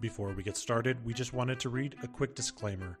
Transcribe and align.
Before 0.00 0.30
we 0.34 0.42
get 0.42 0.58
started, 0.58 1.02
we 1.06 1.14
just 1.14 1.32
wanted 1.32 1.58
to 1.60 1.70
read 1.70 1.96
a 2.02 2.06
quick 2.06 2.34
disclaimer. 2.34 2.98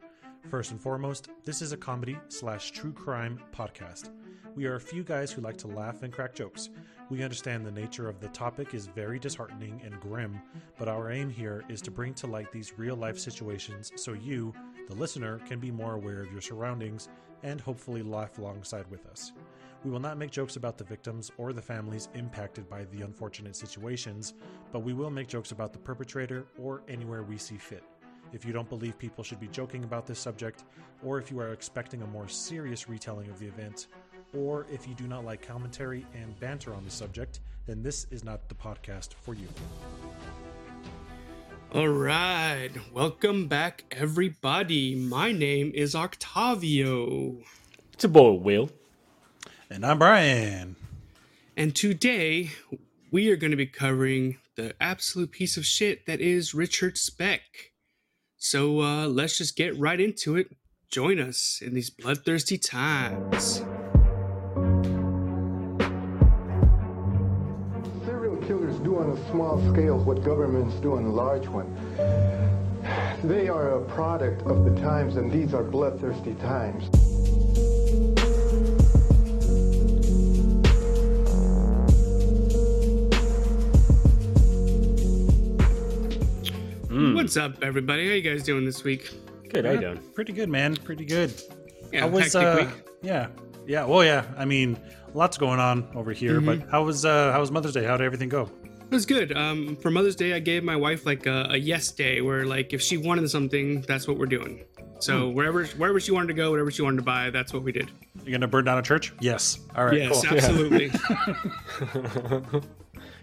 First 0.50 0.70
and 0.70 0.80
foremost, 0.80 1.28
this 1.44 1.60
is 1.60 1.72
a 1.72 1.76
comedy 1.76 2.18
slash 2.28 2.70
true 2.70 2.92
crime 2.92 3.38
podcast. 3.52 4.08
We 4.54 4.64
are 4.64 4.76
a 4.76 4.80
few 4.80 5.04
guys 5.04 5.30
who 5.30 5.42
like 5.42 5.58
to 5.58 5.66
laugh 5.66 6.02
and 6.02 6.10
crack 6.10 6.34
jokes. 6.34 6.70
We 7.10 7.22
understand 7.22 7.66
the 7.66 7.70
nature 7.70 8.08
of 8.08 8.18
the 8.20 8.28
topic 8.28 8.72
is 8.72 8.86
very 8.86 9.18
disheartening 9.18 9.82
and 9.84 10.00
grim, 10.00 10.40
but 10.78 10.88
our 10.88 11.10
aim 11.10 11.28
here 11.28 11.64
is 11.68 11.82
to 11.82 11.90
bring 11.90 12.14
to 12.14 12.26
light 12.26 12.50
these 12.50 12.78
real 12.78 12.96
life 12.96 13.18
situations 13.18 13.92
so 13.96 14.14
you, 14.14 14.54
the 14.88 14.94
listener, 14.94 15.38
can 15.40 15.60
be 15.60 15.70
more 15.70 15.96
aware 15.96 16.22
of 16.22 16.32
your 16.32 16.40
surroundings 16.40 17.10
and 17.42 17.60
hopefully 17.60 18.02
laugh 18.02 18.38
alongside 18.38 18.90
with 18.90 19.04
us. 19.06 19.32
We 19.86 19.92
will 19.92 20.00
not 20.00 20.18
make 20.18 20.32
jokes 20.32 20.56
about 20.56 20.78
the 20.78 20.82
victims 20.82 21.30
or 21.38 21.52
the 21.52 21.62
families 21.62 22.08
impacted 22.14 22.68
by 22.68 22.86
the 22.86 23.02
unfortunate 23.02 23.54
situations, 23.54 24.34
but 24.72 24.80
we 24.80 24.92
will 24.92 25.10
make 25.10 25.28
jokes 25.28 25.52
about 25.52 25.72
the 25.72 25.78
perpetrator 25.78 26.44
or 26.58 26.82
anywhere 26.88 27.22
we 27.22 27.38
see 27.38 27.56
fit. 27.56 27.84
If 28.32 28.44
you 28.44 28.52
don't 28.52 28.68
believe 28.68 28.98
people 28.98 29.22
should 29.22 29.38
be 29.38 29.46
joking 29.46 29.84
about 29.84 30.04
this 30.04 30.18
subject, 30.18 30.64
or 31.04 31.20
if 31.20 31.30
you 31.30 31.38
are 31.38 31.52
expecting 31.52 32.02
a 32.02 32.06
more 32.08 32.26
serious 32.26 32.88
retelling 32.88 33.30
of 33.30 33.38
the 33.38 33.46
event, 33.46 33.86
or 34.36 34.66
if 34.72 34.88
you 34.88 34.94
do 34.94 35.06
not 35.06 35.24
like 35.24 35.40
commentary 35.40 36.04
and 36.20 36.36
banter 36.40 36.74
on 36.74 36.82
the 36.82 36.90
subject, 36.90 37.38
then 37.66 37.80
this 37.80 38.08
is 38.10 38.24
not 38.24 38.48
the 38.48 38.56
podcast 38.56 39.14
for 39.14 39.34
you. 39.34 39.46
All 41.72 41.86
right, 41.86 42.70
welcome 42.92 43.46
back, 43.46 43.84
everybody. 43.92 44.96
My 44.96 45.30
name 45.30 45.70
is 45.76 45.94
Octavio, 45.94 47.36
It's 47.92 48.02
a 48.02 48.08
boy, 48.08 48.32
Will. 48.32 48.68
And 49.68 49.84
I'm 49.84 49.98
Brian. 49.98 50.76
and 51.56 51.74
today 51.74 52.52
we 53.10 53.30
are 53.30 53.36
going 53.36 53.50
to 53.50 53.56
be 53.56 53.66
covering 53.66 54.38
the 54.54 54.76
absolute 54.80 55.32
piece 55.32 55.56
of 55.56 55.66
shit 55.66 56.06
that 56.06 56.20
is 56.20 56.54
Richard 56.54 56.96
Speck. 56.96 57.72
So 58.36 58.80
uh, 58.80 59.08
let's 59.08 59.38
just 59.38 59.56
get 59.56 59.76
right 59.76 60.00
into 60.00 60.36
it. 60.36 60.54
Join 60.88 61.18
us 61.18 61.60
in 61.60 61.74
these 61.74 61.90
bloodthirsty 61.90 62.58
times. 62.58 63.64
Serial 68.04 68.36
killers 68.46 68.78
do 68.78 68.98
on 68.98 69.10
a 69.10 69.30
small 69.30 69.58
scale 69.72 69.98
what 69.98 70.22
governments 70.22 70.76
do 70.76 70.92
on 70.92 71.06
a 71.06 71.12
large 71.12 71.48
one. 71.48 71.74
They 73.24 73.48
are 73.48 73.78
a 73.78 73.84
product 73.86 74.42
of 74.42 74.64
the 74.64 74.80
times, 74.80 75.16
and 75.16 75.32
these 75.32 75.54
are 75.54 75.64
bloodthirsty 75.64 76.34
times. 76.34 77.15
What's 86.96 87.36
up, 87.36 87.62
everybody? 87.62 88.08
How 88.08 88.14
you 88.14 88.22
guys 88.22 88.42
doing 88.42 88.64
this 88.64 88.82
week? 88.82 89.12
Good, 89.50 89.66
how 89.66 89.72
you 89.72 89.80
doing? 89.80 89.98
Pretty 90.14 90.32
good, 90.32 90.48
man. 90.48 90.74
Pretty 90.74 91.04
good. 91.04 91.30
Yeah, 91.92 92.00
How 92.00 92.08
was 92.08 92.34
uh, 92.34 92.56
week. 92.72 92.84
yeah, 93.02 93.26
yeah. 93.66 93.84
Well, 93.84 94.02
yeah. 94.02 94.24
I 94.38 94.46
mean, 94.46 94.78
lots 95.12 95.36
going 95.36 95.60
on 95.60 95.86
over 95.94 96.12
here. 96.14 96.40
Mm-hmm. 96.40 96.46
But 96.62 96.70
how 96.70 96.84
was 96.84 97.04
uh, 97.04 97.32
how 97.32 97.40
was 97.40 97.50
Mother's 97.50 97.74
Day? 97.74 97.84
How 97.84 97.98
did 97.98 98.04
everything 98.06 98.30
go? 98.30 98.50
It 98.64 98.90
was 98.90 99.04
good. 99.04 99.36
Um, 99.36 99.76
for 99.76 99.90
Mother's 99.90 100.16
Day, 100.16 100.32
I 100.32 100.38
gave 100.38 100.64
my 100.64 100.74
wife 100.76 101.04
like 101.04 101.26
a, 101.26 101.48
a 101.50 101.56
yes 101.58 101.90
day, 101.90 102.22
where 102.22 102.46
like 102.46 102.72
if 102.72 102.80
she 102.80 102.96
wanted 102.96 103.28
something, 103.28 103.82
that's 103.82 104.08
what 104.08 104.16
we're 104.16 104.24
doing. 104.24 104.64
So 104.98 105.28
wherever 105.28 105.66
wherever 105.66 106.00
she 106.00 106.12
wanted 106.12 106.28
to 106.28 106.34
go, 106.34 106.50
whatever 106.50 106.70
she 106.70 106.80
wanted 106.80 106.96
to 106.96 107.02
buy, 107.02 107.28
that's 107.28 107.52
what 107.52 107.62
we 107.62 107.72
did. 107.72 107.90
You're 108.24 108.32
gonna 108.38 108.48
burn 108.48 108.64
down 108.64 108.78
a 108.78 108.82
church? 108.82 109.12
Yes. 109.20 109.58
All 109.76 109.84
right. 109.84 109.98
yes, 109.98 110.24
Cool. 110.24 110.34
absolutely. 110.38 110.88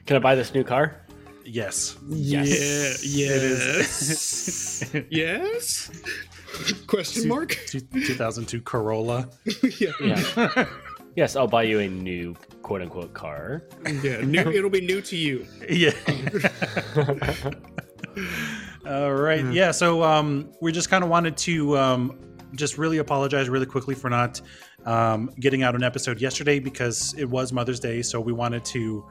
Can 0.05 0.17
I 0.17 0.19
buy 0.19 0.35
this 0.35 0.53
new 0.53 0.63
car? 0.63 0.97
Yes. 1.45 1.97
Yes. 2.09 3.03
Yeah. 3.03 3.27
Yes. 3.35 4.93
yes. 5.09 5.91
Question 6.87 7.27
mark. 7.27 7.57
Two- 7.67 7.81
2002 7.81 8.61
Corolla. 8.61 9.29
yeah. 9.79 9.91
Yeah. 9.99 10.65
yes, 11.15 11.35
I'll 11.35 11.47
buy 11.47 11.63
you 11.63 11.79
a 11.79 11.87
new 11.87 12.35
quote 12.61 12.81
unquote 12.81 13.13
car. 13.13 13.63
Yeah. 14.01 14.21
New, 14.21 14.39
it'll 14.51 14.69
be 14.69 14.81
new 14.81 15.01
to 15.01 15.15
you. 15.15 15.45
Yeah. 15.69 15.91
All 18.87 19.13
right. 19.13 19.45
Yeah. 19.51 19.71
So 19.71 20.03
um, 20.03 20.51
we 20.61 20.71
just 20.71 20.89
kind 20.89 21.03
of 21.03 21.09
wanted 21.09 21.37
to 21.37 21.77
um, 21.77 22.19
just 22.55 22.77
really 22.77 22.97
apologize 22.99 23.49
really 23.49 23.65
quickly 23.65 23.95
for 23.95 24.09
not 24.09 24.41
um, 24.85 25.29
getting 25.39 25.63
out 25.63 25.75
an 25.75 25.83
episode 25.83 26.21
yesterday 26.21 26.59
because 26.59 27.13
it 27.17 27.25
was 27.25 27.51
Mother's 27.53 27.79
Day. 27.79 28.01
So 28.01 28.19
we 28.19 28.33
wanted 28.33 28.63
to 28.65 29.05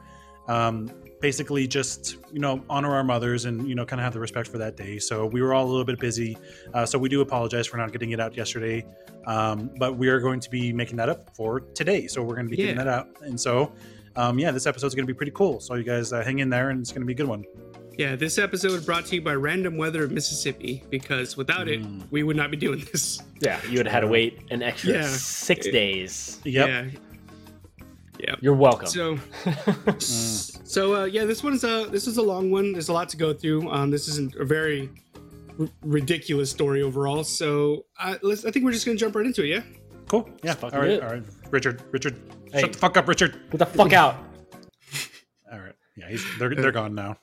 um, 0.47 0.91
basically 1.23 1.65
just 1.65 2.17
you 2.31 2.39
know 2.39 2.61
honor 2.69 2.93
our 2.93 3.03
mothers 3.03 3.45
and 3.45 3.67
you 3.67 3.73
know 3.73 3.85
kind 3.85 3.99
of 3.99 4.03
have 4.03 4.13
the 4.13 4.19
respect 4.19 4.47
for 4.49 4.59
that 4.59 4.75
day. 4.77 4.99
So 4.99 5.25
we 5.25 5.41
were 5.41 5.53
all 5.55 5.65
a 5.65 5.71
little 5.71 5.85
bit 5.85 5.99
busy. 5.99 6.37
Uh, 6.73 6.85
so 6.85 6.99
we 6.99 7.09
do 7.09 7.21
apologize 7.21 7.65
for 7.65 7.77
not 7.77 7.91
getting 7.91 8.11
it 8.11 8.19
out 8.19 8.35
yesterday. 8.37 8.85
Um, 9.25 9.71
but 9.79 9.97
we 9.97 10.09
are 10.09 10.19
going 10.19 10.41
to 10.41 10.49
be 10.49 10.73
making 10.73 10.97
that 10.97 11.07
up 11.09 11.33
for 11.35 11.61
today. 11.61 12.07
So 12.07 12.21
we're 12.21 12.35
going 12.35 12.45
to 12.47 12.51
be 12.51 12.57
getting 12.57 12.75
Yeah. 12.75 12.83
that 12.83 12.93
out. 12.93 13.07
And 13.21 13.39
so. 13.41 13.71
Um, 14.15 14.37
yeah, 14.37 14.51
this 14.51 14.67
episode 14.67 14.85
is 14.85 14.93
going 14.93 15.07
to 15.07 15.11
be 15.11 15.17
pretty 15.17 15.31
cool. 15.31 15.59
So 15.59 15.73
you 15.73 15.81
guys 15.83 16.13
uh, 16.13 16.23
hang 16.23 16.37
in 16.37 16.47
there, 16.47 16.69
and 16.69 16.79
it's 16.79 16.91
going 16.91 17.01
to 17.01 17.05
be 17.07 17.13
a 17.13 17.15
good 17.15 17.25
one. 17.27 17.43
Yeah. 17.97 18.15
This 18.15 18.37
episode 18.37 18.71
was 18.73 18.85
brought 18.85 19.07
to 19.07 19.15
you 19.15 19.23
by 19.23 19.33
Random 19.33 19.75
Weather 19.75 20.03
of 20.03 20.11
Mississippi 20.11 20.83
because 20.91 21.35
without 21.35 21.67
it, 21.67 21.81
we 22.11 22.21
would 22.21 22.35
not 22.37 22.51
be 22.51 22.57
doing 22.57 22.85
this. 22.91 23.19
Yeah, 23.39 23.59
you 23.67 23.77
would 23.79 23.87
have 23.87 23.93
had 23.93 23.99
to 24.01 24.07
wait 24.07 24.39
an 24.51 24.61
extra 24.61 24.93
Yeah. 24.93 25.07
six 25.07 25.65
days. 25.67 26.39
Yep. 26.43 26.67
Yeah. 26.67 26.85
Yeah. 28.25 28.35
You're 28.41 28.53
welcome. 28.55 28.87
So, 28.87 29.17
so 29.99 30.95
uh, 30.95 31.05
yeah, 31.05 31.25
this 31.25 31.43
one's 31.43 31.63
a 31.63 31.87
this 31.91 32.07
is 32.07 32.17
a 32.17 32.21
long 32.21 32.51
one. 32.51 32.71
There's 32.71 32.89
a 32.89 32.93
lot 32.93 33.09
to 33.09 33.17
go 33.17 33.33
through. 33.33 33.69
Um, 33.69 33.91
this 33.91 34.07
isn't 34.07 34.35
a 34.35 34.45
very 34.45 34.89
r- 35.59 35.67
ridiculous 35.83 36.49
story 36.49 36.81
overall. 36.81 37.23
So, 37.23 37.85
uh, 37.99 38.15
let's. 38.21 38.45
I 38.45 38.51
think 38.51 38.65
we're 38.65 38.71
just 38.71 38.85
gonna 38.85 38.97
jump 38.97 39.15
right 39.15 39.25
into 39.25 39.43
it. 39.43 39.47
Yeah. 39.47 39.61
Cool. 40.07 40.29
Yeah. 40.43 40.53
fucking 40.53 40.77
All 40.79 40.85
do 40.85 40.89
right. 40.89 40.97
it. 40.97 41.03
All 41.03 41.09
right. 41.11 41.23
Richard. 41.51 41.81
Richard. 41.91 42.19
Hey. 42.51 42.61
Shut 42.61 42.73
the 42.73 42.79
fuck 42.79 42.97
up, 42.97 43.07
Richard. 43.07 43.39
Get 43.51 43.57
the 43.57 43.65
fuck 43.65 43.93
out. 43.93 44.15
All 45.51 45.59
right. 45.59 45.73
Yeah. 45.97 46.09
He's, 46.09 46.25
they're 46.39 46.53
they're 46.55 46.71
gone 46.71 46.95
now. 46.95 47.17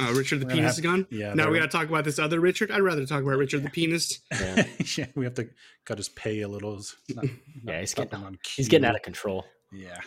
Uh, 0.00 0.10
Richard 0.14 0.40
the 0.40 0.46
penis 0.46 0.62
have- 0.62 0.72
is 0.72 0.80
gone. 0.80 1.06
yeah, 1.10 1.34
Now 1.34 1.50
we 1.50 1.58
gotta 1.58 1.70
talk 1.70 1.86
about 1.86 2.04
this 2.04 2.18
other 2.18 2.40
Richard. 2.40 2.70
I'd 2.70 2.80
rather 2.80 3.04
talk 3.04 3.22
about 3.22 3.36
Richard 3.36 3.62
the 3.62 3.68
penis. 3.68 4.20
Yeah, 4.32 4.64
yeah. 4.96 5.06
We 5.14 5.24
have 5.26 5.34
to 5.34 5.48
cut 5.84 5.98
his 5.98 6.08
pay 6.08 6.40
a 6.40 6.48
little. 6.48 6.80
Not, 7.14 7.26
yeah 7.64 7.80
he's 7.80 7.92
getting 7.92 8.14
on 8.24 8.38
he's 8.56 8.68
getting 8.68 8.86
out 8.86 8.94
of 8.96 9.02
control. 9.02 9.44
Yeah. 9.70 10.00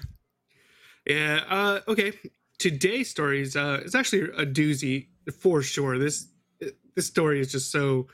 Yeah. 1.06 1.42
Uh, 1.50 1.80
okay. 1.88 2.14
Today's 2.60 3.10
story 3.10 3.42
is 3.42 3.56
uh, 3.56 3.82
it's 3.84 3.96
actually 3.96 4.24
a 4.24 4.46
doozy 4.46 5.08
for 5.42 5.62
sure. 5.62 5.98
This 6.00 6.28
this 6.96 7.06
story 7.08 7.40
is 7.42 7.52
just 7.52 7.72
so 7.72 8.08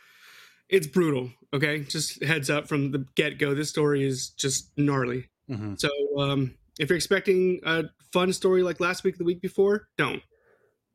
it's 0.69 0.87
brutal. 0.87 1.29
Okay, 1.53 1.79
just 1.83 2.23
heads 2.23 2.49
up 2.49 2.67
from 2.67 2.91
the 2.91 3.05
get 3.15 3.37
go. 3.37 3.53
This 3.53 3.69
story 3.69 4.03
is 4.03 4.29
just 4.29 4.71
gnarly. 4.77 5.29
hmm 5.47 5.75
So 5.77 5.89
um, 6.17 6.55
if 6.79 6.89
you're 6.89 6.95
expecting 6.95 7.59
a 7.65 7.83
fun 8.13 8.33
story 8.33 8.63
like 8.63 8.79
last 8.79 9.03
week, 9.03 9.17
the 9.17 9.23
week 9.25 9.41
before, 9.41 9.87
don't. 9.97 10.21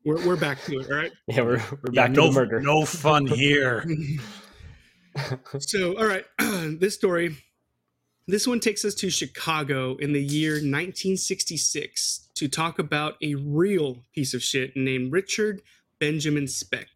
We're, 0.03 0.25
we're 0.27 0.35
back 0.37 0.61
to 0.65 0.79
it. 0.79 0.89
All 0.89 0.97
right. 0.97 1.11
Yeah, 1.27 1.41
we're, 1.41 1.57
we're 1.71 1.91
Yeah. 1.93 2.07
back 2.07 2.11
No. 2.11 2.27
to 2.27 2.33
the 2.33 2.39
murder. 2.39 2.59
No 2.61 2.85
fun 2.85 3.25
here. 3.27 3.85
So, 5.59 5.97
all 5.97 6.05
right, 6.05 6.25
this 6.39 6.93
story, 6.95 7.35
this 8.27 8.45
one 8.45 8.59
takes 8.59 8.83
us 8.83 8.93
to 8.95 9.09
Chicago 9.09 9.95
in 9.95 10.11
the 10.11 10.21
year 10.21 10.53
1966 10.53 12.29
to 12.35 12.47
talk 12.47 12.77
about 12.77 13.15
a 13.21 13.35
real 13.35 14.03
piece 14.13 14.33
of 14.33 14.43
shit 14.43 14.75
named 14.75 15.11
Richard 15.13 15.61
Benjamin 15.99 16.47
Speck. 16.47 16.87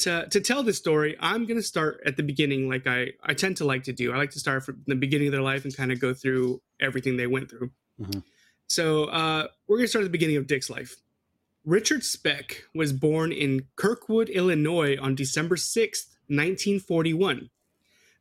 To, 0.00 0.26
to 0.30 0.40
tell 0.40 0.62
this 0.62 0.78
story, 0.78 1.16
I'm 1.20 1.46
going 1.46 1.58
to 1.58 1.62
start 1.62 2.00
at 2.06 2.16
the 2.16 2.22
beginning, 2.22 2.68
like 2.68 2.86
I, 2.86 3.12
I 3.22 3.34
tend 3.34 3.58
to 3.58 3.64
like 3.64 3.84
to 3.84 3.92
do. 3.92 4.12
I 4.12 4.16
like 4.16 4.30
to 4.30 4.40
start 4.40 4.64
from 4.64 4.82
the 4.86 4.96
beginning 4.96 5.28
of 5.28 5.32
their 5.32 5.42
life 5.42 5.64
and 5.64 5.76
kind 5.76 5.92
of 5.92 6.00
go 6.00 6.14
through 6.14 6.60
everything 6.80 7.16
they 7.16 7.26
went 7.26 7.50
through. 7.50 7.70
Mhm. 8.00 8.22
So, 8.66 9.04
uh, 9.04 9.48
we're 9.68 9.76
going 9.76 9.84
to 9.84 9.88
start 9.88 10.04
at 10.04 10.06
the 10.06 10.10
beginning 10.10 10.36
of 10.36 10.46
Dick's 10.46 10.70
life. 10.70 10.96
Richard 11.64 12.02
Speck 12.02 12.64
was 12.74 12.92
born 12.92 13.30
in 13.30 13.66
Kirkwood, 13.76 14.30
Illinois 14.30 14.96
on 14.98 15.14
December 15.14 15.56
6th, 15.56 16.08
1941. 16.28 17.50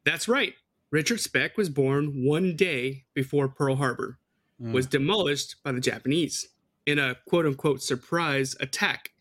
That's 0.04 0.28
right. 0.28 0.56
Richard 0.92 1.20
Speck 1.20 1.58
was 1.58 1.70
born 1.70 2.26
one 2.26 2.56
day 2.56 3.06
before 3.14 3.48
Pearl 3.48 3.76
Harbor 3.76 4.18
Mm. 4.62 4.74
was 4.74 4.88
demolished 4.88 5.56
by 5.64 5.72
the 5.72 5.80
Japanese 5.80 6.50
in 6.86 7.00
a 7.00 7.16
quote 7.28 7.46
unquote 7.46 7.82
surprise 7.82 8.56
attack. 8.60 9.12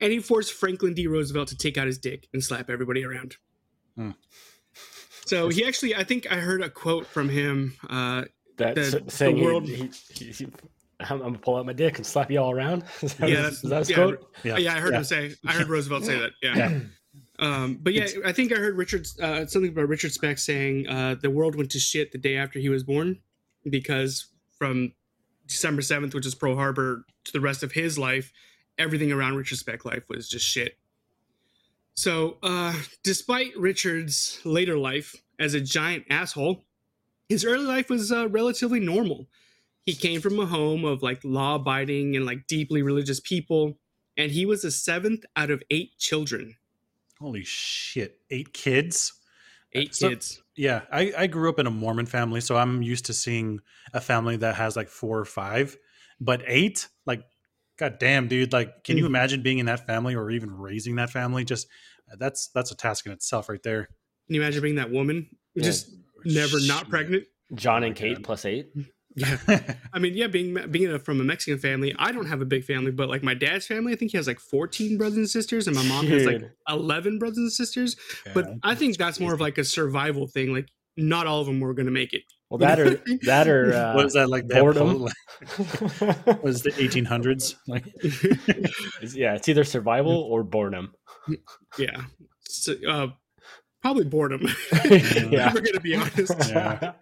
And 0.00 0.10
he 0.12 0.18
forced 0.18 0.52
Franklin 0.54 0.94
D. 0.94 1.06
Roosevelt 1.06 1.48
to 1.48 1.56
take 1.56 1.76
out 1.76 1.86
his 1.86 1.98
dick 1.98 2.26
and 2.32 2.42
slap 2.42 2.70
everybody 2.70 3.04
around. 3.04 3.36
Hmm. 3.96 4.10
So 5.26 5.48
he 5.50 5.64
actually, 5.64 5.94
I 5.94 6.04
think 6.04 6.30
I 6.32 6.36
heard 6.36 6.62
a 6.62 6.70
quote 6.70 7.06
from 7.06 7.28
him. 7.28 7.74
Uh, 7.88 8.24
That's 8.56 8.92
the- 8.92 9.00
the 9.00 9.10
saying 9.10 9.36
he- 9.36 9.42
world- 9.44 9.68
he, 9.68 9.90
he, 10.10 10.24
he- 10.32 10.46
I'm, 11.00 11.12
I'm 11.12 11.18
gonna 11.20 11.38
pull 11.38 11.56
out 11.56 11.66
my 11.66 11.72
dick 11.72 11.98
and 11.98 12.06
slap 12.06 12.30
you 12.30 12.38
all 12.40 12.52
around. 12.52 12.84
Is 13.02 13.14
that, 13.14 13.28
Yeah, 13.28 13.48
is 13.48 13.60
that 13.62 13.78
his 13.80 13.90
yeah, 13.90 13.96
quote? 13.96 14.36
Yeah. 14.44 14.56
yeah. 14.56 14.74
I 14.74 14.80
heard 14.80 14.92
Yeah. 14.92 14.98
him 14.98 15.04
say, 15.04 15.34
I 15.46 15.52
heard 15.52 15.68
Roosevelt 15.68 16.04
say 16.04 16.18
that. 16.18 16.30
Yeah. 16.42 16.80
Um, 17.42 17.74
but 17.82 17.92
yeah, 17.92 18.04
It's- 18.04 18.20
I 18.24 18.32
think 18.32 18.52
I 18.52 18.56
heard 18.56 18.76
Richard 18.76 19.06
uh, 19.20 19.44
something 19.46 19.72
about 19.72 19.88
Richard 19.88 20.12
Speck 20.12 20.38
saying 20.38 20.86
uh, 20.88 21.16
the 21.20 21.28
world 21.30 21.56
went 21.56 21.70
to 21.72 21.78
shit 21.80 22.12
the 22.12 22.18
day 22.18 22.36
after 22.36 22.58
he 22.60 22.68
was 22.68 22.84
born 22.84 23.18
because 23.68 24.26
from 24.56 24.92
December 25.48 25.82
seventh, 25.82 26.14
which 26.14 26.24
is 26.24 26.34
Pearl 26.36 26.54
Harbor, 26.54 27.04
to 27.24 27.32
the 27.32 27.40
rest 27.40 27.62
of 27.64 27.72
his 27.72 27.98
life, 27.98 28.32
everything 28.78 29.10
around 29.10 29.34
Richard 29.34 29.58
Speck 29.58 29.84
life 29.84 30.04
was 30.08 30.28
just 30.28 30.46
shit. 30.46 30.78
So, 31.94 32.38
uh, 32.42 32.74
despite 33.02 33.56
Richard's 33.56 34.40
later 34.44 34.78
life 34.78 35.14
as 35.38 35.54
a 35.54 35.60
giant 35.60 36.04
asshole, 36.08 36.64
his 37.28 37.44
early 37.44 37.66
life 37.66 37.90
was 37.90 38.10
uh, 38.12 38.28
relatively 38.28 38.80
normal. 38.80 39.28
He 39.84 39.94
came 39.94 40.20
from 40.20 40.38
a 40.38 40.46
home 40.46 40.84
of 40.84 41.02
like 41.02 41.20
law 41.24 41.56
abiding 41.56 42.14
and 42.16 42.24
like 42.24 42.46
deeply 42.46 42.82
religious 42.82 43.20
people, 43.20 43.78
and 44.16 44.30
he 44.30 44.46
was 44.46 44.62
the 44.62 44.70
seventh 44.70 45.24
out 45.36 45.50
of 45.50 45.62
eight 45.70 45.98
children. 45.98 46.54
Holy 47.22 47.44
shit! 47.44 48.18
Eight 48.30 48.52
kids. 48.52 49.12
Eight 49.74 49.94
So- 49.94 50.08
kids. 50.10 50.42
Yeah, 50.56 50.82
I, 50.92 51.12
I 51.16 51.26
grew 51.28 51.48
up 51.48 51.58
in 51.60 51.66
a 51.66 51.70
Mormon 51.70 52.04
family, 52.04 52.40
so 52.42 52.56
I'm 52.56 52.82
used 52.82 53.06
to 53.06 53.14
seeing 53.14 53.60
a 53.94 54.00
family 54.02 54.36
that 54.36 54.56
has 54.56 54.76
like 54.76 54.88
four 54.88 55.18
or 55.18 55.24
five, 55.24 55.78
but 56.20 56.42
eight, 56.46 56.88
like, 57.06 57.22
god 57.78 57.98
damn, 57.98 58.28
dude, 58.28 58.52
like, 58.52 58.84
can 58.84 58.98
you 58.98 59.04
Mhm. 59.04 59.06
imagine 59.06 59.42
being 59.42 59.58
in 59.60 59.66
that 59.66 59.86
family 59.86 60.14
or 60.14 60.30
even 60.30 60.50
raising 60.50 60.96
that 60.96 61.08
family? 61.10 61.44
Just 61.44 61.68
that's 62.18 62.48
that's 62.48 62.70
a 62.70 62.76
task 62.76 63.06
in 63.06 63.12
itself, 63.12 63.48
right 63.48 63.62
there. 63.62 63.86
Can 64.26 64.34
you 64.34 64.42
imagine 64.42 64.60
being 64.62 64.74
that 64.74 64.90
woman? 64.90 65.28
Yeah. 65.54 65.62
Just 65.62 65.88
never 66.24 66.58
not 66.60 66.90
pregnant? 66.90 67.24
Jon 67.54 67.82
and 67.84 67.94
Kate 67.96 68.22
plus 68.22 68.44
eight. 68.44 68.70
Yeah. 69.14 69.36
I 69.92 69.98
mean, 69.98 70.14
yeah, 70.14 70.26
being 70.26 70.58
being 70.70 70.90
a, 70.90 70.98
from 70.98 71.20
a 71.20 71.24
Mexican 71.24 71.58
family, 71.58 71.94
I 71.98 72.12
don't 72.12 72.26
have 72.26 72.40
a 72.40 72.44
big 72.44 72.64
family, 72.64 72.90
but 72.90 73.08
like 73.08 73.22
my 73.22 73.34
dad's 73.34 73.66
family, 73.66 73.92
I 73.92 73.96
think 73.96 74.10
he 74.12 74.16
has 74.16 74.26
like 74.26 74.40
14 74.40 74.98
brothers 74.98 75.16
and 75.16 75.28
sisters, 75.28 75.66
and 75.66 75.76
my 75.76 75.84
mom 75.84 76.06
has 76.06 76.24
like 76.24 76.42
11 76.68 77.18
brothers 77.18 77.38
and 77.38 77.52
sisters. 77.52 77.96
But 78.34 78.46
I 78.62 78.74
think 78.74 78.96
that's 78.96 79.20
more 79.20 79.34
of 79.34 79.40
like 79.40 79.58
a 79.58 79.64
survival 79.64 80.26
thing. 80.26 80.52
Like, 80.52 80.68
not 80.96 81.26
all 81.26 81.40
of 81.40 81.46
them 81.46 81.60
were 81.60 81.74
going 81.74 81.86
to 81.86 81.92
make 81.92 82.12
it. 82.12 82.22
Well, 82.50 82.58
that 82.58 82.78
or 82.78 83.02
that 83.22 83.48
or 83.48 83.72
uh, 83.74 83.94
what 83.94 84.06
is 84.06 84.12
that 84.12 84.28
like? 84.28 84.46
Boredom. 84.46 84.98
pol- 84.98 85.08
was 86.42 86.62
the 86.62 86.72
1800s? 86.72 87.54
Like, 87.66 87.86
yeah, 89.14 89.34
it's 89.34 89.48
either 89.48 89.64
survival 89.64 90.12
or 90.12 90.42
boredom. 90.42 90.92
yeah. 91.78 92.02
So, 92.42 92.74
uh, 92.86 93.06
probably 93.82 94.04
boredom. 94.04 94.46
Yeah. 95.32 95.52
We're 95.52 95.60
going 95.60 95.74
to 95.74 95.80
be 95.80 95.94
honest. 95.94 96.32
Yeah. 96.48 96.92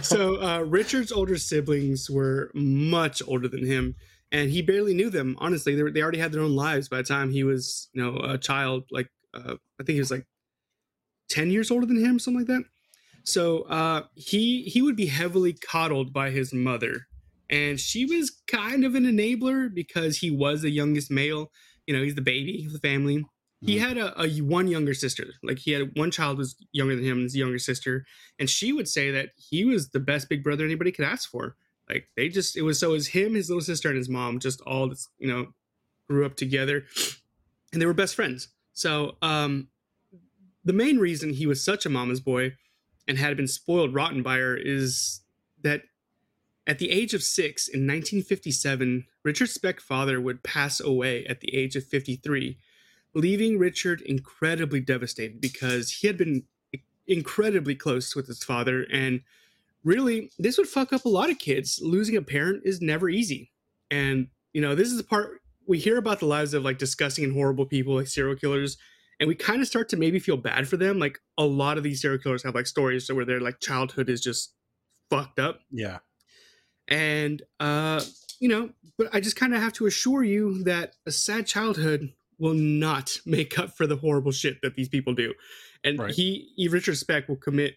so 0.02 0.40
uh, 0.42 0.60
Richard's 0.60 1.12
older 1.12 1.38
siblings 1.38 2.08
were 2.10 2.50
much 2.54 3.22
older 3.26 3.48
than 3.48 3.64
him, 3.64 3.94
and 4.32 4.50
he 4.50 4.62
barely 4.62 4.94
knew 4.94 5.10
them. 5.10 5.36
Honestly, 5.38 5.74
they, 5.74 5.82
were, 5.82 5.90
they 5.90 6.02
already 6.02 6.18
had 6.18 6.32
their 6.32 6.42
own 6.42 6.54
lives 6.54 6.88
by 6.88 6.98
the 6.98 7.04
time 7.04 7.30
he 7.30 7.44
was, 7.44 7.88
you 7.92 8.02
know, 8.02 8.16
a 8.18 8.38
child. 8.38 8.84
Like 8.90 9.08
uh, 9.34 9.56
I 9.80 9.84
think 9.84 9.94
he 9.94 10.00
was 10.00 10.10
like 10.10 10.26
ten 11.28 11.50
years 11.50 11.70
older 11.70 11.86
than 11.86 12.04
him, 12.04 12.18
something 12.18 12.40
like 12.40 12.48
that. 12.48 12.64
So 13.24 13.62
uh, 13.62 14.04
he 14.14 14.62
he 14.64 14.82
would 14.82 14.96
be 14.96 15.06
heavily 15.06 15.52
coddled 15.52 16.12
by 16.12 16.30
his 16.30 16.52
mother, 16.52 17.06
and 17.48 17.78
she 17.78 18.04
was 18.04 18.32
kind 18.48 18.84
of 18.84 18.94
an 18.94 19.04
enabler 19.04 19.72
because 19.72 20.18
he 20.18 20.30
was 20.30 20.62
the 20.62 20.70
youngest 20.70 21.10
male. 21.10 21.50
You 21.86 21.96
know, 21.96 22.02
he's 22.02 22.14
the 22.14 22.22
baby 22.22 22.64
of 22.66 22.72
the 22.72 22.78
family. 22.78 23.24
He 23.62 23.76
Mhm. 23.76 23.80
had 23.80 23.98
a, 23.98 24.22
a 24.22 24.40
one 24.40 24.68
younger 24.68 24.94
sister. 24.94 25.34
Like 25.42 25.58
he 25.58 25.72
had 25.72 25.94
one 25.96 26.10
child 26.10 26.38
was 26.38 26.56
younger 26.72 26.96
than 26.96 27.04
him, 27.04 27.22
his 27.22 27.36
younger 27.36 27.58
sister, 27.58 28.06
and 28.38 28.48
she 28.48 28.72
would 28.72 28.88
say 28.88 29.10
that 29.10 29.30
he 29.36 29.64
was 29.64 29.90
the 29.90 30.00
best 30.00 30.28
big 30.28 30.42
brother 30.42 30.64
anybody 30.64 30.92
could 30.92 31.04
ask 31.04 31.28
for. 31.30 31.56
Like 31.88 32.08
they 32.16 32.28
just 32.28 32.56
it 32.56 32.62
was 32.62 32.78
so 32.78 32.90
it 32.90 32.92
was 32.94 33.08
him, 33.08 33.34
his 33.34 33.50
little 33.50 33.60
sister, 33.62 33.88
and 33.88 33.98
his 33.98 34.08
mom 34.08 34.38
just 34.38 34.60
all 34.62 34.88
this, 34.88 35.08
you 35.18 35.28
know 35.28 35.52
grew 36.08 36.24
up 36.26 36.36
together, 36.36 36.86
and 37.72 37.80
they 37.80 37.86
were 37.86 37.94
best 37.94 38.14
friends. 38.16 38.48
So 38.72 39.16
um, 39.22 39.68
the 40.64 40.72
main 40.72 40.98
reason 40.98 41.32
he 41.34 41.46
was 41.46 41.62
such 41.62 41.84
a 41.86 41.90
mama's 41.90 42.20
boy 42.20 42.54
and 43.06 43.18
had 43.18 43.36
been 43.36 43.46
spoiled 43.46 43.94
rotten 43.94 44.22
by 44.22 44.38
her 44.38 44.56
is 44.56 45.20
that 45.62 45.82
at 46.66 46.78
the 46.78 46.90
age 46.90 47.14
of 47.14 47.22
six 47.22 47.68
in 47.68 47.80
1957, 47.86 49.06
Richard 49.24 49.48
Speck's 49.50 49.82
father 49.84 50.20
would 50.20 50.42
pass 50.42 50.80
away 50.80 51.24
at 51.26 51.40
the 51.40 51.54
age 51.54 51.76
of 51.76 51.84
53, 51.84 52.58
leaving 53.14 53.58
Richard 53.58 54.00
incredibly 54.02 54.80
devastated 54.80 55.40
because 55.40 55.90
he 55.90 56.06
had 56.06 56.16
been 56.16 56.44
incredibly 57.06 57.74
close 57.74 58.14
with 58.14 58.26
his 58.26 58.42
father. 58.42 58.86
And 58.92 59.22
really, 59.84 60.30
this 60.38 60.58
would 60.58 60.68
fuck 60.68 60.92
up 60.92 61.04
a 61.04 61.08
lot 61.08 61.30
of 61.30 61.38
kids. 61.38 61.80
Losing 61.82 62.16
a 62.16 62.22
parent 62.22 62.62
is 62.64 62.80
never 62.80 63.08
easy. 63.08 63.50
And, 63.90 64.28
you 64.52 64.60
know, 64.60 64.74
this 64.74 64.88
is 64.88 64.96
the 64.96 65.04
part 65.04 65.40
we 65.66 65.78
hear 65.78 65.98
about 65.98 66.20
the 66.20 66.26
lives 66.26 66.54
of 66.54 66.64
like 66.64 66.78
disgusting 66.78 67.24
and 67.24 67.32
horrible 67.32 67.66
people 67.66 67.94
like 67.94 68.06
serial 68.06 68.36
killers 68.36 68.76
and 69.20 69.28
we 69.28 69.34
kind 69.34 69.60
of 69.60 69.68
start 69.68 69.90
to 69.90 69.96
maybe 69.98 70.18
feel 70.18 70.38
bad 70.38 70.66
for 70.66 70.78
them. 70.78 70.98
Like 70.98 71.20
a 71.36 71.44
lot 71.44 71.76
of 71.76 71.84
these 71.84 72.00
serial 72.00 72.18
killers 72.18 72.42
have 72.42 72.54
like 72.54 72.66
stories 72.66 73.12
where 73.12 73.26
their 73.26 73.38
like 73.38 73.60
childhood 73.60 74.08
is 74.08 74.20
just 74.22 74.54
fucked 75.10 75.38
up. 75.38 75.60
yeah, 75.70 75.98
And 76.88 77.42
uh, 77.60 78.02
you 78.40 78.48
know, 78.48 78.70
but 78.96 79.08
I 79.12 79.20
just 79.20 79.36
kind 79.36 79.54
of 79.54 79.60
have 79.60 79.74
to 79.74 79.86
assure 79.86 80.24
you 80.24 80.64
that 80.64 80.94
a 81.06 81.12
sad 81.12 81.46
childhood 81.46 82.14
will 82.40 82.54
not 82.54 83.18
make 83.26 83.58
up 83.58 83.76
for 83.76 83.86
the 83.86 83.96
horrible 83.96 84.32
shit 84.32 84.60
that 84.62 84.74
these 84.74 84.88
people 84.88 85.14
do. 85.14 85.34
And 85.84 85.98
Right. 85.98 86.14
he, 86.14 86.52
he 86.56 86.68
Richard 86.68 86.96
Speck 86.96 87.28
will 87.28 87.36
commit 87.36 87.76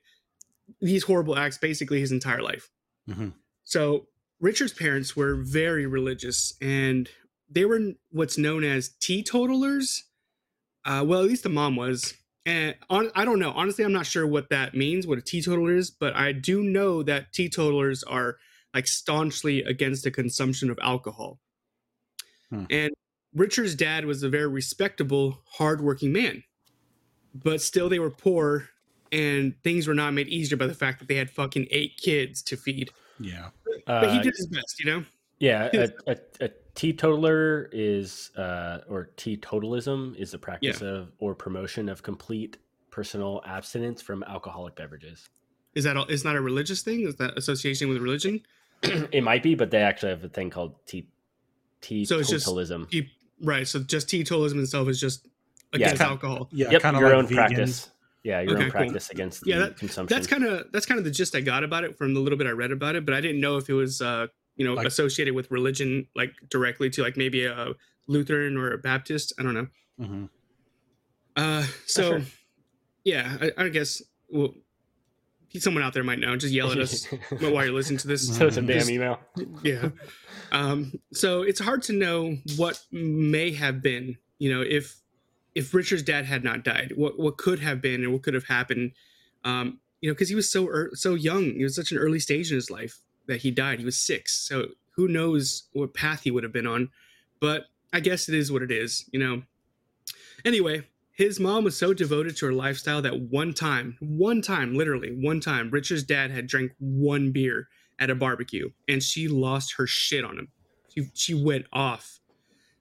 these 0.82 1.04
horrible 1.04 1.38
acts 1.38 1.58
basically 1.58 2.00
his 2.00 2.12
entire 2.12 2.42
life. 2.42 2.70
Mhm. 3.10 3.34
So 3.64 4.08
Richard's 4.40 4.74
parents 4.74 5.16
were 5.16 5.36
very 5.36 5.86
religious 5.86 6.54
and 6.62 7.10
they 7.50 7.66
were 7.66 7.94
what's 8.12 8.38
known 8.38 8.64
as 8.64 8.90
teetotalers. 9.00 10.04
Uh, 10.86 11.04
well, 11.06 11.22
at 11.22 11.28
least 11.28 11.44
the 11.44 11.50
mom 11.50 11.76
was. 11.76 12.14
And 12.46 12.76
on, 12.90 13.10
I 13.16 13.24
don't 13.24 13.40
know. 13.40 13.52
Honestly, 13.52 13.86
I'm 13.86 13.94
not 13.94 14.06
sure 14.06 14.28
what 14.28 14.50
that 14.50 14.74
means, 14.74 15.08
what 15.08 15.18
a 15.18 15.22
teetotaler 15.22 15.74
is, 15.76 15.92
but 15.92 16.14
I 16.16 16.34
do 16.34 16.62
know 16.62 17.02
that 17.04 17.32
teetotalers 17.32 18.04
are 18.04 18.38
like 18.74 18.88
staunchly 18.88 19.64
against 19.64 20.04
the 20.04 20.12
consumption 20.12 20.70
of 20.70 20.78
alcohol. 20.82 21.40
Hmm. 22.50 22.66
And 22.70 22.92
Richard's 23.36 23.76
dad 23.76 24.06
was 24.06 24.24
a 24.24 24.30
very 24.30 24.48
respectable, 24.48 25.42
hardworking 25.46 26.12
man, 26.14 26.44
but 27.34 27.62
still 27.62 27.90
they 27.90 28.00
were 28.00 28.12
poor, 28.12 28.70
and 29.12 29.56
things 29.64 29.88
were 29.88 29.94
not 29.94 30.14
made 30.14 30.28
easier 30.28 30.58
by 30.58 30.68
the 30.68 30.74
fact 30.76 31.00
that 31.00 31.08
they 31.08 31.16
had 31.16 31.30
fucking 31.30 31.68
eight 31.72 31.98
kids 31.98 32.42
to 32.44 32.58
feed. 32.58 32.92
yeah, 33.20 33.50
But 33.86 34.12
he 34.12 34.20
Uh, 34.20 34.24
did 34.24 34.34
his 34.36 34.48
best, 34.48 34.80
you 34.80 34.86
know. 34.86 35.04
Yeah, 35.40 35.70
a, 35.74 35.90
a, 36.12 36.18
a 36.46 36.50
teetotaler 36.76 37.70
is, 37.74 38.32
uh, 38.38 38.80
or 38.88 39.10
teetotalism 39.18 40.16
is 40.16 40.32
the 40.32 40.38
practice 40.38 40.82
of 40.82 41.12
or 41.20 41.36
promotion 41.36 41.90
of 41.90 42.02
complete 42.04 42.58
personal 42.92 43.42
abstinence 43.46 44.02
from 44.02 44.24
alcoholic 44.24 44.76
beverages. 44.76 45.28
Is 45.76 45.84
that 45.86 45.98
all, 45.98 46.06
is 46.06 46.24
not 46.24 46.36
a 46.36 46.42
religious 46.42 46.82
thing? 46.84 47.02
Is 47.08 47.16
that 47.16 47.36
association 47.38 47.90
with 47.90 47.98
religion? 47.98 48.42
it 48.84 49.24
might 49.24 49.42
be, 49.44 49.56
but 49.56 49.72
they 49.72 49.82
actually 49.82 50.10
have 50.12 50.24
a 50.24 50.30
thing 50.30 50.50
called 50.52 50.76
te- 50.86 51.08
So 52.06 52.20
it's 52.20 52.30
just- 52.30 52.46
teetotalism. 52.48 52.90
Te- 52.90 53.12
right. 53.42 53.68
So 53.68 53.80
just 53.80 54.08
teetotalism 54.08 54.62
itself 54.62 54.88
is 54.90 55.00
just 55.00 55.28
against 55.74 55.98
kind- 55.98 56.12
alcohol. 56.12 56.50
yeah, 56.52 56.72
yep, 56.72 56.82
kind 56.82 56.96
of 56.96 57.02
your 57.02 57.10
like 57.10 57.18
own 57.20 57.28
vegans. 57.28 57.36
practice. 57.36 57.90
Yeah, 58.24 58.40
your 58.42 58.54
Okay, 58.54 58.66
own 58.66 58.72
cool. 58.72 58.80
practice 58.82 59.10
against 59.10 59.42
the 59.44 59.50
Yeah, 59.50 59.60
that- 59.60 59.78
consumption. 59.78 60.16
That's 60.16 60.28
kind 60.28 60.44
of 60.46 60.72
that's 60.72 60.86
kind 60.86 60.98
of 60.98 61.04
the 61.04 61.12
gist 61.12 61.36
I 61.36 61.42
got 61.42 61.64
about 61.64 61.84
it 61.84 61.98
from 61.98 62.14
the 62.14 62.20
little 62.22 62.38
bit 62.38 62.48
I 62.48 62.52
read 62.52 62.72
about 62.72 62.96
it, 62.96 63.06
but 63.06 63.14
I 63.14 63.22
didn't 63.22 63.42
know 63.42 63.58
if 63.58 63.70
it 63.70 63.74
was 63.74 64.02
uh 64.02 64.28
you 64.56 64.66
know 64.66 64.74
Like- 64.76 64.88
associated 64.88 65.34
with 65.36 65.50
religion 65.52 66.08
like 66.16 66.32
directly 66.50 66.90
to 66.92 67.02
like 67.02 67.18
maybe 67.18 67.46
a 67.46 67.74
Lutheran 68.08 68.56
or 68.58 68.72
a 68.72 68.78
Baptist. 68.78 69.34
I 69.40 69.44
don't 69.44 69.54
know. 69.54 69.68
Mhm. 70.00 70.30
Uh, 71.36 71.66
so 71.88 72.02
sure. 72.20 72.22
yeah, 73.04 73.38
I, 73.42 73.52
I 73.66 73.70
guess 73.70 74.02
well, 74.30 74.54
someone 75.60 75.84
out 75.84 75.94
there 75.94 76.04
might 76.04 76.20
know. 76.20 76.36
Just 76.36 76.54
yell 76.54 76.72
at 76.72 76.78
us 76.80 77.06
while 77.40 77.64
you're 77.66 77.74
listening 77.74 78.00
to 78.00 78.08
this. 78.08 78.36
so 78.36 78.48
it's 78.48 78.58
a 78.58 78.62
damn 78.62 78.80
Just- 78.80 78.90
email. 78.90 79.20
yeah. 79.64 79.90
Um, 80.52 80.94
so 81.14 81.42
it's 81.44 81.60
hard 81.60 81.82
to 81.84 81.94
know 81.94 82.38
what 82.58 82.80
may 82.92 83.52
have 83.54 83.82
been, 83.82 84.18
you 84.40 84.54
know, 84.54 84.62
if 84.62 84.96
if 85.56 85.74
Richard's 85.74 86.04
dad 86.04 86.26
had 86.26 86.44
not 86.44 86.64
died, 86.64 86.94
what 86.96 87.20
what 87.20 87.38
could 87.38 87.60
have 87.60 87.82
been 87.82 88.04
and 88.04 88.12
what 88.14 88.24
could 88.24 88.34
have 88.34 88.46
happened. 88.46 88.92
Um, 89.44 89.80
you 90.02 90.10
know, 90.10 90.14
because 90.14 90.30
he 90.30 90.36
was 90.36 90.52
so 90.52 90.66
ear 90.68 90.92
so 90.94 91.16
young, 91.16 91.54
he 91.56 91.64
was 91.64 91.76
such 91.76 91.92
an 91.92 91.98
early 91.98 92.20
stage 92.20 92.50
in 92.52 92.56
his 92.56 92.70
life 92.70 93.00
that 93.28 93.42
he 93.42 93.52
died. 93.52 93.80
He 93.80 93.86
was 93.86 93.98
six, 93.98 94.34
so 94.48 94.68
who 94.96 95.08
knows 95.08 95.64
what 95.74 95.94
path 95.94 96.22
he 96.24 96.32
would 96.32 96.44
have 96.44 96.54
been 96.54 96.68
on. 96.68 96.90
But 97.40 97.66
I 97.92 98.00
guess 98.00 98.28
it 98.30 98.36
is 98.36 98.52
what 98.52 98.62
it 98.62 98.72
is, 98.72 99.10
you 99.12 99.20
know. 99.20 99.44
Anyway, 100.46 100.84
his 101.14 101.40
mom 101.40 101.64
was 101.64 101.78
so 101.78 101.94
devoted 101.94 102.36
to 102.38 102.48
her 102.48 102.54
lifestyle 102.54 103.02
that 103.04 103.20
one 103.22 103.54
time, 103.54 103.98
one 104.00 104.42
time, 104.42 104.74
literally 104.74 105.12
one 105.12 105.40
time, 105.40 105.70
Richard's 105.70 106.04
dad 106.04 106.32
had 106.32 106.48
drank 106.48 106.74
one 106.80 107.32
beer 107.32 107.68
at 108.00 108.10
a 108.10 108.16
barbecue 108.16 108.70
and 108.88 109.02
she 109.02 109.28
lost 109.28 109.76
her 109.78 109.86
shit 109.88 110.26
on 110.26 110.40
him. 110.40 110.48
She, 110.90 111.10
she 111.14 111.34
went 111.34 111.66
off. 111.72 112.20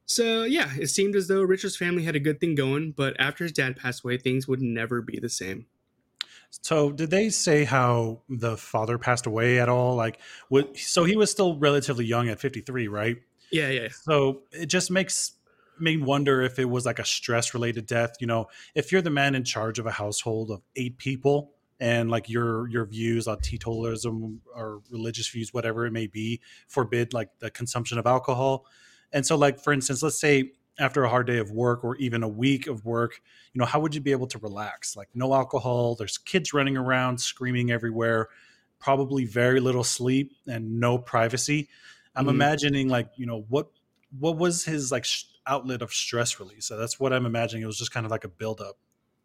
So, 0.07 0.45
yeah, 0.45 0.71
it 0.79 0.89
seemed 0.89 1.15
as 1.15 1.29
though 1.29 1.43
Richard's 1.43 1.77
family 1.77 2.03
had 2.03 2.17
a 2.17 2.21
good 2.21 2.41
thing 2.41 2.55
going, 2.55 2.93
but 2.93 3.15
after 3.19 3.45
his 3.45 3.53
dad 3.53 3.77
passed 3.77 4.05
away, 4.05 4.19
things 4.19 4.49
would 4.49 4.61
never 4.61 5.01
be 5.01 5.19
the 5.19 5.29
same. 5.29 5.67
So, 6.51 6.93
did 6.93 7.11
they 7.11 7.31
say 7.31 7.65
how 7.65 8.21
the 8.29 8.59
father 8.59 8.99
passed 8.99 9.25
away 9.25 9.59
at 9.59 9.71
all? 9.71 9.95
Like, 9.95 10.19
what, 10.49 10.77
so 10.77 11.05
he 11.05 11.17
was 11.17 11.31
still 11.31 11.57
relatively 11.59 12.05
young 12.05 12.29
at 12.29 12.41
53, 12.41 12.89
right? 12.89 13.17
Yeah, 13.53 13.69
yeah. 13.69 13.89
So 13.91 14.43
it 14.51 14.67
just 14.67 14.91
makes 14.91 15.33
me 15.81 15.97
wonder 15.97 16.43
if 16.43 16.59
it 16.59 16.67
was 16.67 16.87
like 16.87 16.99
a 16.99 17.05
stress 17.05 17.55
related 17.55 17.87
death. 17.87 18.14
You 18.21 18.26
know, 18.26 18.49
if 18.75 18.93
you're 18.93 19.02
the 19.02 19.11
man 19.11 19.35
in 19.35 19.45
charge 19.45 19.79
of 19.79 19.87
a 19.87 19.91
household 19.91 20.50
of 20.50 20.62
eight 20.76 20.99
people 20.99 21.52
and 21.81 22.11
like 22.11 22.29
your 22.29 22.69
your 22.69 22.85
views 22.87 23.26
on 23.26 23.38
teetotalism 23.38 24.38
or 24.55 24.81
religious 24.91 25.29
views, 25.29 25.52
whatever 25.52 25.87
it 25.87 25.93
may 25.93 26.07
be, 26.07 26.41
forbid 26.69 27.12
like 27.12 27.31
the 27.38 27.50
consumption 27.50 27.99
of 27.99 28.07
alcohol. 28.07 28.67
And 29.12 29.26
so, 29.26 29.37
like 29.37 29.59
for 29.61 29.73
instance, 29.73 30.02
let's 30.02 30.21
say 30.21 30.52
after 30.79 31.05
a 31.05 31.09
hard 31.09 31.26
day 31.26 31.38
of 31.38 31.50
work 31.50 31.85
or 31.85 31.97
even 31.97 32.23
a 32.23 32.29
week 32.29 32.67
of 32.67 32.85
work, 32.85 33.21
you 33.52 33.59
know, 33.59 33.67
how 33.67 33.79
would 33.81 33.95
you 33.95 34.00
be 34.00 34.12
able 34.12 34.26
to 34.29 34.38
relax? 34.38 34.97
Like 34.97 35.09
no 35.14 35.35
alcohol, 35.35 35.97
there's 35.97 36.17
kids 36.19 36.55
running 36.55 36.76
around 36.79 37.21
screaming 37.21 37.71
everywhere, 37.71 38.29
probably 38.79 39.25
very 39.26 39.61
little 39.61 39.85
sleep 39.85 40.33
and 40.47 40.81
no 40.81 40.97
privacy. 40.99 41.69
I'm 42.17 42.26
Mhm. 42.26 42.31
imagining 42.31 42.88
like, 42.88 43.11
you 43.17 43.26
know, 43.26 43.45
what 43.49 43.69
what 44.19 44.37
was 44.37 44.64
his 44.64 44.93
like 44.93 45.05
sh- 45.07 45.25
outlet 45.46 45.82
of 45.82 45.92
stress 45.92 46.38
release? 46.40 46.66
So 46.66 46.76
that's 46.76 46.99
what 47.00 47.12
I'm 47.12 47.26
imagining. 47.26 47.62
It 47.62 47.66
was 47.66 47.78
just 47.78 47.92
kind 47.92 48.06
of 48.06 48.11
like 48.12 48.25
a 48.25 48.28
buildup. 48.28 48.76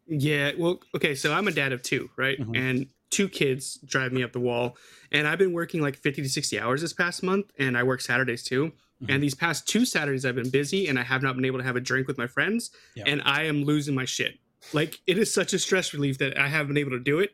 Yeah, 0.06 0.52
well, 0.58 0.80
okay, 0.96 1.14
so 1.14 1.32
I'm 1.32 1.48
a 1.48 1.52
dad 1.52 1.72
of 1.72 1.82
two, 1.82 2.10
right? 2.16 2.38
Mhm. 2.40 2.56
And 2.56 2.86
two 3.10 3.28
kids 3.28 3.78
drive 3.84 4.12
me 4.12 4.22
up 4.22 4.32
the 4.32 4.40
wall. 4.40 4.76
And 5.12 5.26
I've 5.28 5.38
been 5.38 5.52
working 5.52 5.80
like 5.82 5.96
50 5.96 6.22
to 6.22 6.28
60 6.28 6.58
hours 6.58 6.80
this 6.80 6.92
past 6.92 7.22
month, 7.22 7.52
and 7.58 7.76
I 7.76 7.82
work 7.82 8.00
Saturdays 8.00 8.42
too. 8.42 8.72
Mhm. 9.02 9.06
And 9.14 9.22
these 9.22 9.34
past 9.34 9.68
two 9.68 9.84
Saturdays, 9.84 10.24
I've 10.24 10.34
been 10.34 10.50
busy 10.50 10.88
and 10.88 10.98
I 10.98 11.02
have 11.02 11.22
not 11.22 11.36
been 11.36 11.44
able 11.44 11.58
to 11.58 11.64
have 11.64 11.76
a 11.76 11.80
drink 11.80 12.08
with 12.08 12.18
my 12.18 12.26
friends, 12.26 12.70
Yeah. 12.96 13.04
and 13.06 13.22
I 13.24 13.44
am 13.44 13.64
losing 13.64 13.94
my 13.94 14.04
shit. 14.06 14.38
Like, 14.72 14.98
it 15.06 15.18
is 15.18 15.32
such 15.32 15.52
a 15.52 15.58
stress 15.58 15.92
relief 15.94 16.18
that 16.18 16.38
I 16.38 16.48
haven't 16.48 16.68
been 16.68 16.78
able 16.78 16.90
to 16.92 17.00
do 17.00 17.20
it. 17.20 17.32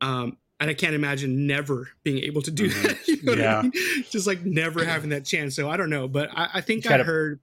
Um, 0.00 0.36
and 0.60 0.68
I 0.70 0.74
can't 0.74 0.94
imagine 0.94 1.46
never 1.46 1.90
being 2.04 2.18
able 2.22 2.42
to 2.42 2.50
do 2.50 2.68
Mhm. 2.68 2.82
that. 2.82 2.98
You 3.08 3.22
know 3.22 3.32
Yeah. 3.34 3.58
I 3.58 3.62
mean? 3.62 3.72
Just 4.10 4.26
like 4.26 4.44
never 4.44 4.84
having 4.84 5.10
that 5.10 5.24
chance. 5.24 5.56
So 5.56 5.68
I 5.70 5.76
don't 5.78 5.90
know, 5.90 6.06
but 6.06 6.28
I, 6.32 6.48
I 6.54 6.60
think 6.60 6.86
I 6.86 7.02
heard 7.02 7.40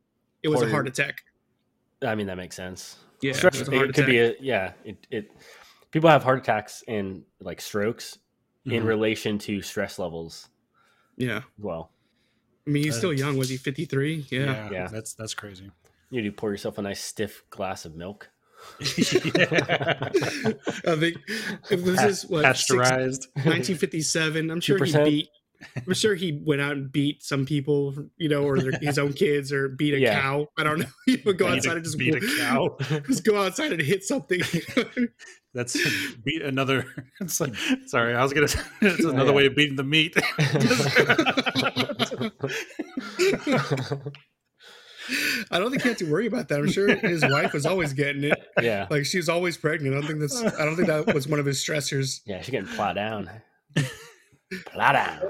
it 0.48 0.52
was 0.52 0.62
a 0.62 0.70
heart 0.70 0.88
attack. 0.88 1.24
I 2.02 2.16
mean, 2.16 2.28
that 2.28 2.38
makes 2.38 2.56
sense. 2.56 2.98
Yeah, 3.22 3.34
Stress, 3.34 3.56
it 3.56 3.62
it, 3.62 3.68
was 3.68 3.70
a 3.70 3.78
heart 3.78 3.94
could 3.94 4.06
be 4.06 4.20
a 4.20 4.34
yeah. 4.40 4.74
It, 4.86 5.08
it 5.10 5.32
people 5.92 6.10
have 6.10 6.24
heart 6.24 6.40
attacks 6.40 6.84
and 6.88 7.24
like 7.40 7.60
strokes 7.62 8.20
in 8.66 8.84
Mhm. 8.84 8.86
relation 8.88 9.38
to 9.40 9.62
stress 9.62 9.98
levels 9.98 10.50
Yeah. 11.16 11.42
well. 11.58 11.92
I 12.68 12.70
mean, 12.70 12.84
he's 12.84 12.98
still 12.98 13.10
That's- 13.12 13.26
young. 13.26 13.38
Was 13.38 13.50
he 13.50 13.58
53? 13.58 14.26
Yeah. 14.30 14.40
yeah, 14.46 14.70
Yeah. 14.72 14.88
that's 14.88 15.14
that's 15.14 15.34
crazy. 15.34 15.72
You 16.10 16.22
do 16.22 16.32
pour 16.32 16.52
yourself 16.52 16.78
a 16.78 16.82
nice 16.82 17.02
stiff 17.04 17.44
glass 17.50 17.86
of 17.86 17.96
milk. 17.96 18.30
I 18.82 18.84
think 21.00 21.18
if 21.70 21.84
this 21.84 22.02
is 22.04 22.26
what 22.28 22.44
Pasteurized. 22.44 23.28
1957. 23.36 24.50
I'm 24.52 24.60
sure 24.62 24.78
he 24.84 24.92
2%? 24.92 25.06
beat. 25.06 25.30
I'm 25.76 25.94
sure 25.94 26.16
he 26.16 26.42
went 26.46 26.62
out 26.62 26.74
and 26.74 26.92
beat 26.92 27.24
some 27.24 27.46
people, 27.46 27.96
you 28.18 28.30
know, 28.30 28.44
or 28.44 28.60
their, 28.60 28.72
his 28.82 28.98
own 29.00 29.14
kids, 29.24 29.52
or 29.52 29.70
beat 29.70 29.94
a 29.94 30.00
Yeah. 30.00 30.22
cow. 30.22 30.48
I 30.58 30.64
don't 30.64 30.80
know. 30.80 30.86
You 31.08 31.18
would 31.26 31.38
go 31.38 31.46
Beat 31.46 31.52
a- 31.54 31.56
outside 31.58 31.76
and 31.78 31.84
just 31.86 31.98
beat 31.98 32.16
a 32.16 32.20
cow. 32.40 32.78
just 33.08 33.24
go 33.26 33.42
outside 33.42 33.72
and 33.72 33.82
hit 33.82 34.04
something. 34.04 34.42
That's 35.54 35.76
beat 36.24 36.42
another. 36.44 36.86
It's 37.20 37.40
like, 37.40 37.56
sorry, 37.88 38.14
I 38.14 38.22
was 38.22 38.34
gonna. 38.34 38.48
It's 38.82 39.04
another 39.04 39.30
Yeah. 39.32 39.36
way 39.36 39.46
of 39.48 39.56
beating 39.56 39.76
the 39.78 39.84
meat. 39.84 40.16
I 45.50 45.60
don't 45.60 45.70
think 45.72 45.84
he 45.84 45.88
had 45.90 45.98
to 46.00 46.12
worry 46.12 46.28
about 46.28 46.50
that. 46.50 46.60
I'm 46.60 46.70
sure 46.70 46.94
his 46.96 47.24
wife 47.24 47.54
was 47.54 47.66
always 47.66 47.94
getting 47.94 48.26
it. 48.26 48.44
yeah, 48.62 48.88
Like 48.90 49.06
she 49.06 49.18
was 49.18 49.30
always 49.30 49.58
pregnant. 49.58 49.96
I 49.96 50.00
don't 50.00 50.08
think 50.08 50.20
that's. 50.20 50.38
I 50.60 50.66
don't 50.66 50.76
think 50.76 50.88
that 50.90 51.14
was 51.14 51.28
one 51.28 51.40
of 51.40 51.46
his 51.46 51.64
stressors. 51.64 52.20
yeah. 52.26 52.42
She's 52.42 52.50
getting 52.52 52.68
plowed 52.68 52.96
down. 52.96 53.30
Plow 54.66 54.92
down. 54.92 55.22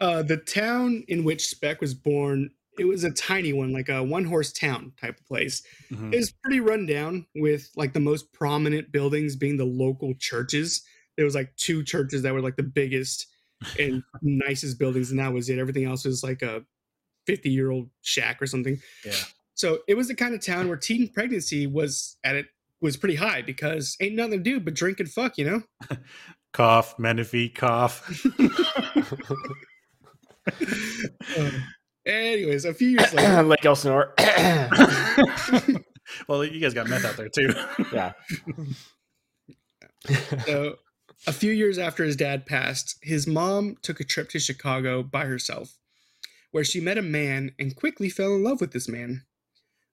Uh, 0.00 0.22
the 0.22 0.36
town 0.36 1.04
in 1.08 1.24
which 1.24 1.48
Speck 1.48 1.80
was 1.80 1.94
born, 1.94 2.50
it 2.78 2.84
was 2.84 3.04
a 3.04 3.10
tiny 3.10 3.52
one, 3.52 3.72
like 3.72 3.88
a 3.88 4.02
one 4.02 4.24
horse 4.24 4.52
town 4.52 4.92
type 5.00 5.18
of 5.18 5.26
place. 5.26 5.62
Mhm. 5.90 6.12
It 6.12 6.16
was 6.16 6.32
pretty 6.42 6.60
run 6.60 6.86
down 6.86 7.26
with 7.34 7.70
like 7.76 7.92
the 7.92 8.00
most 8.00 8.32
prominent 8.32 8.92
buildings 8.92 9.36
being 9.36 9.56
the 9.56 9.64
local 9.64 10.14
churches. 10.14 10.82
There 11.16 11.24
was 11.24 11.34
like 11.34 11.56
two 11.56 11.82
churches 11.82 12.22
that 12.22 12.34
were 12.34 12.42
like 12.42 12.56
the 12.56 12.62
biggest 12.62 13.26
and 13.78 14.02
nicest 14.22 14.78
buildings, 14.78 15.10
and 15.10 15.18
that 15.18 15.32
was 15.32 15.48
it. 15.48 15.58
Everything 15.58 15.84
else 15.84 16.04
was 16.04 16.22
like 16.22 16.42
a 16.42 16.64
50 17.26 17.50
year 17.50 17.70
old 17.70 17.90
shack 18.02 18.40
or 18.42 18.46
something. 18.46 18.80
Yeah. 19.04 19.12
So 19.54 19.78
it 19.88 19.94
was 19.94 20.08
the 20.08 20.14
kind 20.14 20.34
of 20.34 20.44
town 20.44 20.68
where 20.68 20.76
teen 20.76 21.08
pregnancy 21.08 21.66
was 21.66 22.18
at 22.22 22.36
it 22.36 22.46
was 22.82 22.96
pretty 22.96 23.14
high 23.14 23.40
because 23.40 23.96
ain't 24.00 24.14
nothing 24.14 24.32
to 24.32 24.38
do 24.38 24.60
but 24.60 24.74
drink 24.74 25.00
and 25.00 25.10
fuck, 25.10 25.38
you 25.38 25.46
know? 25.46 25.62
Cough, 26.52 26.98
Menifee, 26.98 27.48
cough. 27.48 28.02
Um, 31.38 31.64
anyways, 32.06 32.64
a 32.64 32.72
few 32.74 32.88
years 32.88 33.12
later, 33.12 33.42
Lake 33.42 33.64
Elsinore. 33.64 34.14
well, 36.28 36.44
you 36.44 36.60
guys 36.60 36.72
got 36.72 36.88
meth 36.88 37.04
out 37.04 37.16
there 37.16 37.28
too. 37.28 37.52
yeah. 37.92 38.12
so 40.46 40.76
a 41.26 41.32
few 41.32 41.52
years 41.52 41.78
after 41.78 42.04
his 42.04 42.16
dad 42.16 42.46
passed, 42.46 42.96
his 43.02 43.26
mom 43.26 43.76
took 43.82 44.00
a 44.00 44.04
trip 44.04 44.28
to 44.30 44.38
Chicago 44.38 45.02
by 45.02 45.24
herself, 45.24 45.78
where 46.52 46.64
she 46.64 46.80
met 46.80 46.98
a 46.98 47.02
man 47.02 47.52
and 47.58 47.76
quickly 47.76 48.08
fell 48.08 48.34
in 48.34 48.44
love 48.44 48.60
with 48.60 48.72
this 48.72 48.88
man. 48.88 49.22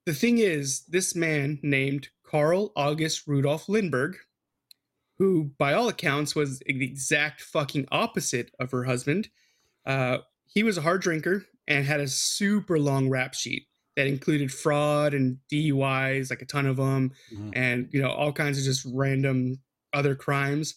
The 0.05 0.13
thing 0.13 0.38
is, 0.38 0.83
this 0.86 1.15
man 1.15 1.60
named 1.63 2.10
Carl 2.24 2.72
August 2.75 3.25
Rudolf 3.27 3.69
Lindbergh, 3.69 4.17
who 5.17 5.51
by 5.57 5.74
all 5.74 5.88
accounts 5.88 6.36
was 6.36 6.60
the 6.60 6.83
exact 6.83 7.41
fucking 7.41 7.88
opposite 7.91 8.51
of 8.60 8.72
her 8.72 8.83
husband, 8.83 9.29
uh, 9.86 10.19
he 10.53 10.63
was 10.63 10.77
a 10.77 10.81
hard 10.81 11.01
drinker 11.01 11.45
and 11.67 11.86
had 11.86 12.00
a 12.00 12.07
super 12.07 12.77
long 12.79 13.10
rap 13.10 13.33
sheet 13.33 13.67
that 13.95 14.07
included 14.07 14.51
fraud 14.51 15.13
and 15.13 15.38
DUIs, 15.51 16.29
like 16.29 16.41
a 16.41 16.45
ton 16.45 16.65
of 16.65 16.77
them, 16.77 17.12
Mhm. 17.33 17.51
and 17.55 17.89
you 17.91 18.01
know 18.01 18.10
all 18.12 18.31
kinds 18.33 18.57
of 18.57 18.63
just 18.63 18.86
random 18.91 19.62
other 19.93 20.15
crimes. 20.15 20.75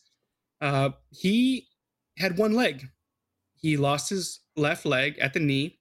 Uh, 0.60 0.90
he 1.10 1.66
had 2.18 2.38
one 2.38 2.52
leg. 2.52 2.88
He 3.56 3.76
lost 3.76 4.10
his 4.10 4.40
left 4.56 4.84
leg 4.86 5.18
at 5.18 5.32
the 5.32 5.40
knee. 5.40 5.80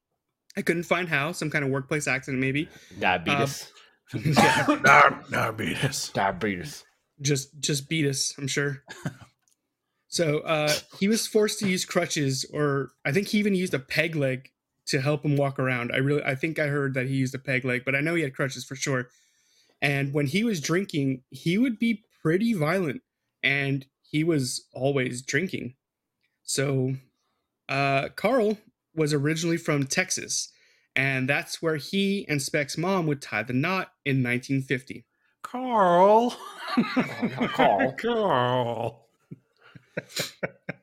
I 0.57 0.61
couldn't 0.61 0.83
find 0.83 1.09
how. 1.09 1.33
Some 1.33 1.49
kind 1.49 1.63
of 1.65 1.71
workplace 1.71 2.07
accident, 2.07 2.39
maybe. 2.41 2.69
Diabetes. 2.99 3.71
Yeah, 4.13 4.77
Dar- 4.83 5.23
Diabetes. 5.31 6.09
Diabetes. 6.13 6.83
just 7.21 7.59
just 7.59 7.89
beat 7.89 8.05
us. 8.05 8.33
I'm 8.37 8.47
sure. 8.47 8.83
So 10.15 10.39
uh, 10.39 10.71
he 10.97 11.09
was 11.09 11.27
forced 11.27 11.59
to 11.59 11.67
use 11.67 11.83
crutches, 11.83 12.45
or 12.53 12.93
I 13.03 13.11
think 13.11 13.27
he 13.27 13.37
even 13.37 13.53
used 13.53 13.73
a 13.73 13.79
peg 13.79 14.15
leg 14.15 14.49
to 14.85 15.01
help 15.01 15.25
him 15.25 15.35
walk 15.35 15.59
around. 15.59 15.91
I 15.91 15.97
really, 15.97 16.23
I 16.23 16.35
think 16.35 16.57
I 16.57 16.67
heard 16.67 16.93
that 16.93 17.07
he 17.07 17.15
used 17.15 17.35
a 17.35 17.37
peg 17.37 17.65
leg, 17.65 17.83
but 17.83 17.95
I 17.95 17.99
know 17.99 18.15
he 18.15 18.23
had 18.23 18.33
crutches 18.33 18.63
for 18.63 18.77
sure. 18.77 19.09
And 19.81 20.13
when 20.13 20.27
he 20.27 20.45
was 20.45 20.61
drinking, 20.61 21.23
he 21.31 21.57
would 21.57 21.77
be 21.77 22.05
pretty 22.21 22.53
violent, 22.53 23.01
and 23.43 23.85
he 24.03 24.23
was 24.23 24.65
always 24.71 25.21
drinking. 25.21 25.75
So 26.43 26.95
uh, 27.67 28.07
Carl 28.15 28.57
was 28.95 29.11
originally 29.11 29.57
from 29.57 29.85
Texas, 29.85 30.49
and 30.95 31.27
that's 31.27 31.61
where 31.61 31.75
he 31.75 32.25
and 32.29 32.41
Speck's 32.41 32.77
mom 32.77 33.05
would 33.07 33.21
tie 33.21 33.43
the 33.43 33.51
knot 33.51 33.91
in 34.05 34.23
1950. 34.23 35.03
Carl. 35.41 36.37
Carl. 37.53 37.91
Carl. 38.01 39.04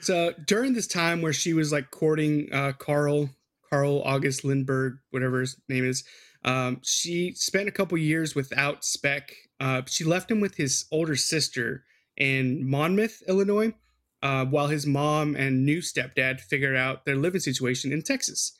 So 0.00 0.32
during 0.46 0.72
this 0.72 0.86
time 0.86 1.20
where 1.20 1.32
she 1.32 1.52
was 1.52 1.72
like 1.72 1.90
courting 1.90 2.48
uh, 2.52 2.72
Carl, 2.72 3.30
Carl 3.68 4.02
August 4.02 4.44
Lindbergh, 4.44 4.98
whatever 5.10 5.40
his 5.40 5.56
name 5.68 5.84
is, 5.84 6.04
um, 6.42 6.80
she 6.82 7.32
spent 7.34 7.68
a 7.68 7.72
couple 7.72 7.98
years 7.98 8.34
without 8.34 8.82
Speck. 8.82 9.34
Uh, 9.60 9.82
she 9.86 10.04
left 10.04 10.30
him 10.30 10.40
with 10.40 10.56
his 10.56 10.86
older 10.90 11.16
sister 11.16 11.84
in 12.16 12.68
Monmouth, 12.68 13.22
Illinois, 13.28 13.74
uh, 14.22 14.46
while 14.46 14.68
his 14.68 14.86
mom 14.86 15.36
and 15.36 15.66
new 15.66 15.80
stepdad 15.80 16.40
figured 16.40 16.76
out 16.76 17.04
their 17.04 17.16
living 17.16 17.40
situation 17.40 17.92
in 17.92 18.00
Texas. 18.00 18.52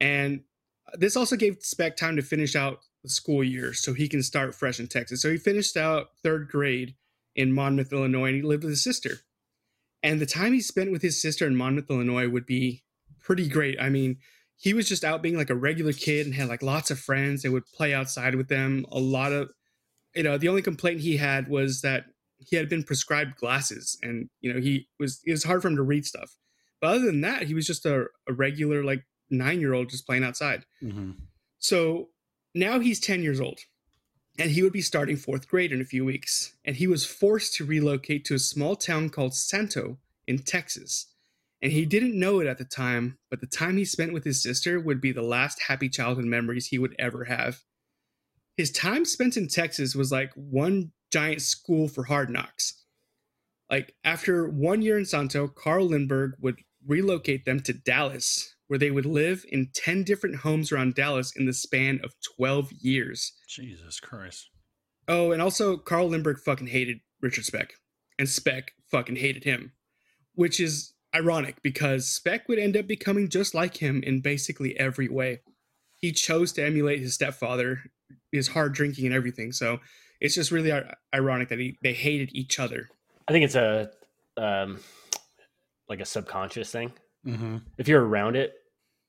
And 0.00 0.42
this 0.94 1.16
also 1.16 1.36
gave 1.36 1.58
Speck 1.60 1.96
time 1.96 2.16
to 2.16 2.22
finish 2.22 2.56
out 2.56 2.80
the 3.04 3.08
school 3.08 3.44
year 3.44 3.72
so 3.72 3.94
he 3.94 4.08
can 4.08 4.24
start 4.24 4.56
fresh 4.56 4.80
in 4.80 4.88
Texas. 4.88 5.22
So 5.22 5.30
he 5.30 5.36
finished 5.36 5.76
out 5.76 6.08
third 6.24 6.48
grade 6.48 6.96
in 7.36 7.52
Monmouth, 7.52 7.92
Illinois, 7.92 8.26
and 8.26 8.36
he 8.36 8.42
lived 8.42 8.64
with 8.64 8.72
his 8.72 8.82
sister 8.82 9.20
and 10.02 10.20
the 10.20 10.26
time 10.26 10.52
he 10.52 10.60
spent 10.60 10.90
with 10.92 11.02
his 11.02 11.20
sister 11.20 11.46
in 11.46 11.56
Monmouth, 11.56 11.90
Illinois 11.90 12.28
would 12.28 12.46
be 12.46 12.82
pretty 13.20 13.48
great. 13.48 13.80
I 13.80 13.88
mean, 13.88 14.18
he 14.56 14.74
was 14.74 14.88
just 14.88 15.04
out 15.04 15.22
being 15.22 15.36
like 15.36 15.50
a 15.50 15.54
regular 15.54 15.92
kid 15.92 16.26
and 16.26 16.34
had 16.34 16.48
like 16.48 16.62
lots 16.62 16.90
of 16.90 16.98
friends 16.98 17.44
and 17.44 17.52
would 17.52 17.66
play 17.66 17.94
outside 17.94 18.34
with 18.34 18.48
them. 18.48 18.84
A 18.92 18.98
lot 18.98 19.32
of, 19.32 19.50
you 20.14 20.22
know, 20.22 20.36
the 20.38 20.48
only 20.48 20.62
complaint 20.62 21.00
he 21.00 21.16
had 21.16 21.48
was 21.48 21.80
that 21.82 22.04
he 22.38 22.56
had 22.56 22.68
been 22.68 22.82
prescribed 22.82 23.36
glasses 23.36 23.98
and, 24.02 24.28
you 24.40 24.52
know, 24.52 24.60
he 24.60 24.88
was, 24.98 25.20
it 25.24 25.30
was 25.30 25.44
hard 25.44 25.62
for 25.62 25.68
him 25.68 25.76
to 25.76 25.82
read 25.82 26.04
stuff. 26.06 26.36
But 26.80 26.88
other 26.88 27.04
than 27.06 27.20
that, 27.20 27.44
he 27.44 27.54
was 27.54 27.66
just 27.66 27.84
a, 27.84 28.06
a 28.28 28.32
regular 28.32 28.82
like 28.82 29.04
nine 29.30 29.60
year 29.60 29.74
old 29.74 29.90
just 29.90 30.06
playing 30.06 30.24
outside. 30.24 30.64
Mhm. 30.82 31.16
So 31.58 32.08
now 32.54 32.80
he's 32.80 33.00
10 33.00 33.22
years 33.22 33.40
old 33.40 33.60
and 34.40 34.50
he 34.52 34.62
would 34.62 34.72
be 34.72 34.80
starting 34.80 35.18
fourth 35.18 35.46
grade 35.46 35.70
in 35.70 35.82
a 35.82 35.84
few 35.84 36.02
weeks. 36.02 36.54
And 36.64 36.74
he 36.74 36.86
was 36.86 37.04
forced 37.04 37.52
to 37.54 37.64
relocate 37.66 38.24
to 38.24 38.34
a 38.34 38.38
small 38.38 38.74
town 38.74 39.10
called 39.10 39.34
Santo 39.34 39.98
in 40.26 40.38
Texas. 40.38 41.08
And 41.60 41.72
he 41.72 41.84
didn't 41.84 42.18
know 42.18 42.40
it 42.40 42.46
at 42.46 42.56
the 42.56 42.64
time, 42.64 43.18
but 43.28 43.42
the 43.42 43.46
time 43.46 43.76
he 43.76 43.84
spent 43.84 44.14
with 44.14 44.24
his 44.24 44.42
sister 44.42 44.80
would 44.80 44.98
be 44.98 45.12
the 45.12 45.20
last 45.20 45.60
happy 45.68 45.90
childhood 45.90 46.24
memories 46.24 46.68
he 46.68 46.78
would 46.78 46.96
ever 46.98 47.24
have. 47.24 47.60
His 48.56 48.70
time 48.70 49.04
spent 49.04 49.36
in 49.36 49.46
Texas 49.46 49.94
was 49.94 50.10
like 50.10 50.32
one 50.34 50.92
giant 51.12 51.42
school 51.42 51.86
for 51.86 52.04
hard 52.04 52.30
knocks. 52.30 52.82
Like 53.68 53.94
after 54.04 54.48
one 54.48 54.80
year 54.80 54.96
in 54.96 55.04
Santo, 55.04 55.48
Carl 55.48 55.88
Lindbergh 55.88 56.36
would 56.40 56.60
relocate 56.86 57.44
them 57.44 57.60
to 57.60 57.74
Dallas, 57.74 58.56
where 58.70 58.78
they 58.78 58.92
would 58.92 59.04
live 59.04 59.44
in 59.48 59.68
10 59.74 60.04
different 60.04 60.36
homes 60.36 60.70
around 60.70 60.94
Dallas 60.94 61.32
in 61.34 61.44
the 61.44 61.52
span 61.52 61.98
of 62.04 62.14
12 62.36 62.70
years. 62.70 63.32
Jesus 63.48 63.98
Christ. 63.98 64.48
Oh, 65.08 65.32
and 65.32 65.42
also 65.42 65.76
Carl 65.76 66.06
Lindbergh 66.06 66.38
fucking 66.38 66.68
hated 66.68 67.00
Richard 67.20 67.44
Speck, 67.44 67.72
and 68.16 68.28
Speck 68.28 68.70
fucking 68.88 69.16
hated 69.16 69.42
him, 69.42 69.72
which 70.36 70.60
is 70.60 70.94
ironic 71.12 71.60
because 71.64 72.06
Speck 72.06 72.48
would 72.48 72.60
end 72.60 72.76
up 72.76 72.86
becoming 72.86 73.28
just 73.28 73.56
like 73.56 73.78
him 73.78 74.04
in 74.04 74.20
basically 74.20 74.78
every 74.78 75.08
way. 75.08 75.40
He 75.96 76.12
chose 76.12 76.52
to 76.52 76.64
emulate 76.64 77.00
his 77.00 77.14
stepfather, 77.14 77.90
his 78.30 78.46
hard 78.46 78.72
drinking 78.72 79.04
and 79.06 79.14
everything. 79.14 79.50
So 79.50 79.80
it's 80.20 80.36
just 80.36 80.52
really 80.52 80.72
ironic 81.12 81.48
that 81.48 81.58
he, 81.58 81.76
they 81.82 81.92
hated 81.92 82.30
each 82.34 82.60
other. 82.60 82.88
I 83.26 83.32
think 83.32 83.46
it's 83.46 83.56
a 83.56 83.90
um, 84.36 84.78
like 85.88 85.98
a 85.98 86.06
subconscious 86.06 86.70
thing. 86.70 86.92
Mm-hmm. 87.26 87.56
If 87.76 87.88
you're 87.88 88.06
around 88.06 88.36
it, 88.36 88.54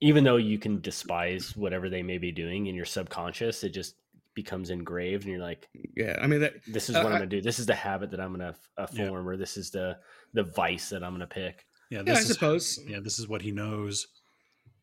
even 0.01 0.23
though 0.23 0.37
you 0.37 0.57
can 0.57 0.81
despise 0.81 1.55
whatever 1.55 1.89
they 1.89 2.03
may 2.03 2.17
be 2.17 2.31
doing 2.31 2.67
in 2.67 2.75
your 2.75 2.85
subconscious, 2.85 3.63
it 3.63 3.69
just 3.69 3.95
becomes 4.33 4.69
engraved, 4.69 5.23
and 5.23 5.31
you're 5.33 5.41
like, 5.41 5.69
Yeah, 5.95 6.17
I 6.21 6.27
mean 6.27 6.39
that. 6.41 6.55
"This 6.67 6.89
is 6.89 6.95
Uh, 6.95 7.03
what 7.03 7.11
I'm 7.11 7.19
gonna 7.19 7.27
do. 7.27 7.41
This 7.41 7.59
is 7.59 7.65
the 7.65 7.75
habit 7.75 8.11
that 8.11 8.19
I'm 8.19 8.31
gonna 8.31 8.55
uh, 8.77 8.87
Yeah. 8.91 9.07
form, 9.07 9.27
or 9.27 9.37
this 9.37 9.57
is 9.57 9.71
the 9.71 9.99
the 10.33 10.43
vice 10.43 10.89
that 10.89 11.03
I'm 11.03 11.13
gonna 11.13 11.27
pick." 11.27 11.65
Yeah, 11.89 11.99
Yeah, 11.99 12.03
this 12.03 12.17
I 12.17 12.21
is, 12.21 12.33
suppose. 12.33 12.79
Yeah, 12.87 12.99
this 12.99 13.19
is 13.19 13.27
what 13.27 13.41
he 13.41 13.51
knows. 13.51 14.07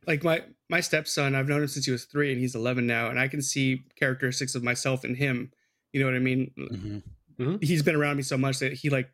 Like 0.07 0.23
my 0.25 0.45
my 0.69 0.81
stepson, 0.81 1.35
I've 1.35 1.49
known 1.49 1.63
him 1.63 1.69
since 1.69 1.87
he 1.87 1.93
was 1.93 2.05
three, 2.05 2.31
and 2.33 2.41
he's 2.41 2.55
11 2.55 2.87
now, 2.87 3.09
and 3.11 3.19
I 3.19 3.29
can 3.29 3.43
see 3.43 3.85
characteristics 3.97 4.55
of 4.55 4.63
myself 4.63 5.05
in 5.05 5.15
him. 5.15 5.51
You 5.93 6.01
know 6.01 6.07
what 6.07 6.15
I 6.17 6.21
mean? 6.21 6.53
hmm 6.57 6.99
he's 7.61 7.83
been 7.83 7.95
around 7.95 8.17
me 8.17 8.23
so 8.23 8.37
much 8.37 8.59
that 8.59 8.73
he 8.73 8.91
like 8.91 9.11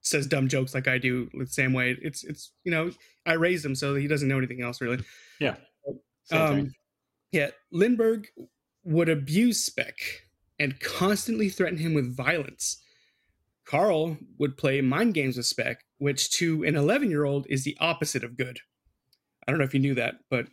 says 0.00 0.26
dumb 0.26 0.48
jokes 0.48 0.74
like 0.74 0.88
I 0.88 0.98
do 0.98 1.28
the 1.34 1.46
same 1.46 1.72
way. 1.72 1.96
It's 2.00 2.24
it's 2.24 2.52
you 2.64 2.70
know 2.70 2.90
I 3.28 3.34
raised 3.34 3.64
him 3.64 3.74
so 3.74 3.94
he 3.94 4.08
doesn't 4.08 4.26
know 4.26 4.38
anything 4.38 4.62
else 4.62 4.80
really. 4.80 5.04
Yeah. 5.38 5.56
Um, 6.32 6.72
yeah, 7.30 7.50
Lindbergh 7.70 8.26
would 8.84 9.08
abuse 9.08 9.64
Speck 9.64 9.94
and 10.58 10.80
constantly 10.80 11.48
threaten 11.48 11.78
him 11.78 11.94
with 11.94 12.16
violence. 12.16 12.82
Carl 13.64 14.16
would 14.38 14.56
play 14.56 14.80
mind 14.80 15.14
games 15.14 15.36
with 15.36 15.46
Speck, 15.46 15.84
which 15.98 16.30
to 16.32 16.64
an 16.64 16.74
11 16.74 17.10
year 17.10 17.24
old 17.24 17.46
is 17.48 17.64
the 17.64 17.76
opposite 17.80 18.24
of 18.24 18.36
good. 18.36 18.58
I 19.46 19.52
don't 19.52 19.58
know 19.58 19.64
if 19.64 19.74
you 19.74 19.80
knew 19.80 19.94
that, 19.94 20.14
but 20.30 20.46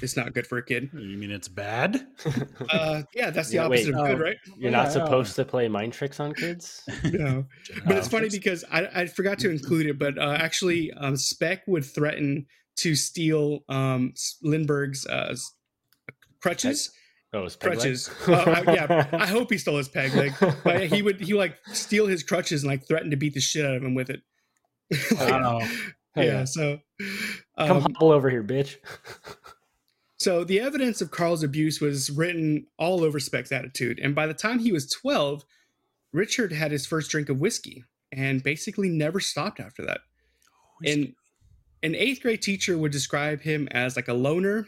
it's 0.00 0.16
not 0.16 0.32
good 0.32 0.46
for 0.46 0.58
a 0.58 0.64
kid. 0.64 0.90
You 0.92 1.16
mean 1.18 1.30
it's 1.30 1.48
bad? 1.48 2.06
Uh, 2.72 3.02
yeah, 3.14 3.30
that's 3.30 3.48
the 3.50 3.56
Yeah, 3.56 3.68
wait, 3.68 3.80
opposite 3.88 3.94
of 4.00 4.06
good, 4.06 4.20
oh. 4.20 4.24
right? 4.24 4.36
You're 4.56 4.70
not 4.70 4.86
Yeah. 4.86 4.92
supposed 4.92 5.36
to 5.36 5.44
play 5.44 5.68
mind 5.68 5.92
tricks 5.92 6.20
on 6.20 6.32
kids. 6.34 6.82
No. 7.04 7.44
But 7.86 7.96
it's 7.98 8.08
funny 8.08 8.28
because 8.30 8.64
I, 8.70 8.86
I 8.94 9.06
forgot 9.06 9.38
to 9.40 9.50
include 9.50 9.86
it, 9.86 9.98
but 9.98 10.16
uh, 10.18 10.36
actually, 10.40 10.92
um, 10.92 11.16
Speck 11.16 11.62
would 11.66 11.84
threaten 11.84 12.46
to 12.76 12.94
steal 12.94 13.60
um, 13.68 14.14
Lindbergh's 14.42 15.06
uh, 15.06 15.28
s- 15.32 15.52
crutches. 16.40 16.90
Oh, 17.34 17.44
it's 17.44 17.56
peg 17.56 17.70
leg? 17.70 17.78
Crutches. 17.78 18.10
Well, 18.28 18.48
I, 18.48 18.72
yeah, 18.74 19.08
I 19.12 19.26
hope 19.36 19.50
he 19.50 19.58
stole 19.58 19.78
his 19.78 19.88
peg 19.88 20.14
leg. 20.14 20.32
But 20.64 20.84
he 20.86 21.02
would 21.02 21.20
he 21.20 21.32
would 21.34 21.40
like 21.40 21.56
steal 21.72 22.06
his 22.06 22.22
crutches 22.22 22.62
and 22.62 22.70
like 22.70 22.86
threaten 22.86 23.10
to 23.10 23.16
beat 23.16 23.34
the 23.34 23.40
shit 23.40 23.64
out 23.64 23.74
of 23.74 23.82
him 23.82 23.94
with 23.94 24.10
it. 24.10 24.20
Wow. 25.18 25.60
yeah, 26.16 26.22
yeah. 26.22 26.44
So, 26.44 26.78
Come 27.58 27.76
um, 27.78 27.80
hobble 27.82 28.12
over 28.12 28.28
here, 28.30 28.44
bitch. 28.44 28.76
So 30.22 30.44
the 30.44 30.60
evidence 30.60 31.00
of 31.00 31.10
Carl's 31.10 31.42
abuse 31.42 31.80
was 31.80 32.10
written 32.10 32.66
all 32.78 33.02
over 33.02 33.18
Speck's 33.18 33.52
attitude, 33.52 33.98
and 33.98 34.14
by 34.14 34.26
the 34.26 34.34
time 34.34 34.58
he 34.58 34.72
was 34.72 34.90
twelve, 34.90 35.44
Richard 36.12 36.52
had 36.52 36.70
his 36.70 36.86
first 36.86 37.10
drink 37.10 37.28
of 37.28 37.40
whiskey 37.40 37.84
and 38.12 38.42
basically 38.42 38.88
never 38.88 39.20
stopped 39.20 39.60
after 39.60 39.84
that. 39.84 40.00
and 40.84 41.14
an 41.84 41.94
eighth 41.96 42.22
grade 42.22 42.42
teacher 42.42 42.78
would 42.78 42.92
describe 42.92 43.40
him 43.40 43.68
as 43.72 43.96
like 43.96 44.08
a 44.08 44.14
loner 44.14 44.66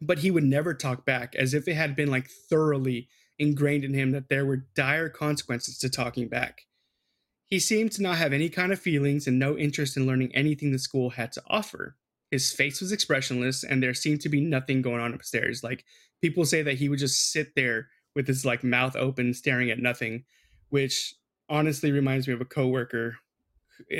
but 0.00 0.18
he 0.18 0.30
would 0.30 0.44
never 0.44 0.74
talk 0.74 1.04
back 1.04 1.34
as 1.34 1.54
if 1.54 1.66
it 1.66 1.74
had 1.74 1.96
been 1.96 2.10
like 2.10 2.28
thoroughly 2.50 3.08
ingrained 3.38 3.84
in 3.84 3.94
him 3.94 4.12
that 4.12 4.28
there 4.28 4.46
were 4.46 4.66
dire 4.74 5.08
consequences 5.08 5.78
to 5.78 5.88
talking 5.88 6.28
back. 6.28 6.62
He 7.46 7.58
seemed 7.58 7.92
to 7.92 8.02
not 8.02 8.16
have 8.16 8.32
any 8.32 8.48
kind 8.48 8.72
of 8.72 8.80
feelings 8.80 9.26
and 9.26 9.38
no 9.38 9.56
interest 9.56 9.96
in 9.96 10.06
learning 10.06 10.34
anything 10.34 10.72
the 10.72 10.78
school 10.78 11.10
had 11.10 11.32
to 11.32 11.42
offer 11.46 11.96
his 12.34 12.52
face 12.52 12.80
was 12.80 12.92
expressionless 12.92 13.64
and 13.64 13.82
there 13.82 13.94
seemed 13.94 14.20
to 14.20 14.28
be 14.28 14.40
nothing 14.40 14.82
going 14.82 15.00
on 15.00 15.14
upstairs 15.14 15.62
like 15.62 15.84
people 16.20 16.44
say 16.44 16.60
that 16.62 16.74
he 16.80 16.88
would 16.88 16.98
just 16.98 17.32
sit 17.32 17.48
there 17.54 17.88
with 18.16 18.26
his 18.26 18.44
like 18.44 18.62
mouth 18.64 18.96
open 18.96 19.32
staring 19.34 19.70
at 19.70 19.78
nothing 19.78 20.24
which 20.70 21.14
honestly 21.48 21.90
reminds 21.92 22.26
me 22.26 22.34
of 22.34 22.40
a 22.40 22.44
coworker 22.56 23.16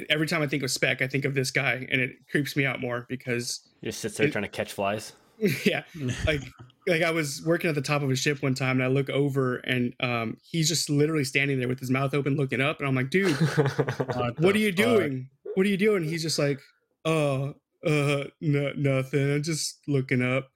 every 0.09 0.27
time 0.27 0.41
I 0.43 0.47
think 0.47 0.63
of 0.63 0.71
Speck, 0.71 1.03
I 1.03 1.09
think 1.09 1.25
of 1.25 1.35
this 1.35 1.51
guy, 1.51 1.85
and 1.91 2.01
it 2.01 2.13
creeps 2.31 2.55
me 2.57 2.65
out 2.65 2.81
more 2.81 3.07
because, 3.09 3.61
He 3.81 3.89
just 3.89 4.01
sits 4.01 4.17
there 4.17 4.29
It- 4.29 4.33
trying 4.33 4.45
to 4.45 4.49
catch 4.49 4.73
flies. 4.73 5.13
yeah, 5.67 5.83
like 6.27 6.43
like 6.87 7.03
I 7.03 7.11
was 7.11 7.43
working 7.45 7.69
at 7.69 7.75
the 7.75 7.83
top 7.83 8.01
of 8.03 8.09
a 8.11 8.15
ship 8.15 8.41
one 8.41 8.55
time, 8.55 8.77
and 8.81 8.85
I 8.85 8.87
look 8.87 9.11
over, 9.11 9.57
and 9.57 9.93
um, 9.99 10.37
he's 10.49 10.69
just 10.69 10.89
literally 10.89 11.25
standing 11.25 11.59
there 11.59 11.67
with 11.67 11.81
his 11.81 11.91
mouth 11.91 12.15
open, 12.15 12.37
looking 12.37 12.61
up, 12.61 12.79
and 12.79 12.87
I'm 12.89 12.95
like, 12.95 13.11
dude, 13.11 13.33
What 14.17 14.39
what 14.41 14.55
are 14.55 14.59
you 14.61 14.71
fuck? 14.71 14.77
doing? 14.87 15.29
What 15.55 15.67
are 15.67 15.71
you 15.71 15.77
doing? 15.77 16.05
He's 16.05 16.23
just 16.23 16.39
like, 16.39 16.61
oh, 17.05 17.55
uh, 17.87 18.25
no, 18.41 18.73
nothing. 18.77 19.33
I'm 19.33 19.43
just 19.43 19.81
looking 19.87 20.23
up. 20.23 20.51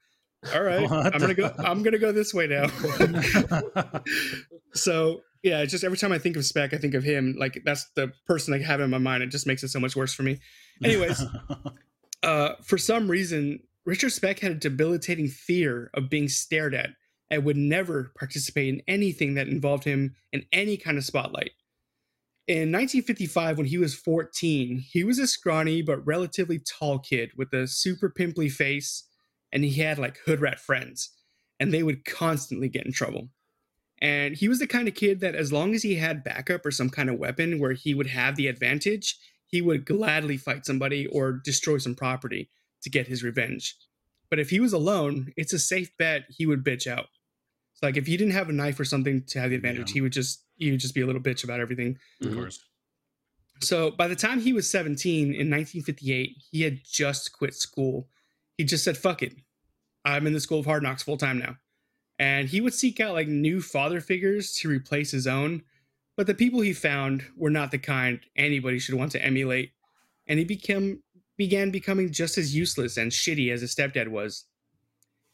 All 0.53 0.63
right, 0.63 0.89
I'm 0.89 1.19
gonna 1.19 1.33
go. 1.33 1.51
I'm 1.59 1.83
gonna 1.83 1.97
go 1.97 2.11
this 2.11 2.33
way 2.33 2.47
now. 2.47 2.67
so 4.73 5.21
yeah, 5.43 5.63
just 5.65 5.83
every 5.83 5.97
time 5.97 6.11
I 6.11 6.17
think 6.17 6.35
of 6.35 6.45
Speck, 6.45 6.73
I 6.73 6.77
think 6.77 6.93
of 6.93 7.03
him. 7.03 7.35
Like 7.37 7.61
that's 7.63 7.89
the 7.95 8.11
person 8.27 8.53
I 8.53 8.59
have 8.59 8.81
in 8.81 8.89
my 8.89 8.97
mind. 8.97 9.23
It 9.23 9.27
just 9.27 9.47
makes 9.47 9.63
it 9.63 9.69
so 9.69 9.79
much 9.79 9.95
worse 9.95 10.13
for 10.13 10.23
me. 10.23 10.39
Anyways, 10.83 11.23
uh, 12.23 12.53
for 12.63 12.77
some 12.77 13.09
reason, 13.09 13.59
Richard 13.85 14.11
Speck 14.11 14.39
had 14.39 14.51
a 14.51 14.55
debilitating 14.55 15.27
fear 15.27 15.89
of 15.93 16.09
being 16.09 16.27
stared 16.27 16.73
at 16.73 16.91
and 17.29 17.45
would 17.45 17.57
never 17.57 18.11
participate 18.17 18.73
in 18.73 18.81
anything 18.87 19.35
that 19.35 19.47
involved 19.47 19.83
him 19.83 20.15
in 20.33 20.45
any 20.51 20.77
kind 20.77 20.97
of 20.97 21.05
spotlight. 21.05 21.51
In 22.49 22.71
1955, 22.71 23.57
when 23.59 23.67
he 23.67 23.77
was 23.77 23.93
14, 23.93 24.79
he 24.79 25.03
was 25.03 25.19
a 25.19 25.27
scrawny 25.27 25.83
but 25.83 26.03
relatively 26.03 26.57
tall 26.57 26.97
kid 26.97 27.29
with 27.37 27.53
a 27.53 27.67
super 27.67 28.09
pimply 28.09 28.49
face, 28.49 29.03
and 29.53 29.63
he 29.63 29.79
had 29.79 29.99
like 29.99 30.17
hood 30.25 30.41
rat 30.41 30.59
friends, 30.59 31.11
and 31.59 31.71
they 31.71 31.83
would 31.83 32.05
constantly 32.05 32.67
get 32.67 32.87
in 32.87 32.91
trouble. 32.91 33.29
And 34.01 34.35
he 34.35 34.47
was 34.47 34.57
the 34.57 34.65
kind 34.65 34.87
of 34.87 34.95
kid 34.95 35.19
that, 35.19 35.35
as 35.35 35.53
long 35.53 35.75
as 35.75 35.83
he 35.83 35.93
had 35.93 36.23
backup 36.23 36.65
or 36.65 36.71
some 36.71 36.89
kind 36.89 37.07
of 37.07 37.19
weapon 37.19 37.59
where 37.59 37.73
he 37.73 37.93
would 37.93 38.07
have 38.07 38.35
the 38.35 38.47
advantage, 38.47 39.19
he 39.45 39.61
would 39.61 39.85
gladly 39.85 40.35
fight 40.35 40.65
somebody 40.65 41.05
or 41.05 41.33
destroy 41.33 41.77
some 41.77 41.93
property 41.93 42.49
to 42.81 42.89
get 42.89 43.05
his 43.05 43.21
revenge. 43.21 43.75
But 44.27 44.39
if 44.39 44.49
he 44.49 44.59
was 44.59 44.73
alone, 44.73 45.33
it's 45.37 45.53
a 45.53 45.59
safe 45.59 45.95
bet 45.99 46.23
he 46.29 46.47
would 46.47 46.63
bitch 46.63 46.87
out. 46.87 47.09
So 47.79 47.87
like 47.87 47.95
if 47.97 48.07
you 48.09 48.17
didn't 48.17 48.33
have 48.33 48.49
a 48.49 48.53
knife 48.53 48.77
or 48.79 48.83
something 48.83 49.23
to 49.27 49.39
have 49.39 49.51
the 49.51 49.55
advantage, 49.55 49.89
Yeah. 49.91 49.93
he 49.93 50.01
would 50.01 50.11
just 50.11 50.43
he 50.57 50.71
would 50.71 50.79
just 50.81 50.93
be 50.93 50.99
a 50.99 51.05
little 51.05 51.21
bitch 51.21 51.45
about 51.45 51.61
everything. 51.61 51.97
of 52.21 52.27
Mhm. 52.31 52.35
course. 52.35 52.59
So 53.61 53.91
by 53.91 54.07
the 54.09 54.15
time 54.15 54.41
he 54.41 54.51
was 54.51 54.69
17 54.69 55.33
in 55.33 55.49
1958, 55.49 56.35
he 56.51 56.61
had 56.63 56.81
just 56.83 57.31
quit 57.31 57.53
school. 57.53 58.09
He 58.57 58.65
just 58.65 58.83
said, 58.83 58.97
fuck 58.97 59.21
it. 59.23 59.33
I'm 60.03 60.27
in 60.27 60.33
the 60.33 60.39
school 60.41 60.59
of 60.59 60.65
hard 60.65 60.83
knocks 60.83 61.03
full 61.03 61.17
time 61.17 61.39
now. 61.39 61.57
And 62.17 62.49
he 62.49 62.59
would 62.59 62.73
seek 62.73 62.99
out 62.99 63.13
like 63.13 63.27
new 63.29 63.61
father 63.61 64.01
figures 64.01 64.53
to 64.55 64.67
replace 64.69 65.11
his 65.11 65.27
own. 65.27 65.63
But 66.17 66.27
the 66.27 66.33
people 66.33 66.59
he 66.59 66.73
found 66.73 67.25
were 67.37 67.49
not 67.49 67.71
the 67.71 67.79
kind 67.79 68.19
anybody 68.35 68.79
should 68.79 68.95
want 68.95 69.13
to 69.13 69.23
emulate. 69.23 69.71
And 70.27 70.37
he 70.39 70.43
became 70.45 71.01
began 71.37 71.71
becoming 71.71 72.11
just 72.11 72.37
as 72.37 72.53
useless 72.53 72.97
and 72.97 73.13
shitty 73.13 73.49
as 73.53 73.61
his 73.61 73.73
stepdad 73.73 74.09
was. 74.09 74.43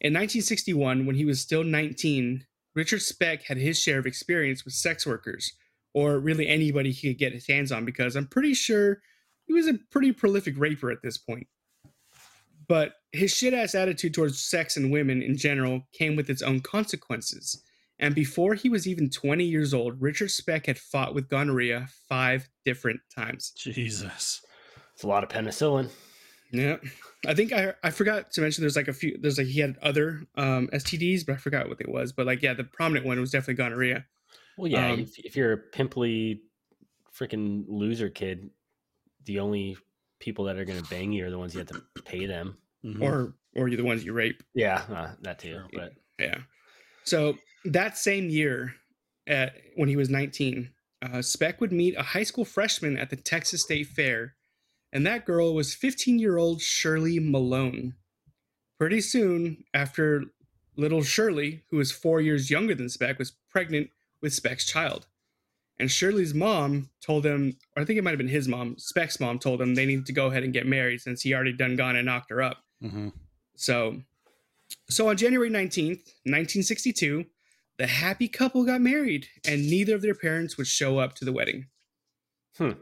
In 0.00 0.12
1961, 0.12 1.06
when 1.06 1.16
he 1.16 1.24
was 1.24 1.40
still 1.40 1.64
19, 1.64 2.44
Richard 2.74 3.00
Speck 3.00 3.44
had 3.44 3.56
his 3.56 3.80
share 3.80 3.98
of 3.98 4.06
experience 4.06 4.64
with 4.64 4.74
sex 4.74 5.06
workers, 5.06 5.52
or 5.94 6.18
really 6.18 6.46
anybody 6.46 6.92
he 6.92 7.08
could 7.08 7.18
get 7.18 7.32
his 7.32 7.46
hands 7.46 7.72
on, 7.72 7.86
because 7.86 8.14
I'm 8.14 8.26
pretty 8.26 8.52
sure 8.52 9.00
he 9.46 9.54
was 9.54 9.66
a 9.66 9.78
pretty 9.90 10.12
prolific 10.12 10.54
raper 10.58 10.90
at 10.90 11.02
this 11.02 11.16
point. 11.16 11.46
But 12.68 12.94
his 13.12 13.32
shit 13.32 13.54
ass 13.54 13.74
attitude 13.74 14.12
towards 14.12 14.42
sex 14.42 14.76
and 14.76 14.92
women 14.92 15.22
in 15.22 15.36
general 15.36 15.86
came 15.92 16.16
with 16.16 16.28
its 16.28 16.42
own 16.42 16.60
consequences. 16.60 17.62
And 17.98 18.14
before 18.14 18.54
he 18.54 18.68
was 18.68 18.86
even 18.86 19.08
20 19.08 19.44
years 19.44 19.72
old, 19.72 20.02
Richard 20.02 20.30
Speck 20.30 20.66
had 20.66 20.78
fought 20.78 21.14
with 21.14 21.30
gonorrhea 21.30 21.88
five 22.08 22.48
different 22.64 23.00
times. 23.14 23.52
Jesus. 23.56 24.42
It's 24.92 25.04
a 25.04 25.08
lot 25.08 25.22
of 25.22 25.30
penicillin. 25.30 25.88
Yeah, 26.52 26.76
I 27.26 27.34
think 27.34 27.52
I 27.52 27.74
I 27.82 27.90
forgot 27.90 28.30
to 28.32 28.40
mention 28.40 28.62
there's 28.62 28.76
like 28.76 28.88
a 28.88 28.92
few 28.92 29.18
there's 29.20 29.38
like 29.38 29.46
he 29.48 29.60
had 29.60 29.76
other 29.82 30.26
um 30.36 30.68
STDs, 30.72 31.26
but 31.26 31.34
I 31.34 31.38
forgot 31.38 31.68
what 31.68 31.80
it 31.80 31.88
was. 31.88 32.12
But 32.12 32.26
like 32.26 32.42
yeah, 32.42 32.54
the 32.54 32.64
prominent 32.64 33.06
one 33.06 33.20
was 33.20 33.30
definitely 33.30 33.54
gonorrhea. 33.54 34.04
Well, 34.56 34.70
yeah, 34.70 34.92
Um, 34.92 35.00
if, 35.00 35.18
if 35.18 35.36
you're 35.36 35.52
a 35.52 35.58
pimply 35.58 36.40
freaking 37.14 37.64
loser 37.68 38.08
kid, 38.08 38.50
the 39.24 39.40
only 39.40 39.76
people 40.18 40.44
that 40.46 40.56
are 40.56 40.64
going 40.64 40.82
to 40.82 40.88
bang 40.88 41.12
you 41.12 41.26
are 41.26 41.30
the 41.30 41.38
ones 41.38 41.52
you 41.52 41.58
have 41.60 41.68
to 41.68 41.82
pay 42.04 42.26
them. 42.26 42.56
Mhm. 42.84 43.02
or 43.02 43.34
or 43.54 43.68
you're 43.68 43.76
the 43.78 43.84
ones 43.84 44.04
you 44.04 44.12
rape. 44.12 44.42
Yeah, 44.54 44.82
uh, 44.90 45.14
that 45.22 45.38
too. 45.38 45.62
But 45.72 45.94
Yeah. 46.18 46.38
So 47.04 47.36
that 47.64 47.96
same 47.98 48.28
year, 48.28 48.74
at, 49.26 49.54
when 49.76 49.88
he 49.88 49.96
was 49.96 50.08
19, 50.10 50.70
uh, 51.02 51.22
Speck 51.22 51.60
would 51.60 51.72
meet 51.72 51.96
a 51.96 52.02
high 52.02 52.22
school 52.22 52.44
freshman 52.44 52.96
at 52.96 53.10
the 53.10 53.16
Texas 53.16 53.62
State 53.62 53.88
Fair, 53.88 54.35
and 54.96 55.04
that 55.04 55.26
girl 55.26 55.52
was 55.52 55.74
15 55.74 56.18
year 56.18 56.38
old 56.38 56.62
Shirley 56.62 57.18
Malone. 57.20 57.92
pretty 58.78 59.02
soon 59.02 59.62
after 59.74 60.24
little 60.74 61.02
Shirley, 61.02 61.64
who 61.70 61.76
was 61.76 61.92
four 61.92 62.22
years 62.22 62.50
younger 62.50 62.74
than 62.74 62.88
Speck, 62.88 63.18
was 63.18 63.36
pregnant 63.50 63.90
with 64.22 64.32
Speck's 64.32 64.64
child. 64.64 65.06
And 65.78 65.90
Shirley's 65.90 66.32
mom 66.32 66.88
told 67.04 67.26
him, 67.26 67.58
or 67.76 67.82
I 67.82 67.84
think 67.84 67.98
it 67.98 68.04
might 68.04 68.12
have 68.12 68.18
been 68.18 68.28
his 68.28 68.48
mom, 68.48 68.76
Speck's 68.78 69.20
mom 69.20 69.38
told 69.38 69.60
him 69.60 69.74
they 69.74 69.84
needed 69.84 70.06
to 70.06 70.14
go 70.14 70.28
ahead 70.28 70.44
and 70.44 70.52
get 70.54 70.66
married 70.66 71.02
since 71.02 71.20
he 71.20 71.34
already 71.34 71.52
done 71.52 71.76
gone 71.76 71.96
and 71.96 72.06
knocked 72.06 72.30
her 72.30 72.40
up. 72.40 72.64
Mm-hmm. 72.82 73.08
So, 73.54 74.00
so 74.88 75.10
on 75.10 75.18
January 75.18 75.50
19th, 75.50 76.08
1962, 76.24 77.26
the 77.76 77.86
happy 77.86 78.28
couple 78.28 78.64
got 78.64 78.80
married 78.80 79.26
and 79.46 79.68
neither 79.68 79.94
of 79.94 80.00
their 80.00 80.14
parents 80.14 80.56
would 80.56 80.66
show 80.66 80.98
up 80.98 81.14
to 81.16 81.26
the 81.26 81.34
wedding. 81.34 81.66
Hmm. 82.56 82.72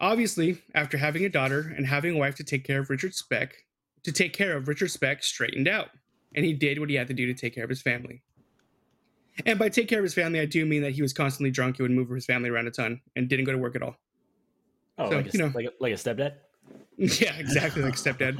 Obviously, 0.00 0.62
after 0.74 0.96
having 0.96 1.24
a 1.24 1.28
daughter 1.28 1.74
and 1.76 1.86
having 1.86 2.14
a 2.14 2.18
wife 2.18 2.34
to 2.36 2.44
take 2.44 2.64
care 2.64 2.80
of 2.80 2.88
Richard 2.90 3.14
Speck, 3.14 3.54
to 4.04 4.12
take 4.12 4.32
care 4.32 4.56
of 4.56 4.66
Richard 4.66 4.90
Speck 4.90 5.22
straightened 5.22 5.68
out, 5.68 5.88
and 6.34 6.44
he 6.44 6.54
did 6.54 6.78
what 6.78 6.88
he 6.88 6.96
had 6.96 7.06
to 7.08 7.14
do 7.14 7.26
to 7.26 7.34
take 7.34 7.54
care 7.54 7.64
of 7.64 7.70
his 7.70 7.82
family. 7.82 8.22
And 9.46 9.58
by 9.58 9.68
take 9.68 9.88
care 9.88 9.98
of 9.98 10.02
his 10.04 10.14
family, 10.14 10.40
I 10.40 10.46
do 10.46 10.64
mean 10.66 10.82
that 10.82 10.92
he 10.92 11.02
was 11.02 11.12
constantly 11.12 11.50
drunk. 11.50 11.76
He 11.76 11.82
would 11.82 11.90
move 11.90 12.08
his 12.08 12.26
family 12.26 12.48
around 12.50 12.66
a 12.66 12.70
ton 12.70 13.00
and 13.14 13.28
didn't 13.28 13.44
go 13.44 13.52
to 13.52 13.58
work 13.58 13.76
at 13.76 13.82
all. 13.82 13.96
Oh, 14.98 15.10
So, 15.10 15.16
like, 15.16 15.26
a, 15.26 15.30
you 15.32 15.38
know- 15.38 15.52
like, 15.54 15.66
a, 15.66 15.70
like 15.80 15.92
a 15.92 15.96
stepdad? 15.96 16.34
yeah, 17.20 17.34
exactly 17.36 17.82
like 17.82 17.94
a 17.94 17.96
stepdad. 17.96 18.38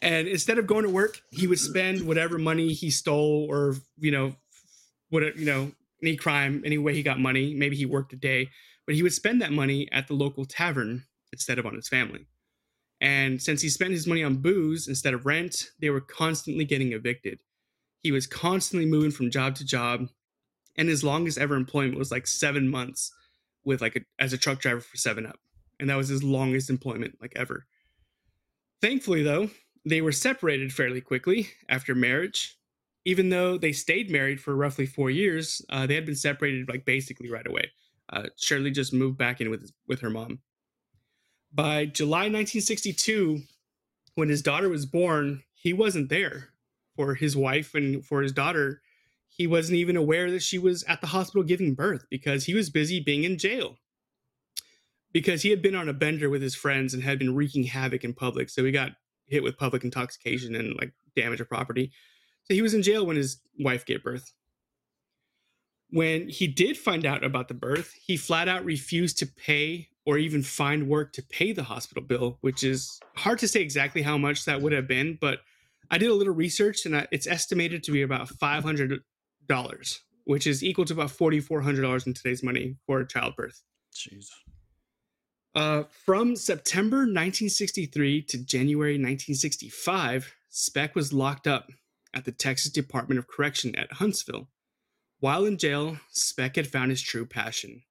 And 0.00 0.28
instead 0.28 0.58
of 0.58 0.66
going 0.66 0.84
to 0.84 0.90
work, 0.90 1.20
he 1.30 1.46
would 1.46 1.58
spend 1.58 2.06
whatever 2.06 2.38
money 2.38 2.72
he 2.72 2.90
stole 2.90 3.46
or, 3.48 3.76
you 3.98 4.10
know, 4.10 4.34
whatever, 5.10 5.36
you 5.38 5.46
know, 5.46 5.72
any 6.00 6.16
crime, 6.16 6.62
any 6.64 6.78
way 6.78 6.94
he 6.94 7.02
got 7.02 7.18
money. 7.18 7.54
Maybe 7.54 7.76
he 7.76 7.86
worked 7.86 8.12
a 8.12 8.16
day, 8.16 8.48
but 8.86 8.94
he 8.94 9.02
would 9.02 9.12
spend 9.12 9.40
that 9.40 9.52
money 9.52 9.88
at 9.92 10.08
the 10.08 10.14
local 10.14 10.44
tavern 10.44 11.04
instead 11.32 11.58
of 11.58 11.66
on 11.66 11.74
his 11.74 11.88
family. 11.88 12.26
And 13.00 13.42
since 13.42 13.62
he 13.62 13.68
spent 13.68 13.92
his 13.92 14.06
money 14.06 14.22
on 14.22 14.36
booze 14.36 14.86
instead 14.86 15.14
of 15.14 15.26
rent, 15.26 15.70
they 15.80 15.90
were 15.90 16.00
constantly 16.00 16.64
getting 16.64 16.92
evicted. 16.92 17.40
He 18.00 18.12
was 18.12 18.26
constantly 18.26 18.86
moving 18.86 19.10
from 19.10 19.30
job 19.30 19.56
to 19.56 19.64
job, 19.64 20.08
and 20.76 20.88
his 20.88 21.04
longest 21.04 21.38
ever 21.38 21.56
employment 21.56 21.98
was 21.98 22.10
like 22.10 22.26
seven 22.26 22.68
months 22.68 23.12
with 23.64 23.80
like 23.80 23.96
a, 23.96 24.00
as 24.18 24.32
a 24.32 24.38
truck 24.38 24.60
driver 24.60 24.80
for 24.80 24.96
Seven 24.96 25.26
Up, 25.26 25.38
and 25.80 25.90
that 25.90 25.96
was 25.96 26.08
his 26.08 26.22
longest 26.22 26.70
employment 26.70 27.18
like 27.20 27.32
ever. 27.36 27.66
Thankfully, 28.80 29.22
though, 29.22 29.50
they 29.84 30.00
were 30.00 30.12
separated 30.12 30.72
fairly 30.72 31.00
quickly 31.00 31.48
after 31.68 31.94
marriage. 31.94 32.58
Even 33.04 33.30
though 33.30 33.58
they 33.58 33.72
stayed 33.72 34.10
married 34.10 34.40
for 34.40 34.54
roughly 34.54 34.86
four 34.86 35.10
years, 35.10 35.60
uh, 35.70 35.86
they 35.86 35.94
had 35.96 36.06
been 36.06 36.14
separated 36.14 36.68
like 36.68 36.84
basically 36.84 37.30
right 37.30 37.46
away. 37.46 37.70
Uh, 38.12 38.24
Shirley 38.36 38.70
just 38.70 38.92
moved 38.92 39.16
back 39.16 39.40
in 39.40 39.50
with 39.50 39.72
with 39.88 40.00
her 40.00 40.10
mom. 40.10 40.40
By 41.52 41.86
July 41.86 42.28
1962, 42.28 43.40
when 44.14 44.28
his 44.28 44.42
daughter 44.42 44.68
was 44.68 44.86
born, 44.86 45.42
he 45.54 45.72
wasn't 45.72 46.08
there 46.08 46.50
for 46.96 47.14
his 47.14 47.36
wife 47.36 47.74
and 47.74 48.04
for 48.04 48.22
his 48.22 48.32
daughter. 48.32 48.82
He 49.28 49.46
wasn't 49.46 49.78
even 49.78 49.96
aware 49.96 50.30
that 50.30 50.42
she 50.42 50.58
was 50.58 50.82
at 50.84 51.00
the 51.00 51.06
hospital 51.06 51.42
giving 51.42 51.74
birth 51.74 52.04
because 52.10 52.44
he 52.44 52.54
was 52.54 52.68
busy 52.68 53.00
being 53.00 53.24
in 53.24 53.38
jail. 53.38 53.78
Because 55.12 55.42
he 55.42 55.50
had 55.50 55.62
been 55.62 55.74
on 55.74 55.88
a 55.88 55.94
bender 55.94 56.28
with 56.28 56.42
his 56.42 56.54
friends 56.54 56.92
and 56.92 57.02
had 57.02 57.18
been 57.18 57.34
wreaking 57.34 57.64
havoc 57.64 58.04
in 58.04 58.14
public. 58.14 58.50
So 58.50 58.64
he 58.64 58.72
got 58.72 58.92
hit 59.26 59.42
with 59.42 59.58
public 59.58 59.84
intoxication 59.84 60.54
and 60.54 60.74
like 60.76 60.92
damage 61.16 61.40
of 61.40 61.48
property. 61.48 61.92
So 62.44 62.54
he 62.54 62.62
was 62.62 62.74
in 62.74 62.82
jail 62.82 63.06
when 63.06 63.16
his 63.16 63.40
wife 63.58 63.86
gave 63.86 64.02
birth. 64.02 64.32
When 65.92 66.28
he 66.28 66.46
did 66.46 66.78
find 66.78 67.04
out 67.04 67.22
about 67.22 67.48
the 67.48 67.54
birth, 67.54 67.92
he 68.02 68.16
flat 68.16 68.48
out 68.48 68.64
refused 68.64 69.18
to 69.18 69.26
pay 69.26 69.88
or 70.06 70.18
even 70.18 70.42
find 70.42 70.88
work 70.88 71.12
to 71.12 71.22
pay 71.22 71.52
the 71.52 71.62
hospital 71.62 72.02
bill, 72.02 72.38
which 72.40 72.64
is 72.64 72.98
hard 73.14 73.38
to 73.40 73.46
say 73.48 73.60
exactly 73.60 74.02
how 74.02 74.18
much 74.18 74.46
that 74.46 74.60
would 74.62 74.72
have 74.72 74.88
been, 74.88 75.18
but 75.20 75.40
I 75.90 75.98
did 75.98 76.08
a 76.08 76.14
little 76.14 76.32
research 76.32 76.86
and 76.86 77.06
it's 77.12 77.26
estimated 77.26 77.82
to 77.84 77.92
be 77.92 78.00
about 78.00 78.28
$500, 78.28 79.00
which 80.24 80.46
is 80.46 80.64
equal 80.64 80.86
to 80.86 80.94
about 80.94 81.10
$4,400 81.10 82.06
in 82.06 82.14
today's 82.14 82.42
money 82.42 82.76
for 82.86 83.00
a 83.00 83.06
childbirth. 83.06 83.62
Jeez. 83.94 84.28
Uh, 85.54 85.82
from 86.06 86.34
September 86.34 86.98
1963 86.98 88.22
to 88.22 88.38
January 88.38 88.92
1965, 88.92 90.34
Speck 90.48 90.94
was 90.94 91.12
locked 91.12 91.46
up 91.46 91.68
at 92.14 92.24
the 92.24 92.32
Texas 92.32 92.72
Department 92.72 93.18
of 93.18 93.28
Correction 93.28 93.76
at 93.76 93.92
Huntsville. 93.92 94.48
While 95.22 95.44
in 95.44 95.56
jail, 95.56 95.98
Speck 96.10 96.56
had 96.56 96.66
found 96.66 96.90
his 96.90 97.00
true 97.00 97.24
passion, 97.24 97.84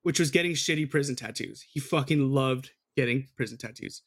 which 0.00 0.18
was 0.18 0.30
getting 0.30 0.52
shitty 0.52 0.88
prison 0.88 1.14
tattoos. 1.14 1.62
He 1.70 1.78
fucking 1.78 2.30
loved 2.30 2.70
getting 2.96 3.28
prison 3.36 3.58
tattoos. 3.58 4.00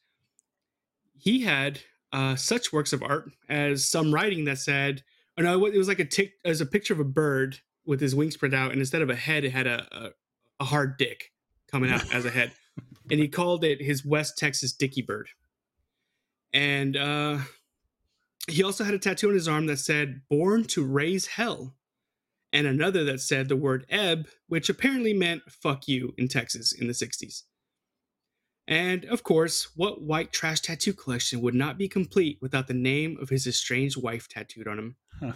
He 1.16 1.42
had 1.42 1.78
uh, 2.12 2.34
such 2.34 2.72
works 2.72 2.92
of 2.92 3.00
art 3.00 3.30
as 3.48 3.88
some 3.88 4.12
writing 4.12 4.46
that 4.46 4.58
said, 4.58 5.04
oh 5.38 5.42
no, 5.42 5.66
it 5.66 5.78
was 5.78 5.86
like 5.86 6.00
a 6.00 6.04
tick, 6.04 6.32
it 6.44 6.48
was 6.48 6.60
a 6.60 6.66
picture 6.66 6.92
of 6.92 6.98
a 6.98 7.04
bird 7.04 7.60
with 7.86 8.00
his 8.00 8.12
wings 8.12 8.34
spread 8.34 8.54
out, 8.54 8.72
and 8.72 8.80
instead 8.80 9.02
of 9.02 9.08
a 9.08 9.14
head, 9.14 9.44
it 9.44 9.52
had 9.52 9.68
a, 9.68 9.86
a, 9.96 10.10
a 10.58 10.64
hard 10.64 10.96
dick 10.96 11.30
coming 11.70 11.92
out 11.92 12.12
as 12.12 12.24
a 12.24 12.30
head 12.30 12.50
and 13.08 13.20
he 13.20 13.28
called 13.28 13.62
it 13.62 13.80
his 13.80 14.04
West 14.04 14.36
Texas 14.36 14.72
Dicky 14.72 15.00
Bird. 15.00 15.28
And 16.52 16.96
uh, 16.96 17.38
he 18.48 18.64
also 18.64 18.82
had 18.82 18.94
a 18.94 18.98
tattoo 18.98 19.28
on 19.28 19.34
his 19.34 19.46
arm 19.46 19.66
that 19.66 19.78
said 19.78 20.22
"Born 20.28 20.64
to 20.64 20.84
Raise 20.84 21.28
Hell," 21.28 21.76
and 22.54 22.68
another 22.68 23.02
that 23.04 23.20
said 23.20 23.48
the 23.48 23.56
word 23.56 23.84
"ebb," 23.90 24.28
which 24.46 24.68
apparently 24.68 25.12
meant 25.12 25.42
"fuck 25.50 25.88
you" 25.88 26.14
in 26.16 26.28
Texas 26.28 26.72
in 26.72 26.86
the 26.86 26.94
'60s. 26.94 27.42
And 28.66 29.04
of 29.06 29.24
course, 29.24 29.76
what 29.76 30.00
white 30.00 30.32
trash 30.32 30.60
tattoo 30.60 30.94
collection 30.94 31.42
would 31.42 31.54
not 31.54 31.76
be 31.76 31.88
complete 31.88 32.38
without 32.40 32.68
the 32.68 32.72
name 32.72 33.18
of 33.20 33.28
his 33.28 33.46
estranged 33.46 34.00
wife 34.00 34.28
tattooed 34.28 34.68
on 34.68 34.78
him? 34.78 34.96
Huh. 35.20 35.32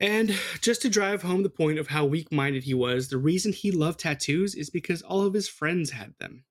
And 0.00 0.38
just 0.60 0.80
to 0.82 0.88
drive 0.88 1.22
home 1.22 1.42
the 1.42 1.50
point 1.50 1.78
of 1.78 1.88
how 1.88 2.04
weak 2.04 2.32
minded 2.32 2.64
he 2.64 2.74
was, 2.74 3.08
the 3.08 3.18
reason 3.18 3.52
he 3.52 3.70
loved 3.70 4.00
tattoos 4.00 4.54
is 4.54 4.70
because 4.70 5.02
all 5.02 5.26
of 5.26 5.34
his 5.34 5.48
friends 5.48 5.90
had 5.90 6.14
them. 6.18 6.44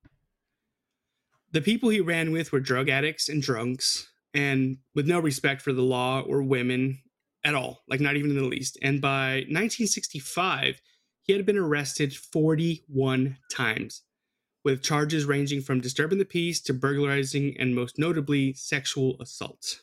The 1.52 1.62
people 1.62 1.90
he 1.90 2.02
ran 2.02 2.32
with 2.32 2.52
were 2.52 2.60
drug 2.60 2.90
addicts 2.90 3.30
and 3.30 3.42
drunks, 3.42 4.12
and 4.34 4.78
with 4.94 5.08
no 5.08 5.20
respect 5.20 5.62
for 5.62 5.72
the 5.72 5.82
law 5.82 6.22
or 6.22 6.42
women 6.44 7.00
at 7.44 7.56
all, 7.56 7.84
like 7.88 8.00
not 8.00 8.16
even 8.16 8.32
in 8.32 8.38
the 8.38 8.44
least. 8.44 8.78
And 8.82 9.02
by 9.02 9.46
1965, 9.50 10.82
he 11.24 11.34
had 11.34 11.46
been 11.46 11.58
arrested 11.58 12.16
41 12.16 13.38
times, 13.52 14.02
with 14.64 14.84
charges 14.84 15.26
ranging 15.26 15.62
from 15.62 15.82
disturbing 15.82 16.20
the 16.20 16.26
peace 16.26 16.62
to 16.62 16.74
burglarizing 16.74 17.56
and 17.60 17.76
most 17.76 17.98
notably 17.98 18.54
sexual 18.54 19.18
assault 19.22 19.82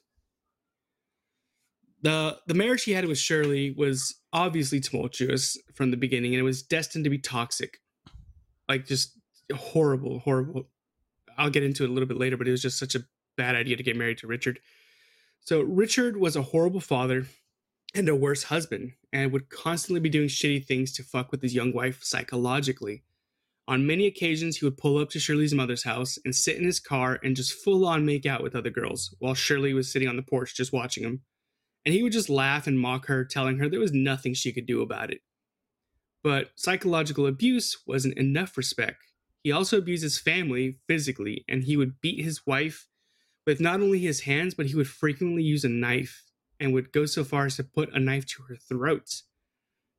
the 2.03 2.39
the 2.47 2.55
marriage 2.55 2.85
he 2.85 2.93
had 2.93 3.05
with 3.05 3.19
Shirley 3.19 3.73
was 3.77 4.17
obviously 4.33 4.81
tumultuous 4.81 5.59
from 5.75 5.91
the 5.91 5.97
beginning, 5.97 6.35
and 6.35 6.41
it 6.41 6.45
was 6.45 6.63
destined 6.63 7.05
to 7.05 7.11
be 7.11 7.19
toxic, 7.19 7.79
like 8.69 8.87
just 8.87 9.19
horrible, 9.55 10.21
horrible. 10.21 10.69
I'll 11.37 11.51
get 11.51 11.63
into 11.63 11.85
it 11.85 11.91
a 11.91 11.93
little 11.93 12.09
bit 12.09 12.19
later, 12.19 12.37
but 12.37 12.49
it 12.49 12.53
was 12.53 12.63
just 12.63 12.79
such 12.79 12.95
a 12.95 13.05
bad 13.37 13.55
idea 13.55 13.77
to 13.77 13.83
get 13.83 13.97
married 13.97 14.19
to 14.19 14.27
Richard. 14.27 14.61
So 15.41 15.63
Richard 15.63 16.17
was 16.17 16.37
a 16.37 16.43
horrible 16.43 16.81
father 16.81 17.27
and 17.95 18.09
a 18.09 18.15
worse 18.15 18.45
husband, 18.45 18.93
and 19.13 19.33
would 19.33 19.49
constantly 19.49 20.01
be 20.01 20.09
doing 20.09 20.29
shitty 20.29 20.65
things 20.65 20.93
to 20.93 21.03
fuck 21.03 21.31
with 21.31 21.43
his 21.43 21.55
young 21.55 21.73
wife 21.73 22.03
psychologically. 22.03 23.03
On 23.67 23.87
many 23.87 24.07
occasions, 24.07 24.57
he 24.57 24.65
would 24.65 24.79
pull 24.79 24.99
up 24.99 25.11
to 25.11 25.21
Shirley's 25.21 25.55
mother's 25.55 25.85
house 25.85 26.19
and 26.25 26.35
sit 26.35 26.57
in 26.57 26.65
his 26.65 26.81
car 26.81 27.19
and 27.23 27.37
just 27.37 27.53
full 27.53 27.87
on 27.87 28.07
make 28.07 28.27
out 28.27 28.43
with 28.43 28.55
other 28.55 28.71
girls, 28.71 29.15
while 29.19 29.35
Shirley 29.35 29.75
was 29.75 29.93
sitting 29.93 30.09
on 30.09 30.17
the 30.17 30.23
porch 30.23 30.57
just 30.57 30.73
watching 30.73 31.05
him 31.05 31.23
and 31.85 31.95
he 31.95 32.03
would 32.03 32.13
just 32.13 32.29
laugh 32.29 32.67
and 32.67 32.79
mock 32.79 33.07
her, 33.07 33.25
telling 33.25 33.59
her 33.59 33.69
there 33.69 33.81
was 33.81 33.93
nothing 33.93 34.35
she 34.35 34.53
could 34.53 34.67
do 34.67 34.83
about 34.83 35.11
it. 35.11 35.21
But 36.23 36.51
psychological 36.57 37.27
abuse 37.27 37.79
wasn't 37.87 38.19
enough 38.19 38.51
for 38.51 38.63
Speck. 38.63 38.97
He 39.43 39.51
also 39.51 39.79
abused 39.79 40.03
his 40.03 40.19
family 40.19 40.79
physically, 40.87 41.45
and 41.49 41.65
he 41.65 41.77
would 41.77 42.01
beat 42.03 42.23
his 42.23 42.47
wife 42.47 42.87
with 43.47 43.61
not 43.61 43.81
only 43.81 43.99
his 43.99 44.21
hands, 44.21 44.55
but 44.55 44.67
he 44.67 44.75
would 44.75 44.89
frequently 44.89 45.43
use 45.43 45.65
a 45.65 45.71
knife 45.71 46.25
and 46.61 46.73
would 46.75 46.93
go 46.93 47.07
so 47.07 47.25
far 47.25 47.47
as 47.47 47.57
to 47.57 47.65
put 47.65 47.93
a 47.95 47.99
knife 47.99 48.27
to 48.27 48.43
her 48.45 48.57
throat. 48.57 49.23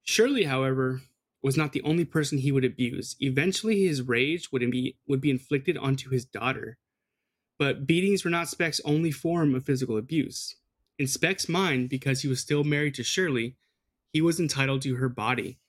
Shirley, 0.04 0.44
however, 0.44 1.02
was 1.42 1.58
not 1.58 1.74
the 1.74 1.82
only 1.82 2.06
person 2.06 2.38
he 2.38 2.52
would 2.52 2.64
abuse. 2.64 3.16
Eventually, 3.20 3.86
his 3.86 4.02
rage 4.04 4.52
would 4.52 4.70
be, 4.70 4.98
would 5.08 5.22
be 5.22 5.32
inflicted 5.32 5.78
onto 5.78 6.10
his 6.10 6.24
daughter. 6.24 6.78
But 7.58 7.86
beatings 7.88 8.24
were 8.24 8.32
not 8.32 8.48
Speck's 8.48 8.82
only 8.86 9.12
form 9.12 9.56
of 9.56 9.66
physical 9.66 9.98
abuse. 9.98 10.56
In 10.98 11.08
Speck's 11.08 11.50
mind, 11.50 11.90
because 11.90 12.22
he 12.22 12.28
was 12.28 12.40
still 12.40 12.64
married 12.64 12.96
to 12.96 13.04
Shirley, 13.04 13.56
he 14.14 14.22
was 14.22 14.40
entitled 14.40 14.82
to 14.84 14.96
her 14.96 15.10
body. 15.10 15.60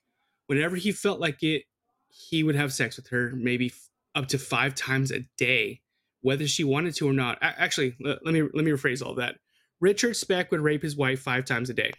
Whenever 0.47 0.75
he 0.75 0.91
felt 0.91 1.19
like 1.19 1.41
it, 1.43 1.63
he 2.09 2.43
would 2.43 2.55
have 2.55 2.73
sex 2.73 2.95
with 2.97 3.07
her, 3.07 3.31
maybe 3.35 3.67
f- 3.67 3.89
up 4.13 4.27
to 4.27 4.37
five 4.37 4.75
times 4.75 5.11
a 5.11 5.21
day, 5.37 5.81
whether 6.21 6.47
she 6.47 6.63
wanted 6.63 6.93
to 6.95 7.07
or 7.07 7.13
not. 7.13 7.39
Actually, 7.41 7.95
let 7.99 8.23
me 8.25 8.41
let 8.41 8.65
me 8.65 8.71
rephrase 8.71 9.03
all 9.03 9.15
that. 9.15 9.35
Richard 9.79 10.15
Speck 10.15 10.51
would 10.51 10.61
rape 10.61 10.81
his 10.81 10.95
wife 10.95 11.21
five 11.21 11.45
times 11.45 11.69
a 11.69 11.73
day. 11.73 11.91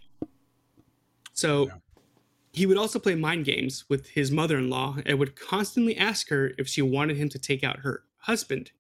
So 1.33 1.67
Yeah. 1.67 1.79
he 2.53 2.67
would 2.67 2.77
also 2.77 2.99
play 2.99 3.15
mind 3.15 3.45
games 3.45 3.85
with 3.89 4.09
his 4.09 4.31
mother-in-law 4.31 4.99
and 5.05 5.19
would 5.19 5.37
constantly 5.37 5.97
ask 5.97 6.29
her 6.29 6.53
if 6.59 6.69
she 6.69 6.83
wanted 6.83 7.17
him 7.17 7.29
to 7.31 7.39
take 7.39 7.65
out 7.65 7.81
her 7.81 8.05
husband, 8.19 8.73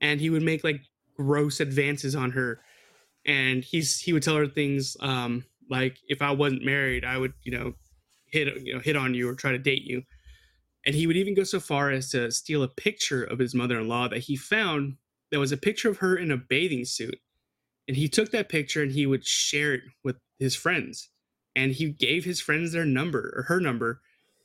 and 0.00 0.20
he 0.20 0.30
would 0.30 0.42
make 0.42 0.64
like 0.64 0.82
gross 1.16 1.60
advances 1.60 2.14
on 2.14 2.32
her 2.32 2.62
and 3.24 3.64
he's 3.64 4.00
he 4.00 4.12
would 4.12 4.22
tell 4.22 4.36
her 4.36 4.46
things 4.46 4.96
um, 5.00 5.44
like 5.70 5.98
if 6.08 6.22
I 6.22 6.32
wasn't 6.32 6.64
married, 6.64 7.04
I 7.04 7.18
would 7.18 7.34
you 7.44 7.56
know 7.56 7.74
hit 8.26 8.48
you 8.64 8.74
know 8.74 8.80
hit 8.80 8.96
on 8.96 9.14
you 9.14 9.28
or 9.28 9.34
try 9.34 9.52
to 9.52 9.58
date 9.58 9.84
you. 9.84 10.02
And 10.84 10.94
he 10.94 11.06
would 11.06 11.16
even 11.16 11.34
go 11.34 11.44
so 11.44 11.60
far 11.60 11.90
as 11.90 12.10
to 12.10 12.32
steal 12.32 12.64
a 12.64 12.68
picture 12.68 13.22
of 13.22 13.38
his 13.38 13.54
mother-in-law 13.54 14.08
that 14.08 14.18
he 14.18 14.34
found 14.34 14.96
that 15.30 15.38
was 15.38 15.52
a 15.52 15.56
picture 15.56 15.88
of 15.88 15.98
her 15.98 16.16
in 16.16 16.32
a 16.32 16.36
bathing 16.36 16.84
suit. 16.84 17.20
And 17.88 17.96
he 17.96 18.08
took 18.08 18.30
that 18.30 18.48
picture 18.48 18.82
and 18.82 18.92
he 18.92 19.06
would 19.06 19.26
share 19.26 19.74
it 19.74 19.82
with 20.04 20.16
his 20.38 20.54
friends. 20.54 21.08
And 21.54 21.72
he 21.72 21.90
gave 21.90 22.24
his 22.24 22.40
friends 22.40 22.72
their 22.72 22.84
number 22.84 23.34
or 23.36 23.42
her 23.44 23.60
number. 23.60 24.00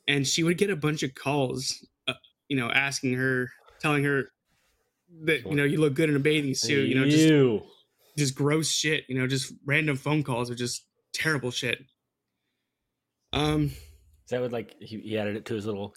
And 0.06 0.26
she 0.26 0.42
would 0.42 0.58
get 0.58 0.70
a 0.70 0.76
bunch 0.76 1.02
of 1.02 1.14
calls, 1.14 1.86
uh, 2.06 2.14
you 2.48 2.56
know, 2.56 2.70
asking 2.70 3.14
her, 3.14 3.50
telling 3.80 4.04
her 4.04 4.30
that, 5.24 5.46
you 5.46 5.54
know, 5.54 5.64
you 5.64 5.80
look 5.80 5.94
good 5.94 6.10
in 6.10 6.16
a 6.16 6.20
bathing 6.20 6.54
suit, 6.54 6.88
you 6.88 6.94
know, 6.94 7.08
just, 7.08 7.28
Ew. 7.28 7.62
just 8.16 8.34
gross 8.34 8.70
shit, 8.70 9.04
you 9.08 9.18
know, 9.18 9.26
just 9.26 9.52
random 9.64 9.96
phone 9.96 10.22
calls 10.22 10.50
of 10.50 10.56
just 10.56 10.84
terrible 11.12 11.50
shit. 11.50 11.84
Um, 13.32 13.64
Is 13.64 14.30
that 14.30 14.40
what 14.40 14.52
like 14.52 14.74
he, 14.80 14.98
he 15.00 15.18
added 15.18 15.36
it 15.36 15.44
to 15.46 15.54
his 15.54 15.66
little? 15.66 15.94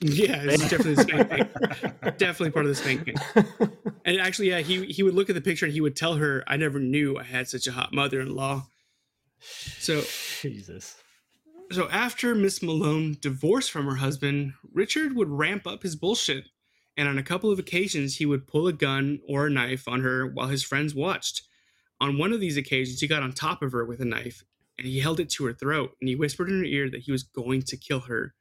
Yeah, 0.00 0.42
it's 0.44 0.68
definitely 0.70 0.94
the 0.94 2.14
definitely 2.16 2.50
part 2.50 2.66
of 2.66 2.70
the 2.70 2.74
spanking. 2.74 3.16
And 4.02 4.18
actually, 4.18 4.48
yeah, 4.48 4.60
he 4.60 4.86
he 4.86 5.02
would 5.02 5.14
look 5.14 5.28
at 5.28 5.34
the 5.34 5.42
picture 5.42 5.66
and 5.66 5.74
he 5.74 5.82
would 5.82 5.94
tell 5.94 6.14
her, 6.16 6.42
"I 6.46 6.56
never 6.56 6.80
knew 6.80 7.18
I 7.18 7.22
had 7.22 7.48
such 7.48 7.66
a 7.66 7.72
hot 7.72 7.92
mother-in-law." 7.92 8.66
So, 9.40 10.02
Jesus. 10.40 10.96
so 11.70 11.88
after 11.90 12.34
Miss 12.34 12.62
Malone 12.62 13.18
divorced 13.20 13.70
from 13.70 13.84
her 13.84 13.96
husband, 13.96 14.54
Richard 14.72 15.14
would 15.14 15.28
ramp 15.28 15.66
up 15.66 15.82
his 15.82 15.96
bullshit, 15.96 16.48
and 16.96 17.08
on 17.08 17.18
a 17.18 17.22
couple 17.22 17.52
of 17.52 17.58
occasions, 17.58 18.16
he 18.16 18.26
would 18.26 18.46
pull 18.46 18.66
a 18.66 18.72
gun 18.72 19.20
or 19.28 19.46
a 19.46 19.50
knife 19.50 19.86
on 19.86 20.00
her 20.00 20.26
while 20.26 20.48
his 20.48 20.62
friends 20.62 20.94
watched. 20.94 21.42
On 22.00 22.16
one 22.16 22.32
of 22.32 22.40
these 22.40 22.56
occasions, 22.56 23.00
he 23.00 23.06
got 23.06 23.22
on 23.22 23.32
top 23.32 23.62
of 23.62 23.72
her 23.72 23.84
with 23.84 24.00
a 24.00 24.06
knife 24.06 24.44
and 24.78 24.86
he 24.86 25.00
held 25.00 25.20
it 25.20 25.28
to 25.28 25.44
her 25.44 25.52
throat 25.52 25.94
and 26.00 26.08
he 26.08 26.16
whispered 26.16 26.48
in 26.48 26.58
her 26.58 26.64
ear 26.64 26.88
that 26.88 27.02
he 27.02 27.12
was 27.12 27.22
going 27.22 27.60
to 27.62 27.76
kill 27.76 28.00
her. 28.00 28.34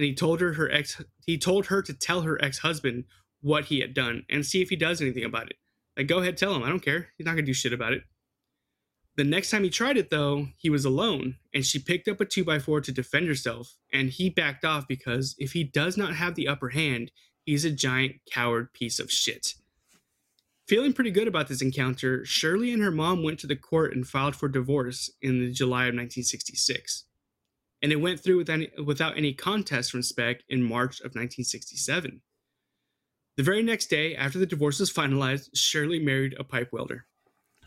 And 0.00 0.06
he 0.06 0.14
told 0.14 0.40
her 0.40 0.54
her 0.54 0.72
ex 0.72 1.02
he 1.26 1.36
told 1.36 1.66
her 1.66 1.82
to 1.82 1.92
tell 1.92 2.22
her 2.22 2.42
ex-husband 2.42 3.04
what 3.42 3.66
he 3.66 3.80
had 3.80 3.92
done 3.92 4.22
and 4.30 4.46
see 4.46 4.62
if 4.62 4.70
he 4.70 4.76
does 4.76 5.02
anything 5.02 5.24
about 5.26 5.50
it. 5.50 5.56
Like 5.94 6.06
go 6.06 6.20
ahead, 6.20 6.38
tell 6.38 6.54
him. 6.54 6.62
I 6.62 6.70
don't 6.70 6.80
care. 6.80 7.08
He's 7.18 7.26
not 7.26 7.32
gonna 7.32 7.42
do 7.42 7.52
shit 7.52 7.74
about 7.74 7.92
it. 7.92 8.04
The 9.18 9.24
next 9.24 9.50
time 9.50 9.62
he 9.62 9.68
tried 9.68 9.98
it 9.98 10.08
though, 10.08 10.46
he 10.56 10.70
was 10.70 10.86
alone, 10.86 11.36
and 11.52 11.66
she 11.66 11.78
picked 11.78 12.08
up 12.08 12.18
a 12.18 12.24
2x4 12.24 12.82
to 12.84 12.92
defend 12.92 13.28
herself, 13.28 13.76
and 13.92 14.08
he 14.08 14.30
backed 14.30 14.64
off 14.64 14.88
because 14.88 15.34
if 15.36 15.52
he 15.52 15.64
does 15.64 15.98
not 15.98 16.14
have 16.14 16.34
the 16.34 16.48
upper 16.48 16.70
hand, 16.70 17.12
he's 17.44 17.66
a 17.66 17.70
giant 17.70 18.14
coward 18.32 18.72
piece 18.72 18.98
of 18.98 19.12
shit. 19.12 19.52
Feeling 20.66 20.94
pretty 20.94 21.10
good 21.10 21.28
about 21.28 21.48
this 21.48 21.60
encounter, 21.60 22.24
Shirley 22.24 22.72
and 22.72 22.82
her 22.82 22.90
mom 22.90 23.22
went 23.22 23.38
to 23.40 23.46
the 23.46 23.54
court 23.54 23.94
and 23.94 24.08
filed 24.08 24.34
for 24.34 24.48
divorce 24.48 25.10
in 25.20 25.40
the 25.40 25.52
July 25.52 25.82
of 25.82 25.94
1966. 25.94 27.04
And 27.82 27.92
it 27.92 27.96
went 27.96 28.20
through 28.20 28.36
with 28.36 28.50
any, 28.50 28.70
without 28.84 29.16
any 29.16 29.32
contest 29.32 29.90
from 29.90 30.02
Speck 30.02 30.42
in 30.48 30.62
March 30.62 31.00
of 31.00 31.14
1967. 31.14 32.20
The 33.36 33.42
very 33.42 33.62
next 33.62 33.86
day, 33.86 34.14
after 34.16 34.38
the 34.38 34.46
divorce 34.46 34.80
was 34.80 34.92
finalized, 34.92 35.48
Shirley 35.54 35.98
married 35.98 36.36
a 36.38 36.44
pipe 36.44 36.72
welder. 36.72 37.06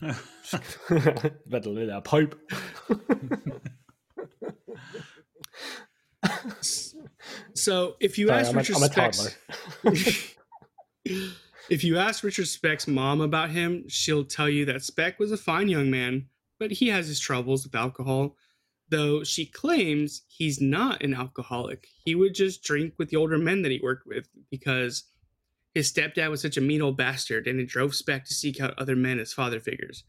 To 0.00 1.70
let 1.70 1.86
that 1.86 2.02
pipe. 2.04 2.34
So 7.54 7.96
if 8.00 8.18
you 8.18 8.26
Sorry, 8.28 8.40
ask 8.40 8.50
I'm 8.50 8.56
Richard 8.56 8.76
a 8.76 8.80
Speck's, 8.80 9.36
if 11.70 11.84
you 11.84 11.98
ask 11.98 12.22
Richard 12.22 12.48
Speck's 12.48 12.86
mom 12.86 13.20
about 13.20 13.50
him, 13.50 13.84
she'll 13.88 14.24
tell 14.24 14.48
you 14.48 14.64
that 14.66 14.82
Speck 14.82 15.18
was 15.18 15.32
a 15.32 15.36
fine 15.36 15.68
young 15.68 15.90
man, 15.90 16.26
but 16.58 16.72
he 16.72 16.88
has 16.88 17.06
his 17.06 17.20
troubles 17.20 17.64
with 17.64 17.74
alcohol. 17.74 18.36
Though 18.90 19.24
she 19.24 19.46
claims 19.46 20.22
he's 20.28 20.60
not 20.60 21.02
an 21.02 21.14
alcoholic. 21.14 21.86
He 22.04 22.14
would 22.14 22.34
just 22.34 22.62
drink 22.62 22.94
with 22.98 23.08
the 23.08 23.16
older 23.16 23.38
men 23.38 23.62
that 23.62 23.72
he 23.72 23.80
worked 23.82 24.06
with 24.06 24.28
because 24.50 25.04
his 25.74 25.90
stepdad 25.90 26.30
was 26.30 26.42
such 26.42 26.56
a 26.56 26.60
mean 26.60 26.82
old 26.82 26.96
bastard 26.96 27.46
and 27.46 27.58
it 27.58 27.66
drove 27.66 27.94
Speck 27.94 28.24
to 28.26 28.34
seek 28.34 28.60
out 28.60 28.78
other 28.78 28.94
men 28.94 29.18
as 29.18 29.32
father 29.32 29.58
figures. 29.58 30.04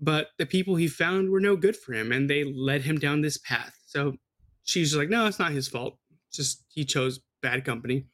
But 0.00 0.28
the 0.38 0.46
people 0.46 0.76
he 0.76 0.88
found 0.88 1.30
were 1.30 1.40
no 1.40 1.56
good 1.56 1.76
for 1.76 1.92
him 1.92 2.12
and 2.12 2.30
they 2.30 2.44
led 2.44 2.82
him 2.82 2.98
down 2.98 3.20
this 3.20 3.36
path. 3.36 3.74
So 3.86 4.14
she's 4.62 4.94
like, 4.94 5.08
no, 5.08 5.26
it's 5.26 5.38
not 5.38 5.52
his 5.52 5.68
fault. 5.68 5.98
It's 6.28 6.36
just 6.36 6.64
he 6.68 6.84
chose 6.84 7.20
bad 7.42 7.64
company. 7.64 8.06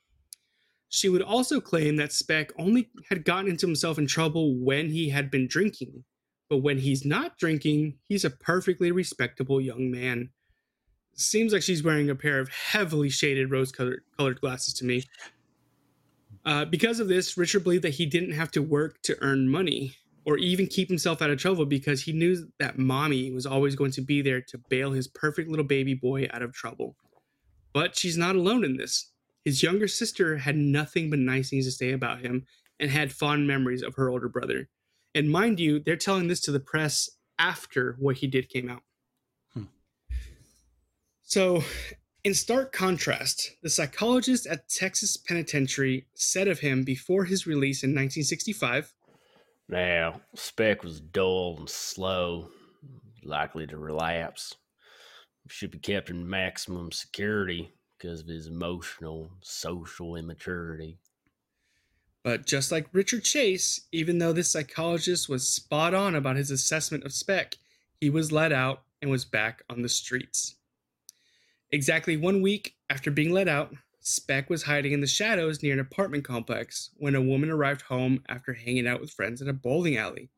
She 0.89 1.09
would 1.09 1.23
also 1.23 1.61
claim 1.61 1.97
that 1.97 2.13
Speck 2.13 2.53
only 2.59 2.91
had 3.11 3.25
gotten 3.25 3.51
into 3.51 3.67
himself 3.67 3.99
in 3.99 4.07
trouble 4.07 4.57
when 4.57 4.91
he 4.91 5.11
had 5.11 5.31
been 5.31 5.49
drinking. 5.49 6.05
But 6.49 6.59
when 6.59 6.79
he's 6.79 7.05
not 7.05 7.39
drinking, 7.39 7.99
he's 8.09 8.25
a 8.25 8.31
perfectly 8.31 8.93
respectable 8.93 9.61
young 9.61 9.91
man. 9.91 10.31
Seems 11.15 11.53
like 11.53 11.63
she's 11.63 11.83
wearing 11.83 12.11
a 12.11 12.15
pair 12.15 12.41
of 12.41 12.49
heavily 12.49 13.09
shaded 13.09 13.51
rose 13.51 13.73
colored 13.73 14.41
glasses 14.41 14.75
to 14.75 14.85
me. 14.85 15.05
Uh, 16.45 16.65
because 16.65 17.01
of 17.01 17.09
this, 17.09 17.39
Richard 17.39 17.65
believed 17.65 17.85
that 17.85 17.95
he 17.95 18.05
didn't 18.05 18.33
have 18.33 18.51
to 18.53 18.63
work 18.63 19.01
to 19.03 19.17
earn 19.23 19.49
money 19.49 19.97
or 20.27 20.39
even 20.39 20.67
keep 20.67 20.89
himself 20.89 21.23
out 21.23 21.31
of 21.31 21.39
trouble 21.39 21.67
because 21.67 22.03
he 22.03 22.13
knew 22.13 22.47
that 22.59 22.79
mommy 22.79 23.31
was 23.31 23.47
always 23.47 23.75
going 23.75 23.91
to 23.93 24.01
be 24.01 24.23
there 24.23 24.41
to 24.41 24.59
bail 24.69 24.91
his 24.93 25.09
perfect 25.09 25.49
little 25.49 25.65
baby 25.65 25.95
boy 25.95 26.27
out 26.33 26.43
of 26.43 26.53
trouble. 26.53 26.97
But 27.73 27.97
she's 27.97 28.17
not 28.17 28.37
alone 28.37 28.65
in 28.65 28.77
this. 28.77 29.11
His 29.45 29.63
younger 29.63 29.89
sister 29.89 30.39
had 30.39 30.57
nothing 30.57 31.11
but 31.11 31.19
nice 31.19 31.51
things 31.51 31.67
to 31.67 31.73
say 31.73 31.93
about 31.93 32.21
him 32.21 32.47
and 32.81 32.91
had 32.91 33.13
fond 33.13 33.47
memories 33.47 33.83
of 33.83 33.95
her 33.97 34.09
older 34.09 34.29
brother. 34.29 34.69
And 35.15 35.31
mind 35.31 35.61
you, 35.61 35.79
they're 35.79 35.97
telling 35.97 36.29
this 36.29 36.41
to 36.43 36.53
the 36.53 36.61
press 36.61 37.09
after 37.39 37.97
what 37.99 38.17
he 38.17 38.27
did 38.27 38.49
came 38.49 38.69
out. 38.69 38.83
Hmm. 39.53 39.65
So, 41.23 41.63
in 42.25 42.35
stark 42.35 42.73
contrast, 42.73 43.53
the 43.63 43.69
psychologist 43.69 44.47
at 44.47 44.69
Texas 44.69 45.17
Penitentiary 45.17 46.07
said 46.15 46.49
of 46.49 46.61
him 46.61 46.83
before 46.83 47.25
his 47.25 47.47
release 47.47 47.83
in 47.83 47.91
1965 47.91 48.93
Now, 49.69 50.21
Speck 50.35 50.83
was 50.83 51.01
dull 51.01 51.57
and 51.59 51.69
slow, 51.69 52.49
likely 53.23 53.67
to 53.67 53.77
relapse. 53.77 54.55
Should 55.49 55.73
be 55.73 55.79
kept 55.79 56.09
in 56.09 56.29
maximum 56.29 56.91
security 56.91 57.75
because 57.99 58.21
of 58.21 58.27
his 58.27 58.47
emotional 58.47 59.31
social 59.43 60.17
immaturity. 60.17 60.99
But 62.25 62.47
just 62.47 62.73
like 62.73 62.89
Richard 62.93 63.23
Chase, 63.23 63.83
even 63.93 64.19
though 64.19 64.33
this 64.33 64.51
psychologist 64.51 65.29
was 65.29 65.47
spot 65.47 65.93
on 65.93 66.15
about 66.15 66.37
his 66.37 66.51
assessment 66.51 67.05
of 67.05 67.13
Speck, 67.13 67.57
he 68.01 68.09
was 68.09 68.33
let 68.33 68.51
out 68.51 68.83
and 69.03 69.11
was 69.11 69.27
back 69.27 69.63
on 69.69 69.83
the 69.83 69.91
streets. 69.91 70.57
Exactly 71.71 72.17
one 72.17 72.41
week 72.41 72.77
after 72.89 73.11
being 73.11 73.31
let 73.31 73.47
out, 73.47 73.75
Speck 74.01 74.49
was 74.49 74.63
hiding 74.63 74.93
in 74.93 75.03
the 75.03 75.07
shadows 75.07 75.63
near 75.63 75.75
an 75.75 75.81
apartment 75.81 76.25
complex 76.25 76.91
when 76.97 77.15
a 77.15 77.23
woman 77.23 77.51
arrived 77.51 77.83
home 77.83 78.23
after 78.29 78.55
hanging 78.55 78.87
out 78.87 79.03
with 79.03 79.11
friends 79.11 79.43
at 79.43 79.49
a 79.49 79.53
bowling 79.53 79.99
alley. 79.99 80.31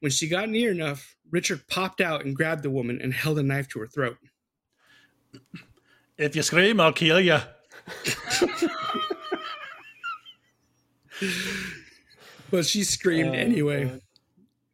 When 0.00 0.10
she 0.10 0.26
got 0.26 0.48
near 0.48 0.70
enough, 0.70 1.16
Richard 1.30 1.68
popped 1.68 2.00
out 2.00 2.24
and 2.24 2.34
grabbed 2.34 2.62
the 2.62 2.70
woman 2.70 2.98
and 3.02 3.12
held 3.12 3.38
a 3.38 3.42
knife 3.42 3.68
to 3.68 3.80
her 3.80 3.86
throat. 3.86 4.16
If 6.16 6.34
you 6.34 6.42
scream, 6.42 6.80
I'll 6.80 6.92
kill 6.92 7.20
you. 7.20 7.40
But 12.50 12.66
she 12.66 12.84
screamed 12.84 13.30
Oh, 13.30 13.38
anyway. 13.38 13.84
God. 13.84 14.00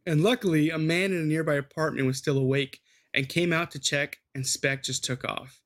And 0.06 0.22
luckily, 0.22 0.70
a 0.70 0.78
man 0.78 1.12
in 1.12 1.18
a 1.20 1.24
nearby 1.24 1.54
apartment 1.54 2.06
was 2.06 2.16
still 2.16 2.38
awake 2.38 2.80
and 3.12 3.28
came 3.28 3.52
out 3.52 3.70
to 3.72 3.78
check, 3.78 4.18
and 4.34 4.46
Speck 4.46 4.82
just 4.82 5.04
took 5.04 5.24
off. 5.24 5.60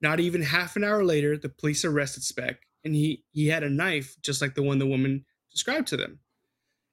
Not 0.00 0.20
even 0.20 0.42
half 0.42 0.76
an 0.76 0.84
hour 0.84 1.04
later, 1.04 1.36
the 1.36 1.48
police 1.48 1.84
arrested 1.84 2.22
Speck, 2.22 2.60
and 2.84 2.94
he, 2.94 3.24
he 3.32 3.48
had 3.48 3.62
a 3.62 3.70
knife 3.70 4.16
just 4.22 4.40
like 4.40 4.54
the 4.54 4.62
one 4.62 4.78
the 4.78 4.86
woman 4.86 5.24
described 5.50 5.88
to 5.88 5.96
them. 5.96 6.20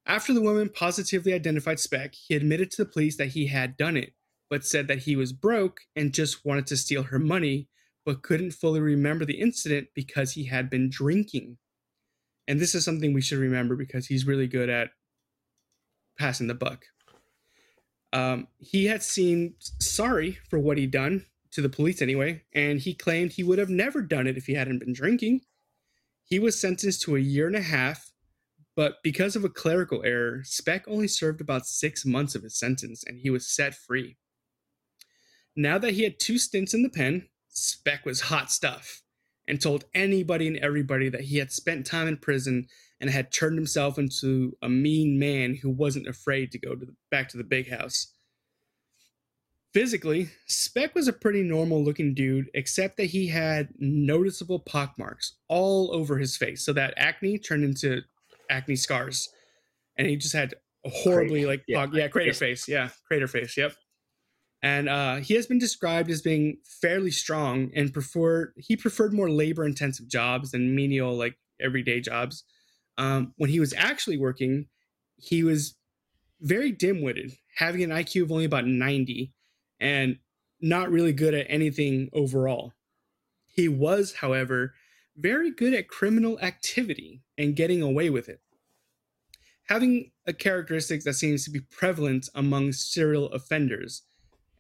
After 0.06 0.34
the 0.34 0.42
woman 0.42 0.70
positively 0.70 1.34
identified 1.34 1.80
Speck, 1.80 2.14
he 2.16 2.36
admitted 2.36 2.72
to 2.72 2.84
the 2.84 2.90
police 2.90 3.18
that 3.18 3.30
he 3.30 3.48
had 3.48 3.78
done 3.78 3.96
it, 3.96 4.14
but 4.50 4.66
said 4.66 4.88
that 4.88 5.00
he 5.00 5.16
was 5.16 5.34
broke 5.34 5.82
and 5.96 6.14
just 6.14 6.44
wanted 6.46 6.68
to 6.68 6.78
steal 6.78 7.04
her 7.04 7.20
money, 7.20 7.68
but 8.06 8.24
couldn't 8.24 8.52
fully 8.52 8.80
remember 8.80 9.26
the 9.26 9.40
incident 9.40 9.88
because 9.94 10.34
he 10.34 10.46
had 10.46 10.70
been 10.70 10.90
drinking. 10.90 11.58
And 12.52 12.60
this 12.60 12.76
is 12.76 12.84
something 12.84 13.14
we 13.14 13.22
should 13.22 13.38
remember 13.38 13.78
because 13.78 14.08
he's 14.08 14.28
really 14.28 14.46
good 14.46 14.68
at 14.68 14.90
passing 16.20 16.48
the 16.48 16.54
buck. 16.54 16.84
Um, 18.12 18.50
he 18.58 18.88
had 18.88 19.02
seemed 19.02 19.54
sorry 19.80 20.38
for 20.50 20.60
what 20.60 20.78
he'd 20.78 20.92
done 20.92 21.28
to 21.52 21.62
the 21.62 21.70
police 21.70 22.02
anyway, 22.02 22.44
and 22.54 22.78
he 22.78 22.94
claimed 22.94 23.32
he 23.32 23.44
would 23.44 23.58
have 23.58 23.70
never 23.70 24.02
done 24.02 24.28
it 24.28 24.36
if 24.36 24.48
he 24.48 24.54
hadn't 24.54 24.80
been 24.80 24.92
drinking. 24.92 25.44
He 26.26 26.40
was 26.40 26.60
sentenced 26.60 27.04
to 27.04 27.16
a 27.16 27.22
year 27.22 27.48
and 27.48 27.56
a 27.56 27.62
half, 27.62 28.12
but 28.76 28.96
because 29.02 29.38
of 29.38 29.46
a 29.46 29.50
clerical 29.50 30.04
error, 30.04 30.42
Speck 30.44 30.84
only 30.90 31.08
served 31.08 31.40
about 31.40 31.66
six 31.66 32.06
months 32.06 32.36
of 32.36 32.44
his 32.44 32.60
sentence 32.60 33.02
and 33.08 33.18
he 33.18 33.30
was 33.30 33.48
set 33.48 33.76
free. 33.76 34.18
Now 35.56 35.78
that 35.78 35.94
he 35.94 36.04
had 36.04 36.20
two 36.20 36.38
stints 36.38 36.74
in 36.74 36.84
the 36.84 36.90
pen, 36.90 37.30
Speck 37.48 38.06
was 38.06 38.20
hot 38.20 38.52
stuff 38.52 39.01
and 39.52 39.60
told 39.62 39.84
anybody 39.94 40.48
and 40.48 40.56
everybody 40.60 41.10
that 41.10 41.20
he 41.20 41.38
had 41.38 41.52
spent 41.52 41.86
time 41.86 42.08
in 42.08 42.16
prison 42.16 42.66
and 43.02 43.10
had 43.10 43.34
turned 43.34 43.58
himself 43.58 43.98
into 44.00 44.56
a 44.62 44.70
mean 44.70 45.20
man 45.20 45.56
who 45.56 45.70
wasn't 45.70 46.08
afraid 46.08 46.50
to 46.54 46.58
go 46.58 46.74
to 46.74 46.86
the, 46.86 46.96
back 47.12 47.28
to 47.28 47.36
the 47.36 47.44
big 47.44 47.70
house. 47.70 48.14
Physically, 49.74 50.30
Speck 50.48 50.96
was 50.96 51.10
a 51.10 51.14
pretty 51.14 51.44
normal 51.44 51.84
looking 51.84 52.14
dude, 52.14 52.50
except 52.54 52.96
that 52.96 53.08
he 53.08 53.28
had 53.28 53.68
noticeable 53.78 54.60
pockmarks 54.60 55.34
all 55.50 55.94
over 55.94 56.18
his 56.18 56.38
face. 56.38 56.64
So 56.64 56.72
that 56.72 56.94
acne 56.96 57.38
turned 57.38 57.66
into 57.66 58.04
acne 58.50 58.78
scars. 58.78 59.28
And 59.98 60.08
he 60.08 60.16
just 60.16 60.34
had 60.34 60.54
a 60.86 60.90
horribly 60.90 61.42
Crater. 61.42 61.48
like 61.48 61.64
Yeah, 61.68 61.86
pock- 61.86 61.94
yeah, 61.94 62.08
crater 62.08 62.34
face. 62.34 62.70
Yeah, 62.70 62.90
crater 63.06 63.28
face. 63.28 63.58
Yep. 63.58 63.74
And 64.64 64.90
uh, 64.90 65.16
he 65.18 65.34
has 65.36 65.48
been 65.48 65.58
described 65.58 66.12
as 66.12 66.22
being 66.22 66.58
fairly 66.64 67.12
strong 67.12 67.72
and 67.76 67.92
preferred 67.94 68.54
he 68.58 68.78
preferred 68.78 69.14
more 69.14 69.30
labor 69.30 69.66
intensive 69.66 70.08
jobs 70.08 70.52
than 70.52 70.76
menial 70.76 71.16
like 71.16 71.36
everyday 71.60 72.00
jobs. 72.00 72.44
Um, 72.98 73.34
when 73.38 73.50
he 73.50 73.60
was 73.60 73.74
actually 73.74 74.18
working, 74.18 74.68
he 75.18 75.44
was 75.44 75.76
very 76.42 76.72
dim 76.72 77.02
witted, 77.02 77.34
having 77.56 77.84
an 77.84 77.90
IQ 77.90 78.24
of 78.24 78.32
only 78.32 78.46
about 78.46 78.68
90 78.68 79.34
and 79.80 80.18
not 80.60 80.92
really 80.92 81.14
good 81.14 81.34
at 81.34 81.48
anything 81.50 82.10
overall. 82.14 82.74
He 83.48 83.68
was, 83.68 84.14
however, 84.14 84.74
very 85.18 85.52
good 85.52 85.74
at 85.74 85.88
criminal 85.88 86.40
activity 86.40 87.22
and 87.38 87.56
getting 87.56 87.82
away 87.82 88.10
with 88.10 88.30
it. 88.30 88.42
Having 89.68 90.12
a 90.26 90.34
characteristic 90.34 91.04
that 91.04 91.14
seems 91.14 91.46
to 91.46 91.52
be 91.52 91.62
prevalent 91.62 92.30
among 92.36 92.74
serial 92.74 93.30
offenders, 93.32 94.04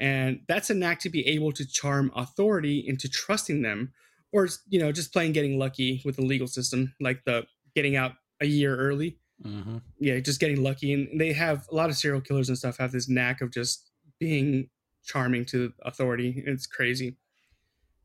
and 0.01 0.41
that's 0.49 0.69
a 0.69 0.73
knack 0.73 0.99
to 1.01 1.09
be 1.09 1.25
able 1.27 1.53
to 1.53 1.65
charm 1.65 2.11
authority 2.15 2.83
into 2.85 3.07
trusting 3.07 3.61
them, 3.61 3.93
or 4.33 4.49
you 4.67 4.79
know, 4.79 4.91
just 4.91 5.13
plain 5.13 5.31
getting 5.31 5.57
lucky 5.57 6.01
with 6.03 6.17
the 6.17 6.25
legal 6.25 6.47
system, 6.47 6.93
like 6.99 7.23
the 7.23 7.45
getting 7.75 7.95
out 7.95 8.13
a 8.41 8.45
year 8.45 8.75
early 8.75 9.17
Mm-hmm. 9.45 9.77
yeah, 9.99 10.19
just 10.19 10.39
getting 10.39 10.61
lucky. 10.61 10.93
And 10.93 11.19
they 11.19 11.33
have 11.33 11.67
a 11.71 11.75
lot 11.75 11.89
of 11.89 11.95
serial 11.95 12.21
killers 12.21 12.49
and 12.49 12.57
stuff 12.57 12.77
have 12.77 12.91
this 12.91 13.09
knack 13.09 13.41
of 13.41 13.51
just 13.51 13.89
being 14.19 14.69
charming 15.03 15.45
to 15.45 15.73
authority. 15.83 16.43
It's 16.45 16.67
crazy. 16.67 17.17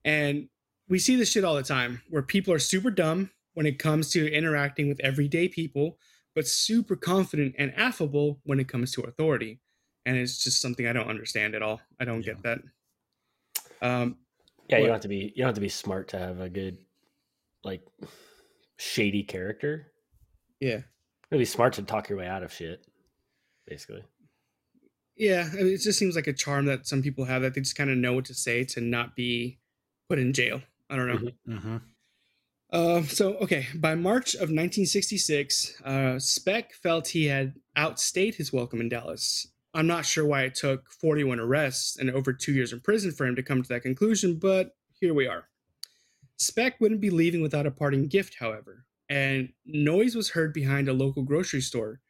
And 0.04 0.48
we 0.88 0.98
see 0.98 1.16
this 1.16 1.30
shit 1.30 1.44
all 1.44 1.54
the 1.54 1.62
time 1.62 2.00
where 2.08 2.22
people 2.22 2.54
are 2.54 2.58
super 2.58 2.90
dumb 2.90 3.30
when 3.54 3.66
it 3.66 3.78
comes 3.78 4.10
to 4.12 4.32
interacting 4.32 4.88
with 4.88 5.00
everyday 5.00 5.48
people, 5.48 5.98
but 6.34 6.46
super 6.46 6.96
confident 6.96 7.54
and 7.58 7.74
affable 7.74 8.40
when 8.44 8.60
it 8.60 8.68
comes 8.68 8.92
to 8.92 9.02
authority. 9.02 9.60
And 10.06 10.16
it's 10.16 10.42
just 10.42 10.62
something 10.62 10.86
I 10.86 10.92
don't 10.94 11.08
understand 11.08 11.54
at 11.54 11.60
all. 11.62 11.80
I 12.00 12.04
don't 12.06 12.22
get 12.24 12.42
that. 12.44 12.60
Um, 13.82 14.16
Yeah, 14.70 14.78
you 14.78 14.84
don't 14.84 14.92
have 14.94 15.02
to 15.02 15.08
be 15.08 15.32
you 15.34 15.42
don't 15.42 15.46
have 15.48 15.54
to 15.56 15.60
be 15.60 15.68
smart 15.68 16.08
to 16.08 16.18
have 16.18 16.40
a 16.40 16.48
good 16.48 16.78
like 17.64 17.82
shady 18.78 19.22
character. 19.22 19.92
yeah. 20.60 20.76
You 20.76 21.30
gotta 21.30 21.38
be 21.40 21.44
smart 21.44 21.72
to 21.74 21.82
talk 21.82 22.08
your 22.08 22.18
way 22.18 22.26
out 22.28 22.44
of 22.44 22.52
shit. 22.52 22.86
Basically. 23.66 24.04
Yeah, 25.16 25.48
I 25.52 25.56
mean, 25.56 25.72
it 25.74 25.80
just 25.80 25.98
seems 25.98 26.14
like 26.14 26.26
a 26.28 26.32
charm 26.32 26.66
that 26.66 26.86
some 26.86 27.02
people 27.02 27.24
have 27.24 27.42
that 27.42 27.54
they 27.54 27.60
just 27.62 27.74
kind 27.76 27.90
of 27.90 27.96
know 27.98 28.12
what 28.12 28.26
to 28.26 28.34
say 28.34 28.62
to 28.64 28.80
not 28.80 29.16
be 29.16 29.58
put 30.08 30.18
in 30.20 30.32
jail. 30.32 30.62
I 30.88 30.94
don't 30.96 31.08
know. 31.08 31.16
Mhm. 31.18 31.32
Mm-hmm. 31.48 31.76
Uh, 32.70 33.02
so, 33.04 33.34
okay, 33.38 33.66
by 33.74 33.94
March 33.96 34.34
of 34.34 34.50
1966, 34.50 35.80
uh, 35.84 36.18
Speck 36.18 36.74
felt 36.74 37.08
he 37.08 37.26
had 37.26 37.54
outstayed 37.76 38.34
his 38.36 38.52
welcome 38.52 38.80
in 38.80 38.88
Dallas. 38.88 39.46
I'm 39.76 39.86
not 39.86 40.06
sure 40.06 40.24
why 40.24 40.44
it 40.44 40.54
took 40.54 40.90
41 40.90 41.38
arrests 41.38 41.98
and 41.98 42.10
over 42.10 42.32
two 42.32 42.54
years 42.54 42.72
in 42.72 42.80
prison 42.80 43.12
for 43.12 43.26
him 43.26 43.36
to 43.36 43.42
come 43.42 43.62
to 43.62 43.68
that 43.68 43.82
conclusion, 43.82 44.38
but 44.38 44.70
here 44.98 45.12
we 45.12 45.26
are. 45.26 45.50
Speck 46.38 46.80
wouldn't 46.80 47.02
be 47.02 47.10
leaving 47.10 47.42
without 47.42 47.66
a 47.66 47.70
parting 47.70 48.08
gift, 48.08 48.36
however, 48.40 48.86
and 49.10 49.50
noise 49.66 50.14
was 50.14 50.30
heard 50.30 50.54
behind 50.54 50.88
a 50.88 50.94
local 50.94 51.22
grocery 51.22 51.60
store. 51.60 52.00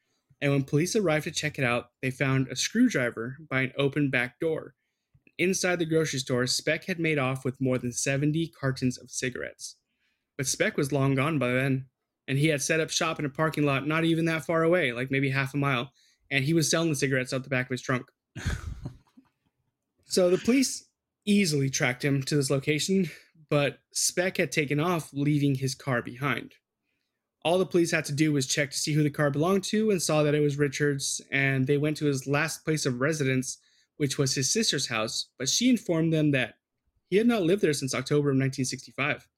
And 0.41 0.53
when 0.53 0.63
police 0.63 0.95
arrived 0.95 1.25
to 1.25 1.33
check 1.33 1.59
it 1.59 1.65
out, 1.65 1.87
they 2.03 2.13
found 2.13 2.47
a 2.47 2.55
screwdriver 2.55 3.37
by 3.51 3.63
an 3.63 3.73
open 3.77 4.11
back 4.11 4.39
door. 4.39 4.75
Inside 5.37 5.81
the 5.81 5.87
grocery 5.87 6.21
store, 6.21 6.47
Speck 6.47 6.85
had 6.85 7.01
made 7.01 7.19
off 7.19 7.45
with 7.45 7.61
more 7.61 7.79
than 7.79 7.91
70 7.91 8.47
cartons 8.49 8.97
of 8.97 9.11
cigarettes. 9.11 9.75
But 10.39 10.47
Speck 10.47 10.77
was 10.77 10.93
long 10.93 11.17
gone 11.17 11.41
by 11.41 11.49
then, 11.49 11.87
and 12.29 12.39
he 12.39 12.47
had 12.47 12.63
set 12.63 12.79
up 12.79 12.91
shop 12.91 13.19
in 13.19 13.25
a 13.25 13.29
parking 13.29 13.67
lot 13.67 13.89
not 13.89 14.05
even 14.05 14.25
that 14.27 14.45
far 14.45 14.63
away, 14.63 14.93
like 14.93 15.11
maybe 15.11 15.31
half 15.31 15.53
a 15.53 15.57
mile, 15.57 15.91
and 16.31 16.45
he 16.45 16.55
was 16.55 16.71
selling 16.71 16.89
the 16.89 16.97
cigarettes 16.97 17.33
out 17.33 17.45
the 17.45 17.51
back 17.51 17.67
of 17.67 17.71
his 17.71 17.83
trunk. 17.83 18.07
so 20.05 20.31
the 20.31 20.39
police 20.39 20.85
easily 21.25 21.71
tracked 21.71 22.05
him 22.05 22.23
to 22.23 22.37
this 22.37 22.51
location, 22.51 23.11
but 23.51 23.79
Speck 23.93 24.37
had 24.39 24.53
taken 24.53 24.81
off, 24.81 25.11
leaving 25.13 25.57
his 25.57 25.75
car 25.75 26.03
behind. 26.03 26.55
All 27.45 27.59
the 27.59 27.67
police 27.67 27.93
had 27.93 28.05
to 28.07 28.13
do 28.13 28.33
was 28.33 28.47
check 28.47 28.71
to 28.71 28.77
see 28.77 28.93
who 28.93 29.03
the 29.03 29.11
car 29.11 29.31
belonged 29.31 29.65
to 29.65 29.91
and 29.91 30.03
saw 30.03 30.23
that 30.23 30.35
it 30.35 30.41
was 30.41 30.59
Richard's, 30.59 31.21
and 31.31 31.67
they 31.67 31.79
went 31.79 31.97
to 31.99 32.07
his 32.07 32.27
last 32.27 32.65
place 32.65 32.87
of 32.87 33.01
residence, 33.01 33.59
which 33.99 34.19
was 34.19 34.35
his 34.35 34.53
sister's 34.53 34.89
house, 34.89 35.29
but 35.39 35.49
she 35.49 35.71
informed 35.71 36.13
them 36.13 36.33
that 36.33 36.55
he 37.09 37.17
had 37.17 37.27
not 37.27 37.43
lived 37.43 37.63
there 37.63 37.73
since 37.73 37.95
October 37.95 38.31
of 38.31 38.35
1965. 38.35 39.29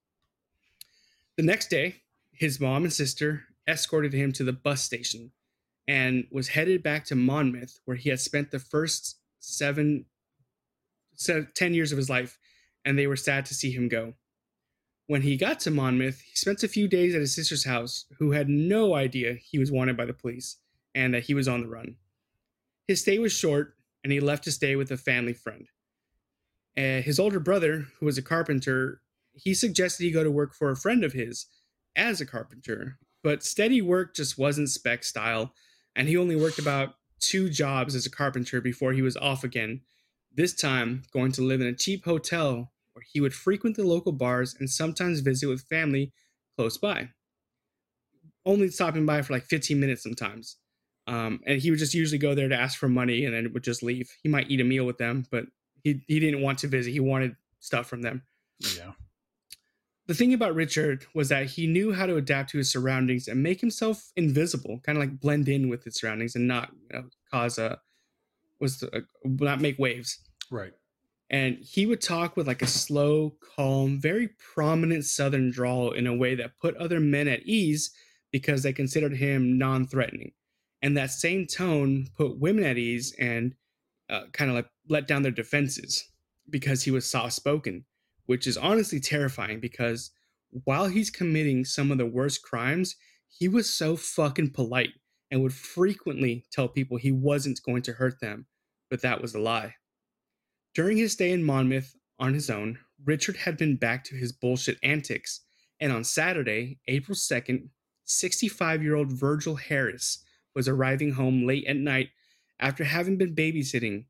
The 1.37 1.43
next 1.43 1.69
day, 1.69 1.97
his 2.33 2.59
mom 2.59 2.85
and 2.85 2.93
sister 2.93 3.45
escorted 3.69 4.15
him 4.15 4.33
to 4.33 4.45
the 4.45 4.53
bus 4.53 4.83
station 4.83 5.33
and 5.89 6.27
was 6.31 6.49
headed 6.49 6.83
back 6.83 7.07
to 7.07 7.15
Monmouth, 7.17 7.81
where 7.87 7.97
he 7.97 8.11
had 8.11 8.21
spent 8.21 8.51
the 8.51 8.59
first 8.59 9.17
seven, 9.41 10.05
se- 11.15 11.49
10 11.55 11.73
years 11.73 11.91
of 11.91 11.99
his 11.99 12.11
life, 12.11 12.39
and 12.85 12.99
they 12.99 13.07
were 13.07 13.17
sad 13.17 13.47
to 13.47 13.55
see 13.55 13.73
him 13.73 13.89
go. 13.89 14.13
When 15.07 15.23
he 15.23 15.39
got 15.39 15.59
to 15.61 15.71
Monmouth, 15.71 16.21
he 16.21 16.37
spent 16.37 16.63
a 16.63 16.69
few 16.69 16.87
days 16.87 17.15
at 17.15 17.23
his 17.23 17.35
sister's 17.35 17.65
house, 17.65 18.05
who 18.19 18.33
had 18.33 18.51
no 18.51 18.95
idea 18.95 19.33
he 19.33 19.59
was 19.59 19.73
wanted 19.73 19.97
by 19.97 20.05
the 20.05 20.13
police 20.13 20.59
and 20.95 21.15
that 21.15 21.25
he 21.25 21.33
was 21.33 21.49
on 21.49 21.63
the 21.63 21.69
run. 21.69 21.97
His 22.87 23.01
stay 23.01 23.19
was 23.19 23.33
short, 23.33 23.75
and 24.05 24.13
he 24.13 24.21
left 24.21 24.45
to 24.45 24.53
stay 24.53 24.77
with 24.77 24.91
a 24.91 24.97
family 24.99 25.33
friend. 25.33 25.69
Uh, 26.77 27.01
his 27.01 27.19
older 27.19 27.41
brother, 27.41 27.87
who 27.99 28.07
was 28.07 28.19
a 28.19 28.23
carpenter, 28.23 29.01
he 29.33 29.55
suggested 29.55 30.05
he 30.05 30.11
go 30.11 30.23
to 30.23 30.31
work 30.31 30.55
for 30.55 30.71
a 30.71 30.77
friend 30.77 31.03
of 31.03 31.13
his 31.13 31.47
as 31.97 32.21
a 32.21 32.27
carpenter, 32.27 32.99
but 33.25 33.43
steady 33.43 33.81
work 33.81 34.15
just 34.15 34.39
wasn't 34.39 34.69
Speck 34.69 35.03
style, 35.03 35.55
and 35.99 36.09
he 36.09 36.17
only 36.17 36.37
worked 36.37 36.61
about 36.61 36.95
two 37.19 37.51
jobs 37.51 37.97
as 37.97 38.07
a 38.07 38.11
carpenter 38.11 38.61
before 38.61 38.93
he 38.93 39.03
was 39.03 39.17
off 39.17 39.43
again. 39.43 39.81
This 40.33 40.55
time, 40.55 41.03
going 41.13 41.33
to 41.33 41.43
live 41.43 41.61
in 41.61 41.67
a 41.67 41.75
cheap 41.75 42.05
hotel 42.05 42.71
where 42.93 43.05
he 43.13 43.21
would 43.21 43.35
frequent 43.35 43.75
the 43.75 43.83
local 43.83 44.13
bars 44.13 44.55
and 44.59 44.71
sometimes 44.71 45.21
visit 45.21 45.49
with 45.49 45.63
family 45.63 46.13
close 46.57 46.79
by. 46.79 47.09
Only 48.47 48.71
stopping 48.71 49.07
by 49.07 49.21
for 49.23 49.33
like 49.33 49.45
15 49.45 49.79
minutes 49.79 50.05
sometimes. 50.05 50.57
Um, 51.09 51.41
and 51.45 51.61
he 51.61 51.71
would 51.71 51.81
just 51.81 51.95
usually 51.95 52.19
go 52.19 52.35
there 52.35 52.49
to 52.49 52.57
ask 52.57 52.79
for 52.79 52.89
money 52.89 53.25
and 53.25 53.35
then 53.35 53.53
would 53.53 53.65
just 53.65 53.83
leave. 53.83 54.09
He 54.23 54.29
might 54.29 54.51
eat 54.51 54.61
a 54.61 54.65
meal 54.65 54.85
with 54.85 54.99
them, 54.99 55.27
but 55.33 55.47
he, 55.83 56.01
he 56.07 56.21
didn't 56.21 56.43
want 56.43 56.59
to 56.61 56.69
visit. 56.69 56.93
He 56.93 57.01
wanted 57.01 57.35
stuff 57.59 57.89
from 57.89 58.03
them. 58.03 58.23
Yeah. 58.77 58.93
The 60.09 60.15
thing 60.15 60.33
about 60.33 60.55
Richard 60.55 61.05
was 61.15 61.29
that 61.29 61.47
he 61.47 61.67
knew 61.67 61.93
how 61.93 62.07
to 62.07 62.17
adapt 62.17 62.51
to 62.51 62.59
his 62.59 62.73
surroundings 62.73 63.29
and 63.29 63.43
make 63.43 63.61
himself 63.61 64.11
invisible, 64.17 64.81
kind 64.83 64.97
of 64.97 65.03
like 65.03 65.21
blend 65.21 65.51
in 65.51 65.69
with 65.69 65.85
his 65.85 65.97
surroundings 65.97 66.35
and 66.35 66.49
not 66.49 66.71
you 66.91 66.99
know, 66.99 67.05
cause 67.31 67.59
a 67.59 67.79
was 68.59 68.83
a, 68.83 69.03
not 69.23 69.61
make 69.61 69.79
waves. 69.79 70.19
Right. 70.51 70.73
And 71.29 71.59
he 71.59 71.85
would 71.85 72.01
talk 72.01 72.39
with 72.39 72.47
like 72.47 72.63
a 72.63 72.67
slow, 72.67 73.35
calm, 73.55 74.01
very 74.01 74.31
prominent 74.55 75.05
Southern 75.05 75.51
drawl 75.51 75.93
in 75.93 76.07
a 76.07 76.17
way 76.17 76.35
that 76.37 76.59
put 76.59 76.75
other 76.79 77.01
men 77.01 77.29
at 77.29 77.43
ease 77.43 77.91
because 78.33 78.63
they 78.63 78.73
considered 78.73 79.15
him 79.15 79.59
non-threatening. 79.59 80.33
And 80.81 80.97
that 80.97 81.11
same 81.11 81.47
tone 81.47 82.09
put 82.17 82.41
women 82.41 82.65
at 82.65 82.79
ease 82.79 83.15
and 83.19 83.55
uh, 84.09 84.23
kind 84.33 84.51
of 84.51 84.57
like 84.57 84.71
let 84.89 85.07
down 85.07 85.23
their 85.23 85.31
defenses 85.31 86.09
because 86.49 86.83
he 86.83 86.91
was 86.91 87.11
soft-spoken 87.11 87.85
which 88.29 88.47
is 88.47 88.59
honestly 88.59 89.01
terrifying 89.01 89.59
because 89.59 90.11
while 90.65 90.87
he's 90.87 91.09
committing 91.09 91.65
some 91.65 91.91
of 91.91 91.97
the 91.97 92.05
worst 92.05 92.43
crimes, 92.43 92.95
he 93.27 93.49
was 93.49 93.71
so 93.71 93.97
fucking 93.97 94.51
polite 94.51 94.91
and 95.31 95.43
would 95.43 95.55
frequently 95.55 96.45
tell 96.53 96.69
people 96.69 96.99
he 96.99 97.11
wasn't 97.11 97.63
going 97.65 97.81
to 97.81 97.95
hurt 97.95 98.21
them, 98.21 98.45
but 98.91 99.01
that 99.01 99.23
was 99.23 99.35
a 99.35 99.39
lie. 99.39 99.75
During 100.75 100.99
his 100.99 101.15
stay 101.15 101.33
in 101.33 101.43
Monmouth 101.43 101.97
on 102.19 102.35
his 102.35 102.51
own, 102.51 102.79
Richard 103.03 103.37
had 103.37 103.57
been 103.57 103.77
back 103.77 104.05
to 104.05 104.15
his 104.15 104.33
bullshit 104.33 104.77
antics, 104.83 105.41
and 105.81 105.91
on 105.91 106.05
Saturday, 106.05 106.81
April 106.87 107.17
2nd, 107.17 107.71
65 108.05 108.83
year 108.83 108.95
old 108.95 109.11
Virgil 109.11 109.57
Harris 109.57 110.23
was 110.55 110.69
arriving 110.69 111.13
home 111.13 111.47
late 111.47 111.65
at 111.67 111.77
night 111.77 112.11
after 112.61 112.85
having 112.85 113.17
been 113.17 113.35
babysitting 113.35 114.05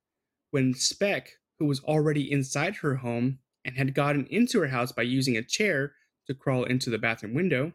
when 0.50 0.74
Speck, 0.74 1.34
who 1.60 1.66
was 1.66 1.80
already 1.84 2.32
inside 2.32 2.76
her 2.76 2.96
home, 2.96 3.38
and 3.68 3.76
had 3.76 3.92
gotten 3.92 4.26
into 4.30 4.58
her 4.60 4.68
house 4.68 4.92
by 4.92 5.02
using 5.02 5.36
a 5.36 5.42
chair 5.42 5.92
to 6.26 6.32
crawl 6.32 6.64
into 6.64 6.88
the 6.88 6.96
bathroom 6.96 7.34
window. 7.34 7.74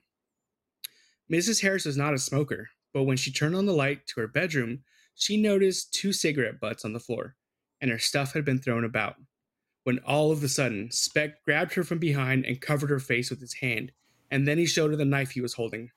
Mrs. 1.31 1.61
Harris 1.61 1.85
was 1.85 1.95
not 1.95 2.15
a 2.15 2.19
smoker, 2.19 2.69
but 2.93 3.03
when 3.03 3.15
she 3.15 3.31
turned 3.31 3.55
on 3.55 3.67
the 3.67 3.73
light 3.73 4.07
to 4.07 4.21
her 4.21 4.27
bedroom, 4.27 4.79
she 5.13 5.37
noticed 5.37 5.93
two 5.93 6.11
cigarette 6.11 6.59
butts 6.59 6.83
on 6.83 6.93
the 6.93 6.99
floor, 6.99 7.35
and 7.79 7.91
her 7.91 7.99
stuff 7.99 8.33
had 8.33 8.43
been 8.43 8.57
thrown 8.57 8.83
about. 8.83 9.17
When 9.83 9.99
all 9.99 10.31
of 10.31 10.43
a 10.43 10.47
sudden, 10.47 10.89
Speck 10.89 11.43
grabbed 11.45 11.75
her 11.75 11.83
from 11.83 11.99
behind 11.99 12.43
and 12.45 12.59
covered 12.59 12.89
her 12.89 12.99
face 12.99 13.29
with 13.29 13.39
his 13.39 13.53
hand, 13.53 13.91
and 14.31 14.47
then 14.47 14.57
he 14.57 14.65
showed 14.65 14.89
her 14.89 14.97
the 14.97 15.05
knife 15.05 15.31
he 15.31 15.41
was 15.41 15.53
holding. 15.53 15.91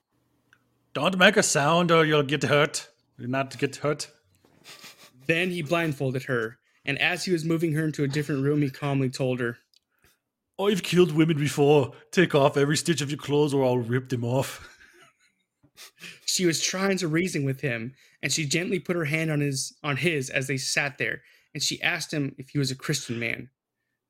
Don't 0.92 1.16
make 1.16 1.38
a 1.38 1.42
sound 1.42 1.90
or 1.90 2.04
you'll 2.04 2.22
get 2.22 2.42
hurt. 2.42 2.88
You're 3.16 3.28
not 3.28 3.56
get 3.58 3.76
hurt. 3.76 4.10
Then 5.26 5.50
he 5.50 5.62
blindfolded 5.62 6.24
her, 6.24 6.58
and 6.84 6.98
as 6.98 7.24
he 7.24 7.32
was 7.32 7.46
moving 7.46 7.72
her 7.72 7.86
into 7.86 8.04
a 8.04 8.08
different 8.08 8.44
room, 8.44 8.60
he 8.60 8.68
calmly 8.68 9.08
told 9.08 9.40
her, 9.40 9.58
I've 10.60 10.82
killed 10.82 11.12
women 11.12 11.38
before. 11.38 11.92
Take 12.12 12.34
off 12.34 12.56
every 12.56 12.76
stitch 12.76 13.00
of 13.00 13.10
your 13.10 13.18
clothes 13.18 13.52
or 13.52 13.64
I'll 13.64 13.78
rip 13.78 14.08
them 14.08 14.24
off. 14.24 14.68
She 16.24 16.46
was 16.46 16.62
trying 16.62 16.96
to 16.98 17.08
reason 17.08 17.44
with 17.44 17.60
him, 17.60 17.94
and 18.22 18.32
she 18.32 18.46
gently 18.46 18.78
put 18.78 18.96
her 18.96 19.04
hand 19.04 19.30
on 19.30 19.40
his 19.40 19.74
on 19.82 19.96
his 19.98 20.30
as 20.30 20.46
they 20.46 20.56
sat 20.56 20.98
there, 20.98 21.22
and 21.54 21.62
she 21.62 21.80
asked 21.82 22.12
him 22.12 22.34
if 22.38 22.50
he 22.50 22.58
was 22.58 22.70
a 22.70 22.76
Christian 22.76 23.18
man. 23.18 23.50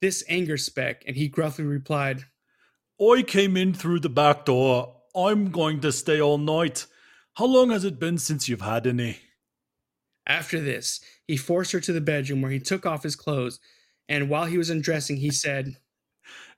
This 0.00 0.24
angered 0.28 0.60
Speck, 0.60 1.02
and 1.06 1.16
he 1.16 1.28
gruffly 1.28 1.64
replied, 1.64 2.24
I 3.00 3.22
came 3.22 3.56
in 3.56 3.74
through 3.74 4.00
the 4.00 4.08
back 4.08 4.44
door. 4.44 4.96
I'm 5.14 5.50
going 5.50 5.80
to 5.80 5.92
stay 5.92 6.20
all 6.20 6.38
night. 6.38 6.86
How 7.34 7.46
long 7.46 7.70
has 7.70 7.84
it 7.84 7.98
been 7.98 8.18
since 8.18 8.48
you've 8.48 8.60
had 8.62 8.86
any? 8.86 9.18
After 10.26 10.60
this, 10.60 11.00
he 11.26 11.36
forced 11.36 11.72
her 11.72 11.80
to 11.80 11.92
the 11.92 12.00
bedroom 12.00 12.42
where 12.42 12.50
he 12.50 12.60
took 12.60 12.84
off 12.84 13.02
his 13.02 13.16
clothes, 13.16 13.60
and 14.08 14.28
while 14.28 14.46
he 14.46 14.58
was 14.58 14.70
undressing, 14.70 15.18
he 15.18 15.30
said, 15.30 15.76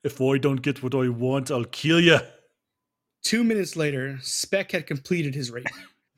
If 0.05 0.21
I 0.21 0.39
don't 0.39 0.63
get 0.63 0.83
what 0.83 0.95
I 0.95 1.09
want, 1.09 1.51
I'll 1.51 1.65
kill 1.65 2.01
you. 2.01 2.19
Two 3.23 3.43
minutes 3.43 3.77
later, 3.77 4.19
Speck 4.23 4.73
had 4.73 4.87
completed 4.87 5.35
his 5.35 5.51
rape 5.51 5.67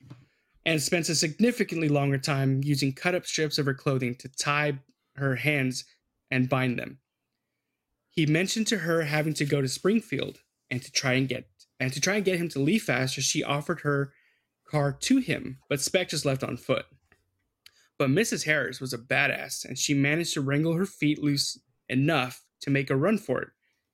and 0.65 0.81
spent 0.81 1.09
a 1.09 1.15
significantly 1.15 1.89
longer 1.89 2.17
time 2.17 2.61
using 2.63 2.93
cut 2.93 3.15
up 3.15 3.25
strips 3.25 3.57
of 3.57 3.65
her 3.65 3.73
clothing 3.73 4.15
to 4.15 4.29
tie 4.29 4.79
her 5.15 5.35
hands 5.35 5.83
and 6.29 6.47
bind 6.47 6.77
them. 6.77 6.99
He 8.11 8.25
mentioned 8.25 8.67
to 8.67 8.79
her 8.79 9.01
having 9.01 9.33
to 9.35 9.45
go 9.45 9.61
to 9.61 9.67
Springfield 9.67 10.39
and 10.69 10.81
to 10.81 10.91
try 10.91 11.13
and 11.13 11.27
get 11.27 11.47
and 11.79 11.91
to 11.91 11.99
try 11.99 12.15
and 12.15 12.25
get 12.25 12.37
him 12.37 12.49
to 12.49 12.59
leave 12.59 12.83
faster, 12.83 13.21
she 13.21 13.43
offered 13.43 13.81
her 13.81 14.13
car 14.67 14.93
to 14.93 15.17
him, 15.17 15.57
but 15.67 15.81
Speck 15.81 16.09
just 16.09 16.25
left 16.25 16.43
on 16.43 16.55
foot. 16.55 16.85
But 17.97 18.11
Mrs. 18.11 18.45
Harris 18.45 18.79
was 18.79 18.93
a 18.93 18.99
badass, 18.99 19.65
and 19.65 19.77
she 19.77 19.95
managed 19.95 20.35
to 20.35 20.41
wrangle 20.41 20.73
her 20.73 20.85
feet 20.85 21.21
loose 21.21 21.59
enough 21.89 22.43
to 22.61 22.69
make 22.69 22.91
a 22.91 22.95
run 22.95 23.17
for 23.17 23.41
it. 23.41 23.49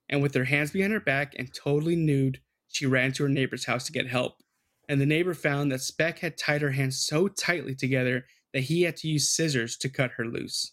And 0.08 0.22
with 0.22 0.34
her 0.34 0.44
hands 0.44 0.70
behind 0.70 0.92
her 0.92 1.00
back 1.00 1.34
and 1.38 1.52
totally 1.54 1.96
nude, 1.96 2.40
she 2.68 2.86
ran 2.86 3.12
to 3.12 3.24
her 3.24 3.28
neighbor's 3.28 3.66
house 3.66 3.84
to 3.86 3.92
get 3.92 4.06
help. 4.06 4.42
And 4.88 5.00
the 5.00 5.06
neighbor 5.06 5.34
found 5.34 5.70
that 5.70 5.82
Speck 5.82 6.20
had 6.20 6.38
tied 6.38 6.62
her 6.62 6.70
hands 6.70 7.04
so 7.04 7.28
tightly 7.28 7.74
together 7.74 8.24
that 8.54 8.64
he 8.64 8.82
had 8.82 8.96
to 8.98 9.08
use 9.08 9.28
scissors 9.28 9.76
to 9.78 9.88
cut 9.88 10.12
her 10.12 10.24
loose. 10.24 10.72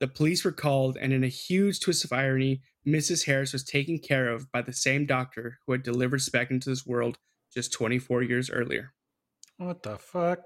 The 0.00 0.08
police 0.08 0.44
were 0.44 0.52
called, 0.52 0.96
and 1.00 1.12
in 1.12 1.22
a 1.22 1.28
huge 1.28 1.80
twist 1.80 2.04
of 2.04 2.12
irony, 2.12 2.62
Mrs. 2.86 3.26
Harris 3.26 3.52
was 3.52 3.62
taken 3.64 3.98
care 3.98 4.28
of 4.28 4.50
by 4.50 4.62
the 4.62 4.72
same 4.72 5.06
doctor 5.06 5.58
who 5.64 5.72
had 5.72 5.82
delivered 5.82 6.20
Speck 6.20 6.50
into 6.50 6.68
this 6.68 6.84
world 6.84 7.18
just 7.52 7.72
24 7.72 8.22
years 8.22 8.50
earlier. 8.50 8.92
What 9.56 9.84
the 9.84 9.96
fuck? 9.96 10.40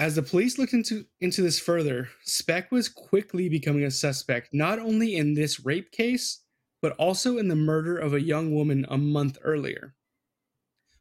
As 0.00 0.14
the 0.14 0.22
police 0.22 0.56
looked 0.56 0.72
into, 0.72 1.04
into 1.20 1.42
this 1.42 1.60
further, 1.60 2.08
Speck 2.24 2.72
was 2.72 2.88
quickly 2.88 3.50
becoming 3.50 3.84
a 3.84 3.90
suspect 3.90 4.48
not 4.50 4.78
only 4.78 5.14
in 5.14 5.34
this 5.34 5.62
rape 5.62 5.92
case, 5.92 6.40
but 6.80 6.92
also 6.92 7.36
in 7.36 7.48
the 7.48 7.54
murder 7.54 7.98
of 7.98 8.14
a 8.14 8.22
young 8.22 8.54
woman 8.54 8.86
a 8.88 8.96
month 8.96 9.36
earlier. 9.44 9.94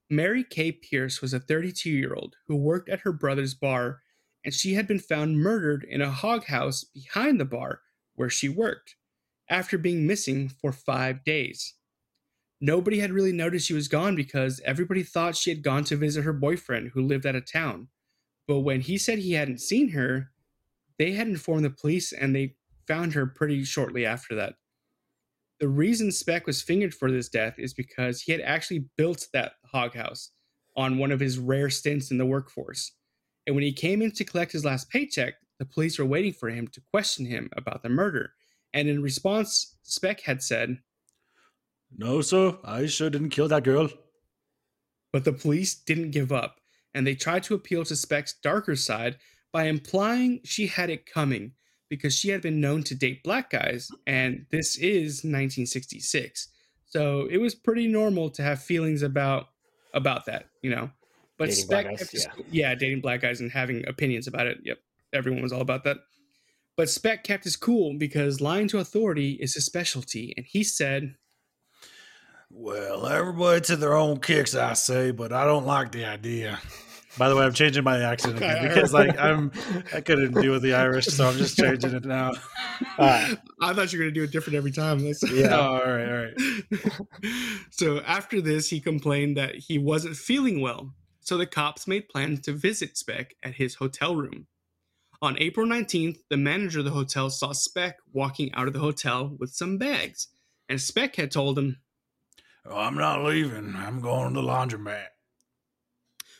Mary 0.09 0.43
Kay 0.43 0.73
Pierce 0.73 1.21
was 1.21 1.33
a 1.33 1.39
32 1.39 1.89
year 1.89 2.13
old 2.13 2.35
who 2.49 2.57
worked 2.57 2.89
at 2.89 2.99
her 2.99 3.13
brother's 3.13 3.53
bar, 3.53 4.01
and 4.43 4.53
she 4.53 4.73
had 4.73 4.85
been 4.85 4.99
found 4.99 5.39
murdered 5.39 5.85
in 5.85 6.01
a 6.01 6.11
hog 6.11 6.47
house 6.47 6.83
behind 6.83 7.39
the 7.39 7.45
bar 7.45 7.79
where 8.15 8.29
she 8.29 8.49
worked 8.49 8.97
after 9.49 9.77
being 9.77 10.07
missing 10.07 10.49
for 10.49 10.73
five 10.73 11.23
days. 11.23 11.75
Nobody 12.59 12.99
had 12.99 13.13
really 13.13 13.31
noticed 13.31 13.65
she 13.65 13.73
was 13.73 13.87
gone 13.87 14.17
because 14.17 14.59
everybody 14.65 15.03
thought 15.03 15.37
she 15.37 15.51
had 15.51 15.63
gone 15.63 15.85
to 15.85 15.95
visit 15.95 16.25
her 16.25 16.33
boyfriend 16.33 16.91
who 16.93 17.01
lived 17.01 17.25
out 17.25 17.35
of 17.35 17.49
town. 17.49 17.87
But 18.49 18.61
when 18.61 18.81
he 18.81 18.97
said 18.97 19.19
he 19.19 19.33
hadn't 19.33 19.61
seen 19.61 19.89
her, 19.89 20.31
they 20.97 21.11
had 21.11 21.27
informed 21.27 21.63
the 21.63 21.69
police 21.69 22.11
and 22.11 22.35
they 22.35 22.55
found 22.87 23.13
her 23.13 23.27
pretty 23.27 23.63
shortly 23.63 24.07
after 24.07 24.33
that. 24.33 24.55
The 25.59 25.67
reason 25.67 26.11
Speck 26.11 26.47
was 26.47 26.59
fingered 26.59 26.95
for 26.95 27.11
this 27.11 27.29
death 27.29 27.59
is 27.59 27.75
because 27.75 28.21
he 28.21 28.31
had 28.31 28.41
actually 28.41 28.85
built 28.97 29.27
that 29.33 29.51
hog 29.65 29.93
house 29.93 30.31
on 30.75 30.97
one 30.97 31.11
of 31.11 31.19
his 31.19 31.37
rare 31.37 31.69
stints 31.69 32.09
in 32.09 32.17
the 32.17 32.25
workforce. 32.25 32.91
And 33.45 33.55
when 33.55 33.63
he 33.63 33.71
came 33.71 34.01
in 34.01 34.09
to 34.13 34.25
collect 34.25 34.51
his 34.51 34.65
last 34.65 34.89
paycheck, 34.89 35.35
the 35.59 35.65
police 35.65 35.99
were 35.99 36.05
waiting 36.05 36.33
for 36.33 36.49
him 36.49 36.67
to 36.69 36.81
question 36.91 37.27
him 37.27 37.51
about 37.55 37.83
the 37.83 37.89
murder. 37.89 38.33
And 38.73 38.87
in 38.87 39.03
response, 39.03 39.77
Speck 39.83 40.21
had 40.21 40.41
said, 40.41 40.79
No, 41.95 42.21
sir, 42.21 42.57
I 42.63 42.87
sure 42.87 43.11
didn't 43.11 43.29
kill 43.29 43.49
that 43.49 43.63
girl. 43.63 43.89
But 45.13 45.23
the 45.23 45.33
police 45.33 45.75
didn't 45.75 46.11
give 46.11 46.31
up, 46.31 46.58
and 46.93 47.05
they 47.05 47.15
tried 47.15 47.43
to 47.43 47.53
appeal 47.53 47.83
to 47.85 47.95
Speck's 47.95 48.35
darker 48.41 48.75
side 48.75 49.17
by 49.51 49.65
implying 49.65 50.41
she 50.43 50.67
had 50.67 50.89
it 50.89 51.05
coming 51.05 51.53
because 51.89 52.15
she 52.15 52.29
had 52.29 52.41
been 52.41 52.61
known 52.61 52.83
to 52.83 52.95
date 52.95 53.23
black 53.23 53.49
guys, 53.49 53.89
and 54.05 54.45
this 54.51 54.77
is 54.77 55.23
1966. 55.23 56.49
So 56.85 57.27
it 57.29 57.37
was 57.37 57.55
pretty 57.55 57.87
normal 57.87 58.29
to 58.31 58.41
have 58.43 58.61
feelings 58.61 59.01
about 59.01 59.47
about 59.93 60.25
that, 60.25 60.45
you 60.61 60.69
know. 60.69 60.91
But 61.37 61.49
Dating 61.49 61.63
Speck, 61.65 61.85
guys, 61.85 61.99
kept 61.99 62.11
his- 62.11 62.27
yeah. 62.37 62.43
yeah, 62.51 62.75
dating 62.75 63.01
black 63.01 63.21
guys 63.21 63.39
and 63.41 63.51
having 63.51 63.87
opinions 63.87 64.27
about 64.27 64.45
it. 64.47 64.59
Yep, 64.63 64.77
everyone 65.13 65.41
was 65.41 65.51
all 65.53 65.61
about 65.61 65.83
that. 65.85 65.97
But 66.75 66.89
Speck 66.89 67.23
kept 67.23 67.43
his 67.43 67.55
cool 67.55 67.97
because 67.97 68.39
lying 68.39 68.67
to 68.69 68.77
authority 68.79 69.31
is 69.41 69.55
his 69.55 69.65
specialty, 69.65 70.33
and 70.37 70.45
he 70.45 70.63
said, 70.63 71.15
Well, 72.51 73.05
everybody 73.07 73.61
to 73.61 73.75
their 73.75 73.95
own 73.95 74.19
kicks, 74.19 74.55
I 74.55 74.73
say, 74.73 75.11
but 75.11 75.31
I 75.31 75.45
don't 75.45 75.65
like 75.65 75.91
the 75.91 76.05
idea. 76.05 76.59
By 77.17 77.27
the 77.29 77.35
way, 77.35 77.43
I'm 77.45 77.53
changing 77.53 77.83
my 77.83 77.99
accent 78.01 78.37
again 78.37 78.57
Okay. 78.57 78.67
because, 78.67 78.93
like, 78.93 79.17
I'm 79.19 79.51
I 79.93 80.01
couldn't 80.01 80.33
deal 80.39 80.53
with 80.53 80.61
the 80.61 80.73
Irish, 80.73 81.05
so 81.07 81.27
I'm 81.27 81.37
just 81.37 81.57
changing 81.57 81.93
it 81.93 82.05
now. 82.05 82.31
Alright. 82.99 83.37
I 83.61 83.73
thought 83.73 83.91
you 83.91 83.99
were 83.99 84.05
gonna 84.05 84.11
do 84.13 84.23
it 84.23 84.31
different 84.31 84.55
every 84.57 84.71
time. 84.71 84.99
That's- 84.99 85.23
Yeah. 85.31 85.47
Oh, 85.57 85.61
all 85.61 85.91
right, 85.91 86.09
all 86.09 86.25
right. 86.25 87.31
so 87.71 87.99
after 88.01 88.41
this, 88.41 88.69
he 88.69 88.79
complained 88.79 89.37
that 89.37 89.55
he 89.55 89.77
wasn't 89.77 90.15
feeling 90.15 90.61
well. 90.61 90.93
So 91.19 91.37
the 91.37 91.45
cops 91.45 91.87
made 91.87 92.09
plans 92.09 92.41
to 92.41 92.53
visit 92.53 92.97
Speck 92.97 93.35
at 93.43 93.55
his 93.55 93.75
hotel 93.75 94.15
room. 94.15 94.47
On 95.21 95.37
April 95.39 95.67
19th, 95.67 96.19
the 96.29 96.37
manager 96.37 96.79
of 96.79 96.85
the 96.85 96.91
hotel 96.91 97.29
saw 97.29 97.51
Speck 97.51 97.97
walking 98.13 98.51
out 98.53 98.67
of 98.67 98.73
the 98.73 98.79
hotel 98.79 99.35
with 99.39 99.51
some 99.51 99.77
bags. 99.77 100.27
And 100.69 100.79
Speck 100.79 101.15
had 101.17 101.31
told 101.31 101.57
him, 101.59 101.77
Oh, 102.65 102.77
I'm 102.77 102.95
not 102.95 103.23
leaving. 103.23 103.75
I'm 103.75 104.01
going 104.01 104.33
to 104.33 104.41
the 104.41 104.47
laundromat. 104.47 105.07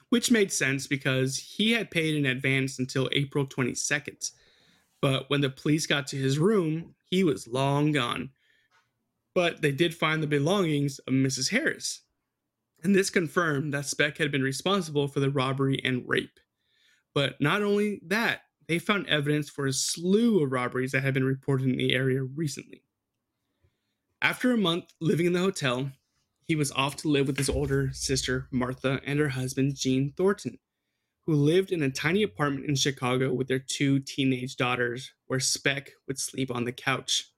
which 0.09 0.31
made 0.31 0.51
sense 0.51 0.87
because 0.87 1.37
he 1.37 1.71
had 1.71 1.91
paid 1.91 2.15
in 2.15 2.25
advance 2.25 2.79
until 2.79 3.09
April 3.11 3.45
22nd. 3.45 4.31
But 5.01 5.29
when 5.29 5.41
the 5.41 5.49
police 5.49 5.85
got 5.85 6.07
to 6.07 6.17
his 6.17 6.39
room, 6.39 6.95
he 7.09 7.23
was 7.23 7.47
long 7.47 7.91
gone. 7.91 8.31
But 9.35 9.61
they 9.61 9.71
did 9.71 9.95
find 9.95 10.21
the 10.21 10.27
belongings 10.27 10.99
of 10.99 11.13
Mrs. 11.13 11.51
Harris. 11.51 12.01
And 12.83 12.95
this 12.95 13.09
confirmed 13.09 13.73
that 13.73 13.85
Speck 13.85 14.17
had 14.17 14.31
been 14.31 14.41
responsible 14.41 15.07
for 15.07 15.19
the 15.19 15.29
robbery 15.29 15.79
and 15.83 16.03
rape. 16.07 16.39
But 17.13 17.39
not 17.39 17.61
only 17.61 18.01
that, 18.07 18.41
they 18.67 18.79
found 18.79 19.07
evidence 19.07 19.49
for 19.49 19.67
a 19.67 19.73
slew 19.73 20.43
of 20.43 20.51
robberies 20.51 20.91
that 20.91 21.03
had 21.03 21.13
been 21.13 21.23
reported 21.23 21.67
in 21.67 21.77
the 21.77 21.93
area 21.93 22.23
recently. 22.23 22.83
After 24.21 24.51
a 24.51 24.57
month 24.57 24.85
living 24.99 25.25
in 25.25 25.33
the 25.33 25.39
hotel, 25.39 25.91
he 26.49 26.55
was 26.55 26.71
off 26.71 26.95
to 26.95 27.07
live 27.07 27.27
with 27.27 27.37
his 27.37 27.47
older 27.47 27.91
sister, 27.93 28.47
Martha, 28.49 28.99
and 29.05 29.19
her 29.19 29.29
husband, 29.29 29.75
Gene 29.75 30.11
Thornton, 30.17 30.57
who 31.27 31.35
lived 31.35 31.71
in 31.71 31.83
a 31.83 31.91
tiny 31.91 32.23
apartment 32.23 32.65
in 32.65 32.73
Chicago 32.73 33.31
with 33.31 33.47
their 33.47 33.59
two 33.59 33.99
teenage 33.99 34.55
daughters, 34.55 35.13
where 35.27 35.39
Speck 35.39 35.91
would 36.07 36.17
sleep 36.17 36.49
on 36.49 36.63
the 36.63 36.71
couch. 36.71 37.29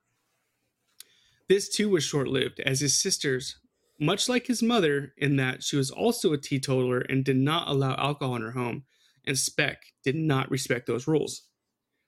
This 1.46 1.68
too 1.68 1.90
was 1.90 2.02
short 2.02 2.26
lived, 2.26 2.58
as 2.60 2.80
his 2.80 2.96
sisters, 2.96 3.58
much 4.00 4.30
like 4.30 4.46
his 4.46 4.62
mother, 4.62 5.12
in 5.18 5.36
that 5.36 5.62
she 5.62 5.76
was 5.76 5.90
also 5.90 6.32
a 6.32 6.38
teetotaler 6.38 7.00
and 7.00 7.22
did 7.22 7.36
not 7.36 7.68
allow 7.68 7.94
alcohol 7.96 8.36
in 8.36 8.42
her 8.42 8.52
home, 8.52 8.84
and 9.26 9.38
Speck 9.38 9.92
did 10.02 10.16
not 10.16 10.50
respect 10.50 10.86
those 10.86 11.06
rules. 11.06 11.42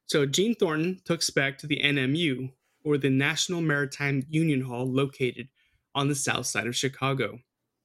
So 0.07 0.25
Gene 0.25 0.55
Thornton 0.55 1.03
took 1.05 1.21
Speck 1.21 1.59
to 1.59 1.67
the 1.67 1.83
NMU, 1.85 2.51
or 2.83 2.97
the 2.97 3.11
National 3.11 3.61
Maritime 3.61 4.25
Union 4.31 4.63
Hall, 4.63 4.91
located 4.91 5.49
on 5.95 6.09
the 6.09 6.15
south 6.15 6.47
side 6.47 6.67
of 6.67 6.77
Chicago, 6.77 7.39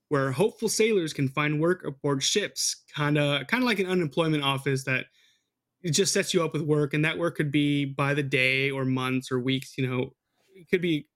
where 0.10 0.32
hopeful 0.32 0.70
sailors 0.70 1.14
can 1.14 1.28
find 1.28 1.60
work 1.60 1.86
aboard 1.86 2.24
ships, 2.24 2.84
kind 2.93 3.18
of 3.18 3.47
kind 3.47 3.64
of 3.64 3.68
like 3.68 3.80
an 3.80 3.88
unemployment 3.88 4.43
office 4.43 4.84
that 4.86 5.05
it 5.82 5.91
just 5.91 6.14
sets 6.14 6.34
you 6.34 6.43
up 6.43 6.53
with 6.53 6.64
work, 6.64 6.93
and 6.93 7.05
that 7.05 7.18
work 7.18 7.38
could 7.38 7.51
be 7.51 7.86
by 7.86 8.14
the 8.14 8.24
day 8.24 8.70
or 8.70 8.86
months 8.86 9.32
or 9.32 9.39
weeks. 9.39 9.78
You 9.78 9.88
know, 9.88 10.14
it 10.53 10.70
could 10.70 10.82
be 10.82 11.07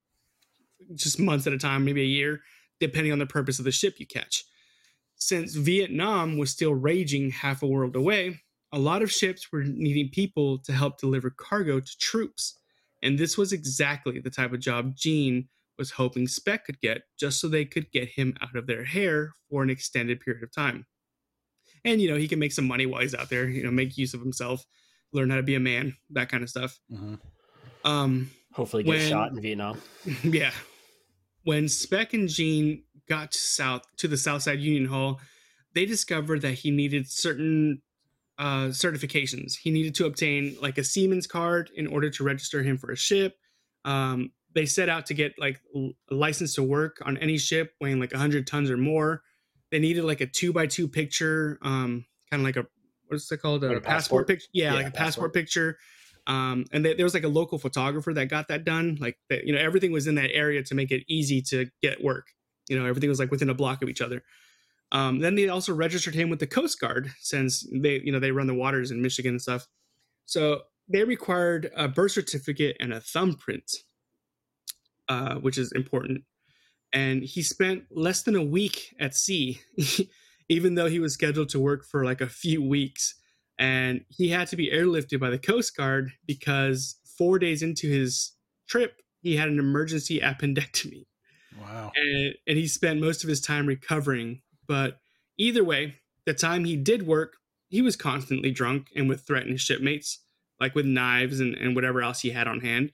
just 0.96 1.20
months 1.20 1.48
at 1.48 1.54
a 1.54 1.58
time, 1.58 1.86
maybe 1.86 2.02
a 2.02 2.06
year, 2.06 2.42
depending 2.80 3.12
on 3.12 3.20
the 3.20 3.26
purpose 3.26 3.60
of 3.60 3.66
the 3.66 3.72
ship 3.72 3.96
you 4.00 4.08
catch. 4.08 4.46
Since 5.16 5.56
Vietnam 5.56 6.38
was 6.38 6.52
still 6.52 6.74
raging 6.74 7.32
half 7.32 7.64
a 7.64 7.68
world 7.68 7.96
away, 7.96 8.42
a 8.72 8.80
lot 8.80 9.02
of 9.02 9.12
ships 9.12 9.52
were 9.52 9.64
needing 9.64 10.10
people 10.10 10.58
to 10.60 10.74
help 10.74 11.00
deliver 11.00 11.30
cargo 11.30 11.80
to 11.80 11.98
troops. 12.00 12.58
And 13.02 13.18
this 13.18 13.38
was 13.38 13.54
exactly 13.54 14.20
the 14.20 14.30
type 14.30 14.54
of 14.54 14.60
job 14.60 14.96
Gene 14.96 15.48
was 15.78 15.92
hoping 15.92 16.28
Speck 16.28 16.66
could 16.66 16.80
get 16.82 17.02
just 17.20 17.40
so 17.40 17.48
they 17.48 17.66
could 17.66 17.92
get 17.92 18.10
him 18.10 18.36
out 18.42 18.56
of 18.56 18.68
their 18.68 18.84
hair 18.84 19.32
for 19.50 19.64
an 19.64 19.70
extended 19.70 20.20
period 20.20 20.44
of 20.44 20.54
time. 20.54 20.86
And, 21.86 22.00
you 22.02 22.10
know, 22.10 22.16
he 22.18 22.28
can 22.28 22.40
make 22.40 22.52
some 22.54 22.68
money 22.68 22.86
while 22.86 23.02
he's 23.02 23.16
out 23.16 23.30
there, 23.30 23.50
you 23.50 23.64
know, 23.64 23.72
make 23.72 23.98
use 23.98 24.14
of 24.14 24.22
himself, 24.22 24.64
learn 25.12 25.30
how 25.30 25.36
to 25.38 25.44
be 25.44 25.56
a 25.56 25.60
man, 25.60 25.96
that 26.12 26.30
kind 26.30 26.44
of 26.44 26.50
stuff. 26.50 26.80
Mhm. 26.92 27.20
Um, 27.84 28.32
Hopefully, 28.54 28.84
get 28.84 28.90
When- 28.90 29.10
shot 29.10 29.32
in 29.32 29.42
Vietnam. 29.42 29.82
yeah. 30.24 30.54
When 31.44 31.68
Speck 31.68 32.14
and 32.14 32.30
Gene 32.30 32.84
got 33.10 33.32
to 33.32 33.38
south 33.40 33.84
to 33.98 34.08
the 34.08 34.16
Southside 34.18 34.60
Union 34.60 34.86
Hall, 34.86 35.20
they 35.74 35.86
discovered 35.86 36.42
that 36.44 36.54
he 36.54 36.70
needed 36.72 37.10
certain 37.10 37.82
uh, 38.38 38.68
certifications. 38.70 39.56
He 39.62 39.70
needed 39.72 39.94
to 39.96 40.06
obtain 40.06 40.56
like 40.62 40.78
a 40.78 40.84
seaman's 40.84 41.28
card 41.28 41.70
in 41.76 41.86
order 41.88 42.10
to 42.12 42.24
register 42.24 42.64
him 42.64 42.78
for 42.78 42.92
a 42.92 42.96
ship. 42.96 43.36
Um, 43.86 44.32
they 44.54 44.66
set 44.66 44.90
out 44.90 45.06
to 45.08 45.14
get 45.14 45.34
like 45.38 45.60
a 45.76 46.14
license 46.14 46.56
to 46.56 46.64
work 46.64 46.98
on 47.06 47.18
any 47.18 47.38
ship 47.38 47.74
weighing 47.82 48.00
like 48.00 48.12
100 48.12 48.46
tons 48.48 48.70
or 48.70 48.78
more. 48.78 49.22
They 49.72 49.80
needed 49.80 50.04
like 50.04 50.22
a 50.22 50.28
two 50.28 50.54
by 50.54 50.68
two 50.68 50.88
picture, 50.88 51.58
um, 51.64 52.06
kind 52.30 52.42
of 52.42 52.46
like 52.46 52.58
a 52.58 52.66
what's 53.08 53.32
it 53.32 53.38
called? 53.38 53.64
A, 53.64 53.68
Like 53.68 53.78
a 53.78 53.82
passport, 53.82 54.28
passport? 54.28 54.28
picture. 54.28 54.48
Yeah, 54.54 54.66
Yeah, 54.66 54.74
like 54.74 54.88
a 54.88 54.92
passport, 54.92 55.34
passport. 55.34 55.34
picture. 55.34 55.78
Um, 56.26 56.66
and 56.72 56.86
they, 56.86 56.94
there 56.94 57.06
was 57.06 57.14
like 57.14 57.24
a 57.24 57.28
local 57.30 57.58
photographer 57.58 58.14
that 58.14 58.30
got 58.30 58.48
that 58.48 58.64
done. 58.64 58.98
Like 59.00 59.18
that, 59.30 59.46
you 59.46 59.54
know, 59.54 59.60
everything 59.60 59.92
was 59.92 60.08
in 60.08 60.16
that 60.16 60.32
area 60.34 60.64
to 60.64 60.76
make 60.76 60.92
it 60.92 61.04
easy 61.08 61.42
to 61.44 61.66
get 61.82 62.04
work. 62.04 62.28
You 62.70 62.80
know, 62.80 62.86
everything 62.86 63.10
was 63.10 63.20
like 63.20 63.30
within 63.32 63.50
a 63.50 63.54
block 63.54 63.82
of 63.84 63.90
each 63.90 64.02
other. 64.02 64.24
Um, 64.92 65.20
then 65.20 65.36
they 65.36 65.50
also 65.50 65.74
registered 65.74 66.14
him 66.16 66.30
with 66.30 66.40
the 66.40 66.48
Coast 66.48 66.80
Guard 66.80 67.12
since 67.20 67.68
they, 67.74 68.00
you 68.04 68.12
know, 68.12 68.20
they 68.20 68.32
run 68.32 68.48
the 68.48 68.54
waters 68.54 68.92
in 68.92 69.02
Michigan 69.02 69.32
and 69.32 69.42
stuff. 69.42 69.68
So 70.26 70.62
they 70.88 71.04
required 71.04 71.72
a 71.76 71.88
birth 71.88 72.12
certificate 72.12 72.78
and 72.80 72.94
a 72.94 73.02
thumbprint, 73.02 73.70
uh, 75.10 75.36
which 75.36 75.58
is 75.58 75.72
important. 75.72 76.24
And 76.92 77.24
he 77.24 77.42
spent 77.42 77.86
less 77.90 78.22
than 78.24 78.36
a 78.36 78.44
week 78.44 78.94
at 79.00 79.16
sea, 79.16 79.60
even 80.50 80.76
though 80.76 80.88
he 80.88 81.00
was 81.00 81.14
scheduled 81.14 81.50
to 81.50 81.60
work 81.60 81.86
for 81.86 82.06
like 82.06 82.22
a 82.22 82.30
few 82.30 82.62
weeks. 82.62 83.16
And 83.58 84.06
he 84.10 84.30
had 84.30 84.48
to 84.50 84.56
be 84.56 84.70
airlifted 84.72 85.20
by 85.20 85.30
the 85.30 85.40
Coast 85.40 85.76
Guard 85.76 86.12
because 86.26 86.98
four 87.18 87.40
days 87.40 87.62
into 87.64 87.88
his 87.88 88.34
trip, 88.68 89.02
he 89.22 89.36
had 89.38 89.48
an 89.50 89.60
emergency 89.60 90.20
appendectomy 90.20 91.06
Wow. 91.60 91.92
and, 91.96 92.34
and 92.48 92.58
he 92.58 92.68
spent 92.68 93.00
most 93.00 93.24
of 93.24 93.30
his 93.30 93.42
time 93.42 93.68
recovering. 93.68 94.42
But 94.68 94.98
either 95.38 95.64
way, 95.64 95.96
the 96.26 96.34
time 96.34 96.66
he 96.66 96.76
did 96.76 97.06
work, 97.08 97.34
he 97.70 97.82
was 97.82 97.96
constantly 97.96 98.52
drunk 98.52 98.90
and 98.96 99.08
would 99.10 99.20
threaten 99.20 99.52
his 99.52 99.62
shipmates, 99.62 100.20
like 100.60 100.76
with 100.76 100.86
knives 100.86 101.40
and, 101.40 101.54
and 101.56 101.76
whatever 101.76 102.02
else 102.02 102.22
he 102.22 102.30
had 102.32 102.48
on 102.48 102.62
hand. 102.62 102.92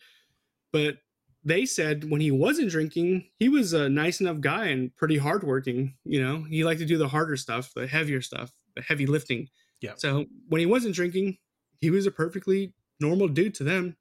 But 0.71 0.97
they 1.43 1.65
said 1.65 2.09
when 2.09 2.21
he 2.21 2.31
wasn't 2.31 2.69
drinking, 2.69 3.25
he 3.37 3.49
was 3.49 3.73
a 3.73 3.89
nice 3.89 4.19
enough 4.19 4.39
guy 4.41 4.67
and 4.67 4.95
pretty 4.95 5.17
hardworking. 5.17 5.95
You 6.03 6.21
know, 6.21 6.43
he 6.43 6.63
liked 6.63 6.79
to 6.81 6.85
do 6.85 6.97
the 6.97 7.07
harder 7.07 7.37
stuff, 7.37 7.71
the 7.73 7.87
heavier 7.87 8.21
stuff, 8.21 8.51
the 8.75 8.81
heavy 8.81 9.05
lifting. 9.05 9.47
Yeah. 9.81 9.93
So 9.95 10.25
when 10.49 10.59
he 10.59 10.65
wasn't 10.65 10.95
drinking, 10.95 11.37
he 11.79 11.89
was 11.89 12.05
a 12.05 12.11
perfectly 12.11 12.73
normal 12.99 13.29
dude 13.29 13.55
to 13.55 13.63
them. 13.63 13.95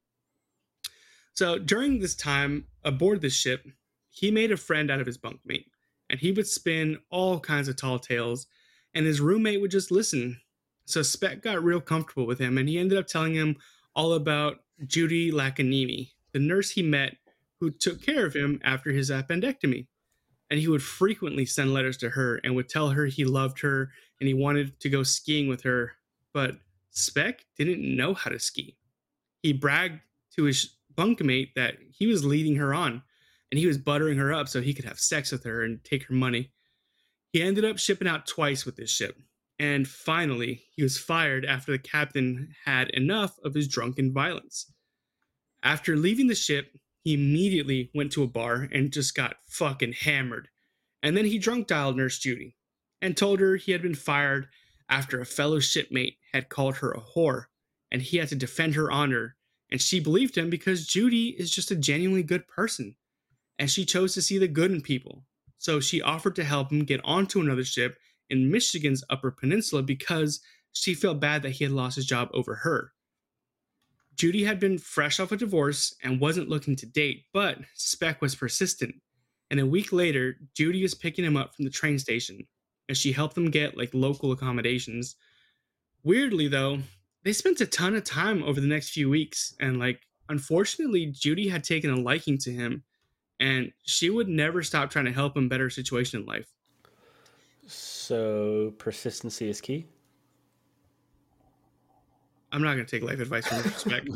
So 1.33 1.57
during 1.57 1.99
this 1.99 2.15
time 2.15 2.65
aboard 2.83 3.21
this 3.21 3.33
ship, 3.35 3.65
he 4.09 4.31
made 4.31 4.51
a 4.51 4.57
friend 4.57 4.91
out 4.91 4.99
of 4.99 5.07
his 5.07 5.17
bunkmate, 5.17 5.67
and 6.09 6.19
he 6.19 6.33
would 6.33 6.47
spin 6.47 6.97
all 7.09 7.39
kinds 7.39 7.69
of 7.69 7.77
tall 7.77 7.99
tales, 7.99 8.47
and 8.93 9.05
his 9.05 9.21
roommate 9.21 9.61
would 9.61 9.71
just 9.71 9.91
listen. 9.91 10.41
So 10.85 11.01
Speck 11.01 11.41
got 11.41 11.63
real 11.63 11.79
comfortable 11.79 12.25
with 12.25 12.39
him, 12.39 12.57
and 12.57 12.67
he 12.67 12.77
ended 12.77 12.97
up 12.97 13.07
telling 13.07 13.35
him 13.35 13.55
all 13.95 14.13
about 14.13 14.57
Judy 14.85 15.31
Laakaniemi, 15.31 16.11
the 16.33 16.39
nurse 16.39 16.71
he 16.71 16.81
met 16.81 17.15
who 17.59 17.71
took 17.71 18.01
care 18.01 18.25
of 18.25 18.33
him 18.33 18.59
after 18.63 18.91
his 18.91 19.09
appendectomy. 19.09 19.87
And 20.49 20.59
he 20.59 20.67
would 20.67 20.81
frequently 20.81 21.45
send 21.45 21.73
letters 21.73 21.97
to 21.97 22.09
her 22.09 22.37
and 22.43 22.55
would 22.55 22.69
tell 22.69 22.89
her 22.89 23.05
he 23.05 23.25
loved 23.25 23.59
her 23.61 23.91
and 24.19 24.27
he 24.27 24.33
wanted 24.33 24.79
to 24.79 24.89
go 24.89 25.03
skiing 25.03 25.47
with 25.47 25.61
her. 25.63 25.93
But 26.33 26.57
Speck 26.91 27.45
didn't 27.57 27.95
know 27.95 28.13
how 28.13 28.31
to 28.31 28.39
ski. 28.39 28.75
He 29.43 29.53
bragged 29.53 29.99
to 30.35 30.43
his 30.43 30.75
bunkmate 30.95 31.53
that 31.55 31.75
he 31.91 32.07
was 32.07 32.25
leading 32.25 32.55
her 32.55 32.73
on 32.73 33.03
and 33.51 33.59
he 33.59 33.67
was 33.67 33.77
buttering 33.77 34.17
her 34.17 34.33
up 34.33 34.47
so 34.47 34.61
he 34.61 34.73
could 34.73 34.85
have 34.85 34.99
sex 34.99 35.31
with 35.31 35.43
her 35.43 35.63
and 35.63 35.83
take 35.83 36.03
her 36.03 36.13
money. 36.13 36.51
He 37.31 37.41
ended 37.41 37.65
up 37.65 37.77
shipping 37.77 38.07
out 38.07 38.27
twice 38.27 38.65
with 38.65 38.75
this 38.75 38.89
ship. 38.89 39.17
And 39.59 39.87
finally, 39.87 40.63
he 40.75 40.83
was 40.83 40.97
fired 40.97 41.45
after 41.45 41.71
the 41.71 41.79
captain 41.79 42.55
had 42.65 42.89
enough 42.91 43.37
of 43.43 43.53
his 43.53 43.67
drunken 43.67 44.13
violence. 44.13 44.71
After 45.63 45.97
leaving 45.97 46.27
the 46.27 46.35
ship, 46.35 46.73
he 47.03 47.13
immediately 47.13 47.89
went 47.93 48.11
to 48.13 48.23
a 48.23 48.27
bar 48.27 48.67
and 48.71 48.91
just 48.91 49.15
got 49.15 49.37
fucking 49.47 49.93
hammered. 49.93 50.49
And 51.01 51.15
then 51.15 51.25
he 51.25 51.37
drunk 51.37 51.67
dialed 51.67 51.97
Nurse 51.97 52.19
Judy 52.19 52.55
and 53.01 53.15
told 53.15 53.39
her 53.39 53.55
he 53.55 53.71
had 53.71 53.81
been 53.81 53.95
fired 53.95 54.47
after 54.89 55.19
a 55.19 55.25
fellow 55.25 55.59
shipmate 55.59 56.17
had 56.33 56.49
called 56.49 56.77
her 56.77 56.91
a 56.91 57.01
whore 57.01 57.45
and 57.91 58.01
he 58.01 58.17
had 58.17 58.29
to 58.29 58.35
defend 58.35 58.75
her 58.75 58.91
honor. 58.91 59.35
And 59.71 59.81
she 59.81 59.99
believed 59.99 60.37
him 60.37 60.49
because 60.49 60.87
Judy 60.87 61.29
is 61.29 61.51
just 61.51 61.71
a 61.71 61.75
genuinely 61.75 62.23
good 62.23 62.47
person 62.47 62.95
and 63.57 63.69
she 63.69 63.85
chose 63.85 64.13
to 64.13 64.21
see 64.21 64.37
the 64.37 64.47
good 64.47 64.71
in 64.71 64.81
people. 64.81 65.25
So 65.57 65.79
she 65.79 66.01
offered 66.01 66.35
to 66.37 66.43
help 66.43 66.71
him 66.71 66.85
get 66.85 67.01
onto 67.03 67.41
another 67.41 67.65
ship 67.65 67.97
in 68.29 68.51
Michigan's 68.51 69.03
Upper 69.09 69.31
Peninsula 69.31 69.83
because 69.83 70.39
she 70.71 70.93
felt 70.93 71.19
bad 71.19 71.43
that 71.43 71.51
he 71.51 71.65
had 71.65 71.73
lost 71.73 71.97
his 71.97 72.05
job 72.05 72.29
over 72.33 72.55
her. 72.55 72.93
Judy 74.19 74.43
had 74.43 74.59
been 74.59 74.77
fresh 74.77 75.17
off 75.21 75.31
a 75.31 75.37
divorce 75.37 75.95
and 76.03 76.19
wasn't 76.19 76.49
looking 76.49 76.75
to 76.75 76.85
date, 76.85 77.23
but 77.33 77.57
Speck 77.73 78.21
was 78.21 78.35
persistent. 78.35 78.93
And 79.49 79.61
a 79.61 79.65
week 79.65 79.93
later, 79.93 80.35
Judy 80.57 80.81
was 80.81 80.93
picking 80.93 81.23
him 81.23 81.37
up 81.37 81.55
from 81.55 81.63
the 81.63 81.71
train 81.71 81.97
station 81.97 82.45
and 82.89 82.97
she 82.97 83.13
helped 83.13 83.35
them 83.35 83.49
get 83.49 83.77
like 83.77 83.91
local 83.93 84.33
accommodations. 84.33 85.15
Weirdly, 86.03 86.49
though, 86.49 86.79
they 87.23 87.31
spent 87.31 87.61
a 87.61 87.65
ton 87.65 87.95
of 87.95 88.03
time 88.03 88.43
over 88.43 88.59
the 88.59 88.67
next 88.67 88.89
few 88.89 89.09
weeks 89.09 89.55
and 89.61 89.79
like 89.79 90.01
unfortunately, 90.27 91.05
Judy 91.05 91.47
had 91.47 91.63
taken 91.63 91.89
a 91.89 91.95
liking 91.95 92.37
to 92.39 92.51
him 92.51 92.83
and 93.39 93.71
she 93.85 94.09
would 94.09 94.27
never 94.27 94.63
stop 94.63 94.89
trying 94.89 95.05
to 95.05 95.13
help 95.13 95.37
him 95.37 95.47
better 95.47 95.69
situation 95.69 96.19
in 96.19 96.25
life. 96.25 96.51
So 97.67 98.73
persistency 98.79 99.47
is 99.47 99.61
key. 99.61 99.85
I'm 102.51 102.61
not 102.63 102.73
going 102.75 102.85
to 102.85 102.99
take 102.99 103.03
life 103.07 103.19
advice 103.19 103.47
from 103.47 103.71
Speck, 103.71 104.03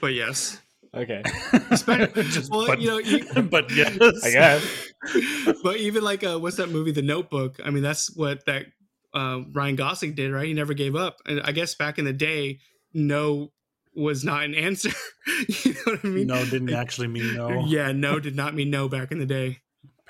but 0.00 0.14
yes. 0.14 0.60
Okay, 0.94 1.22
Just- 1.70 2.50
well, 2.50 2.66
but, 2.66 2.80
you 2.80 2.88
know, 2.88 2.98
you, 2.98 3.42
but 3.50 3.70
yes. 3.70 4.24
I 4.24 4.30
guess. 4.30 4.88
but 5.62 5.76
even 5.76 6.02
like 6.02 6.24
uh, 6.24 6.38
what's 6.38 6.56
that 6.56 6.70
movie, 6.70 6.92
The 6.92 7.02
Notebook? 7.02 7.56
I 7.64 7.70
mean, 7.70 7.82
that's 7.82 8.14
what 8.16 8.44
that 8.46 8.66
uh, 9.14 9.40
Ryan 9.52 9.76
Gosling 9.76 10.14
did, 10.14 10.32
right? 10.32 10.46
He 10.46 10.54
never 10.54 10.74
gave 10.74 10.96
up, 10.96 11.16
and 11.26 11.40
I 11.42 11.52
guess 11.52 11.74
back 11.74 11.98
in 11.98 12.04
the 12.04 12.12
day, 12.12 12.60
no 12.94 13.52
was 13.94 14.24
not 14.24 14.44
an 14.44 14.54
answer. 14.54 14.90
you 15.64 15.74
know 15.74 15.92
what 15.92 16.04
I 16.04 16.08
mean? 16.08 16.26
No, 16.26 16.44
didn't 16.44 16.72
actually 16.72 17.08
mean 17.08 17.34
no. 17.34 17.64
Yeah, 17.66 17.92
no 17.92 18.18
did 18.20 18.36
not 18.36 18.54
mean 18.54 18.70
no 18.70 18.88
back 18.88 19.12
in 19.12 19.18
the 19.18 19.26
day. 19.26 19.58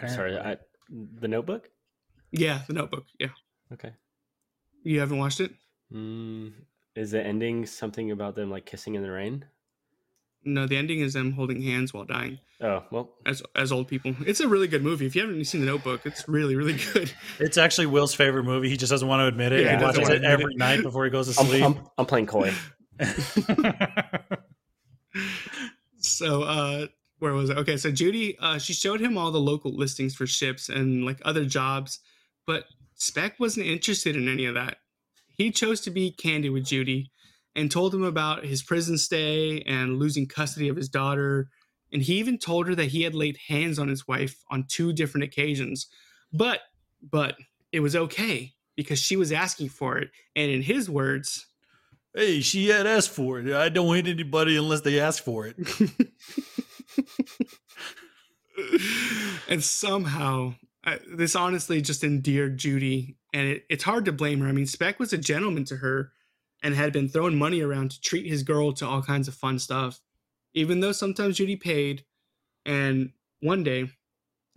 Sorry, 0.06 0.38
I, 0.38 0.58
the 0.88 1.28
Notebook. 1.28 1.68
Yeah, 2.30 2.60
The 2.66 2.74
Notebook. 2.74 3.06
Yeah, 3.18 3.28
Okay. 3.72 3.92
You 4.89 5.01
haven't 5.01 5.18
watched 5.18 5.41
it? 5.41 5.53
Mm, 5.93 6.53
is 6.97 7.11
the 7.12 7.22
ending 7.22 7.66
something 7.66 8.11
about 8.11 8.34
them 8.34 8.51
like 8.51 8.66
kissing 8.66 8.95
in 8.95 9.03
the 9.03 9.11
rain? 9.11 9.45
No, 10.45 10.66
the 10.66 10.76
ending 10.76 11.01
is 11.01 11.14
them 11.14 11.32
holding 11.32 11.61
hands 11.61 11.93
while 11.93 12.05
dying 12.05 12.39
Oh 12.61 12.82
well, 12.91 13.14
as 13.24 13.41
as 13.55 13.70
old 13.70 13.86
people. 13.86 14.16
It's 14.26 14.41
a 14.41 14.49
really 14.49 14.66
good 14.66 14.82
movie. 14.82 15.07
If 15.07 15.14
you 15.14 15.22
haven't 15.22 15.45
seen 15.45 15.61
The 15.61 15.68
Notebook, 15.68 16.05
it's 16.05 16.28
really 16.28 16.57
really 16.57 16.76
good. 16.93 17.12
It's 17.39 17.57
actually 17.57 17.86
Will's 17.86 18.14
favorite 18.14 18.43
movie. 18.45 18.68
He 18.68 18.76
just 18.76 18.91
doesn't 18.91 19.07
want 19.07 19.20
to 19.20 19.26
admit 19.26 19.53
it. 19.53 19.62
Yeah, 19.62 19.72
he 19.72 19.76
he 19.76 19.84
watches 19.84 20.09
it 20.09 20.24
every 20.24 20.55
it. 20.55 20.59
night 20.59 20.82
before 20.82 21.05
he 21.05 21.11
goes 21.11 21.32
to 21.32 21.41
I'm, 21.41 21.47
sleep. 21.47 21.64
I'm, 21.64 21.86
I'm 21.97 22.07
playing 22.07 22.26
coy. 22.26 22.53
so 25.99 26.43
uh 26.43 26.86
where 27.20 27.32
was 27.32 27.51
it 27.51 27.57
okay 27.57 27.76
so 27.76 27.93
judy 27.93 28.36
uh 28.41 28.59
she 28.59 28.72
showed 28.72 29.01
him 29.01 29.16
all 29.16 29.30
the 29.30 29.39
local 29.39 29.72
listings 29.72 30.16
for 30.16 30.26
ships 30.26 30.68
and 30.68 31.05
like 31.05 31.20
other 31.24 31.45
jobs 31.45 32.01
but 32.45 32.64
speck 32.99 33.38
wasn't 33.38 33.66
interested 33.66 34.16
in 34.16 34.28
any 34.28 34.44
of 34.44 34.55
that 34.55 34.78
he 35.36 35.51
chose 35.51 35.80
to 35.80 35.90
be 35.90 36.11
candid 36.11 36.53
with 36.53 36.64
judy 36.64 37.11
and 37.55 37.70
told 37.70 37.94
him 37.94 38.05
about 38.05 38.44
his 38.44 38.62
prison 38.62 38.99
stay 38.99 39.62
and 39.62 39.99
losing 39.99 40.26
custody 40.26 40.68
of 40.68 40.76
his 40.76 40.88
daughter 40.88 41.49
and 41.92 42.03
he 42.03 42.18
even 42.18 42.36
told 42.36 42.68
her 42.68 42.74
that 42.74 42.86
he 42.86 43.03
had 43.03 43.14
laid 43.14 43.38
hands 43.49 43.78
on 43.78 43.88
his 43.88 44.07
wife 44.07 44.44
on 44.51 44.64
two 44.68 44.92
different 44.92 45.24
occasions 45.24 45.86
but 46.32 46.61
but 47.03 47.36
it 47.72 47.80
was 47.80 47.96
okay 47.96 48.53
because 48.76 48.99
she 48.99 49.16
was 49.16 49.32
asking 49.32 49.68
for 49.68 49.99
it 49.99 50.11
and 50.36 50.51
in 50.51 50.62
his 50.62 50.90
words 50.90 51.46
hey, 52.14 52.40
she 52.40 52.68
had 52.68 52.86
asked 52.86 53.11
for 53.11 53.38
it. 53.38 53.55
I 53.55 53.68
don't 53.68 53.94
hit 53.94 54.09
anybody 54.09 54.57
unless 54.57 54.80
they 54.80 54.99
ask 55.01 55.22
for 55.22 55.46
it. 55.46 55.57
and 59.49 59.62
somehow 59.62 60.55
This 61.09 61.34
honestly 61.36 61.80
just 61.82 62.05
endeared 62.05 62.59
Judy, 62.59 63.16
and 63.32 63.49
it, 63.49 63.66
it's 63.68 63.84
hard 63.84 64.05
to 64.07 64.12
blame 64.12 64.41
her. 64.41 64.49
I 64.49 64.53
mean, 64.53 64.66
Speck 64.66 64.99
was 64.99 65.12
a 65.12 65.18
gentleman 65.18 65.64
to 65.66 65.76
her 65.76 66.12
and 66.62 66.74
had 66.74 66.93
been 66.93 67.09
throwing 67.09 67.36
money 67.39 67.61
around 67.61 67.91
to 67.93 68.01
treat 68.01 68.26
his 68.26 68.43
girl 68.43 68.72
to 68.72 68.86
all 68.86 69.03
kinds 69.03 69.28
of 69.28 69.34
fun 69.34 69.59
stuff. 69.59 70.01
even 70.55 70.80
though 70.80 70.93
sometimes 70.93 71.36
Judy 71.36 71.57
paid. 71.57 72.05
And 72.66 73.12
one 73.41 73.62
day, 73.62 73.91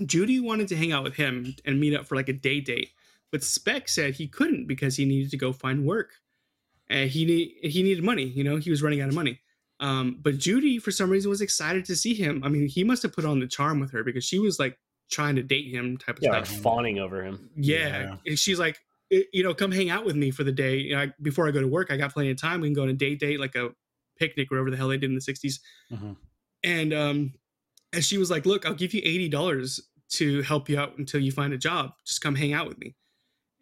Judy 0.06 0.40
wanted 0.40 0.68
to 0.70 0.76
hang 0.76 0.92
out 0.92 1.04
with 1.04 1.16
him 1.16 1.56
and 1.66 1.80
meet 1.80 1.96
up 1.96 2.06
for 2.08 2.16
like 2.16 2.30
a 2.30 2.34
day 2.34 2.60
date, 2.60 2.90
but 3.32 3.44
Speck 3.44 3.88
said 3.88 4.16
he 4.16 4.28
couldn't 4.28 4.68
because 4.68 4.96
he 4.98 5.06
needed 5.06 5.32
to 5.32 5.38
go 5.38 5.54
find 5.54 5.86
work. 5.86 6.10
And 6.90 7.10
he 7.10 7.26
need 7.26 7.56
he 7.72 7.84
needed 7.84 8.04
money. 8.04 8.26
You 8.26 8.44
know, 8.44 8.58
he 8.58 8.70
was 8.70 8.84
running 8.84 9.02
out 9.02 9.10
of 9.10 9.16
money. 9.16 9.40
Um, 9.80 10.20
but 10.22 10.38
Judy, 10.38 10.78
for 10.80 10.92
some 10.92 11.10
reason, 11.10 11.30
was 11.30 11.42
excited 11.42 11.86
to 11.86 11.96
see 11.96 12.14
him. 12.14 12.44
I 12.44 12.50
mean, 12.50 12.68
he 12.68 12.84
must 12.84 13.04
have 13.04 13.14
put 13.14 13.26
on 13.26 13.40
the 13.40 13.48
charm 13.48 13.80
with 13.80 13.92
her 13.92 14.04
because 14.04 14.24
she 14.24 14.40
was 14.40 14.60
like 14.60 14.78
trying 15.12 15.36
to 15.36 15.44
date 15.44 15.74
him, 15.74 15.98
type 15.98 16.18
of 16.18 16.24
Yeah, 16.24 16.32
like 16.32 16.46
fawning 16.46 17.00
over 17.00 17.24
him. 17.24 17.50
Yeah. 17.56 18.16
And 18.26 18.40
she's 18.40 18.60
like, 18.60 18.80
"Eh, 19.12 19.24
you 19.34 19.44
know, 19.44 19.54
come 19.54 19.72
hang 19.72 19.90
out 19.90 20.06
with 20.06 20.16
me 20.16 20.32
for 20.32 20.44
the 20.44 20.52
day. 20.52 20.78
You 20.78 20.96
know, 20.96 21.02
I, 21.02 21.14
before 21.22 21.48
I 21.48 21.52
go 21.52 21.62
to 21.62 21.68
work, 21.68 21.92
I 21.92 21.98
got 21.98 22.14
plenty 22.14 22.32
of 22.32 22.40
time. 22.40 22.62
We 22.62 22.68
can 22.68 22.74
go 22.74 22.84
on 22.84 22.90
a 22.90 22.94
date 22.94 23.20
date, 23.20 23.40
like 23.40 23.56
a 23.56 23.70
picnic, 24.18 24.50
whatever 24.50 24.72
the 24.72 24.78
hell 24.78 24.88
they 24.88 24.98
did 24.98 25.10
in 25.10 25.16
the 25.16 25.22
60s. 25.22 25.60
Mhm. 25.92 26.16
And 26.64 26.94
um, 26.94 27.34
and 27.94 28.04
she 28.04 28.18
was 28.18 28.32
like, 28.32 28.46
look, 28.46 28.66
I'll 28.66 28.74
give 28.74 28.94
you 28.94 29.02
$80 29.02 29.82
to 30.12 30.42
help 30.44 30.70
you 30.70 30.80
out 30.80 30.98
until 30.98 31.20
you 31.20 31.32
find 31.32 31.54
a 31.54 31.58
job. 31.58 31.92
Just 32.06 32.22
come 32.22 32.36
hang 32.36 32.54
out 32.54 32.68
with 32.68 32.80
me. 32.80 32.96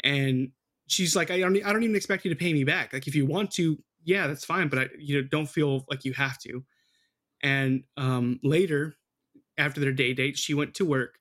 And 0.04 0.52
she's 0.88 1.16
like, 1.16 1.32
I 1.32 1.40
don't, 1.40 1.64
I 1.66 1.74
don't 1.74 1.84
even 1.84 1.96
expect 1.96 2.26
you 2.26 2.30
to 2.30 2.38
pay 2.38 2.54
me 2.54 2.64
back. 2.64 2.94
Like, 2.94 3.08
if 3.08 3.16
you 3.16 3.26
want 3.26 3.52
to, 3.52 3.78
yeah, 4.04 4.28
that's 4.28 4.46
fine. 4.46 4.68
But 4.68 4.80
I, 4.80 4.88
you 4.98 5.22
know, 5.22 5.28
don't 5.30 5.50
feel 5.50 5.86
like 5.90 6.06
you 6.06 6.14
have 6.14 6.38
to. 6.40 6.64
And 7.42 7.84
um, 7.98 8.40
later, 8.44 8.96
after 9.58 9.80
their 9.80 9.94
day 9.94 10.14
date, 10.14 10.38
she 10.38 10.54
went 10.54 10.74
to 10.76 10.86
work. 10.86 11.19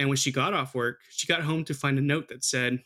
And 0.00 0.08
when 0.08 0.16
she 0.16 0.32
got 0.32 0.54
off 0.54 0.74
work, 0.74 1.02
she 1.10 1.26
got 1.26 1.42
home 1.42 1.62
to 1.64 1.74
find 1.74 1.98
a 1.98 2.00
note 2.00 2.28
that 2.28 2.42
said, 2.42 2.82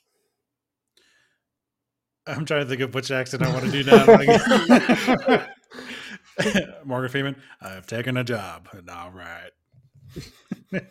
I'm 2.27 2.45
trying 2.45 2.65
to 2.65 2.69
think 2.69 2.81
of 2.81 2.93
which 2.93 3.13
accent 3.13 3.45
I 3.45 3.53
want 3.53 3.67
to 3.67 3.71
do 3.71 3.85
now. 3.85 5.47
Morgan 6.85 7.11
Freeman, 7.11 7.37
I've 7.61 7.87
taken 7.87 8.17
a 8.17 8.25
job. 8.25 8.69
All 8.93 9.13
right. 9.13 9.53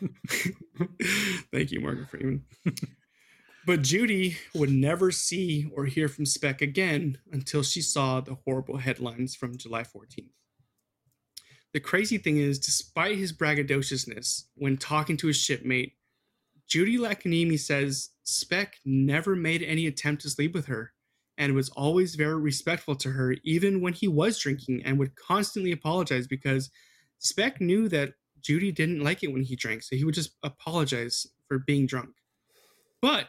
Thank 1.51 1.73
you, 1.73 1.81
Morgan 1.81 2.05
Freeman. 2.05 2.45
but 3.65 3.81
Judy 3.81 4.37
would 4.55 4.71
never 4.71 5.11
see 5.11 5.69
or 5.75 5.83
hear 5.83 6.07
from 6.07 6.25
Speck 6.25 6.61
again 6.61 7.17
until 7.33 7.63
she 7.63 7.81
saw 7.81 8.21
the 8.21 8.37
horrible 8.45 8.77
headlines 8.77 9.35
from 9.35 9.57
July 9.57 9.83
14th. 9.83 10.29
The 11.73 11.81
crazy 11.81 12.17
thing 12.17 12.37
is, 12.37 12.59
despite 12.59 13.17
his 13.17 13.33
braggadociousness 13.33 14.43
when 14.55 14.77
talking 14.77 15.17
to 15.17 15.27
his 15.27 15.35
shipmate, 15.35 15.95
Judy 16.73 16.97
Laakaniemi 16.97 17.59
says 17.59 18.09
Speck 18.23 18.77
never 18.83 19.35
made 19.35 19.61
any 19.61 19.85
attempt 19.85 20.23
to 20.23 20.29
sleep 20.31 20.55
with 20.55 20.65
her 20.65 20.91
and 21.37 21.53
was 21.53 21.69
always 21.69 22.15
very 22.15 22.39
respectful 22.41 22.95
to 22.95 23.11
her, 23.11 23.35
even 23.43 23.79
when 23.79 23.93
he 23.93 24.07
was 24.07 24.39
drinking, 24.39 24.81
and 24.83 24.97
would 24.97 25.15
constantly 25.15 25.71
apologize 25.71 26.25
because 26.25 26.71
Speck 27.19 27.61
knew 27.61 27.87
that 27.89 28.13
Judy 28.41 28.71
didn't 28.71 29.03
like 29.03 29.21
it 29.21 29.31
when 29.31 29.43
he 29.43 29.55
drank, 29.55 29.83
so 29.83 29.95
he 29.95 30.03
would 30.03 30.15
just 30.15 30.31
apologize 30.41 31.27
for 31.47 31.59
being 31.59 31.85
drunk. 31.85 32.09
But 33.03 33.27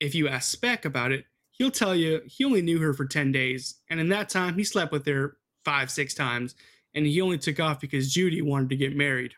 if 0.00 0.14
you 0.14 0.26
ask 0.26 0.50
Speck 0.50 0.86
about 0.86 1.12
it, 1.12 1.26
he'll 1.50 1.70
tell 1.70 1.94
you 1.94 2.22
he 2.24 2.46
only 2.46 2.62
knew 2.62 2.78
her 2.78 2.94
for 2.94 3.04
10 3.04 3.32
days, 3.32 3.74
and 3.90 4.00
in 4.00 4.08
that 4.08 4.30
time, 4.30 4.54
he 4.54 4.64
slept 4.64 4.92
with 4.92 5.04
her 5.04 5.36
five, 5.62 5.90
six 5.90 6.14
times, 6.14 6.54
and 6.94 7.04
he 7.04 7.20
only 7.20 7.36
took 7.36 7.60
off 7.60 7.80
because 7.80 8.10
Judy 8.10 8.40
wanted 8.40 8.70
to 8.70 8.76
get 8.76 8.96
married. 8.96 9.34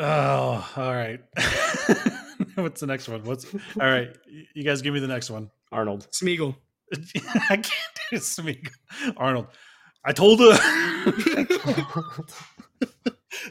Oh, 0.00 0.72
all 0.76 0.94
right. 0.94 1.20
What's 2.54 2.80
the 2.80 2.86
next 2.86 3.08
one? 3.08 3.24
What's 3.24 3.52
all 3.52 3.86
right? 3.86 4.16
You 4.54 4.62
guys 4.62 4.80
give 4.80 4.94
me 4.94 5.00
the 5.00 5.08
next 5.08 5.28
one. 5.28 5.50
Arnold. 5.72 6.06
Smeagol. 6.12 6.54
I 7.50 7.56
can't 7.56 7.98
do 8.10 8.18
Smeagol. 8.18 8.70
Arnold. 9.16 9.48
I 10.04 10.12
told 10.12 10.40
her. 10.40 10.56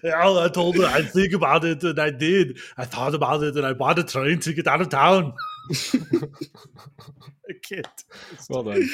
Yeah, 0.04 0.20
I 0.20 0.50
told 0.50 0.76
her 0.78 0.86
I 0.86 1.02
think 1.02 1.34
about 1.34 1.64
it, 1.64 1.82
and 1.84 1.98
I 2.00 2.10
did. 2.10 2.60
I 2.78 2.86
thought 2.86 3.16
about 3.16 3.42
it, 3.44 3.56
and 3.56 3.66
I 3.66 3.74
bought 3.74 3.98
a 3.98 4.04
train 4.04 4.40
to 4.42 4.54
get 4.54 4.68
out 4.68 4.82
of 4.82 4.90
town. 4.90 5.34
I 5.72 7.54
can't. 7.64 8.04
Well 8.50 8.64
done. 8.64 8.90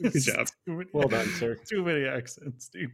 Good 0.00 0.12
job. 0.14 0.46
Too 0.66 0.72
many, 0.76 0.90
Well 0.92 1.08
done, 1.08 1.28
sir. 1.38 1.56
Too 1.68 1.84
many 1.84 2.04
accents, 2.06 2.68
dude. 2.68 2.90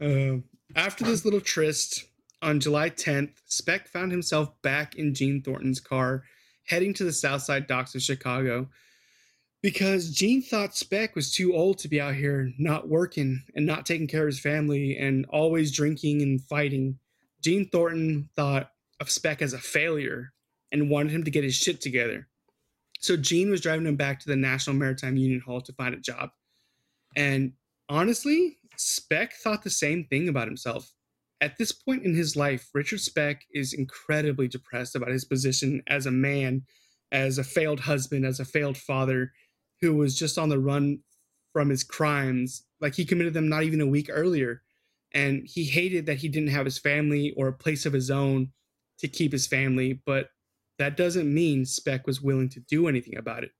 Um, 0.00 0.44
after 0.74 1.04
this 1.04 1.24
little 1.24 1.40
tryst, 1.40 2.04
on 2.42 2.58
July 2.58 2.90
10th, 2.90 3.34
Speck 3.46 3.88
found 3.88 4.10
himself 4.10 4.50
back 4.62 4.96
in 4.96 5.14
Gene 5.14 5.42
Thornton's 5.42 5.80
car, 5.80 6.24
heading 6.66 6.92
to 6.94 7.04
the 7.04 7.12
South 7.12 7.42
Side 7.42 7.68
docks 7.68 7.94
of 7.94 8.02
Chicago, 8.02 8.68
because 9.62 10.10
Gene 10.10 10.42
thought 10.42 10.74
Speck 10.74 11.14
was 11.14 11.32
too 11.32 11.54
old 11.54 11.78
to 11.78 11.88
be 11.88 12.00
out 12.00 12.16
here 12.16 12.50
not 12.58 12.88
working 12.88 13.44
and 13.54 13.64
not 13.64 13.86
taking 13.86 14.08
care 14.08 14.22
of 14.22 14.26
his 14.26 14.40
family 14.40 14.96
and 14.98 15.24
always 15.28 15.74
drinking 15.74 16.20
and 16.20 16.42
fighting. 16.42 16.98
Gene 17.40 17.68
Thornton 17.68 18.28
thought 18.34 18.72
of 19.00 19.08
Speck 19.08 19.40
as 19.40 19.52
a 19.52 19.58
failure 19.58 20.32
and 20.72 20.90
wanted 20.90 21.12
him 21.12 21.22
to 21.24 21.30
get 21.30 21.44
his 21.44 21.54
shit 21.54 21.80
together. 21.80 22.26
So 22.98 23.16
Gene 23.16 23.50
was 23.50 23.60
driving 23.60 23.86
him 23.86 23.96
back 23.96 24.18
to 24.20 24.28
the 24.28 24.36
National 24.36 24.74
Maritime 24.74 25.16
Union 25.16 25.40
Hall 25.40 25.60
to 25.60 25.72
find 25.72 25.94
a 25.94 25.98
job. 25.98 26.30
And 27.16 27.52
honestly, 27.88 28.58
Speck 28.82 29.34
thought 29.34 29.62
the 29.62 29.70
same 29.70 30.04
thing 30.04 30.28
about 30.28 30.48
himself. 30.48 30.92
At 31.40 31.58
this 31.58 31.72
point 31.72 32.04
in 32.04 32.14
his 32.14 32.36
life, 32.36 32.68
Richard 32.72 33.00
Speck 33.00 33.42
is 33.52 33.72
incredibly 33.72 34.48
depressed 34.48 34.94
about 34.94 35.10
his 35.10 35.24
position 35.24 35.82
as 35.86 36.06
a 36.06 36.10
man, 36.10 36.62
as 37.10 37.38
a 37.38 37.44
failed 37.44 37.80
husband, 37.80 38.24
as 38.24 38.38
a 38.38 38.44
failed 38.44 38.76
father 38.76 39.32
who 39.80 39.94
was 39.94 40.16
just 40.16 40.38
on 40.38 40.48
the 40.48 40.58
run 40.58 41.00
from 41.52 41.68
his 41.68 41.84
crimes. 41.84 42.64
Like 42.80 42.94
he 42.94 43.04
committed 43.04 43.34
them 43.34 43.48
not 43.48 43.64
even 43.64 43.80
a 43.80 43.86
week 43.86 44.08
earlier. 44.10 44.62
And 45.12 45.46
he 45.46 45.64
hated 45.64 46.06
that 46.06 46.18
he 46.18 46.28
didn't 46.28 46.50
have 46.50 46.64
his 46.64 46.78
family 46.78 47.34
or 47.36 47.48
a 47.48 47.52
place 47.52 47.84
of 47.84 47.92
his 47.92 48.10
own 48.10 48.52
to 48.98 49.08
keep 49.08 49.32
his 49.32 49.46
family. 49.46 50.00
But 50.06 50.28
that 50.78 50.96
doesn't 50.96 51.32
mean 51.32 51.64
Speck 51.64 52.06
was 52.06 52.22
willing 52.22 52.48
to 52.50 52.60
do 52.60 52.88
anything 52.88 53.16
about 53.16 53.44
it. 53.44 53.50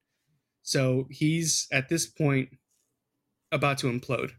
So 0.62 1.06
he's 1.10 1.66
at 1.72 1.88
this 1.88 2.06
point 2.06 2.50
about 3.50 3.78
to 3.78 3.88
implode. 3.88 4.32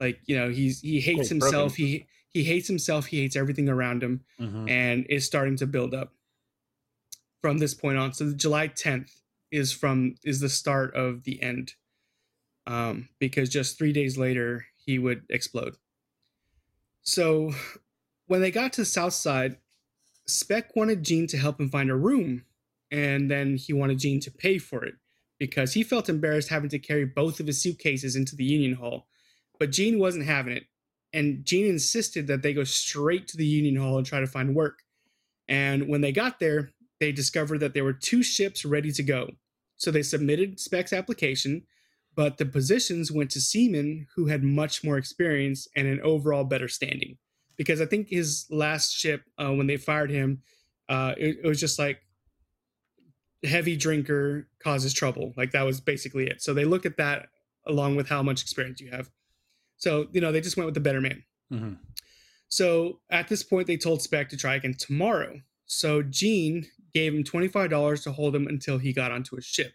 Like, 0.00 0.20
you 0.24 0.36
know, 0.36 0.48
he's 0.48 0.80
he 0.80 1.00
hates 1.00 1.28
himself. 1.28 1.72
broken. 1.76 1.84
He 1.86 2.06
he 2.30 2.44
hates 2.44 2.66
himself. 2.68 3.06
He 3.06 3.20
hates 3.20 3.36
everything 3.36 3.68
around 3.68 4.02
him 4.02 4.24
Mhm. 4.40 4.70
and 4.70 5.06
is 5.08 5.26
starting 5.26 5.56
to 5.56 5.66
build 5.66 5.92
up 5.94 6.14
from 7.42 7.58
this 7.58 7.74
point 7.74 7.98
on. 7.98 8.12
So 8.14 8.32
July 8.32 8.68
10th 8.68 9.20
is 9.50 9.72
from 9.72 10.14
is 10.24 10.40
the 10.40 10.48
start 10.48 10.94
of 10.94 11.24
the 11.24 11.42
end. 11.42 11.74
Um, 12.66 13.08
because 13.18 13.48
just 13.48 13.76
three 13.78 13.92
days 13.92 14.16
later 14.16 14.66
he 14.76 14.98
would 14.98 15.24
explode. 15.28 15.76
So 17.02 17.52
when 18.26 18.40
they 18.40 18.50
got 18.50 18.72
to 18.74 18.82
the 18.82 18.86
south 18.86 19.14
side, 19.14 19.56
Speck 20.26 20.76
wanted 20.76 21.02
Gene 21.02 21.26
to 21.28 21.38
help 21.38 21.58
him 21.60 21.68
find 21.70 21.90
a 21.90 21.96
room, 21.96 22.44
and 22.90 23.30
then 23.30 23.56
he 23.56 23.72
wanted 23.72 23.98
Gene 23.98 24.20
to 24.20 24.30
pay 24.30 24.58
for 24.58 24.84
it 24.84 24.94
because 25.38 25.72
he 25.72 25.82
felt 25.82 26.08
embarrassed 26.08 26.50
having 26.50 26.70
to 26.70 26.78
carry 26.78 27.04
both 27.04 27.40
of 27.40 27.46
his 27.48 27.60
suitcases 27.60 28.14
into 28.14 28.36
the 28.36 28.44
Union 28.44 28.74
Hall. 28.74 29.08
But 29.60 29.70
Gene 29.70 30.00
wasn't 30.00 30.24
having 30.24 30.56
it, 30.56 30.64
and 31.12 31.44
Gene 31.44 31.66
insisted 31.66 32.26
that 32.26 32.42
they 32.42 32.54
go 32.54 32.64
straight 32.64 33.28
to 33.28 33.36
the 33.36 33.46
Union 33.46 33.76
Hall 33.76 33.98
and 33.98 34.06
try 34.06 34.18
to 34.18 34.26
find 34.26 34.56
work. 34.56 34.80
And 35.48 35.86
when 35.86 36.00
they 36.00 36.12
got 36.12 36.40
there, 36.40 36.70
they 36.98 37.12
discovered 37.12 37.58
that 37.58 37.74
there 37.74 37.84
were 37.84 37.92
two 37.92 38.22
ships 38.22 38.64
ready 38.64 38.90
to 38.92 39.02
go. 39.02 39.30
So 39.76 39.90
they 39.90 40.02
submitted 40.02 40.60
Speck's 40.60 40.92
application, 40.92 41.62
but 42.14 42.38
the 42.38 42.46
positions 42.46 43.12
went 43.12 43.30
to 43.32 43.40
seamen 43.40 44.06
who 44.16 44.26
had 44.26 44.42
much 44.42 44.82
more 44.82 44.98
experience 44.98 45.68
and 45.76 45.86
an 45.86 46.00
overall 46.02 46.44
better 46.44 46.68
standing. 46.68 47.18
Because 47.56 47.80
I 47.80 47.86
think 47.86 48.08
his 48.08 48.46
last 48.50 48.94
ship, 48.94 49.22
uh, 49.38 49.52
when 49.52 49.66
they 49.66 49.76
fired 49.76 50.10
him, 50.10 50.42
uh, 50.88 51.14
it, 51.18 51.38
it 51.44 51.46
was 51.46 51.60
just 51.60 51.78
like 51.78 52.00
heavy 53.44 53.76
drinker 53.76 54.48
causes 54.62 54.92
trouble. 54.92 55.32
Like 55.36 55.52
that 55.52 55.62
was 55.66 55.80
basically 55.80 56.26
it. 56.26 56.42
So 56.42 56.54
they 56.54 56.64
look 56.64 56.86
at 56.86 56.96
that 56.96 57.28
along 57.66 57.96
with 57.96 58.08
how 58.08 58.22
much 58.22 58.42
experience 58.42 58.80
you 58.80 58.90
have. 58.90 59.10
So, 59.80 60.08
you 60.12 60.20
know, 60.20 60.30
they 60.30 60.40
just 60.40 60.56
went 60.56 60.66
with 60.66 60.74
the 60.74 60.80
better 60.80 61.00
man. 61.00 61.24
Mhm. 61.52 61.78
So 62.48 63.00
at 63.10 63.28
this 63.28 63.42
point, 63.42 63.66
they 63.66 63.76
told 63.76 64.02
Speck 64.02 64.28
to 64.28 64.36
try 64.36 64.54
again 64.54 64.74
tomorrow. 64.74 65.42
So 65.66 66.02
Gene 66.02 66.70
gave 66.94 67.14
him 67.14 67.24
$25 67.24 68.02
to 68.04 68.12
hold 68.12 68.36
him 68.36 68.46
until 68.46 68.78
he 68.78 68.92
got 68.92 69.10
onto 69.10 69.36
a 69.36 69.42
ship. 69.42 69.72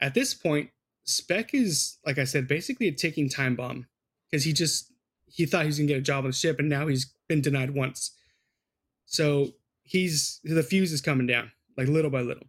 At 0.00 0.14
this 0.14 0.34
point, 0.34 0.70
Speck 1.04 1.54
is, 1.54 1.98
like 2.06 2.18
I 2.18 2.24
said, 2.24 2.46
basically 2.46 2.88
a 2.88 2.92
ticking 2.92 3.28
time 3.28 3.56
bomb 3.56 3.86
because 4.30 4.44
he 4.44 4.52
just 4.52 4.92
he 5.26 5.46
thought 5.46 5.62
he 5.62 5.68
was 5.68 5.78
gonna 5.78 5.88
get 5.88 5.98
a 5.98 6.02
job 6.02 6.24
on 6.24 6.30
the 6.30 6.36
ship, 6.36 6.58
and 6.58 6.68
now 6.68 6.86
he's 6.86 7.06
been 7.26 7.40
denied 7.40 7.70
once. 7.70 8.14
So 9.06 9.54
he's 9.82 10.40
the 10.44 10.62
fuse 10.62 10.92
is 10.92 11.00
coming 11.00 11.26
down 11.26 11.52
like 11.76 11.88
little 11.88 12.10
by 12.10 12.20
little. 12.20 12.46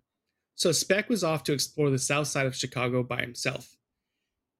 So 0.55 0.71
Speck 0.71 1.09
was 1.09 1.23
off 1.23 1.43
to 1.45 1.53
explore 1.53 1.89
the 1.89 1.99
south 1.99 2.27
side 2.27 2.45
of 2.45 2.55
Chicago 2.55 3.03
by 3.03 3.21
himself. 3.21 3.77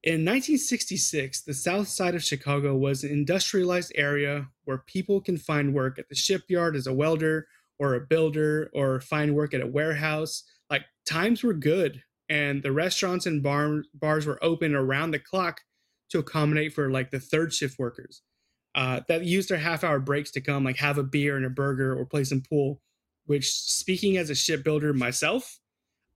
In 0.04 0.26
1966, 0.26 1.43
the 1.43 1.54
south 1.54 1.88
side 1.88 2.14
of 2.14 2.22
Chicago 2.22 2.76
was 2.76 3.06
an 3.06 3.12
industrialized 3.12 3.93
area 3.95 4.49
where 4.66 4.80
people 4.80 5.22
can 5.22 5.38
find 5.38 5.74
work 5.74 5.97
at 5.97 6.10
the 6.10 6.16
shipyard 6.16 6.76
as 6.76 6.88
a 6.88 6.93
welder 6.93 7.47
or 7.80 7.95
a 7.95 8.01
builder 8.01 8.70
or 8.74 8.99
find 8.99 9.34
work 9.34 9.54
at 9.54 9.62
a 9.62 9.68
warehouse. 9.68 10.43
Like 10.70 10.84
times 11.06 11.41
were 11.41 11.54
good 11.54 12.04
and 12.28 12.62
the 12.62 12.74
restaurants 12.74 13.26
and 13.28 13.41
bar- 13.41 13.86
bars 13.93 14.26
were 14.26 14.43
open 14.43 14.76
around 14.76 15.12
the 15.12 15.20
clock. 15.20 15.62
to 16.10 16.20
accommodate 16.20 16.74
for 16.74 16.91
like 16.91 17.10
the 17.10 17.20
third 17.20 17.54
shift 17.54 17.80
workers 17.80 18.22
uh, 18.76 18.99
that 19.08 19.24
used 19.24 19.49
their 19.49 19.58
half 19.58 19.84
hour 19.84 19.99
breaks 19.99 20.32
to 20.32 20.41
come 20.41 20.64
like 20.66 20.78
have 20.78 20.97
a 20.97 21.04
beer 21.04 21.38
and 21.38 21.45
a 21.45 21.49
burger 21.49 21.97
or 21.97 22.06
play 22.06 22.24
some 22.26 22.41
pool. 22.41 22.82
Which, 23.26 23.49
speaking 23.51 24.18
as 24.18 24.30
a 24.30 24.36
shipbuilder 24.36 24.93
myself, 24.93 25.60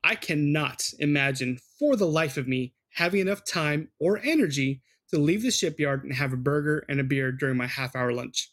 I 0.04 0.16
cannot 0.16 0.84
imagine 1.00 1.58
for 1.80 1.96
the 1.96 2.06
life 2.06 2.36
of 2.36 2.50
me 2.50 2.74
having 2.98 3.22
enough 3.22 3.45
time 3.45 3.89
or 4.00 4.20
energy 4.24 4.82
to 5.12 5.20
leave 5.20 5.43
the 5.43 5.52
shipyard 5.52 6.04
and 6.04 6.12
have 6.14 6.34
a 6.34 6.38
burger 6.38 6.84
and 6.89 7.00
a 7.00 7.04
beer 7.04 7.32
during 7.32 7.56
my 7.56 7.68
half 7.68 7.95
hour 7.95 8.12
lunch. 8.12 8.52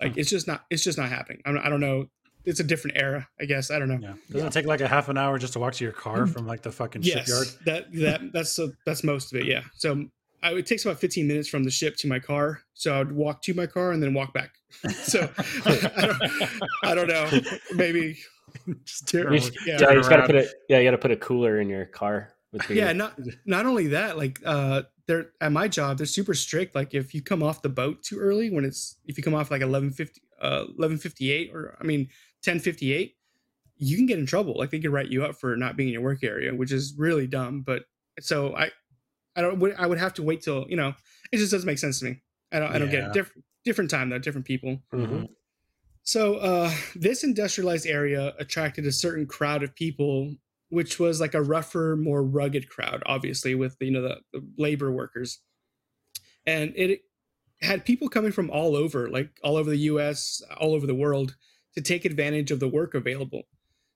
Like 0.00 0.12
hmm. 0.12 0.20
it's 0.20 0.30
just 0.30 0.46
not 0.46 0.64
it's 0.70 0.84
just 0.84 0.98
not 0.98 1.08
happening. 1.08 1.40
I 1.46 1.52
don't, 1.52 1.64
I 1.64 1.68
don't 1.70 1.80
know. 1.80 2.06
It's 2.44 2.60
a 2.60 2.64
different 2.64 2.98
era, 2.98 3.26
I 3.40 3.44
guess. 3.46 3.70
I 3.70 3.78
don't 3.78 3.88
know. 3.88 3.98
Yeah. 4.00 4.14
Doesn't 4.30 4.48
it 4.48 4.52
take 4.52 4.66
like 4.66 4.80
a 4.80 4.88
half 4.88 5.08
an 5.08 5.18
hour 5.18 5.38
just 5.38 5.54
to 5.54 5.58
walk 5.58 5.74
to 5.74 5.84
your 5.84 5.92
car 5.92 6.26
hmm. 6.26 6.32
from 6.32 6.46
like 6.46 6.62
the 6.62 6.70
fucking 6.70 7.02
Yes, 7.02 7.26
shipyard? 7.26 7.46
that 7.64 7.92
that 7.94 8.32
that's 8.32 8.52
so 8.52 8.70
that's 8.84 9.02
most 9.02 9.32
of 9.32 9.40
it. 9.40 9.46
Yeah. 9.46 9.62
So 9.76 10.04
I, 10.42 10.52
it 10.52 10.66
takes 10.66 10.84
about 10.84 10.98
15 10.98 11.26
minutes 11.26 11.48
from 11.48 11.64
the 11.64 11.70
ship 11.70 11.96
to 11.98 12.08
my 12.08 12.18
car. 12.18 12.60
So 12.74 13.00
I'd 13.00 13.12
walk 13.12 13.42
to 13.42 13.54
my 13.54 13.66
car 13.66 13.92
and 13.92 14.02
then 14.02 14.14
walk 14.14 14.32
back. 14.34 14.50
So 14.90 15.28
I, 15.66 16.06
don't, 16.06 16.62
I 16.84 16.94
don't 16.94 17.08
know. 17.08 17.40
Maybe 17.74 18.16
Just 18.84 19.12
There- 19.12 19.24
turn 19.24 19.32
You 19.32 19.40
around. 19.40 19.52
yeah. 19.66 19.78
yeah, 19.80 19.90
you 19.90 19.96
just 19.96 20.10
gotta 20.10 20.22
around. 20.22 20.26
put 20.26 20.36
a 20.36 20.48
yeah, 20.68 20.78
you 20.78 20.84
gotta 20.84 20.98
put 20.98 21.10
a 21.10 21.16
cooler 21.16 21.60
in 21.60 21.68
your 21.68 21.86
car 21.86 22.14
with 22.14 22.38
the 22.38 22.39
yeah 22.70 22.92
not 22.92 23.18
not 23.46 23.66
only 23.66 23.86
that 23.88 24.16
like 24.18 24.40
uh 24.44 24.82
they're 25.06 25.30
at 25.40 25.52
my 25.52 25.66
job 25.68 25.96
they're 25.96 26.06
super 26.06 26.34
strict 26.34 26.74
like 26.74 26.94
if 26.94 27.14
you 27.14 27.22
come 27.22 27.42
off 27.42 27.62
the 27.62 27.68
boat 27.68 28.02
too 28.02 28.18
early 28.18 28.50
when 28.50 28.64
it's 28.64 28.96
if 29.06 29.16
you 29.16 29.22
come 29.24 29.34
off 29.34 29.50
like 29.50 29.60
1150 29.60 30.20
uh 30.40 30.64
1158 30.76 31.50
or 31.54 31.76
i 31.80 31.84
mean 31.84 32.00
1058 32.44 33.16
you 33.82 33.96
can 33.96 34.04
get 34.04 34.18
in 34.18 34.26
trouble. 34.26 34.54
Like 34.58 34.68
they 34.70 34.78
could 34.78 34.90
write 34.90 35.08
you 35.08 35.24
up 35.24 35.36
for 35.36 35.56
not 35.56 35.74
being 35.74 35.88
in 35.88 35.94
your 35.94 36.02
work 36.02 36.22
area 36.22 36.54
which 36.54 36.70
is 36.72 36.94
really 36.98 37.26
dumb 37.26 37.62
but 37.62 37.84
so 38.20 38.54
i 38.56 38.70
i 39.36 39.40
don't 39.40 39.58
would- 39.58 39.74
i 39.78 39.86
would 39.86 39.98
have 39.98 40.12
to 40.14 40.22
wait 40.22 40.42
till 40.42 40.66
you 40.68 40.76
know 40.76 40.92
it 41.32 41.38
just 41.38 41.50
doesn't 41.52 41.66
make 41.66 41.78
sense 41.78 42.00
to 42.00 42.04
me. 42.06 42.20
I 42.52 42.58
don't 42.58 42.72
i 42.72 42.78
don't 42.78 42.90
get 42.90 43.04
it 43.04 43.12
different 43.12 43.44
different 43.64 43.90
time 43.90 44.10
though 44.10 44.18
different 44.18 44.46
people. 44.46 44.80
Mhm. 44.92 45.28
so 46.02 46.34
uh, 46.36 46.70
this 46.96 47.22
industrialized 47.24 47.86
area 47.86 48.34
attracted 48.38 48.86
a 48.86 48.92
certain 48.92 49.26
crowd 49.26 49.62
of 49.62 49.74
people, 49.74 50.34
which 50.70 50.98
was 50.98 51.20
like 51.20 51.34
a 51.34 51.42
rougher, 51.42 51.96
more 51.96 52.22
rugged 52.22 52.68
crowd, 52.68 53.02
obviously 53.06 53.54
with 53.54 53.76
you 53.80 53.90
know 53.90 54.02
the, 54.02 54.16
the 54.32 54.42
labor 54.56 54.90
workers, 54.90 55.40
and 56.46 56.72
it 56.76 57.02
had 57.62 57.84
people 57.84 58.08
coming 58.08 58.32
from 58.32 58.50
all 58.50 58.74
over, 58.74 59.10
like 59.10 59.30
all 59.44 59.56
over 59.56 59.70
the 59.70 59.76
U.S., 59.76 60.42
all 60.58 60.74
over 60.74 60.86
the 60.86 60.94
world, 60.94 61.36
to 61.74 61.82
take 61.82 62.04
advantage 62.04 62.50
of 62.50 62.60
the 62.60 62.68
work 62.68 62.94
available. 62.94 63.42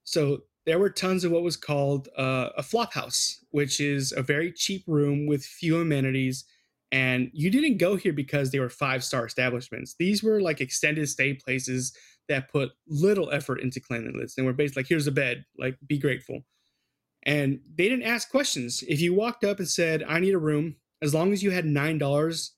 So 0.03 0.41
there 0.65 0.79
were 0.79 0.89
tons 0.89 1.23
of 1.23 1.31
what 1.31 1.43
was 1.43 1.57
called 1.57 2.09
uh, 2.17 2.49
a 2.57 2.63
flop 2.63 2.93
house, 2.93 3.43
which 3.51 3.79
is 3.79 4.11
a 4.11 4.21
very 4.21 4.51
cheap 4.51 4.83
room 4.87 5.27
with 5.27 5.43
few 5.43 5.79
amenities. 5.79 6.45
And 6.91 7.29
you 7.33 7.49
didn't 7.49 7.77
go 7.77 7.95
here 7.95 8.13
because 8.13 8.51
they 8.51 8.59
were 8.59 8.69
five 8.69 9.03
star 9.03 9.25
establishments. 9.25 9.95
These 9.97 10.23
were 10.23 10.41
like 10.41 10.61
extended 10.61 11.09
stay 11.09 11.33
places 11.33 11.95
that 12.27 12.51
put 12.51 12.71
little 12.87 13.31
effort 13.31 13.61
into 13.61 13.79
cleanliness. 13.79 14.35
They 14.35 14.41
were 14.41 14.53
basically 14.53 14.81
like, 14.81 14.89
here's 14.89 15.07
a 15.07 15.11
bed, 15.11 15.45
like, 15.57 15.77
be 15.85 15.97
grateful. 15.97 16.41
And 17.25 17.59
they 17.75 17.89
didn't 17.89 18.05
ask 18.05 18.29
questions. 18.29 18.83
If 18.87 19.01
you 19.01 19.13
walked 19.13 19.43
up 19.43 19.59
and 19.59 19.67
said, 19.67 20.03
I 20.07 20.19
need 20.19 20.33
a 20.33 20.39
room, 20.39 20.75
as 21.01 21.13
long 21.13 21.33
as 21.33 21.41
you 21.41 21.51
had 21.51 21.65
$9 21.65 22.49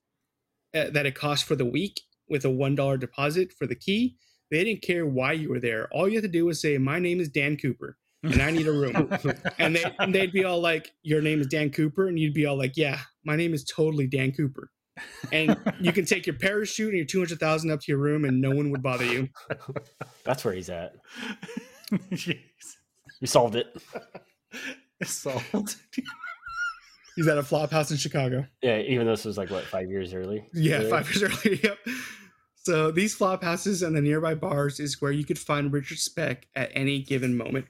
uh, 0.76 0.89
that 0.89 1.05
it 1.05 1.15
cost 1.15 1.45
for 1.45 1.55
the 1.55 1.65
week 1.65 2.01
with 2.30 2.43
a 2.43 2.49
$1 2.49 2.99
deposit 2.99 3.53
for 3.53 3.65
the 3.65 3.76
key, 3.76 4.18
they 4.51 4.63
didn't 4.63 4.82
care 4.82 5.05
why 5.05 5.34
you 5.34 5.49
were 5.49 5.59
there. 5.59 5.88
All 5.91 6.07
you 6.07 6.15
had 6.15 6.24
to 6.24 6.30
do 6.30 6.45
was 6.45 6.61
say, 6.61 6.78
My 6.78 6.99
name 6.99 7.20
is 7.20 7.30
Dan 7.30 7.57
Cooper 7.57 7.97
and 8.24 8.41
I 8.41 8.51
need 8.51 8.68
a 8.68 8.72
room. 8.72 9.09
and, 9.59 9.76
they, 9.76 9.84
and 9.99 10.13
they'd 10.13 10.32
be 10.32 10.43
all 10.43 10.59
like, 10.59 10.91
Your 11.03 11.22
name 11.22 11.41
is 11.41 11.47
Dan 11.47 11.70
Cooper. 11.70 12.07
And 12.07 12.18
you'd 12.18 12.34
be 12.34 12.45
all 12.45 12.57
like, 12.57 12.78
Yeah, 12.78 12.99
my 13.24 13.36
name 13.36 13.53
is 13.53 13.63
totally 13.63 14.07
Dan 14.07 14.32
Cooper. 14.32 14.72
And 15.32 15.55
you 15.80 15.91
can 15.91 16.05
take 16.05 16.26
your 16.26 16.38
parachute 16.38 16.89
and 16.89 16.97
your 16.97 17.05
200,000 17.05 17.70
up 17.70 17.82
to 17.82 17.91
your 17.91 17.99
room 17.99 18.26
and 18.26 18.41
no 18.41 18.49
one 18.49 18.72
would 18.72 18.82
bother 18.82 19.05
you. 19.05 19.30
That's 20.24 20.43
where 20.43 20.55
he's 20.55 20.70
at. 20.70 20.95
Jeez. 22.11 22.39
We 23.22 23.28
solved 23.28 23.55
it. 23.55 23.76
Solved. 25.03 25.76
He's 27.16 27.28
at 27.28 27.38
a 27.38 27.43
flop 27.43 27.72
house 27.72 27.91
in 27.91 27.97
Chicago. 27.97 28.45
Yeah, 28.62 28.80
even 28.80 29.05
though 29.08 29.14
this 29.14 29.26
was 29.26 29.38
like 29.38 29.49
what 29.49 29.64
five 29.66 29.89
years 29.89 30.14
early. 30.14 30.45
Yeah, 30.53 30.78
Really? 30.78 30.89
five 30.89 31.14
years 31.16 31.24
early. 31.24 31.60
Yep. 31.64 31.78
So 32.64 32.91
these 32.91 33.16
flop 33.16 33.43
houses 33.43 33.82
and 33.82 33.95
the 33.95 34.01
nearby 34.01 34.36
bars 34.36 34.80
is 34.82 35.01
where 35.01 35.12
you 35.12 35.24
could 35.24 35.39
find 35.39 35.72
Richard 35.72 35.99
Speck 35.99 36.47
at 36.55 36.70
any 36.74 37.01
given 37.01 37.38
moment. 37.38 37.66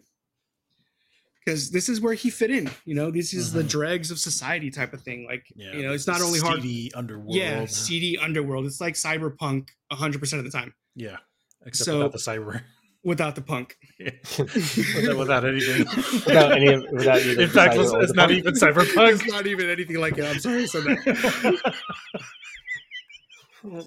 Because 1.45 1.69
this 1.71 1.87
is 1.87 2.01
where 2.01 2.13
he 2.15 2.29
fit 2.29 2.49
in. 2.51 2.69
You 2.83 2.95
know, 2.95 3.09
this 3.11 3.33
is 3.33 3.53
the 3.53 3.63
Mhm. 3.63 3.69
dregs 3.69 4.11
of 4.11 4.19
society 4.19 4.69
type 4.71 4.93
of 4.93 5.01
thing. 5.01 5.25
Like, 5.25 5.45
Yeah, 5.55 5.73
you 5.75 5.83
know, 5.83 5.93
it's 5.93 6.07
not 6.07 6.19
only 6.21 6.39
hard. 6.39 6.61
Seedy 6.61 6.91
underworld. 6.93 7.35
Yeah, 7.35 7.65
seedy 7.67 8.17
underworld. 8.17 8.65
It's 8.65 8.81
like 8.81 8.95
cyberpunk 8.95 9.69
100% 9.91 10.39
of 10.39 10.45
the 10.45 10.51
time 10.51 10.73
Yeah. 10.95 11.17
Except 11.65 11.85
So- 11.85 11.97
without 11.97 12.11
the 12.13 12.17
cyber. 12.17 12.63
without 13.07 13.35
the 13.35 13.41
punk. 13.41 13.77
without, 13.99 15.17
without 15.17 15.45
anything. 15.45 15.85
Without 16.25 16.51
any 16.51 16.67
of- 16.73 16.85
without 16.91 17.19
either 17.21 17.41
In 17.41 17.49
fact, 17.49 17.73
cyber 17.75 17.83
it's, 17.83 17.93
it's 18.03 18.13
not 18.13 18.27
punk. 18.29 18.39
even 18.39 18.53
cyberpunk. 18.53 19.13
It's 19.13 19.25
not 19.31 19.47
even 19.47 19.69
anything 19.69 19.97
like 19.97 20.17
it. 20.17 20.25
I'm 20.25 20.39
sorry 20.39 20.63
I 20.63 20.65
said 20.65 20.83
that. 20.83 21.73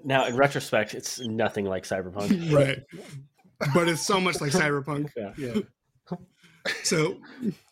Now, 0.05 0.27
in 0.27 0.37
retrospect, 0.37 0.95
it's 0.95 1.21
nothing 1.21 1.65
like 1.65 1.85
Cyberpunk. 1.85 2.53
right. 2.53 2.81
But 3.73 3.89
it's 3.89 4.05
so 4.07 4.21
much 4.21 4.41
like 4.41 4.51
cyberpunk. 4.53 5.11
Yeah. 5.17 5.33
yeah. 5.39 5.61
So 6.83 7.17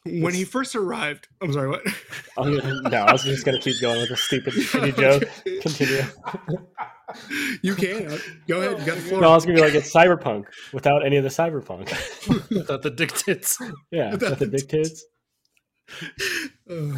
when 0.07 0.33
he 0.33 0.45
first 0.45 0.75
arrived, 0.75 1.29
I'm 1.43 1.53
sorry, 1.53 1.69
what? 1.69 1.83
Oh, 2.39 2.45
I'm 2.45 2.83
no, 2.85 2.99
I 2.99 3.13
was 3.13 3.25
just 3.25 3.45
gonna 3.45 3.59
keep 3.61 3.79
going 3.83 4.01
with 4.01 4.11
a 4.11 4.17
stupid 4.17 4.55
shitty 4.55 4.97
joke. 4.97 5.25
Continue. 5.61 6.03
You 7.63 7.75
can. 7.75 8.07
Uh, 8.13 8.19
Go 8.47 8.61
ahead. 8.61 8.79
You 8.81 8.87
got 8.87 8.95
the 8.97 9.01
floor. 9.03 9.21
No, 9.23 9.31
I 9.31 9.35
was 9.35 9.45
gonna 9.47 9.57
be 9.57 9.63
like 9.63 9.75
it's 9.75 9.93
Cyberpunk 9.93 10.45
without 10.73 11.05
any 11.07 11.17
of 11.17 11.23
the 11.25 11.31
Cyberpunk. 11.31 11.89
Without 12.51 12.83
the 12.83 12.91
dictates. 12.91 13.59
Yeah, 13.91 14.11
Without 14.13 14.31
with 14.31 14.39
the 14.41 14.45
the- 14.47 14.51
big 14.59 14.69
kids. 14.69 15.05
Uh, 16.71 16.97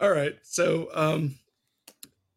all 0.00 0.10
right. 0.10 0.34
So, 0.42 0.88
um, 0.94 1.36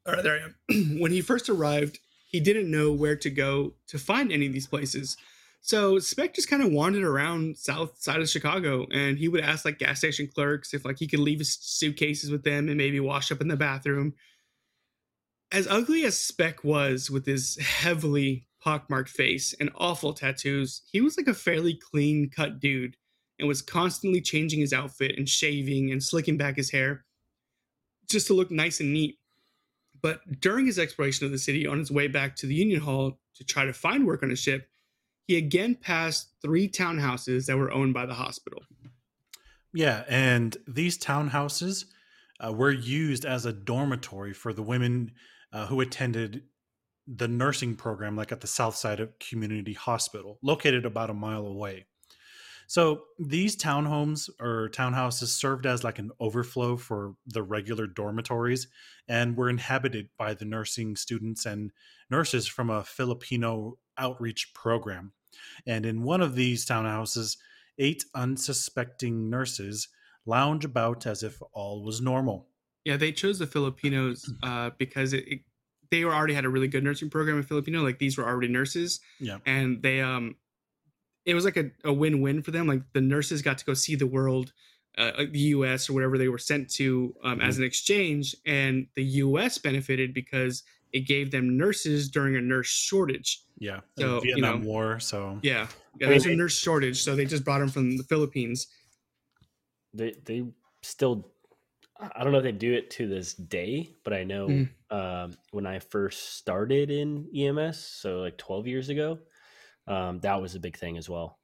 all 0.05 0.13
right, 0.13 0.23
there 0.23 0.39
I 0.39 0.75
am. 0.75 0.99
when 0.99 1.11
he 1.11 1.21
first 1.21 1.49
arrived, 1.49 1.99
he 2.25 2.39
didn't 2.39 2.71
know 2.71 2.91
where 2.91 3.15
to 3.17 3.29
go 3.29 3.73
to 3.87 3.97
find 3.99 4.31
any 4.31 4.47
of 4.47 4.53
these 4.53 4.67
places. 4.67 5.17
So 5.63 5.99
Speck 5.99 6.33
just 6.33 6.49
kind 6.49 6.63
of 6.63 6.71
wandered 6.71 7.03
around 7.03 7.57
south 7.57 8.01
side 8.01 8.19
of 8.21 8.29
Chicago, 8.29 8.87
and 8.91 9.17
he 9.17 9.27
would 9.27 9.41
ask 9.43 9.63
like 9.65 9.77
gas 9.77 9.99
station 9.99 10.27
clerks 10.33 10.73
if 10.73 10.85
like 10.85 10.97
he 10.97 11.07
could 11.07 11.19
leave 11.19 11.39
his 11.39 11.53
suitcases 11.61 12.31
with 12.31 12.43
them 12.43 12.67
and 12.67 12.77
maybe 12.77 12.99
wash 12.99 13.31
up 13.31 13.41
in 13.41 13.47
the 13.47 13.57
bathroom. 13.57 14.13
As 15.51 15.67
ugly 15.67 16.05
as 16.05 16.17
Speck 16.17 16.63
was 16.63 17.11
with 17.11 17.25
his 17.25 17.57
heavily 17.57 18.47
pockmarked 18.61 19.09
face 19.09 19.53
and 19.59 19.69
awful 19.75 20.13
tattoos, 20.13 20.81
he 20.91 21.01
was 21.01 21.17
like 21.17 21.27
a 21.27 21.33
fairly 21.33 21.73
clean 21.73 22.29
cut 22.29 22.59
dude 22.59 22.95
and 23.37 23.47
was 23.47 23.61
constantly 23.61 24.21
changing 24.21 24.59
his 24.59 24.71
outfit 24.71 25.15
and 25.17 25.27
shaving 25.27 25.91
and 25.91 26.01
slicking 26.01 26.37
back 26.37 26.55
his 26.55 26.71
hair 26.71 27.03
just 28.09 28.27
to 28.27 28.33
look 28.33 28.51
nice 28.51 28.79
and 28.79 28.93
neat. 28.93 29.17
But 30.01 30.39
during 30.39 30.65
his 30.65 30.79
exploration 30.79 31.25
of 31.25 31.31
the 31.31 31.37
city 31.37 31.67
on 31.67 31.79
his 31.79 31.91
way 31.91 32.07
back 32.07 32.35
to 32.37 32.47
the 32.47 32.55
Union 32.55 32.81
Hall 32.81 33.19
to 33.35 33.43
try 33.43 33.65
to 33.65 33.73
find 33.73 34.05
work 34.05 34.23
on 34.23 34.31
a 34.31 34.35
ship, 34.35 34.67
he 35.27 35.37
again 35.37 35.75
passed 35.75 36.29
three 36.41 36.69
townhouses 36.69 37.45
that 37.45 37.57
were 37.57 37.71
owned 37.71 37.93
by 37.93 38.05
the 38.05 38.13
hospital. 38.13 38.61
Yeah, 39.73 40.03
and 40.07 40.55
these 40.67 40.97
townhouses 40.97 41.85
uh, 42.39 42.51
were 42.51 42.71
used 42.71 43.25
as 43.25 43.45
a 43.45 43.53
dormitory 43.53 44.33
for 44.33 44.53
the 44.53 44.63
women 44.63 45.11
uh, 45.51 45.67
who 45.67 45.81
attended 45.81 46.43
the 47.07 47.27
nursing 47.27 47.75
program, 47.75 48.15
like 48.15 48.31
at 48.31 48.41
the 48.41 48.47
south 48.47 48.75
side 48.75 48.99
of 48.99 49.17
Community 49.19 49.73
Hospital, 49.73 50.39
located 50.41 50.85
about 50.85 51.09
a 51.09 51.13
mile 51.13 51.45
away. 51.45 51.85
So 52.67 53.03
these 53.19 53.57
townhomes 53.57 54.29
or 54.39 54.69
townhouses 54.69 55.27
served 55.27 55.65
as 55.65 55.83
like 55.83 55.99
an 55.99 56.11
overflow 56.21 56.77
for 56.77 57.15
the 57.27 57.43
regular 57.43 57.85
dormitories 57.85 58.69
and 59.09 59.35
were 59.35 59.49
inhabited 59.49 60.07
by 60.17 60.35
the 60.35 60.45
nursing 60.45 60.95
students 60.95 61.45
and 61.45 61.71
nurses 62.09 62.47
from 62.47 62.69
a 62.69 62.85
Filipino 62.85 63.77
outreach 63.97 64.53
program. 64.53 65.11
And 65.67 65.85
in 65.85 66.03
one 66.03 66.21
of 66.21 66.35
these 66.35 66.65
townhouses, 66.65 67.35
eight 67.77 68.05
unsuspecting 68.15 69.29
nurses 69.29 69.89
lounge 70.25 70.63
about 70.63 71.05
as 71.05 71.23
if 71.23 71.41
all 71.51 71.83
was 71.83 71.99
normal. 71.99 72.47
Yeah, 72.85 72.97
they 72.97 73.11
chose 73.11 73.37
the 73.39 73.45
Filipinos 73.47 74.31
uh, 74.43 74.71
because 74.77 75.13
it, 75.13 75.23
it, 75.27 75.39
they 75.91 76.03
were 76.05 76.13
already 76.13 76.33
had 76.33 76.45
a 76.45 76.49
really 76.49 76.67
good 76.67 76.83
nursing 76.83 77.09
program 77.09 77.37
in 77.37 77.43
Filipino. 77.43 77.81
Like 77.83 77.99
these 77.99 78.17
were 78.17 78.25
already 78.27 78.47
nurses, 78.47 78.99
Yeah. 79.19 79.37
and 79.45 79.81
they 79.83 80.01
um, 80.01 80.35
it 81.25 81.35
was 81.35 81.45
like 81.45 81.57
a, 81.57 81.69
a 81.83 81.93
win 81.93 82.21
win 82.21 82.41
for 82.41 82.51
them. 82.51 82.67
Like 82.67 82.81
the 82.93 83.01
nurses 83.01 83.41
got 83.41 83.57
to 83.59 83.65
go 83.65 83.73
see 83.75 83.95
the 83.95 84.07
world, 84.07 84.53
uh, 84.97 85.11
the 85.31 85.39
U.S. 85.39 85.89
or 85.89 85.93
whatever 85.93 86.17
they 86.17 86.27
were 86.27 86.39
sent 86.39 86.69
to 86.71 87.13
um, 87.23 87.39
as 87.41 87.57
an 87.59 87.63
exchange, 87.63 88.35
and 88.45 88.87
the 88.95 89.03
U.S. 89.03 89.57
benefited 89.59 90.13
because 90.13 90.63
it 90.91 91.01
gave 91.01 91.29
them 91.31 91.57
nurses 91.57 92.09
during 92.09 92.35
a 92.35 92.41
nurse 92.41 92.67
shortage. 92.67 93.43
Yeah. 93.59 93.81
So, 93.97 94.19
the 94.21 94.27
you 94.27 94.33
Vietnam 94.35 94.61
know, 94.61 94.67
War. 94.67 94.99
So 94.99 95.39
Yeah, 95.43 95.67
yeah, 95.99 96.07
I 96.07 96.09
there's 96.09 96.25
mean, 96.25 96.33
a 96.33 96.37
nurse 96.37 96.57
shortage, 96.57 97.01
so 97.03 97.15
they 97.15 97.25
just 97.25 97.45
brought 97.45 97.59
them 97.59 97.69
from 97.69 97.95
the 97.97 98.03
Philippines. 98.03 98.67
They 99.93 100.15
they 100.25 100.45
still 100.81 101.30
I 102.15 102.23
don't 102.23 102.31
know 102.31 102.39
if 102.39 102.43
they 102.43 102.51
do 102.51 102.73
it 102.73 102.89
to 102.91 103.07
this 103.07 103.33
day, 103.33 103.95
but 104.03 104.13
I 104.13 104.23
know 104.23 104.47
Mm. 104.47 104.69
um, 104.89 105.37
when 105.51 105.65
I 105.67 105.79
first 105.79 106.35
started 106.37 106.89
in 106.89 107.29
EMS, 107.35 107.77
so 107.77 108.19
like 108.21 108.37
12 108.37 108.67
years 108.67 108.89
ago, 108.89 109.19
um, 109.87 110.19
that 110.21 110.41
was 110.41 110.55
a 110.55 110.59
big 110.59 110.77
thing 110.77 110.97
as 110.97 111.09
well. 111.09 111.39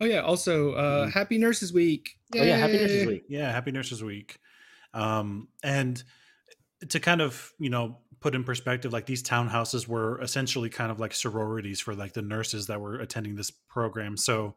Oh 0.00 0.04
yeah. 0.06 0.20
Also, 0.20 0.72
uh, 0.74 1.06
Mhm. 1.06 1.12
Happy 1.12 1.38
Nurses 1.38 1.72
Week. 1.72 2.10
Oh 2.34 2.42
yeah, 2.42 2.56
Happy 2.56 2.74
Nurses 2.78 3.06
Week. 3.06 3.24
Yeah, 3.28 3.50
Happy 3.50 3.72
Nurses 3.72 4.02
Week. 4.02 4.38
Um, 4.94 5.48
and 5.62 6.02
to 6.88 7.00
kind 7.00 7.20
of, 7.20 7.52
you 7.58 7.70
know, 7.70 7.98
put 8.20 8.34
in 8.34 8.44
perspective, 8.44 8.92
like 8.92 9.06
these 9.06 9.22
townhouses 9.22 9.86
were 9.88 10.20
essentially 10.20 10.68
kind 10.68 10.90
of 10.90 11.00
like 11.00 11.14
sororities 11.14 11.80
for 11.80 11.94
like 11.94 12.12
the 12.12 12.22
nurses 12.22 12.66
that 12.66 12.80
were 12.80 12.96
attending 13.00 13.34
this 13.36 13.50
program. 13.50 14.16
So 14.16 14.56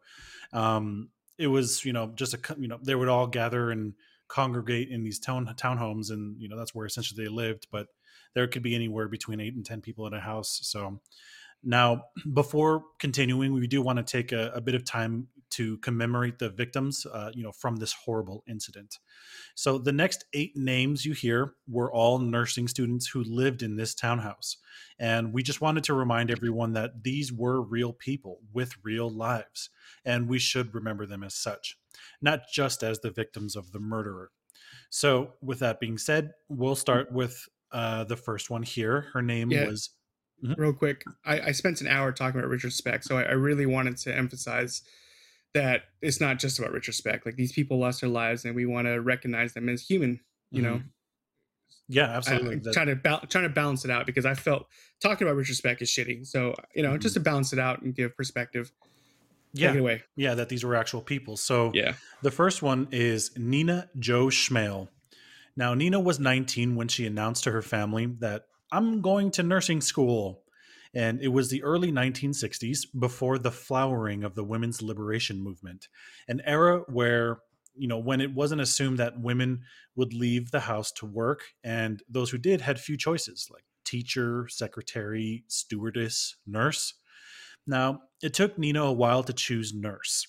um, 0.53 1.09
it 1.37 1.47
was, 1.47 1.83
you 1.85 1.93
know, 1.93 2.07
just 2.15 2.33
a, 2.33 2.39
you 2.59 2.67
know, 2.67 2.79
they 2.81 2.95
would 2.95 3.07
all 3.09 3.27
gather 3.27 3.71
and 3.71 3.93
congregate 4.29 4.89
in 4.89 5.03
these 5.03 5.19
town 5.19 5.45
townhomes, 5.57 6.11
and 6.11 6.39
you 6.39 6.47
know 6.47 6.57
that's 6.57 6.73
where 6.73 6.85
essentially 6.85 7.23
they 7.23 7.29
lived. 7.29 7.67
But 7.71 7.87
there 8.33 8.47
could 8.47 8.63
be 8.63 8.75
anywhere 8.75 9.07
between 9.07 9.39
eight 9.39 9.55
and 9.55 9.65
ten 9.65 9.81
people 9.81 10.07
in 10.07 10.13
a 10.13 10.19
house. 10.19 10.59
So 10.63 11.01
now, 11.63 12.05
before 12.33 12.83
continuing, 12.99 13.53
we 13.53 13.67
do 13.67 13.81
want 13.81 13.97
to 13.97 14.03
take 14.03 14.31
a, 14.31 14.51
a 14.53 14.61
bit 14.61 14.75
of 14.75 14.85
time 14.85 15.27
to 15.51 15.77
commemorate 15.77 16.37
the 16.37 16.49
victims, 16.49 17.07
uh, 17.11 17.31
you 17.33 17.41
know, 17.41 17.51
from 17.51 17.77
this 17.77 17.93
horrible 17.93 18.43
incident. 18.47 18.99
So 19.55 19.79
the 19.79 19.91
next 19.91 20.25
eight 20.33 20.55
names 20.55 21.05
you 21.05 21.13
hear 21.13 21.55
were 21.67 21.91
all 21.91 22.19
nursing 22.19 22.67
students 22.67 23.07
who 23.07 23.23
lived 23.23 23.63
in 23.63 23.75
this 23.75 23.95
townhouse, 23.95 24.57
and 24.99 25.33
we 25.33 25.41
just 25.41 25.59
wanted 25.59 25.83
to 25.85 25.95
remind 25.95 26.29
everyone 26.29 26.73
that 26.73 27.03
these 27.03 27.33
were 27.33 27.61
real 27.61 27.93
people 27.93 28.41
with 28.53 28.73
real 28.83 29.09
lives, 29.09 29.71
and 30.05 30.29
we 30.29 30.37
should 30.37 30.75
remember 30.75 31.07
them 31.07 31.23
as 31.23 31.33
such, 31.33 31.78
not 32.21 32.41
just 32.51 32.83
as 32.83 32.99
the 32.99 33.11
victims 33.11 33.55
of 33.55 33.71
the 33.71 33.79
murderer. 33.79 34.31
So, 34.89 35.33
with 35.41 35.59
that 35.59 35.79
being 35.79 35.97
said, 35.97 36.31
we'll 36.47 36.75
start 36.75 37.11
with 37.11 37.47
uh, 37.71 38.03
the 38.05 38.17
first 38.17 38.49
one 38.49 38.63
here. 38.63 39.07
Her 39.13 39.21
name 39.21 39.51
Yeah. 39.51 39.67
was 39.67 39.91
mm-hmm. 40.43 40.59
real 40.59 40.73
quick 40.73 41.03
I, 41.25 41.41
I 41.41 41.51
spent 41.51 41.81
an 41.81 41.87
hour 41.87 42.11
talking 42.11 42.39
about 42.39 42.49
richard 42.49 42.73
speck 42.73 43.03
so 43.03 43.17
I, 43.17 43.23
I 43.23 43.31
really 43.31 43.65
wanted 43.65 43.97
to 43.97 44.15
emphasize 44.15 44.81
that 45.53 45.83
it's 46.01 46.21
not 46.21 46.39
just 46.39 46.59
about 46.59 46.71
richard 46.71 46.93
speck 46.93 47.25
like 47.25 47.35
these 47.35 47.51
people 47.51 47.79
lost 47.79 48.01
their 48.01 48.09
lives 48.09 48.45
and 48.45 48.55
we 48.55 48.65
want 48.65 48.87
to 48.87 49.01
recognize 49.01 49.53
them 49.53 49.69
as 49.69 49.81
human 49.85 50.19
you 50.51 50.61
know 50.61 50.75
mm-hmm. 50.75 50.87
Yeah, 51.91 52.05
I, 52.05 52.17
absolutely. 52.17 52.53
am 52.53 52.61
That- 52.61 52.73
trying 52.73 52.87
to 52.87 52.95
ba- 52.95 53.25
trying 53.29 53.45
to 53.45 53.49
balance 53.49 53.83
it 53.83 53.91
out 53.91 54.05
because 54.05 54.25
i 54.25 54.33
felt 54.33 54.67
talking 55.01 55.27
about 55.27 55.37
richard 55.37 55.55
speck 55.55 55.81
is 55.81 55.89
shitty 55.89 56.25
so 56.25 56.53
you 56.75 56.83
know 56.83 56.89
mm-hmm. 56.89 56.99
just 56.99 57.15
to 57.15 57.19
balance 57.19 57.51
it 57.51 57.59
out 57.59 57.81
and 57.81 57.95
give 57.95 58.15
perspective 58.15 58.71
yeah, 59.53 59.67
take 59.67 59.77
it 59.77 59.79
away 59.79 60.03
yeah, 60.15 60.35
that 60.35 60.49
these 60.49 60.63
were 60.63 60.75
actual 60.75 61.01
people. 61.01 61.37
So 61.37 61.71
yeah 61.73 61.93
the 62.21 62.31
first 62.31 62.61
one 62.61 62.87
is 62.91 63.31
Nina 63.37 63.89
Jo 63.97 64.27
Schmale. 64.27 64.89
Now, 65.55 65.73
Nina 65.73 65.99
was 65.99 66.19
19 66.19 66.75
when 66.75 66.87
she 66.87 67.05
announced 67.05 67.45
to 67.45 67.51
her 67.51 67.61
family 67.61 68.05
that 68.19 68.43
I'm 68.71 69.01
going 69.01 69.31
to 69.31 69.43
nursing 69.43 69.81
school. 69.81 70.43
And 70.93 71.21
it 71.21 71.27
was 71.29 71.49
the 71.49 71.63
early 71.63 71.91
1960s 71.91 72.87
before 72.97 73.37
the 73.37 73.51
flowering 73.51 74.23
of 74.23 74.35
the 74.35 74.43
women's 74.43 74.81
liberation 74.81 75.41
movement, 75.41 75.87
an 76.27 76.41
era 76.45 76.79
where, 76.87 77.39
you 77.75 77.87
know, 77.87 77.99
when 77.99 78.21
it 78.21 78.33
wasn't 78.33 78.61
assumed 78.61 78.97
that 78.97 79.19
women 79.19 79.61
would 79.95 80.13
leave 80.13 80.49
the 80.49 80.61
house 80.61 80.91
to 80.93 81.05
work, 81.05 81.43
and 81.63 82.01
those 82.09 82.31
who 82.31 82.37
did 82.39 82.61
had 82.61 82.79
few 82.79 82.97
choices 82.97 83.47
like 83.51 83.63
teacher, 83.85 84.47
secretary, 84.49 85.43
stewardess, 85.47 86.37
nurse. 86.47 86.95
Now, 87.69 88.01
it 88.23 88.33
took 88.33 88.57
Nina 88.57 88.83
a 88.83 88.91
while 88.91 89.21
to 89.21 89.31
choose 89.31 89.75
nurse. 89.75 90.25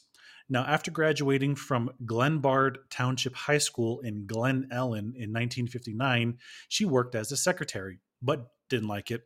Now, 0.51 0.64
after 0.64 0.91
graduating 0.91 1.55
from 1.55 1.91
Glenbard 2.05 2.76
Township 2.91 3.34
High 3.34 3.59
School 3.59 4.01
in 4.01 4.26
Glen 4.26 4.68
Ellyn 4.70 5.14
in 5.16 5.32
1959, 5.32 6.36
she 6.68 6.84
worked 6.84 7.14
as 7.14 7.32
a 7.32 7.38
secretary, 7.38 8.01
but 8.20 8.51
didn't 8.68 8.88
like 8.88 9.11
it. 9.11 9.22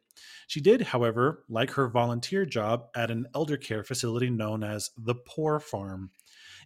She 0.46 0.60
did, 0.60 0.80
however, 0.82 1.44
like 1.48 1.72
her 1.72 1.88
volunteer 1.88 2.46
job 2.46 2.86
at 2.94 3.10
an 3.10 3.26
elder 3.34 3.56
care 3.56 3.82
facility 3.82 4.30
known 4.30 4.62
as 4.62 4.90
the 4.96 5.16
Poor 5.16 5.58
Farm. 5.58 6.10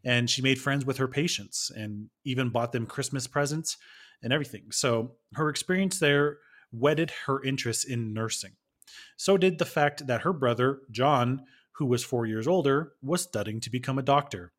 And 0.04 0.28
she 0.28 0.42
made 0.42 0.60
friends 0.60 0.84
with 0.84 0.98
her 0.98 1.08
patients 1.08 1.72
and 1.74 2.10
even 2.24 2.50
bought 2.50 2.72
them 2.72 2.86
Christmas 2.86 3.26
presents 3.26 3.78
and 4.22 4.34
everything. 4.34 4.66
So 4.70 5.12
her 5.32 5.48
experience 5.48 5.98
there 5.98 6.38
whetted 6.70 7.10
her 7.24 7.42
interest 7.42 7.88
in 7.88 8.12
nursing. 8.12 8.52
So 9.16 9.36
did 9.36 9.58
the 9.58 9.64
fact 9.64 10.06
that 10.06 10.22
her 10.22 10.32
brother, 10.32 10.80
John, 10.90 11.42
who 11.72 11.86
was 11.86 12.04
four 12.04 12.26
years 12.26 12.48
older, 12.48 12.92
was 13.02 13.22
studying 13.22 13.60
to 13.60 13.70
become 13.70 13.98
a 13.98 14.02
doctor. 14.02 14.52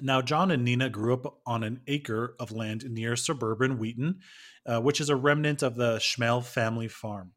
Now, 0.00 0.22
John 0.22 0.50
and 0.50 0.64
Nina 0.64 0.90
grew 0.90 1.14
up 1.14 1.38
on 1.46 1.62
an 1.62 1.80
acre 1.86 2.34
of 2.40 2.50
land 2.50 2.84
near 2.90 3.14
suburban 3.14 3.78
Wheaton, 3.78 4.20
uh, 4.66 4.80
which 4.80 5.00
is 5.00 5.08
a 5.08 5.16
remnant 5.16 5.62
of 5.62 5.76
the 5.76 5.96
Schmale 5.98 6.44
family 6.44 6.88
farm. 6.88 7.32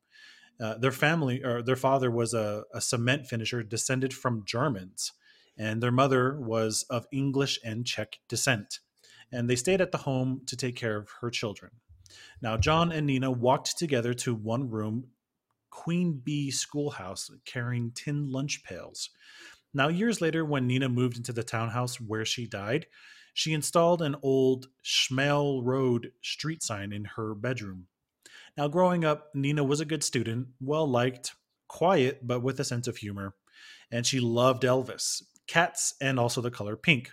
Uh, 0.60 0.76
their 0.76 0.92
family, 0.92 1.44
or 1.44 1.62
their 1.62 1.76
father, 1.76 2.10
was 2.10 2.34
a, 2.34 2.64
a 2.74 2.82
cement 2.82 3.28
finisher 3.28 3.62
descended 3.62 4.12
from 4.12 4.44
Germans, 4.44 5.14
and 5.56 5.84
their 5.84 5.92
mother 5.92 6.40
was 6.40 6.84
of 6.90 7.06
English 7.12 7.60
and 7.64 7.86
Czech 7.86 8.18
descent. 8.28 8.80
And 9.32 9.48
they 9.48 9.56
stayed 9.56 9.82
at 9.82 9.92
the 9.92 10.00
home 10.00 10.42
to 10.48 10.56
take 10.56 10.76
care 10.76 10.98
of 10.98 11.10
her 11.22 11.30
children. 11.30 11.74
Now, 12.42 12.58
John 12.58 12.92
and 12.92 13.06
Nina 13.06 13.30
walked 13.30 13.78
together 13.78 14.16
to 14.16 14.34
one 14.34 14.70
room 14.70 15.10
Queen 15.78 16.20
Bee 16.24 16.50
schoolhouse 16.50 17.30
carrying 17.46 17.92
tin 17.92 18.32
lunch 18.32 18.64
pails. 18.64 19.12
Now, 19.76 19.90
years 19.90 20.22
later, 20.22 20.44
when 20.44 20.66
Nina 20.66 20.90
moved 20.90 21.18
into 21.18 21.32
the 21.32 21.44
townhouse 21.44 22.02
where 22.02 22.26
she 22.26 22.48
died, 22.48 22.88
she 23.36 23.54
installed 23.54 24.02
an 24.02 24.16
old 24.24 24.70
Schmale 24.84 25.64
Road 25.64 26.12
street 26.24 26.64
sign 26.64 26.92
in 26.92 27.06
her 27.06 27.36
bedroom. 27.36 27.86
Now, 28.58 28.68
growing 28.68 29.06
up, 29.06 29.28
Nina 29.36 29.64
was 29.64 29.80
a 29.80 29.86
good 29.86 30.04
student, 30.04 30.48
well 30.60 30.90
liked, 30.90 31.36
quiet, 31.68 32.26
but 32.26 32.42
with 32.42 32.60
a 32.60 32.66
sense 32.66 32.88
of 32.88 32.98
humor. 32.98 33.36
And 33.92 34.04
she 34.04 34.20
loved 34.20 34.64
Elvis, 34.64 35.22
cats, 35.46 35.94
and 36.02 36.20
also 36.20 36.42
the 36.42 36.50
color 36.50 36.76
pink. 36.76 37.12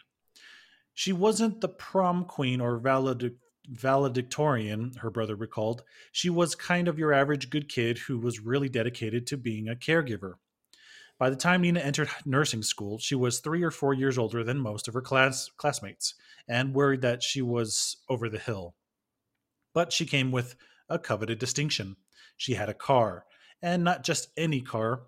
She 0.94 1.12
wasn't 1.12 1.60
the 1.60 1.68
prom 1.68 2.24
queen 2.24 2.62
or 2.62 2.80
valedic- 2.80 3.36
valedictorian, 3.68 4.92
her 5.00 5.10
brother 5.10 5.34
recalled. 5.34 5.82
She 6.12 6.30
was 6.30 6.54
kind 6.54 6.88
of 6.88 6.98
your 6.98 7.12
average 7.12 7.50
good 7.50 7.68
kid 7.68 7.98
who 7.98 8.18
was 8.18 8.40
really 8.40 8.68
dedicated 8.68 9.26
to 9.28 9.36
being 9.36 9.68
a 9.68 9.74
caregiver. 9.74 10.34
By 11.18 11.30
the 11.30 11.36
time 11.36 11.62
Nina 11.62 11.80
entered 11.80 12.10
nursing 12.24 12.62
school, 12.62 12.98
she 12.98 13.14
was 13.14 13.38
three 13.38 13.62
or 13.62 13.70
four 13.70 13.94
years 13.94 14.18
older 14.18 14.42
than 14.42 14.58
most 14.58 14.88
of 14.88 14.94
her 14.94 15.00
class 15.00 15.48
classmates, 15.56 16.14
and 16.48 16.74
worried 16.74 17.02
that 17.02 17.22
she 17.22 17.40
was 17.40 17.98
over 18.08 18.28
the 18.28 18.38
hill. 18.38 18.74
But 19.72 19.92
she 19.92 20.06
came 20.06 20.32
with 20.32 20.56
a 20.88 20.98
coveted 20.98 21.38
distinction. 21.38 21.96
She 22.36 22.54
had 22.54 22.68
a 22.68 22.74
car, 22.74 23.26
and 23.62 23.84
not 23.84 24.02
just 24.02 24.28
any 24.36 24.60
car, 24.60 25.02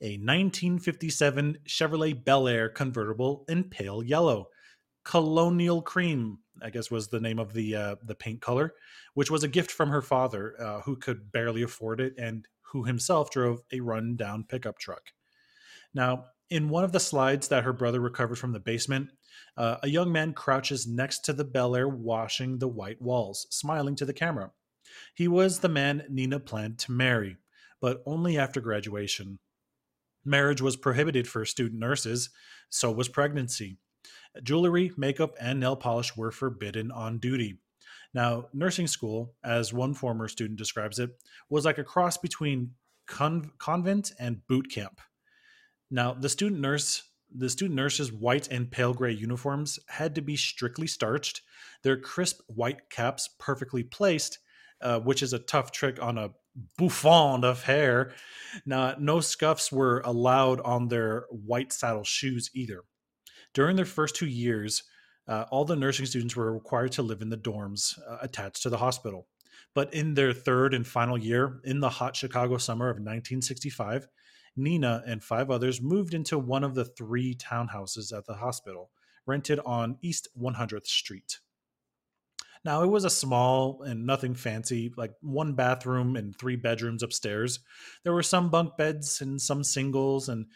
a 0.00 0.16
1957 0.16 1.58
Chevrolet 1.68 2.24
Bel 2.24 2.48
Air 2.48 2.68
convertible 2.68 3.44
in 3.48 3.64
pale 3.64 4.02
yellow. 4.02 4.48
Colonial 5.04 5.82
Cream, 5.82 6.38
I 6.62 6.70
guess 6.70 6.90
was 6.90 7.08
the 7.08 7.20
name 7.20 7.38
of 7.38 7.52
the 7.52 7.74
uh, 7.74 7.96
the 8.04 8.14
paint 8.14 8.40
color, 8.40 8.74
which 9.14 9.30
was 9.30 9.42
a 9.42 9.48
gift 9.48 9.70
from 9.70 9.88
her 9.90 10.02
father, 10.02 10.54
uh, 10.60 10.80
who 10.82 10.96
could 10.96 11.32
barely 11.32 11.62
afford 11.62 12.00
it 12.00 12.14
and 12.18 12.46
who 12.72 12.84
himself 12.84 13.30
drove 13.30 13.62
a 13.72 13.80
run-down 13.80 14.44
pickup 14.44 14.78
truck. 14.78 15.12
Now, 15.92 16.26
in 16.50 16.68
one 16.68 16.84
of 16.84 16.92
the 16.92 17.00
slides 17.00 17.48
that 17.48 17.64
her 17.64 17.72
brother 17.72 18.00
recovered 18.00 18.38
from 18.38 18.52
the 18.52 18.60
basement, 18.60 19.10
uh, 19.56 19.76
a 19.82 19.88
young 19.88 20.12
man 20.12 20.32
crouches 20.32 20.86
next 20.86 21.24
to 21.24 21.32
the 21.32 21.44
Bel 21.44 21.74
Air, 21.74 21.88
washing 21.88 22.58
the 22.58 22.68
white 22.68 23.00
walls, 23.00 23.46
smiling 23.50 23.96
to 23.96 24.04
the 24.04 24.12
camera. 24.12 24.50
He 25.14 25.28
was 25.28 25.60
the 25.60 25.68
man 25.68 26.04
Nina 26.08 26.40
planned 26.40 26.78
to 26.80 26.92
marry, 26.92 27.36
but 27.80 28.02
only 28.06 28.38
after 28.38 28.60
graduation. 28.60 29.38
Marriage 30.24 30.60
was 30.60 30.76
prohibited 30.76 31.26
for 31.26 31.44
student 31.44 31.80
nurses, 31.80 32.30
so 32.68 32.90
was 32.92 33.08
pregnancy. 33.08 33.78
Jewelry, 34.42 34.92
makeup, 34.96 35.34
and 35.40 35.60
nail 35.60 35.76
polish 35.76 36.16
were 36.16 36.30
forbidden 36.30 36.90
on 36.90 37.18
duty. 37.18 37.58
Now, 38.12 38.46
nursing 38.52 38.86
school, 38.86 39.34
as 39.44 39.72
one 39.72 39.94
former 39.94 40.28
student 40.28 40.58
describes 40.58 40.98
it, 40.98 41.10
was 41.48 41.64
like 41.64 41.78
a 41.78 41.84
cross 41.84 42.16
between 42.16 42.72
con- 43.06 43.52
convent 43.58 44.12
and 44.18 44.46
boot 44.46 44.70
camp. 44.70 45.00
Now, 45.90 46.14
the 46.14 46.28
student 46.28 46.60
nurse, 46.60 47.02
the 47.32 47.48
student 47.48 47.76
nurses' 47.76 48.12
white 48.12 48.48
and 48.48 48.70
pale 48.70 48.94
gray 48.94 49.12
uniforms 49.12 49.78
had 49.88 50.14
to 50.16 50.22
be 50.22 50.36
strictly 50.36 50.86
starched, 50.86 51.42
their 51.82 51.96
crisp 51.96 52.40
white 52.48 52.90
caps 52.90 53.28
perfectly 53.38 53.82
placed, 53.82 54.38
uh, 54.80 55.00
which 55.00 55.22
is 55.22 55.32
a 55.32 55.38
tough 55.38 55.70
trick 55.70 56.02
on 56.02 56.18
a 56.18 56.30
bouffant 56.78 57.44
of 57.44 57.64
hair. 57.64 58.12
Now, 58.66 58.94
no 58.98 59.20
scuffs 59.20 59.70
were 59.70 60.00
allowed 60.04 60.60
on 60.60 60.88
their 60.88 61.26
white 61.30 61.72
saddle 61.72 62.04
shoes 62.04 62.50
either. 62.54 62.82
During 63.54 63.76
their 63.76 63.84
first 63.84 64.16
two 64.16 64.26
years, 64.26 64.82
uh, 65.26 65.44
all 65.50 65.64
the 65.64 65.76
nursing 65.76 66.06
students 66.06 66.36
were 66.36 66.52
required 66.52 66.92
to 66.92 67.02
live 67.02 67.22
in 67.22 67.30
the 67.30 67.36
dorms 67.36 67.98
uh, 68.08 68.18
attached 68.20 68.62
to 68.62 68.70
the 68.70 68.78
hospital. 68.78 69.26
But 69.74 69.92
in 69.94 70.14
their 70.14 70.32
third 70.32 70.74
and 70.74 70.86
final 70.86 71.18
year, 71.18 71.60
in 71.64 71.80
the 71.80 71.90
hot 71.90 72.16
Chicago 72.16 72.58
summer 72.58 72.86
of 72.86 72.96
1965, 72.96 74.08
Nina 74.56 75.02
and 75.06 75.22
five 75.22 75.50
others 75.50 75.80
moved 75.80 76.14
into 76.14 76.38
one 76.38 76.64
of 76.64 76.74
the 76.74 76.84
three 76.84 77.34
townhouses 77.34 78.16
at 78.16 78.26
the 78.26 78.34
hospital, 78.34 78.90
rented 79.26 79.60
on 79.64 79.98
East 80.02 80.28
100th 80.40 80.86
Street. 80.86 81.38
Now, 82.64 82.82
it 82.82 82.88
was 82.88 83.04
a 83.04 83.10
small 83.10 83.82
and 83.82 84.04
nothing 84.04 84.34
fancy, 84.34 84.92
like 84.96 85.14
one 85.22 85.54
bathroom 85.54 86.16
and 86.16 86.36
three 86.36 86.56
bedrooms 86.56 87.02
upstairs. 87.02 87.60
There 88.04 88.12
were 88.12 88.22
some 88.22 88.50
bunk 88.50 88.76
beds 88.76 89.22
and 89.22 89.40
some 89.40 89.64
singles, 89.64 90.28
and 90.28 90.46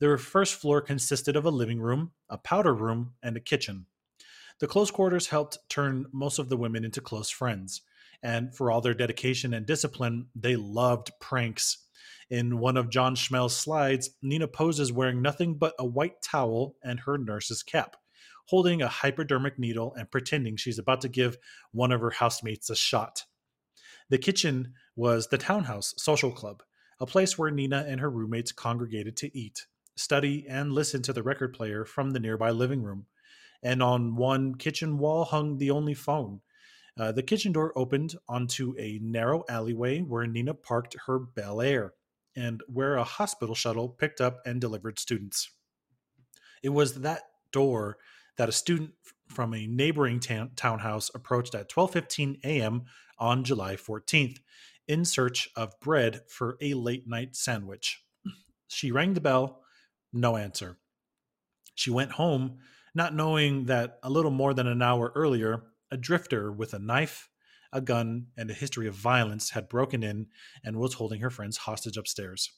their 0.00 0.18
first 0.18 0.54
floor 0.54 0.80
consisted 0.80 1.36
of 1.36 1.44
a 1.44 1.50
living 1.50 1.80
room, 1.80 2.10
a 2.28 2.36
powder 2.36 2.74
room, 2.74 3.12
and 3.22 3.36
a 3.36 3.40
kitchen. 3.40 3.86
The 4.58 4.66
close 4.66 4.90
quarters 4.90 5.28
helped 5.28 5.58
turn 5.68 6.06
most 6.12 6.38
of 6.38 6.48
the 6.48 6.56
women 6.56 6.84
into 6.84 7.00
close 7.00 7.30
friends, 7.30 7.82
and 8.22 8.54
for 8.54 8.70
all 8.70 8.80
their 8.80 8.94
dedication 8.94 9.54
and 9.54 9.64
discipline, 9.64 10.26
they 10.34 10.56
loved 10.56 11.12
pranks. 11.20 11.86
In 12.28 12.58
one 12.58 12.76
of 12.76 12.90
John 12.90 13.14
Schmale's 13.14 13.56
slides, 13.56 14.10
Nina 14.22 14.48
poses 14.48 14.92
wearing 14.92 15.22
nothing 15.22 15.54
but 15.54 15.74
a 15.78 15.86
white 15.86 16.20
towel 16.22 16.76
and 16.82 17.00
her 17.00 17.16
nurse's 17.16 17.62
cap 17.62 17.96
holding 18.50 18.82
a 18.82 18.88
hypodermic 18.88 19.60
needle 19.60 19.94
and 19.96 20.10
pretending 20.10 20.56
she's 20.56 20.78
about 20.78 21.00
to 21.00 21.08
give 21.08 21.38
one 21.70 21.92
of 21.92 22.00
her 22.00 22.10
housemates 22.10 22.68
a 22.68 22.74
shot. 22.74 23.24
The 24.08 24.18
kitchen 24.18 24.74
was 24.96 25.28
the 25.28 25.38
townhouse 25.38 25.94
social 25.96 26.32
club, 26.32 26.64
a 26.98 27.06
place 27.06 27.38
where 27.38 27.52
Nina 27.52 27.84
and 27.86 28.00
her 28.00 28.10
roommates 28.10 28.50
congregated 28.50 29.16
to 29.18 29.38
eat, 29.38 29.66
study, 29.96 30.46
and 30.48 30.72
listen 30.72 31.02
to 31.02 31.12
the 31.12 31.22
record 31.22 31.52
player 31.52 31.84
from 31.84 32.10
the 32.10 32.20
nearby 32.20 32.50
living 32.50 32.82
room. 32.82 33.06
And 33.62 33.82
on 33.82 34.16
one 34.16 34.54
kitchen 34.54 34.98
wall 34.98 35.24
hung 35.24 35.58
the 35.58 35.70
only 35.70 35.94
phone. 35.94 36.40
Uh, 36.98 37.12
the 37.12 37.22
kitchen 37.22 37.52
door 37.52 37.72
opened 37.76 38.14
onto 38.28 38.74
a 38.78 38.98
narrow 39.02 39.44
alleyway 39.48 40.00
where 40.00 40.26
Nina 40.26 40.54
parked 40.54 40.96
her 41.06 41.18
Bel 41.18 41.60
Air 41.60 41.94
and 42.36 42.62
where 42.68 42.96
a 42.96 43.04
hospital 43.04 43.54
shuttle 43.54 43.88
picked 43.88 44.20
up 44.20 44.40
and 44.44 44.60
delivered 44.60 44.98
students. 44.98 45.50
It 46.62 46.70
was 46.70 47.00
that 47.00 47.22
door 47.52 47.98
that 48.36 48.48
a 48.48 48.52
student 48.52 48.92
from 49.28 49.54
a 49.54 49.66
neighboring 49.66 50.20
townhouse 50.20 51.10
approached 51.14 51.54
at 51.54 51.68
12:15 51.68 52.38
a.m. 52.44 52.84
on 53.18 53.44
July 53.44 53.76
14th 53.76 54.38
in 54.88 55.04
search 55.04 55.48
of 55.56 55.78
bread 55.80 56.22
for 56.28 56.56
a 56.60 56.74
late 56.74 57.06
night 57.06 57.36
sandwich. 57.36 58.04
She 58.68 58.92
rang 58.92 59.14
the 59.14 59.20
bell, 59.20 59.62
no 60.12 60.36
answer. 60.36 60.76
She 61.74 61.90
went 61.90 62.12
home, 62.12 62.58
not 62.94 63.14
knowing 63.14 63.66
that 63.66 63.98
a 64.02 64.10
little 64.10 64.30
more 64.30 64.54
than 64.54 64.66
an 64.66 64.82
hour 64.82 65.12
earlier, 65.14 65.62
a 65.90 65.96
drifter 65.96 66.52
with 66.52 66.74
a 66.74 66.78
knife, 66.78 67.28
a 67.72 67.80
gun, 67.80 68.26
and 68.36 68.50
a 68.50 68.54
history 68.54 68.86
of 68.86 68.94
violence 68.94 69.50
had 69.50 69.68
broken 69.68 70.02
in 70.02 70.26
and 70.64 70.76
was 70.76 70.94
holding 70.94 71.20
her 71.20 71.30
friends 71.30 71.56
hostage 71.56 71.96
upstairs. 71.96 72.50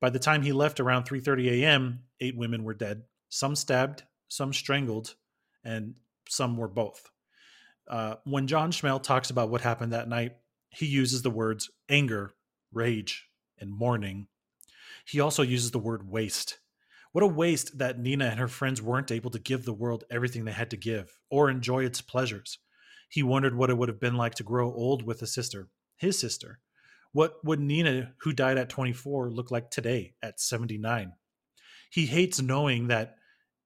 By 0.00 0.10
the 0.10 0.18
time 0.18 0.42
he 0.42 0.52
left 0.52 0.80
around 0.80 1.04
3:30 1.04 1.62
a.m., 1.62 2.04
eight 2.20 2.36
women 2.36 2.62
were 2.62 2.74
dead, 2.74 3.02
some 3.28 3.56
stabbed, 3.56 4.04
some 4.28 4.52
strangled, 4.52 5.14
and 5.64 5.94
some 6.28 6.56
were 6.56 6.68
both. 6.68 7.10
Uh, 7.88 8.16
when 8.24 8.46
Jon 8.46 8.70
Schmale 8.70 9.02
talks 9.02 9.30
about 9.30 9.50
what 9.50 9.62
happened 9.62 9.92
that 9.92 10.08
night, 10.08 10.36
he 10.70 10.86
uses 10.86 11.22
the 11.22 11.30
words 11.30 11.70
anger, 11.88 12.34
rage, 12.72 13.28
and 13.58 13.72
mourning. 13.72 14.28
He 15.04 15.20
also 15.20 15.42
uses 15.42 15.70
the 15.70 15.78
word 15.78 16.08
waste. 16.08 16.58
What 17.18 17.24
a 17.24 17.34
waste 17.34 17.78
that 17.78 17.98
Nina 17.98 18.26
and 18.26 18.38
her 18.38 18.46
friends 18.46 18.80
weren't 18.80 19.10
able 19.10 19.32
to 19.32 19.40
give 19.40 19.64
the 19.64 19.72
world 19.72 20.04
everything 20.08 20.44
they 20.44 20.52
had 20.52 20.70
to 20.70 20.76
give 20.76 21.18
or 21.28 21.50
enjoy 21.50 21.84
its 21.84 22.00
pleasures. 22.00 22.58
He 23.08 23.24
wondered 23.24 23.56
what 23.56 23.70
it 23.70 23.76
would 23.76 23.88
have 23.88 23.98
been 23.98 24.14
like 24.14 24.36
to 24.36 24.44
grow 24.44 24.72
old 24.72 25.02
with 25.02 25.20
a 25.20 25.26
sister, 25.26 25.66
his 25.96 26.16
sister. 26.16 26.60
What 27.10 27.44
would 27.44 27.58
Nina, 27.58 28.12
who 28.20 28.32
died 28.32 28.56
at 28.56 28.68
24, 28.68 29.32
look 29.32 29.50
like 29.50 29.68
today 29.68 30.14
at 30.22 30.38
79? 30.38 31.14
He 31.90 32.06
hates 32.06 32.40
knowing 32.40 32.86
that 32.86 33.16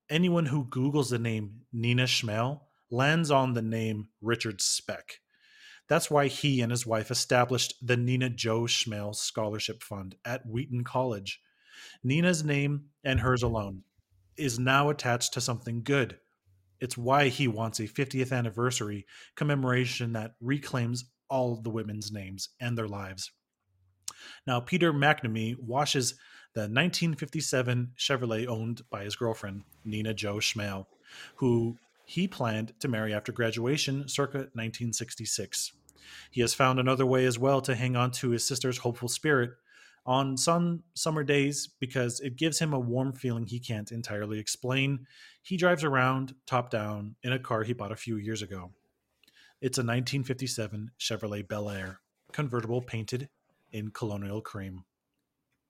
anyone 0.08 0.46
who 0.46 0.64
Googles 0.64 1.10
the 1.10 1.18
name 1.18 1.66
Nina 1.74 2.04
Schmale 2.04 2.62
lands 2.90 3.30
on 3.30 3.52
the 3.52 3.60
name 3.60 4.08
Richard 4.22 4.62
Speck. 4.62 5.20
That's 5.90 6.10
why 6.10 6.28
he 6.28 6.62
and 6.62 6.70
his 6.70 6.86
wife 6.86 7.10
established 7.10 7.74
the 7.86 7.98
Nina 7.98 8.30
Jo 8.30 8.62
Schmale 8.62 9.14
Scholarship 9.14 9.82
Fund 9.82 10.14
at 10.24 10.46
Wheaton 10.46 10.84
College. 10.84 11.42
Nina's 12.02 12.44
name 12.44 12.84
and 13.04 13.20
hers 13.20 13.42
alone 13.42 13.82
is 14.36 14.58
now 14.58 14.90
attached 14.90 15.34
to 15.34 15.40
something 15.40 15.82
good. 15.82 16.18
It's 16.80 16.98
why 16.98 17.28
he 17.28 17.46
wants 17.46 17.78
a 17.78 17.84
50th 17.84 18.32
anniversary 18.32 19.06
commemoration 19.36 20.12
that 20.14 20.34
reclaims 20.40 21.04
all 21.28 21.56
the 21.56 21.70
women's 21.70 22.10
names 22.10 22.48
and 22.60 22.76
their 22.76 22.88
lives. 22.88 23.30
Now, 24.46 24.60
Peter 24.60 24.92
McNamee 24.92 25.58
washes 25.58 26.14
the 26.54 26.62
1957 26.62 27.92
Chevrolet 27.96 28.46
owned 28.46 28.82
by 28.90 29.04
his 29.04 29.16
girlfriend, 29.16 29.62
Nina 29.84 30.12
Jo 30.12 30.36
Schmale, 30.36 30.86
who 31.36 31.78
he 32.04 32.28
planned 32.28 32.74
to 32.80 32.88
marry 32.88 33.14
after 33.14 33.32
graduation 33.32 34.08
circa 34.08 34.38
1966. 34.38 35.72
He 36.30 36.40
has 36.40 36.52
found 36.52 36.78
another 36.78 37.06
way 37.06 37.24
as 37.24 37.38
well 37.38 37.60
to 37.62 37.74
hang 37.74 37.96
on 37.96 38.10
to 38.12 38.30
his 38.30 38.46
sister's 38.46 38.78
hopeful 38.78 39.08
spirit 39.08 39.52
on 40.04 40.36
some 40.36 40.82
summer 40.94 41.22
days 41.22 41.68
because 41.80 42.20
it 42.20 42.36
gives 42.36 42.58
him 42.58 42.72
a 42.72 42.78
warm 42.78 43.12
feeling 43.12 43.46
he 43.46 43.60
can't 43.60 43.92
entirely 43.92 44.38
explain. 44.38 45.06
He 45.42 45.56
drives 45.56 45.84
around 45.84 46.34
top 46.46 46.70
down 46.70 47.16
in 47.22 47.32
a 47.32 47.38
car 47.38 47.62
he 47.62 47.72
bought 47.72 47.92
a 47.92 47.96
few 47.96 48.16
years 48.16 48.42
ago. 48.42 48.72
It's 49.60 49.78
a 49.78 49.82
1957 49.82 50.90
Chevrolet 50.98 51.46
Bel 51.46 51.70
Air, 51.70 52.00
convertible 52.32 52.82
painted 52.82 53.28
in 53.70 53.90
colonial 53.90 54.40
cream. 54.40 54.84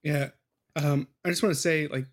Yeah, 0.02 0.30
um, 0.76 1.08
I 1.24 1.28
just 1.28 1.42
want 1.42 1.54
to 1.54 1.60
say, 1.60 1.86
like 1.88 2.06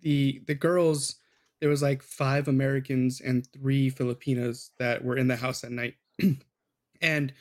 the 0.00 0.42
the 0.46 0.54
girls, 0.54 1.16
there 1.60 1.68
was 1.68 1.82
like 1.82 2.02
five 2.02 2.48
Americans 2.48 3.20
and 3.20 3.46
three 3.52 3.90
Filipinos 3.90 4.70
that 4.78 5.04
were 5.04 5.16
in 5.16 5.28
the 5.28 5.36
house 5.36 5.60
that 5.60 5.70
night, 5.70 5.96
and 7.02 7.32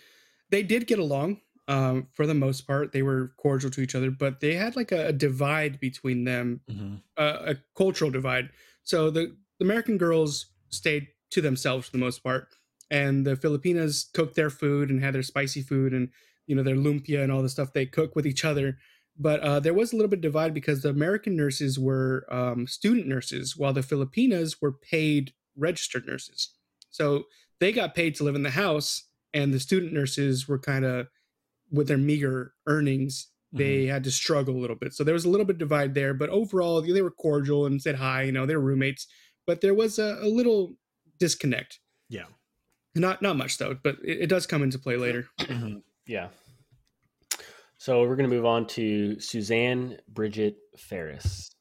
they 0.50 0.64
did 0.64 0.86
get 0.86 1.00
along 1.00 1.40
um, 1.68 2.08
for 2.14 2.26
the 2.26 2.34
most 2.34 2.62
part. 2.62 2.92
They 2.92 3.02
were 3.02 3.34
cordial 3.38 3.72
to 3.72 3.82
each 3.82 3.96
other, 3.96 4.12
but 4.12 4.40
they 4.40 4.56
had 4.56 4.76
like 4.76 4.92
a, 4.92 5.08
a 5.08 5.14
divide 5.14 5.80
between 5.80 6.24
them, 6.24 6.62
mm-hmm. 6.70 6.96
uh, 7.18 7.38
a 7.46 7.56
cultural 7.76 8.12
divide. 8.12 8.50
So 8.84 9.10
the, 9.10 9.36
the 9.60 9.66
American 9.66 9.98
girls 9.98 10.48
stayed 10.70 11.08
to 11.32 11.42
themselves 11.42 11.88
for 11.88 11.92
the 11.92 12.04
most 12.04 12.24
part, 12.24 12.48
and 12.90 13.26
the 13.26 13.36
Filipinas 13.36 14.10
cooked 14.14 14.36
their 14.36 14.50
food 14.50 14.90
and 14.90 15.04
had 15.04 15.14
their 15.14 15.24
spicy 15.24 15.62
food 15.62 15.94
and 15.94 16.10
you 16.46 16.56
know 16.56 16.64
their 16.64 16.76
lumpia 16.76 17.24
and 17.24 17.32
all 17.32 17.42
the 17.42 17.50
stuff 17.50 17.74
they 17.74 17.86
cook 17.86 18.16
with 18.16 18.26
each 18.26 18.46
other 18.46 18.78
but 19.20 19.40
uh, 19.40 19.60
there 19.60 19.74
was 19.74 19.92
a 19.92 19.96
little 19.96 20.10
bit 20.10 20.18
of 20.18 20.24
divide 20.24 20.54
because 20.54 20.82
the 20.82 20.90
American 20.90 21.36
nurses 21.36 21.80
were 21.80 22.26
um, 22.30 22.68
student 22.68 23.08
nurses, 23.08 23.58
while 23.58 23.74
the 23.74 23.82
Filipinas 23.82 24.62
were 24.62 24.72
paid 24.72 25.34
registered 25.56 26.06
nurses. 26.06 26.54
So 26.92 27.24
they 27.60 27.72
got 27.72 27.96
paid 27.96 28.16
to 28.16 28.24
live 28.24 28.36
in 28.36 28.44
the 28.44 28.52
house, 28.52 29.06
and 29.34 29.54
the 29.54 29.60
student 29.60 29.92
nurses 29.92 30.48
were 30.48 30.60
kind 30.60 30.86
of 30.86 31.08
with 31.72 31.88
their 31.88 31.98
meager 31.98 32.54
earnings. 32.66 33.28
They 33.54 33.84
mm-hmm. 33.84 33.92
had 33.92 34.04
to 34.04 34.12
struggle 34.12 34.56
a 34.56 34.60
little 34.60 34.76
bit. 34.76 34.94
So 34.94 35.04
there 35.04 35.14
was 35.14 35.26
a 35.26 35.30
little 35.30 35.46
bit 35.46 35.58
divide 35.58 35.94
there, 35.94 36.14
but 36.14 36.30
overall 36.30 36.82
they 36.82 37.02
were 37.02 37.12
cordial 37.12 37.66
and 37.66 37.82
said 37.82 37.96
hi. 37.96 38.24
You 38.24 38.32
know, 38.32 38.46
they 38.46 38.56
were 38.56 38.62
roommates, 38.62 39.08
but 39.46 39.62
there 39.62 39.74
was 39.74 40.00
a, 40.00 40.18
a 40.22 40.28
little 40.28 40.76
disconnect. 41.18 41.80
Yeah, 42.10 42.26
not 42.94 43.22
not 43.22 43.38
much 43.38 43.58
though, 43.58 43.78
but 43.82 43.96
it, 44.04 44.22
it 44.24 44.28
does 44.28 44.46
come 44.46 44.64
into 44.64 44.80
play 44.80 44.98
later. 44.98 45.28
Mm-hmm. 45.40 45.78
Yeah. 46.06 46.30
So 47.78 48.02
we're 48.02 48.16
going 48.16 48.30
to 48.30 48.36
move 48.36 48.46
on 48.46 48.66
to 48.68 49.20
Suzanne 49.20 49.98
Bridget 50.10 50.58
Farris, 50.78 51.52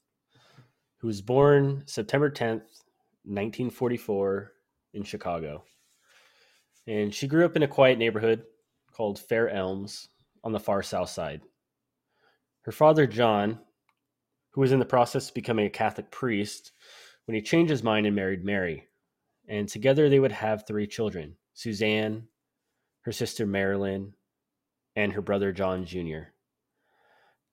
who 0.98 1.08
was 1.08 1.20
born 1.20 1.82
September 1.86 2.30
10th, 2.30 2.64
1944, 3.24 4.52
in 4.94 5.02
Chicago. 5.02 5.62
And 6.86 7.14
she 7.14 7.28
grew 7.28 7.44
up 7.44 7.54
in 7.54 7.62
a 7.62 7.68
quiet 7.68 7.98
neighborhood 7.98 8.44
called 8.96 9.18
Fair 9.18 9.50
Elms 9.50 10.08
on 10.42 10.52
the 10.52 10.60
far 10.60 10.82
south 10.82 11.10
side. 11.10 11.42
Her 12.62 12.72
father, 12.72 13.06
John, 13.06 13.58
who 14.50 14.62
was 14.62 14.72
in 14.72 14.78
the 14.78 14.86
process 14.86 15.28
of 15.28 15.34
becoming 15.34 15.66
a 15.66 15.70
Catholic 15.70 16.10
priest, 16.10 16.72
when 17.26 17.34
he 17.34 17.42
changed 17.42 17.70
his 17.70 17.82
mind 17.82 18.06
and 18.06 18.16
married 18.16 18.44
Mary. 18.44 18.88
And 19.48 19.68
together 19.68 20.08
they 20.08 20.18
would 20.18 20.32
have 20.32 20.66
three 20.66 20.86
children 20.86 21.36
Suzanne, 21.52 22.28
her 23.02 23.12
sister 23.12 23.46
Marilyn, 23.46 24.14
and 24.94 25.12
her 25.12 25.22
brother 25.22 25.52
John 25.52 25.84
Jr. 25.84 26.30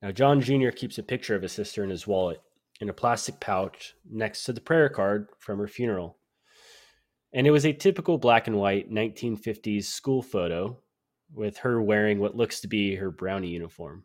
Now, 0.02 0.12
John 0.12 0.42
Jr. 0.42 0.70
keeps 0.70 0.98
a 0.98 1.04
picture 1.04 1.36
of 1.36 1.42
his 1.42 1.52
sister 1.52 1.84
in 1.84 1.90
his 1.90 2.08
wallet 2.08 2.42
in 2.80 2.90
a 2.90 2.94
plastic 2.94 3.40
pouch 3.40 3.96
next 4.10 4.46
to 4.46 4.54
the 4.54 4.62
prayer 4.62 4.90
card 4.90 5.28
from 5.40 5.60
her 5.60 5.68
funeral. 5.68 6.18
And 7.34 7.48
it 7.48 7.52
was 7.52 7.66
a 7.66 7.74
typical 7.74 8.18
black 8.18 8.48
and 8.48 8.58
white 8.58 8.92
1950s 8.92 9.86
school 9.86 10.22
photo 10.22 10.83
with 11.34 11.58
her 11.58 11.82
wearing 11.82 12.20
what 12.20 12.36
looks 12.36 12.62
to 12.62 12.68
be 12.68 12.96
her 12.96 13.12
brownie 13.12 13.50
uniform. 13.50 14.04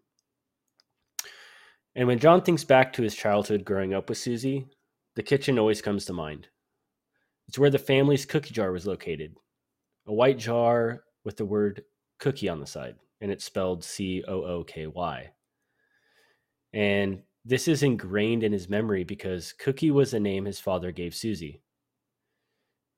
And 1.94 2.06
when 2.06 2.18
John 2.18 2.42
thinks 2.42 2.64
back 2.64 2.92
to 2.94 3.02
his 3.02 3.14
childhood 3.14 3.64
growing 3.64 3.92
up 3.92 4.08
with 4.08 4.18
Susie, 4.18 4.66
the 5.16 5.22
kitchen 5.22 5.58
always 5.58 5.82
comes 5.82 6.04
to 6.06 6.12
mind. 6.12 6.48
It's 7.48 7.58
where 7.58 7.70
the 7.70 7.78
family's 7.78 8.26
cookie 8.26 8.54
jar 8.54 8.72
was 8.72 8.86
located 8.86 9.34
a 10.06 10.12
white 10.12 10.38
jar 10.38 11.02
with 11.24 11.36
the 11.36 11.44
word 11.44 11.84
cookie 12.18 12.48
on 12.48 12.60
the 12.60 12.66
side 12.66 12.96
and 13.20 13.30
it's 13.30 13.44
spelled 13.44 13.84
C 13.84 14.24
O 14.26 14.42
O 14.42 14.64
K 14.64 14.86
Y. 14.86 15.30
And 16.72 17.22
this 17.44 17.68
is 17.68 17.82
ingrained 17.82 18.42
in 18.42 18.52
his 18.52 18.68
memory 18.68 19.04
because 19.04 19.52
Cookie 19.52 19.90
was 19.90 20.10
the 20.10 20.20
name 20.20 20.44
his 20.44 20.60
father 20.60 20.92
gave 20.92 21.14
Susie. 21.14 21.62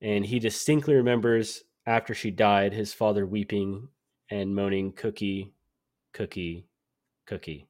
And 0.01 0.26
he 0.26 0.39
distinctly 0.39 0.95
remembers 0.95 1.62
after 1.87 2.14
she 2.14 2.31
died, 2.31 2.72
his 2.72 2.93
father 2.93 3.26
weeping 3.26 3.89
and 4.31 4.55
moaning, 4.55 4.93
Cookie, 4.93 5.53
Cookie, 6.12 6.66
Cookie. 7.26 7.66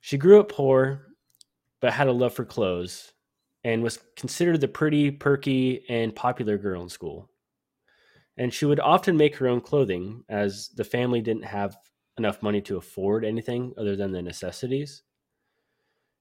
She 0.00 0.18
grew 0.18 0.40
up 0.40 0.50
poor, 0.50 1.06
but 1.80 1.92
had 1.92 2.08
a 2.08 2.12
love 2.12 2.34
for 2.34 2.44
clothes 2.44 3.12
and 3.64 3.82
was 3.82 3.98
considered 4.16 4.60
the 4.60 4.68
pretty, 4.68 5.10
perky, 5.10 5.84
and 5.88 6.14
popular 6.14 6.56
girl 6.58 6.82
in 6.82 6.88
school. 6.88 7.28
And 8.36 8.54
she 8.54 8.64
would 8.64 8.80
often 8.80 9.16
make 9.16 9.36
her 9.36 9.48
own 9.48 9.60
clothing, 9.60 10.24
as 10.28 10.68
the 10.68 10.84
family 10.84 11.20
didn't 11.20 11.44
have 11.44 11.76
enough 12.18 12.42
money 12.42 12.60
to 12.62 12.76
afford 12.76 13.24
anything 13.24 13.74
other 13.76 13.96
than 13.96 14.12
the 14.12 14.22
necessities. 14.22 15.02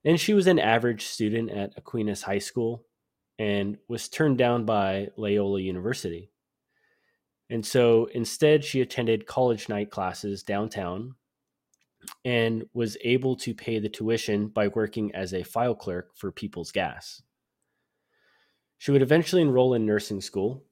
And 0.04 0.20
she 0.20 0.34
was 0.34 0.48
an 0.48 0.60
average 0.60 1.06
student 1.06 1.52
at 1.52 1.74
Aquinas 1.78 2.24
High 2.24 2.40
School 2.40 2.86
and 3.40 3.78
was 3.88 4.10
turned 4.10 4.38
down 4.38 4.66
by 4.66 5.10
Loyola 5.16 5.62
University. 5.62 6.32
And 7.50 7.66
so 7.66 8.10
instead, 8.14 8.64
she 8.64 8.82
attended 8.82 9.26
college 9.26 9.70
night 9.70 9.89
classes 9.89 10.43
downtown 10.43 11.16
and 12.26 12.66
was 12.74 12.98
able 13.04 13.36
to 13.38 13.54
pay 13.54 13.80
the 13.80 13.89
tuition 13.89 14.48
by 14.48 14.68
working 14.68 15.14
as 15.16 15.34
a 15.34 15.43
file 15.43 15.76
clerk 15.76 16.16
for 16.16 16.32
People's 16.32 16.72
Gas. 16.72 17.22
She 18.78 18.91
would 18.91 19.02
eventually 19.02 19.41
enroll 19.41 19.74
in 19.74 19.86
nursing 19.86 20.22
school, 20.22 20.64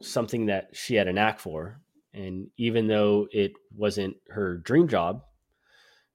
something 0.00 0.46
that 0.46 0.68
she 0.72 0.94
had 0.94 1.08
a 1.08 1.12
knack 1.12 1.40
for. 1.40 1.80
And 2.12 2.48
even 2.56 2.86
though 2.86 3.26
it 3.32 3.52
wasn't 3.74 4.16
her 4.28 4.58
dream 4.58 4.88
job, 4.88 5.24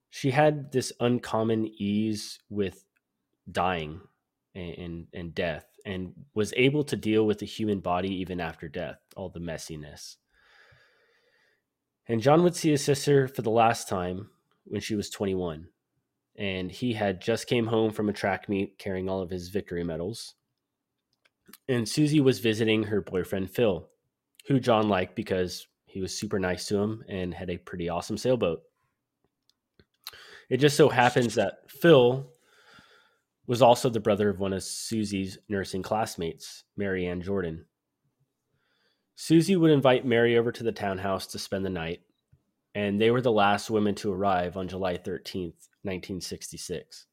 she 0.09 0.31
had 0.31 0.71
this 0.71 0.93
uncommon 0.99 1.67
ease 1.77 2.39
with 2.49 2.85
dying 3.51 4.01
and, 4.55 4.77
and, 4.77 5.07
and 5.13 5.35
death 5.35 5.68
and 5.85 6.13
was 6.33 6.53
able 6.55 6.83
to 6.85 6.95
deal 6.95 7.25
with 7.25 7.39
the 7.39 7.45
human 7.45 7.79
body 7.79 8.13
even 8.15 8.39
after 8.39 8.67
death, 8.67 8.99
all 9.15 9.29
the 9.29 9.39
messiness. 9.39 10.17
And 12.07 12.21
John 12.21 12.43
would 12.43 12.55
see 12.55 12.71
his 12.71 12.83
sister 12.83 13.27
for 13.27 13.41
the 13.41 13.51
last 13.51 13.87
time 13.87 14.29
when 14.65 14.81
she 14.81 14.95
was 14.95 15.09
21. 15.09 15.67
And 16.37 16.71
he 16.71 16.93
had 16.93 17.21
just 17.21 17.47
came 17.47 17.67
home 17.67 17.91
from 17.91 18.09
a 18.09 18.13
track 18.13 18.49
meet 18.49 18.77
carrying 18.79 19.09
all 19.09 19.21
of 19.21 19.29
his 19.29 19.49
victory 19.49 19.83
medals. 19.83 20.35
And 21.67 21.87
Susie 21.87 22.21
was 22.21 22.39
visiting 22.39 22.83
her 22.83 23.01
boyfriend 23.01 23.51
Phil, 23.51 23.87
who 24.47 24.59
John 24.59 24.89
liked 24.89 25.15
because 25.15 25.67
he 25.85 26.01
was 26.01 26.17
super 26.17 26.39
nice 26.39 26.67
to 26.67 26.77
him 26.77 27.03
and 27.07 27.33
had 27.33 27.49
a 27.49 27.57
pretty 27.57 27.89
awesome 27.89 28.17
sailboat. 28.17 28.61
It 30.49 30.57
just 30.57 30.77
so 30.77 30.89
happens 30.89 31.35
that 31.35 31.69
Phil 31.69 32.31
was 33.49 33.63
also 33.63 33.89
the 33.89 33.99
brother 33.99 34.29
of 34.29 34.39
one 34.39 34.53
of 34.53 34.61
Susie's 34.61 35.39
nursing 35.49 35.81
classmates, 35.81 36.65
Mary 36.77 37.07
Ann 37.07 37.19
Jordan. 37.19 37.65
Susie 39.15 39.55
would 39.55 39.71
invite 39.71 40.05
Mary 40.05 40.37
over 40.37 40.51
to 40.51 40.63
the 40.63 40.71
townhouse 40.71 41.25
to 41.25 41.39
spend 41.39 41.65
the 41.65 41.69
night, 41.71 42.01
and 42.75 43.01
they 43.01 43.09
were 43.09 43.21
the 43.21 43.31
last 43.31 43.71
women 43.71 43.95
to 43.95 44.13
arrive 44.13 44.55
on 44.55 44.67
July 44.67 44.97
13th, 44.97 45.65
1966. 45.81 47.07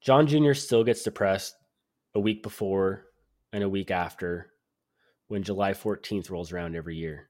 John 0.00 0.28
Jr. 0.28 0.52
still 0.52 0.84
gets 0.84 1.02
depressed 1.02 1.56
a 2.14 2.20
week 2.20 2.40
before 2.40 3.06
and 3.52 3.64
a 3.64 3.68
week 3.68 3.90
after 3.90 4.52
when 5.26 5.42
July 5.42 5.72
14th 5.72 6.30
rolls 6.30 6.52
around 6.52 6.76
every 6.76 6.94
year. 6.94 7.28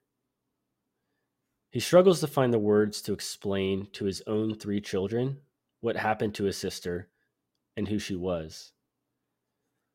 He 1.70 1.80
struggles 1.80 2.20
to 2.20 2.26
find 2.26 2.52
the 2.52 2.58
words 2.58 3.00
to 3.02 3.14
explain 3.14 3.88
to 3.94 4.04
his 4.04 4.22
own 4.26 4.56
three 4.56 4.82
children 4.82 5.38
what 5.80 5.96
happened 5.96 6.34
to 6.34 6.44
his 6.44 6.58
sister 6.58 7.08
and 7.76 7.88
who 7.88 7.98
she 7.98 8.14
was. 8.14 8.72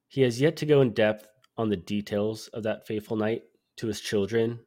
He 0.07 0.21
has 0.21 0.39
yet 0.39 0.57
to 0.57 0.65
go 0.65 0.81
in 0.81 0.91
depth 0.93 1.27
on 1.57 1.69
the 1.69 1.77
details 1.77 2.47
of 2.49 2.63
that 2.63 2.87
fateful 2.87 3.17
night 3.17 3.43
to 3.77 3.87
his 3.87 4.01
children 4.01 4.59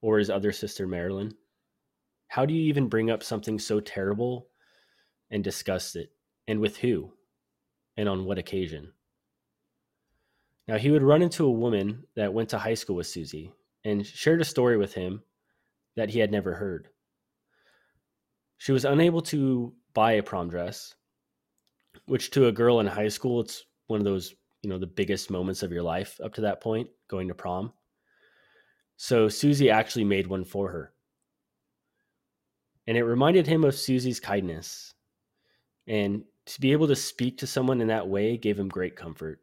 or 0.00 0.18
his 0.18 0.30
other 0.30 0.52
sister, 0.52 0.86
Marilyn. 0.86 1.34
How 2.28 2.46
do 2.46 2.54
you 2.54 2.62
even 2.62 2.88
bring 2.88 3.10
up 3.10 3.22
something 3.22 3.58
so 3.58 3.80
terrible 3.80 4.48
and 5.30 5.44
discuss 5.44 5.96
it? 5.96 6.10
And 6.46 6.60
with 6.60 6.76
who? 6.78 7.12
And 7.96 8.08
on 8.08 8.24
what 8.24 8.38
occasion? 8.38 8.92
Now, 10.66 10.78
he 10.78 10.90
would 10.90 11.02
run 11.02 11.22
into 11.22 11.46
a 11.46 11.50
woman 11.50 12.04
that 12.16 12.32
went 12.32 12.48
to 12.50 12.58
high 12.58 12.74
school 12.74 12.96
with 12.96 13.06
Susie 13.06 13.52
and 13.84 14.04
shared 14.04 14.40
a 14.40 14.44
story 14.44 14.76
with 14.76 14.94
him 14.94 15.22
that 15.96 16.10
he 16.10 16.18
had 16.18 16.32
never 16.32 16.54
heard. 16.54 16.88
She 18.58 18.72
was 18.72 18.84
unable 18.84 19.20
to 19.22 19.74
buy 19.92 20.12
a 20.12 20.22
prom 20.22 20.48
dress, 20.48 20.94
which 22.06 22.30
to 22.30 22.46
a 22.46 22.52
girl 22.52 22.80
in 22.80 22.86
high 22.86 23.08
school, 23.08 23.40
it's 23.40 23.64
one 23.86 24.00
of 24.00 24.04
those, 24.04 24.34
you 24.62 24.70
know, 24.70 24.78
the 24.78 24.86
biggest 24.86 25.30
moments 25.30 25.62
of 25.62 25.72
your 25.72 25.82
life 25.82 26.20
up 26.22 26.34
to 26.34 26.42
that 26.42 26.60
point, 26.60 26.88
going 27.08 27.28
to 27.28 27.34
prom. 27.34 27.72
So 28.96 29.28
Susie 29.28 29.70
actually 29.70 30.04
made 30.04 30.26
one 30.26 30.44
for 30.44 30.70
her. 30.70 30.92
And 32.86 32.96
it 32.96 33.04
reminded 33.04 33.46
him 33.46 33.64
of 33.64 33.74
Susie's 33.74 34.20
kindness. 34.20 34.94
And 35.86 36.24
to 36.46 36.60
be 36.60 36.72
able 36.72 36.88
to 36.88 36.96
speak 36.96 37.38
to 37.38 37.46
someone 37.46 37.80
in 37.80 37.88
that 37.88 38.08
way 38.08 38.36
gave 38.36 38.58
him 38.58 38.68
great 38.68 38.96
comfort. 38.96 39.40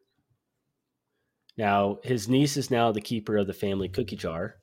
Now, 1.56 1.98
his 2.02 2.28
niece 2.28 2.56
is 2.56 2.70
now 2.70 2.92
the 2.92 3.00
keeper 3.00 3.36
of 3.36 3.46
the 3.46 3.52
family 3.52 3.88
cookie 3.88 4.16
jar, 4.16 4.56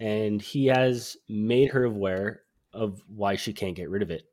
and 0.00 0.42
he 0.42 0.66
has 0.66 1.16
made 1.28 1.70
her 1.70 1.84
aware 1.84 2.42
of 2.72 3.00
why 3.06 3.36
she 3.36 3.52
can't 3.52 3.76
get 3.76 3.90
rid 3.90 4.02
of 4.02 4.10
it. 4.10 4.24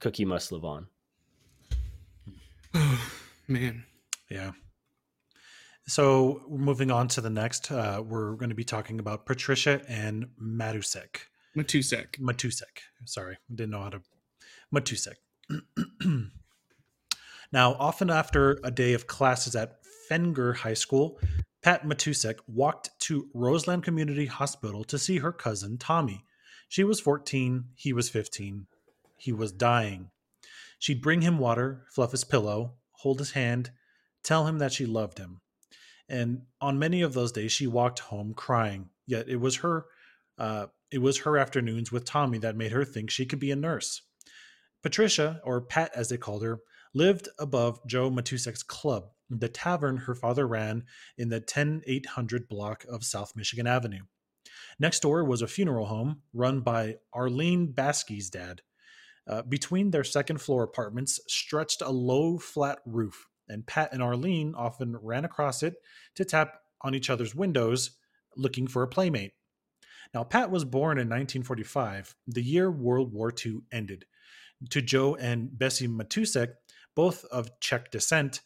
Cookie 0.00 0.24
must 0.24 0.52
live 0.52 0.64
on. 0.64 0.86
Oh, 2.74 3.12
man. 3.48 3.84
Yeah. 4.30 4.52
So 5.86 6.42
moving 6.48 6.90
on 6.90 7.08
to 7.08 7.20
the 7.20 7.30
next, 7.30 7.72
uh, 7.72 8.02
we're 8.06 8.34
going 8.34 8.50
to 8.50 8.54
be 8.54 8.64
talking 8.64 9.00
about 9.00 9.26
Patricia 9.26 9.82
Ann 9.88 10.30
Matusek. 10.40 11.16
Matusek. 11.56 12.20
Matusek. 12.20 12.78
Sorry, 13.06 13.34
I 13.34 13.54
didn't 13.54 13.70
know 13.70 13.82
how 13.82 13.90
to. 13.90 14.02
Matusek. 14.72 15.16
now, 17.52 17.74
often 17.74 18.08
after 18.08 18.60
a 18.62 18.70
day 18.70 18.92
of 18.92 19.08
classes 19.08 19.56
at 19.56 19.84
Fenger 20.08 20.52
High 20.52 20.74
School, 20.74 21.18
Pat 21.62 21.84
Matusek 21.84 22.38
walked 22.46 22.90
to 23.00 23.28
Roseland 23.34 23.82
Community 23.82 24.26
Hospital 24.26 24.84
to 24.84 24.98
see 24.98 25.18
her 25.18 25.32
cousin 25.32 25.76
Tommy. 25.76 26.24
She 26.68 26.84
was 26.84 27.00
14, 27.00 27.64
he 27.74 27.92
was 27.92 28.08
15. 28.08 28.66
He 29.16 29.32
was 29.32 29.50
dying. 29.50 30.10
She'd 30.80 31.02
bring 31.02 31.20
him 31.20 31.38
water, 31.38 31.84
fluff 31.94 32.10
his 32.10 32.24
pillow, 32.24 32.74
hold 32.92 33.18
his 33.18 33.32
hand, 33.32 33.70
tell 34.24 34.46
him 34.46 34.58
that 34.58 34.72
she 34.72 34.86
loved 34.86 35.18
him. 35.18 35.40
And 36.08 36.42
on 36.60 36.78
many 36.78 37.02
of 37.02 37.12
those 37.12 37.30
days, 37.30 37.52
she 37.52 37.68
walked 37.68 38.00
home 38.00 38.34
crying. 38.34 38.88
Yet 39.06 39.28
it 39.28 39.36
was 39.36 39.56
her, 39.56 39.86
uh, 40.38 40.66
it 40.90 40.98
was 40.98 41.18
her 41.18 41.38
afternoons 41.38 41.92
with 41.92 42.04
Tommy 42.04 42.38
that 42.38 42.56
made 42.56 42.72
her 42.72 42.84
think 42.84 43.10
she 43.10 43.26
could 43.26 43.38
be 43.38 43.52
a 43.52 43.56
nurse. 43.56 44.02
Patricia, 44.82 45.40
or 45.44 45.60
Pat 45.60 45.92
as 45.94 46.08
they 46.08 46.16
called 46.16 46.42
her, 46.42 46.60
lived 46.94 47.28
above 47.38 47.86
Joe 47.86 48.10
Matusek's 48.10 48.62
club, 48.62 49.10
the 49.28 49.48
tavern 49.48 49.98
her 49.98 50.14
father 50.14 50.48
ran 50.48 50.84
in 51.16 51.28
the 51.28 51.40
10800 51.40 52.48
block 52.48 52.84
of 52.88 53.04
South 53.04 53.36
Michigan 53.36 53.66
Avenue. 53.66 54.04
Next 54.78 55.00
door 55.00 55.24
was 55.24 55.42
a 55.42 55.46
funeral 55.46 55.86
home 55.86 56.22
run 56.32 56.60
by 56.60 56.96
Arlene 57.12 57.70
Baskey's 57.70 58.30
dad. 58.30 58.62
Uh, 59.30 59.42
between 59.42 59.92
their 59.92 60.02
second 60.02 60.40
floor 60.40 60.64
apartments 60.64 61.20
stretched 61.28 61.82
a 61.82 61.88
low, 61.88 62.36
flat 62.36 62.80
roof, 62.84 63.28
and 63.48 63.64
Pat 63.64 63.92
and 63.92 64.02
Arlene 64.02 64.54
often 64.56 64.96
ran 65.00 65.24
across 65.24 65.62
it 65.62 65.76
to 66.16 66.24
tap 66.24 66.62
on 66.82 66.96
each 66.96 67.08
other's 67.08 67.32
windows 67.32 67.92
looking 68.36 68.66
for 68.66 68.82
a 68.82 68.88
playmate. 68.88 69.34
Now, 70.12 70.24
Pat 70.24 70.50
was 70.50 70.64
born 70.64 70.98
in 70.98 71.08
1945, 71.08 72.16
the 72.26 72.42
year 72.42 72.72
World 72.72 73.12
War 73.12 73.32
II 73.32 73.60
ended. 73.70 74.04
To 74.70 74.82
Joe 74.82 75.14
and 75.14 75.56
Bessie 75.56 75.86
Matusek, 75.86 76.54
both 76.96 77.24
of 77.26 77.60
Czech 77.60 77.92
descent, 77.92 78.40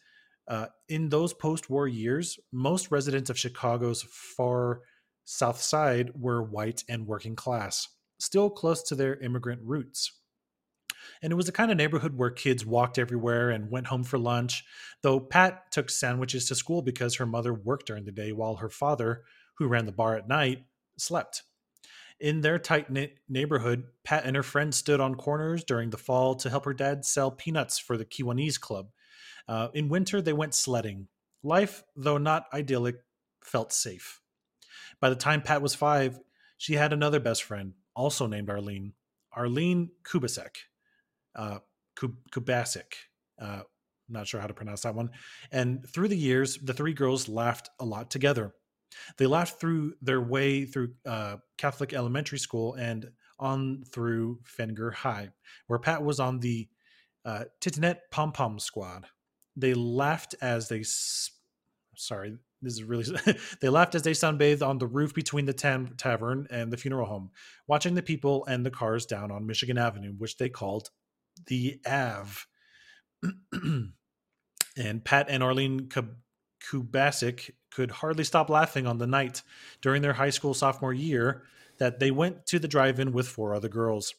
uh, 0.47 0.67
in 0.87 1.09
those 1.09 1.33
post 1.33 1.67
war 1.67 1.87
years, 1.87 2.37
most 2.51 2.91
residents 2.91 3.31
of 3.31 3.39
Chicago's 3.39 4.03
far 4.03 4.81
south 5.23 5.59
side 5.59 6.11
were 6.13 6.43
white 6.43 6.83
and 6.87 7.07
working 7.07 7.35
class, 7.35 7.87
still 8.19 8.51
close 8.51 8.83
to 8.83 8.93
their 8.93 9.15
immigrant 9.15 9.61
roots. 9.63 10.11
And 11.21 11.31
it 11.31 11.35
was 11.35 11.45
the 11.45 11.51
kind 11.51 11.71
of 11.71 11.77
neighborhood 11.77 12.17
where 12.17 12.29
kids 12.29 12.65
walked 12.65 12.97
everywhere 12.97 13.49
and 13.49 13.71
went 13.71 13.87
home 13.87 14.03
for 14.03 14.17
lunch, 14.17 14.63
though 15.01 15.19
Pat 15.19 15.71
took 15.71 15.89
sandwiches 15.89 16.47
to 16.47 16.55
school 16.55 16.81
because 16.81 17.15
her 17.15 17.25
mother 17.25 17.53
worked 17.53 17.87
during 17.87 18.05
the 18.05 18.11
day 18.11 18.31
while 18.31 18.55
her 18.57 18.69
father, 18.69 19.23
who 19.57 19.67
ran 19.67 19.85
the 19.85 19.91
bar 19.91 20.15
at 20.15 20.27
night, 20.27 20.65
slept. 20.97 21.43
In 22.19 22.41
their 22.41 22.57
tight 22.57 22.89
knit 22.89 23.19
neighborhood, 23.27 23.85
Pat 24.03 24.25
and 24.25 24.35
her 24.35 24.43
friends 24.43 24.77
stood 24.77 25.01
on 25.01 25.15
corners 25.15 25.63
during 25.63 25.89
the 25.89 25.97
fall 25.97 26.35
to 26.35 26.49
help 26.49 26.65
her 26.65 26.73
dad 26.73 27.05
sell 27.05 27.29
peanuts 27.29 27.77
for 27.77 27.97
the 27.97 28.05
Kiwanis 28.05 28.59
Club. 28.59 28.89
Uh, 29.47 29.67
in 29.73 29.89
winter, 29.89 30.21
they 30.21 30.33
went 30.33 30.55
sledding. 30.55 31.07
Life, 31.43 31.83
though 31.95 32.17
not 32.17 32.45
idyllic, 32.53 32.95
felt 33.43 33.73
safe. 33.73 34.21
By 34.99 35.09
the 35.09 35.15
time 35.15 35.41
Pat 35.41 35.61
was 35.61 35.75
five, 35.75 36.19
she 36.57 36.75
had 36.75 36.93
another 36.93 37.19
best 37.19 37.43
friend, 37.43 37.73
also 37.95 38.27
named 38.27 38.49
Arlene, 38.49 38.93
Arlene 39.33 39.91
Kubasek 40.03 40.55
uh, 41.35 41.59
Kubasik. 42.31 42.93
Uh, 43.41 43.61
Not 44.09 44.27
sure 44.27 44.39
how 44.39 44.47
to 44.47 44.53
pronounce 44.53 44.81
that 44.81 44.95
one. 44.95 45.09
And 45.51 45.87
through 45.89 46.09
the 46.09 46.17
years, 46.17 46.57
the 46.57 46.73
three 46.73 46.93
girls 46.93 47.27
laughed 47.27 47.69
a 47.79 47.85
lot 47.85 48.11
together. 48.11 48.53
They 49.17 49.27
laughed 49.27 49.59
through 49.59 49.95
their 50.01 50.21
way 50.21 50.65
through 50.65 50.93
uh, 51.05 51.37
Catholic 51.57 51.93
elementary 51.93 52.39
school 52.39 52.75
and 52.75 53.09
on 53.39 53.83
through 53.91 54.39
Fenger 54.45 54.91
High, 54.91 55.29
where 55.67 55.79
Pat 55.79 56.03
was 56.03 56.19
on 56.19 56.39
the 56.39 56.69
uh, 57.25 57.45
Titinette 57.59 57.99
Pom 58.11 58.31
Pom 58.31 58.59
squad. 58.59 59.07
They 59.57 59.73
laughed 59.73 60.35
as 60.41 60.69
they, 60.69 60.83
sorry, 61.97 62.37
this 62.61 62.73
is 62.73 62.83
really, 62.83 63.05
they 63.61 63.69
laughed 63.69 63.95
as 63.95 64.03
they 64.03 64.11
sunbathed 64.11 64.65
on 64.65 64.77
the 64.77 64.87
roof 64.87 65.13
between 65.13 65.45
the 65.45 65.53
tam- 65.53 65.95
tavern 65.97 66.47
and 66.49 66.71
the 66.71 66.77
funeral 66.77 67.07
home, 67.07 67.31
watching 67.67 67.95
the 67.95 68.01
people 68.01 68.45
and 68.45 68.65
the 68.65 68.71
cars 68.71 69.05
down 69.05 69.31
on 69.31 69.47
Michigan 69.47 69.77
Avenue, 69.77 70.13
which 70.17 70.37
they 70.37 70.49
called 70.49 70.89
the 71.47 71.79
Ave. 71.85 72.41
and 74.77 75.03
Pat 75.03 75.27
and 75.29 75.43
Arlene 75.43 75.89
Kubasik 76.61 77.51
could 77.71 77.91
hardly 77.91 78.23
stop 78.23 78.49
laughing 78.49 78.87
on 78.87 78.97
the 78.97 79.07
night 79.07 79.41
during 79.81 80.01
their 80.01 80.13
high 80.13 80.29
school 80.29 80.53
sophomore 80.53 80.93
year 80.93 81.43
that 81.77 81.99
they 81.99 82.11
went 82.11 82.45
to 82.47 82.59
the 82.59 82.67
drive 82.67 82.99
in 82.99 83.11
with 83.11 83.27
four 83.27 83.53
other 83.53 83.67
girls, 83.67 84.13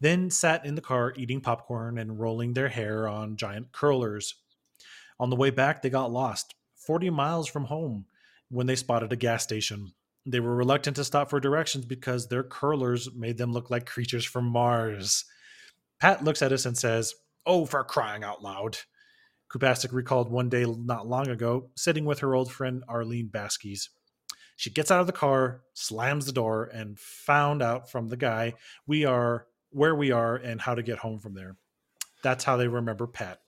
then 0.00 0.30
sat 0.30 0.64
in 0.64 0.74
the 0.74 0.80
car 0.80 1.12
eating 1.16 1.40
popcorn 1.40 1.98
and 1.98 2.20
rolling 2.20 2.54
their 2.54 2.68
hair 2.68 3.08
on 3.08 3.36
giant 3.36 3.72
curlers. 3.72 4.36
On 5.18 5.30
the 5.30 5.36
way 5.36 5.50
back, 5.50 5.82
they 5.82 5.90
got 5.90 6.12
lost, 6.12 6.54
40 6.76 7.10
miles 7.10 7.48
from 7.48 7.64
home, 7.64 8.06
when 8.50 8.66
they 8.66 8.76
spotted 8.76 9.12
a 9.12 9.16
gas 9.16 9.42
station. 9.42 9.92
They 10.24 10.40
were 10.40 10.54
reluctant 10.54 10.96
to 10.96 11.04
stop 11.04 11.30
for 11.30 11.40
directions 11.40 11.84
because 11.84 12.28
their 12.28 12.44
curlers 12.44 13.12
made 13.14 13.38
them 13.38 13.52
look 13.52 13.70
like 13.70 13.86
creatures 13.86 14.24
from 14.24 14.44
Mars. 14.44 15.24
Pat 16.02 16.24
looks 16.24 16.42
at 16.42 16.50
us 16.50 16.66
and 16.66 16.76
says, 16.76 17.14
Oh, 17.46 17.64
for 17.64 17.84
crying 17.84 18.24
out 18.24 18.42
loud. 18.42 18.76
Kubasik 19.48 19.92
recalled 19.92 20.32
one 20.32 20.48
day 20.48 20.64
not 20.64 21.06
long 21.06 21.28
ago, 21.28 21.70
sitting 21.76 22.04
with 22.04 22.18
her 22.18 22.34
old 22.34 22.50
friend 22.50 22.82
Arlene 22.88 23.28
Baskies. 23.28 23.88
She 24.56 24.68
gets 24.68 24.90
out 24.90 25.00
of 25.00 25.06
the 25.06 25.12
car, 25.12 25.60
slams 25.74 26.26
the 26.26 26.32
door, 26.32 26.64
and 26.64 26.98
found 26.98 27.62
out 27.62 27.88
from 27.88 28.08
the 28.08 28.16
guy 28.16 28.54
we 28.84 29.04
are 29.04 29.46
where 29.70 29.94
we 29.94 30.10
are 30.10 30.34
and 30.34 30.60
how 30.60 30.74
to 30.74 30.82
get 30.82 30.98
home 30.98 31.20
from 31.20 31.34
there. 31.34 31.56
That's 32.24 32.42
how 32.42 32.56
they 32.56 32.66
remember 32.66 33.06
Pat. 33.06 33.38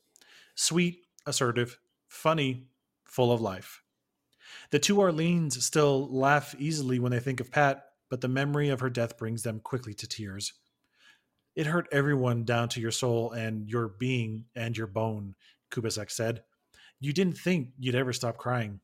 Sweet, 0.54 1.00
assertive, 1.26 1.80
funny, 2.06 2.68
full 3.04 3.32
of 3.32 3.40
life. 3.40 3.82
The 4.70 4.78
two 4.78 4.94
Arlenes 4.94 5.60
still 5.60 6.08
laugh 6.08 6.54
easily 6.56 7.00
when 7.00 7.10
they 7.10 7.18
think 7.18 7.40
of 7.40 7.50
Pat, 7.50 7.82
but 8.08 8.20
the 8.20 8.28
memory 8.28 8.68
of 8.68 8.78
her 8.78 8.90
death 8.90 9.18
brings 9.18 9.42
them 9.42 9.58
quickly 9.58 9.94
to 9.94 10.06
tears. 10.06 10.52
It 11.56 11.66
hurt 11.66 11.88
everyone 11.92 12.44
down 12.44 12.68
to 12.70 12.80
your 12.80 12.90
soul 12.90 13.32
and 13.32 13.68
your 13.68 13.88
being 13.88 14.44
and 14.56 14.76
your 14.76 14.88
bone, 14.88 15.34
Kubasek 15.70 16.10
said. 16.10 16.42
You 17.00 17.12
didn't 17.12 17.38
think 17.38 17.68
you'd 17.78 17.94
ever 17.94 18.12
stop 18.12 18.36
crying. 18.36 18.80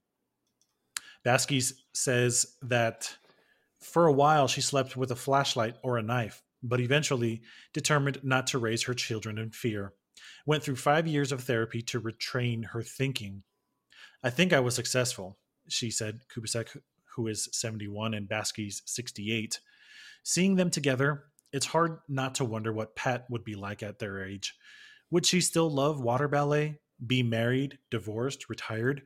Baskies 1.25 1.83
says 1.93 2.57
that 2.63 3.17
for 3.81 4.07
a 4.07 4.13
while 4.13 4.47
she 4.47 4.61
slept 4.61 4.97
with 4.97 5.11
a 5.11 5.17
flashlight 5.17 5.77
or 5.83 5.99
a 5.99 6.03
knife, 6.03 6.43
but 6.63 6.81
eventually 6.81 7.43
determined 7.73 8.19
not 8.23 8.47
to 8.49 8.59
raise 8.59 8.85
her 8.85 8.95
children 8.95 9.39
in 9.39 9.51
fear. 9.51 9.93
Went 10.47 10.63
through 10.63 10.77
five 10.77 11.07
years 11.07 11.33
of 11.33 11.43
therapy 11.43 11.83
to 11.83 12.01
retrain 12.01 12.67
her 12.67 12.83
thinking. 12.83 13.43
I 14.23 14.31
think 14.31 14.53
I 14.53 14.61
was 14.61 14.75
successful, 14.75 15.39
she 15.69 15.91
said, 15.91 16.21
Kubasek, 16.35 16.77
who 17.17 17.27
is 17.27 17.49
71 17.53 18.15
and 18.15 18.29
Baskies 18.29 18.83
68. 18.87 19.61
Seeing 20.23 20.57
them 20.57 20.71
together, 20.71 21.25
it's 21.53 21.67
hard 21.67 21.99
not 22.09 22.37
to 22.37 22.45
wonder 22.45 22.73
what 22.73 22.97
Pat 22.97 23.27
would 23.31 23.45
be 23.45 23.55
like 23.55 23.83
at 23.83 23.99
their 23.99 24.25
age. 24.25 24.55
Would 25.11 25.27
she 25.27 25.41
still 25.41 25.71
love 25.71 26.01
water 26.01 26.29
ballet, 26.29 26.79
be 27.05 27.23
married, 27.23 27.79
divorced, 27.91 28.49
retired? 28.49 29.03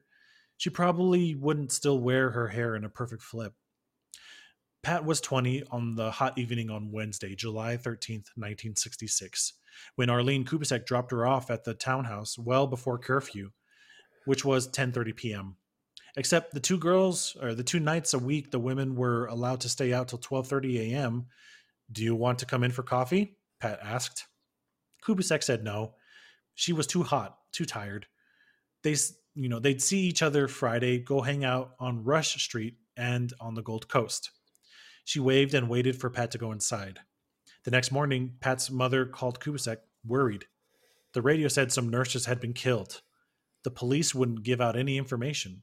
She 0.57 0.71
probably 0.71 1.35
wouldn't 1.35 1.73
still 1.73 1.99
wear 1.99 2.31
her 2.31 2.49
hair 2.49 2.77
in 2.77 2.85
a 2.85 2.89
perfect 2.91 3.23
flip. 3.23 3.55
Pat 4.83 5.05
was 5.05 5.21
20 5.23 5.65
on 5.71 5.95
the 5.95 6.11
hot 6.11 6.37
evening 6.37 6.69
on 6.69 6.93
Wednesday, 6.93 7.35
July 7.35 7.79
13th, 7.79 8.29
1966, 8.37 9.55
when 9.97 10.11
Arlene 10.11 10.45
Kubasek 10.45 10.85
dropped 10.85 11.11
her 11.11 11.27
off 11.27 11.51
at 11.51 11.65
the 11.65 11.73
townhouse 11.73 12.39
well 12.39 12.67
before 12.67 12.99
curfew, 12.99 13.51
which 14.27 14.45
was 14.45 14.69
10:30 14.69 15.17
p.m. 15.17 15.57
Except 16.17 16.53
the 16.53 16.61
two 16.61 16.79
girls, 16.79 17.35
or 17.41 17.55
the 17.55 17.65
two 17.65 17.81
nights 17.81 18.13
a 18.13 18.19
week, 18.19 18.51
the 18.51 18.59
women 18.59 18.95
were 18.95 19.25
allowed 19.27 19.63
to 19.63 19.71
stay 19.71 19.93
out 19.93 20.09
till 20.09 20.19
12:30 20.19 20.93
a.m. 20.93 21.27
Do 21.93 22.03
you 22.03 22.15
want 22.15 22.39
to 22.41 22.47
come 22.47 22.65
in 22.65 22.71
for 22.71 22.83
coffee? 22.83 23.37
Pat 23.61 23.79
asked. 23.83 24.27
Kubasek 25.07 25.43
said 25.43 25.65
no. 25.65 25.95
She 26.55 26.73
was 26.73 26.87
too 26.87 27.03
hot, 27.03 27.39
too 27.53 27.65
tired. 27.65 28.07
They, 28.83 28.97
you 29.35 29.49
know, 29.49 29.59
they'd 29.59 29.83
see 29.83 30.01
each 30.01 30.23
other 30.23 30.49
Friday, 30.49 30.99
go 30.99 31.21
hang 31.21 31.45
out 31.45 31.75
on 31.79 32.05
Rush 32.05 32.43
Street 32.43 32.77
and 32.97 33.33
on 33.41 33.55
the 33.55 33.63
Gold 33.63 33.89
Coast. 33.89 34.31
She 35.05 35.21
waved 35.21 35.55
and 35.55 35.69
waited 35.69 36.01
for 36.01 36.11
Pat 36.11 36.31
to 36.31 36.39
go 36.39 36.53
inside. 36.53 37.01
The 37.65 37.71
next 37.71 37.91
morning, 37.91 38.35
Pat's 38.41 38.71
mother 38.71 39.05
called 39.07 39.41
Kubasek, 39.41 39.79
worried. 40.07 40.47
The 41.13 41.23
radio 41.23 41.49
said 41.49 41.73
some 41.73 41.89
nurses 41.89 42.27
had 42.27 42.41
been 42.41 42.53
killed. 42.53 43.03
The 43.63 43.71
police 43.71 44.15
wouldn't 44.15 44.43
give 44.43 44.61
out 44.61 44.77
any 44.77 44.99
information. 44.99 45.63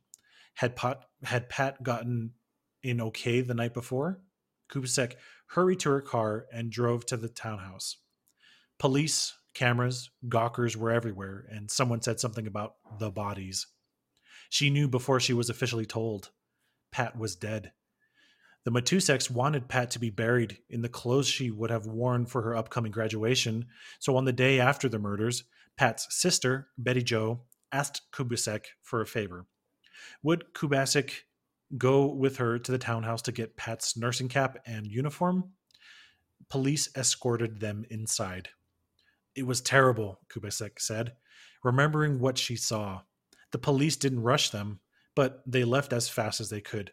Had 0.55 0.75
Pat, 0.75 1.03
had 1.23 1.49
Pat 1.49 1.83
gotten 1.83 2.31
in 2.83 3.01
okay 3.01 3.41
the 3.41 3.53
night 3.53 3.73
before? 3.73 4.19
Kubasek 4.71 5.13
hurried 5.51 5.79
to 5.81 5.89
her 5.89 6.01
car 6.01 6.45
and 6.53 6.71
drove 6.71 7.05
to 7.05 7.17
the 7.17 7.27
townhouse. 7.27 7.97
Police, 8.79 9.37
cameras, 9.53 10.09
gawkers 10.29 10.77
were 10.77 10.91
everywhere, 10.91 11.45
and 11.51 11.69
someone 11.69 12.01
said 12.01 12.19
something 12.19 12.47
about 12.47 12.75
the 12.99 13.11
bodies. 13.11 13.67
She 14.49 14.69
knew 14.69 14.87
before 14.87 15.19
she 15.19 15.33
was 15.33 15.49
officially 15.49 15.85
told. 15.85 16.29
Pat 16.91 17.17
was 17.17 17.35
dead. 17.35 17.73
The 18.63 18.71
Matuseks 18.71 19.29
wanted 19.29 19.67
Pat 19.67 19.91
to 19.91 19.99
be 19.99 20.09
buried 20.09 20.59
in 20.69 20.83
the 20.83 20.89
clothes 20.89 21.27
she 21.27 21.51
would 21.51 21.69
have 21.69 21.85
worn 21.85 22.25
for 22.25 22.43
her 22.43 22.55
upcoming 22.55 22.91
graduation, 22.91 23.65
so 23.99 24.15
on 24.15 24.23
the 24.23 24.31
day 24.31 24.59
after 24.59 24.87
the 24.87 24.99
murders, 24.99 25.43
Pat's 25.77 26.07
sister, 26.15 26.69
Betty 26.77 27.03
Jo, 27.03 27.41
asked 27.73 28.03
Kubasek 28.13 28.65
for 28.83 29.01
a 29.01 29.07
favor. 29.07 29.47
Would 30.23 30.53
Kubasek 30.53 31.11
go 31.77 32.05
with 32.07 32.37
her 32.37 32.59
to 32.59 32.71
the 32.71 32.77
townhouse 32.77 33.21
to 33.23 33.31
get 33.31 33.57
Pat's 33.57 33.95
nursing 33.97 34.27
cap 34.27 34.57
and 34.65 34.87
uniform. 34.87 35.51
Police 36.49 36.89
escorted 36.95 37.59
them 37.59 37.85
inside. 37.89 38.49
It 39.35 39.47
was 39.47 39.61
terrible, 39.61 40.19
Kubasek 40.29 40.79
said, 40.79 41.13
remembering 41.63 42.19
what 42.19 42.37
she 42.37 42.55
saw. 42.55 43.01
The 43.51 43.57
police 43.57 43.95
didn't 43.95 44.23
rush 44.23 44.49
them, 44.49 44.79
but 45.15 45.41
they 45.45 45.63
left 45.63 45.93
as 45.93 46.09
fast 46.09 46.41
as 46.41 46.49
they 46.49 46.61
could. 46.61 46.91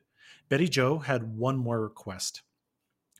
Betty 0.48 0.68
Jo 0.68 0.98
had 0.98 1.36
one 1.36 1.56
more 1.56 1.80
request. 1.80 2.42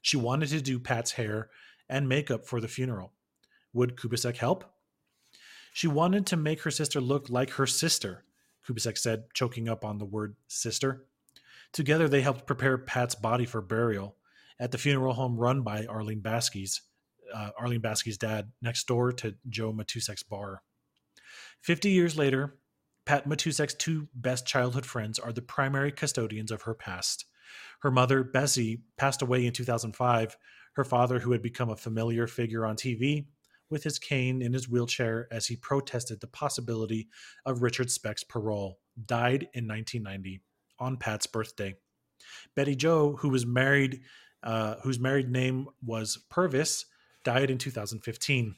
She 0.03 0.17
wanted 0.17 0.49
to 0.51 0.63
do 0.63 0.79
Pat's 0.79 1.13
hair 1.13 1.51
and 1.89 2.09
makeup 2.09 2.47
for 2.47 2.61
the 2.61 2.69
funeral. 2.69 3.13
Would 3.73 3.97
Kubasek 3.97 4.37
help? 4.37 4.65
She 5.73 5.87
wanted 5.89 6.27
to 6.27 6.37
make 6.37 6.63
her 6.63 6.71
sister 6.71 7.01
look 7.01 7.29
like 7.29 7.51
her 7.51 7.67
sister, 7.67 8.25
Kubasek 8.67 8.99
said, 8.99 9.25
choking 9.35 9.69
up 9.69 9.85
on 9.85 9.99
the 9.99 10.05
word 10.05 10.37
sister. 10.47 11.07
Together, 11.73 12.09
they 12.09 12.23
helped 12.23 12.47
prepare 12.47 12.79
Pat's 12.79 13.15
body 13.15 13.45
for 13.45 13.61
burial 13.61 14.17
at 14.59 14.73
the 14.73 14.79
funeral 14.79 15.15
home 15.15 15.37
run 15.37 15.63
by 15.63 15.87
Arlene 15.87 16.21
Baskies, 16.21 16.81
uh, 17.35 17.51
Arlene 17.59 17.81
Baskies' 17.81 18.19
dad, 18.19 18.51
next 18.63 18.87
door 18.87 19.13
to 19.13 19.35
Joe 19.49 19.73
Matusek's 19.73 20.23
bar. 20.23 20.63
Fifty 21.63 21.91
years 21.91 22.17
later, 22.17 22.59
Pat 23.05 23.29
Matusek's 23.29 23.75
two 23.75 24.09
best 24.15 24.47
childhood 24.47 24.87
friends 24.87 25.19
are 25.19 25.33
the 25.33 25.43
primary 25.43 25.93
custodians 25.93 26.51
of 26.51 26.63
her 26.63 26.75
past. 26.75 27.27
Her 27.81 27.91
mother, 27.91 28.23
Bessie, 28.23 28.83
passed 28.97 29.23
away 29.23 29.47
in 29.47 29.53
2005. 29.53 30.37
Her 30.75 30.85
father, 30.85 31.21
who 31.21 31.33
had 31.33 31.43
become 31.43 31.71
a 31.71 31.77
familiar 31.77 32.27
figure 32.27 32.67
on 32.67 32.77
TV, 32.77 33.27
with 33.71 33.85
his 33.85 33.99
cane 33.99 34.43
in 34.43 34.53
his 34.53 34.69
wheelchair 34.69 35.29
as 35.31 35.47
he 35.47 35.57
protested 35.57 36.21
the 36.21 36.27
possibility 36.27 37.09
of 37.45 37.63
Richard 37.63 37.91
Speck's 37.91 38.25
parole, 38.25 38.79
died 39.07 39.49
in 39.55 39.67
1990 39.67 40.43
on 40.79 40.97
Pat's 40.97 41.27
birthday. 41.27 41.77
Betty 42.55 42.77
Jo, 42.77 43.17
who 43.17 43.29
was 43.29 43.47
married, 43.47 44.01
uh, 44.43 44.77
whose 44.83 44.99
married 44.99 45.31
name 45.31 45.69
was 45.85 46.19
Purvis, 46.29 46.87
died 47.25 47.51
in 47.51 47.59
2015. 47.59 48.57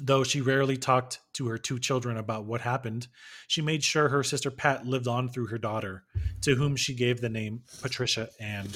Though 0.00 0.22
she 0.22 0.40
rarely 0.40 0.76
talked 0.76 1.20
to 1.34 1.48
her 1.48 1.58
two 1.58 1.78
children 1.78 2.16
about 2.16 2.44
what 2.44 2.60
happened, 2.60 3.08
she 3.48 3.60
made 3.60 3.82
sure 3.82 4.08
her 4.08 4.22
sister 4.22 4.50
Pat 4.50 4.86
lived 4.86 5.08
on 5.08 5.28
through 5.28 5.46
her 5.48 5.58
daughter, 5.58 6.04
to 6.42 6.54
whom 6.54 6.76
she 6.76 6.94
gave 6.94 7.20
the 7.20 7.28
name 7.28 7.62
Patricia 7.82 8.28
Ann. 8.38 8.68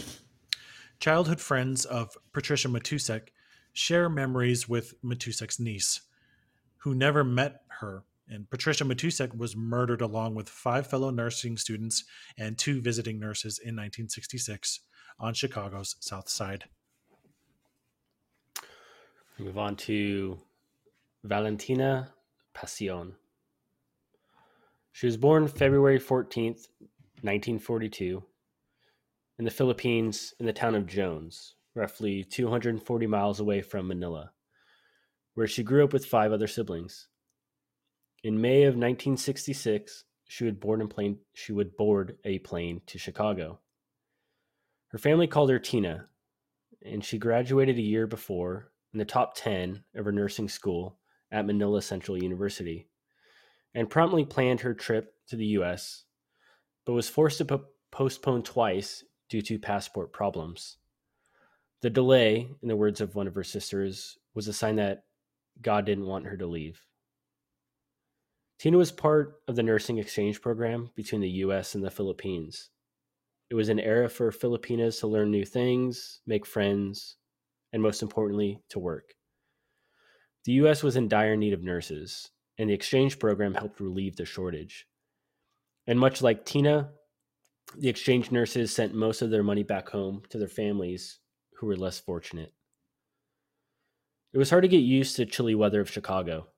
Childhood 0.98 1.40
friends 1.40 1.84
of 1.84 2.16
Patricia 2.32 2.68
Matusek 2.68 3.28
share 3.72 4.08
memories 4.08 4.68
with 4.68 5.00
Matusek's 5.02 5.60
niece, 5.60 6.02
who 6.78 6.94
never 6.94 7.22
met 7.22 7.62
her 7.80 8.02
and 8.28 8.48
Patricia 8.48 8.84
Matusek 8.84 9.36
was 9.36 9.56
murdered 9.56 10.00
along 10.00 10.34
with 10.34 10.48
five 10.48 10.86
fellow 10.86 11.10
nursing 11.10 11.56
students 11.56 12.04
and 12.38 12.56
two 12.56 12.80
visiting 12.80 13.18
nurses 13.18 13.58
in 13.58 13.74
1966 13.74 14.80
on 15.18 15.34
Chicago's 15.34 15.96
South 16.00 16.28
Side. 16.28 16.64
Move 19.38 19.58
on 19.58 19.76
to 19.76 20.38
Valentina 21.24 22.12
Pasion. 22.54 23.14
She 24.92 25.06
was 25.06 25.16
born 25.16 25.48
February 25.48 25.98
14th, 25.98 26.68
1942, 27.22 28.22
in 29.38 29.44
the 29.44 29.50
Philippines 29.50 30.34
in 30.38 30.46
the 30.46 30.52
town 30.52 30.74
of 30.74 30.86
Jones, 30.86 31.54
roughly 31.74 32.24
240 32.24 33.06
miles 33.06 33.40
away 33.40 33.62
from 33.62 33.88
Manila, 33.88 34.32
where 35.34 35.46
she 35.46 35.62
grew 35.62 35.82
up 35.82 35.92
with 35.92 36.04
five 36.04 36.30
other 36.30 36.46
siblings. 36.46 37.08
In 38.24 38.40
May 38.40 38.62
of 38.62 38.74
1966, 38.74 40.04
she 40.28 40.44
would 40.44 40.60
board, 40.60 40.88
plane, 40.90 41.18
she 41.34 41.52
would 41.52 41.76
board 41.76 42.18
a 42.24 42.38
plane 42.38 42.80
to 42.86 42.98
Chicago. 42.98 43.58
Her 44.88 44.98
family 44.98 45.26
called 45.26 45.50
her 45.50 45.58
Tina, 45.58 46.06
and 46.84 47.04
she 47.04 47.18
graduated 47.18 47.78
a 47.78 47.82
year 47.82 48.06
before 48.06 48.70
in 48.92 48.98
the 48.98 49.04
top 49.04 49.34
10 49.34 49.82
of 49.96 50.04
her 50.04 50.12
nursing 50.12 50.48
school 50.48 50.98
at 51.32 51.46
Manila 51.46 51.82
Central 51.82 52.22
University 52.22 52.88
and 53.74 53.90
promptly 53.90 54.24
planned 54.24 54.60
her 54.60 54.74
trip 54.74 55.14
to 55.28 55.36
the 55.36 55.46
US, 55.46 56.04
but 56.84 56.92
was 56.92 57.08
forced 57.08 57.38
to 57.38 57.44
po- 57.44 57.64
postpone 57.90 58.42
twice 58.42 59.02
due 59.28 59.42
to 59.42 59.58
passport 59.58 60.12
problems. 60.12 60.76
The 61.80 61.90
delay, 61.90 62.48
in 62.62 62.68
the 62.68 62.76
words 62.76 63.00
of 63.00 63.16
one 63.16 63.26
of 63.26 63.34
her 63.34 63.42
sisters, 63.42 64.18
was 64.34 64.46
a 64.46 64.52
sign 64.52 64.76
that 64.76 65.04
God 65.60 65.86
didn't 65.86 66.06
want 66.06 66.26
her 66.26 66.36
to 66.36 66.46
leave. 66.46 66.80
Tina 68.62 68.78
was 68.78 68.92
part 68.92 69.40
of 69.48 69.56
the 69.56 69.62
nursing 69.64 69.98
exchange 69.98 70.40
program 70.40 70.90
between 70.94 71.20
the 71.20 71.28
US 71.30 71.74
and 71.74 71.82
the 71.82 71.90
Philippines. 71.90 72.70
It 73.50 73.56
was 73.56 73.68
an 73.68 73.80
era 73.80 74.08
for 74.08 74.30
Filipinas 74.30 75.00
to 75.00 75.08
learn 75.08 75.32
new 75.32 75.44
things, 75.44 76.20
make 76.28 76.46
friends, 76.46 77.16
and 77.72 77.82
most 77.82 78.02
importantly, 78.02 78.62
to 78.68 78.78
work. 78.78 79.14
The 80.44 80.52
US 80.52 80.84
was 80.84 80.94
in 80.94 81.08
dire 81.08 81.34
need 81.34 81.52
of 81.52 81.64
nurses, 81.64 82.30
and 82.56 82.70
the 82.70 82.74
exchange 82.74 83.18
program 83.18 83.54
helped 83.54 83.80
relieve 83.80 84.14
the 84.14 84.24
shortage. 84.24 84.86
And 85.88 85.98
much 85.98 86.22
like 86.22 86.44
Tina, 86.44 86.90
the 87.76 87.88
exchange 87.88 88.30
nurses 88.30 88.72
sent 88.72 88.94
most 88.94 89.22
of 89.22 89.30
their 89.30 89.42
money 89.42 89.64
back 89.64 89.88
home 89.88 90.22
to 90.28 90.38
their 90.38 90.46
families 90.46 91.18
who 91.56 91.66
were 91.66 91.76
less 91.76 91.98
fortunate. 91.98 92.52
It 94.32 94.38
was 94.38 94.50
hard 94.50 94.62
to 94.62 94.68
get 94.68 94.76
used 94.76 95.16
to 95.16 95.26
chilly 95.26 95.56
weather 95.56 95.80
of 95.80 95.90
Chicago, 95.90 96.51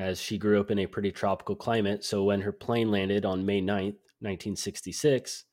as 0.00 0.18
she 0.18 0.38
grew 0.38 0.58
up 0.58 0.70
in 0.70 0.78
a 0.78 0.86
pretty 0.86 1.12
tropical 1.12 1.54
climate, 1.54 2.02
so 2.02 2.24
when 2.24 2.40
her 2.40 2.52
plane 2.52 2.90
landed 2.90 3.26
on 3.26 3.44
May 3.44 3.60
9th, 3.60 4.00
1966, 4.20 5.44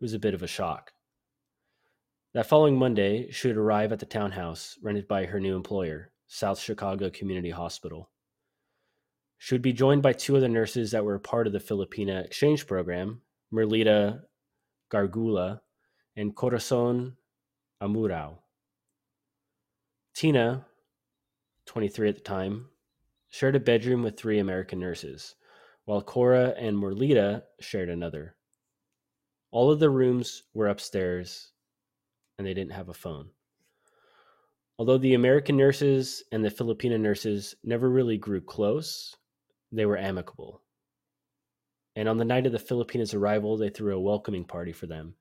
it 0.00 0.04
was 0.04 0.14
a 0.14 0.18
bit 0.20 0.32
of 0.32 0.44
a 0.44 0.46
shock. 0.46 0.92
That 2.32 2.46
following 2.46 2.78
Monday, 2.78 3.32
she 3.32 3.48
would 3.48 3.56
arrive 3.56 3.90
at 3.90 3.98
the 3.98 4.06
townhouse 4.06 4.78
rented 4.80 5.08
by 5.08 5.26
her 5.26 5.40
new 5.40 5.56
employer, 5.56 6.12
South 6.28 6.60
Chicago 6.60 7.10
Community 7.10 7.50
Hospital. 7.50 8.10
She 9.38 9.54
would 9.54 9.62
be 9.62 9.72
joined 9.72 10.02
by 10.02 10.12
two 10.12 10.36
other 10.36 10.48
nurses 10.48 10.92
that 10.92 11.04
were 11.04 11.18
part 11.18 11.48
of 11.48 11.52
the 11.52 11.58
Filipina 11.58 12.24
exchange 12.24 12.68
program, 12.68 13.22
Merlita 13.52 14.20
Gargullo 14.92 15.58
and 16.14 16.36
Corazon 16.36 17.16
Amurao. 17.82 18.38
Tina, 20.14 20.66
23 21.66 22.08
at 22.10 22.14
the 22.14 22.20
time, 22.20 22.66
shared 23.30 23.56
a 23.56 23.60
bedroom 23.60 24.02
with 24.02 24.18
three 24.18 24.38
American 24.38 24.78
nurses, 24.78 25.36
while 25.84 26.02
Cora 26.02 26.54
and 26.58 26.76
Merlita 26.76 27.42
shared 27.60 27.88
another. 27.88 28.36
All 29.50 29.70
of 29.70 29.80
the 29.80 29.90
rooms 29.90 30.44
were 30.54 30.68
upstairs, 30.68 31.52
and 32.38 32.46
they 32.46 32.54
didn't 32.54 32.72
have 32.72 32.88
a 32.88 32.94
phone. 32.94 33.30
Although 34.78 34.98
the 34.98 35.14
American 35.14 35.56
nurses 35.56 36.24
and 36.32 36.44
the 36.44 36.50
Filipino 36.50 36.96
nurses 36.96 37.54
never 37.64 37.90
really 37.90 38.16
grew 38.16 38.40
close, 38.40 39.14
they 39.72 39.86
were 39.86 39.98
amicable. 39.98 40.62
And 41.96 42.08
on 42.08 42.16
the 42.16 42.24
night 42.24 42.46
of 42.46 42.52
the 42.52 42.58
Filipinas' 42.58 43.12
arrival, 43.12 43.56
they 43.56 43.68
threw 43.68 43.96
a 43.96 44.00
welcoming 44.00 44.44
party 44.44 44.72
for 44.72 44.86
them 44.86 45.16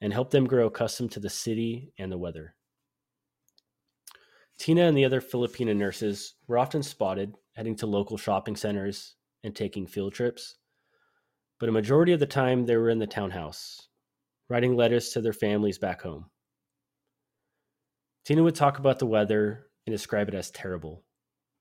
and 0.00 0.12
helped 0.12 0.30
them 0.30 0.46
grow 0.46 0.66
accustomed 0.66 1.12
to 1.12 1.20
the 1.20 1.30
city 1.30 1.92
and 1.98 2.12
the 2.12 2.18
weather. 2.18 2.54
Tina 4.58 4.82
and 4.82 4.96
the 4.96 5.04
other 5.04 5.20
Filipino 5.20 5.72
nurses 5.72 6.34
were 6.46 6.58
often 6.58 6.82
spotted 6.82 7.34
heading 7.54 7.76
to 7.76 7.86
local 7.86 8.16
shopping 8.16 8.56
centers 8.56 9.14
and 9.44 9.54
taking 9.54 9.86
field 9.86 10.14
trips, 10.14 10.56
but 11.58 11.68
a 11.68 11.72
majority 11.72 12.12
of 12.12 12.20
the 12.20 12.26
time 12.26 12.64
they 12.64 12.76
were 12.76 12.90
in 12.90 12.98
the 12.98 13.06
townhouse, 13.06 13.88
writing 14.48 14.76
letters 14.76 15.10
to 15.10 15.20
their 15.20 15.32
families 15.32 15.78
back 15.78 16.02
home. 16.02 16.26
Tina 18.24 18.42
would 18.42 18.54
talk 18.54 18.78
about 18.78 18.98
the 18.98 19.06
weather 19.06 19.66
and 19.86 19.92
describe 19.92 20.28
it 20.28 20.34
as 20.34 20.50
terrible 20.50 21.04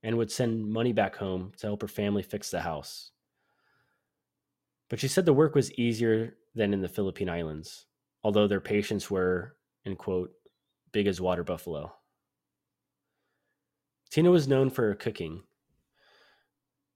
and 0.03 0.17
would 0.17 0.31
send 0.31 0.67
money 0.67 0.93
back 0.93 1.15
home 1.15 1.51
to 1.57 1.67
help 1.67 1.81
her 1.81 1.87
family 1.87 2.23
fix 2.23 2.51
the 2.51 2.61
house. 2.61 3.11
But 4.89 4.99
she 4.99 5.07
said 5.07 5.25
the 5.25 5.33
work 5.33 5.55
was 5.55 5.71
easier 5.73 6.35
than 6.53 6.73
in 6.73 6.81
the 6.81 6.89
Philippine 6.89 7.29
Islands, 7.29 7.85
although 8.23 8.47
their 8.47 8.59
patients 8.59 9.09
were, 9.09 9.55
in 9.85 9.95
quote, 9.95 10.31
big 10.91 11.07
as 11.07 11.21
water 11.21 11.43
buffalo. 11.43 11.93
Tina 14.11 14.29
was 14.29 14.47
known 14.47 14.69
for 14.69 14.89
her 14.89 14.93
cooking, 14.93 15.43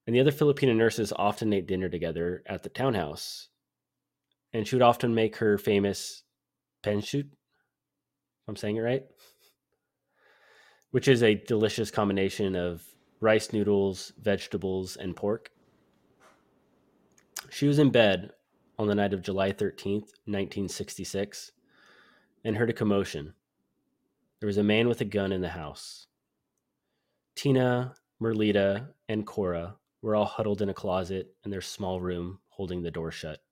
and 0.06 0.14
the 0.14 0.20
other 0.20 0.30
Filipino 0.30 0.74
nurses 0.74 1.14
often 1.16 1.52
ate 1.52 1.66
dinner 1.66 1.88
together 1.88 2.42
at 2.46 2.62
the 2.62 2.68
townhouse. 2.68 3.48
And 4.52 4.68
she 4.68 4.76
would 4.76 4.82
often 4.82 5.14
make 5.14 5.36
her 5.36 5.56
famous 5.56 6.22
pancit. 6.82 7.28
I'm 8.46 8.54
saying 8.54 8.76
it 8.76 8.80
right? 8.80 9.04
Which 10.90 11.08
is 11.08 11.22
a 11.22 11.34
delicious 11.34 11.90
combination 11.90 12.54
of 12.54 12.82
rice 13.20 13.50
noodles, 13.52 14.12
vegetables, 14.20 14.96
and 14.96 15.16
pork. 15.16 15.50
She 17.50 17.66
was 17.66 17.78
in 17.78 17.90
bed 17.90 18.30
on 18.78 18.88
the 18.88 18.94
night 18.94 19.14
of 19.14 19.22
July 19.22 19.52
13th, 19.52 20.12
1966, 20.26 21.52
and 22.44 22.56
heard 22.56 22.70
a 22.70 22.74
commotion. 22.74 23.32
There 24.40 24.46
was 24.46 24.58
a 24.58 24.62
man 24.62 24.86
with 24.86 25.00
a 25.00 25.06
gun 25.06 25.32
in 25.32 25.40
the 25.40 25.48
house. 25.48 26.05
Tina, 27.36 27.94
Merlita, 28.20 28.88
and 29.10 29.26
Cora 29.26 29.76
were 30.00 30.16
all 30.16 30.24
huddled 30.24 30.62
in 30.62 30.70
a 30.70 30.74
closet 30.74 31.34
in 31.44 31.50
their 31.50 31.60
small 31.60 32.00
room, 32.00 32.38
holding 32.48 32.82
the 32.82 32.90
door 32.90 33.10
shut. 33.10 33.42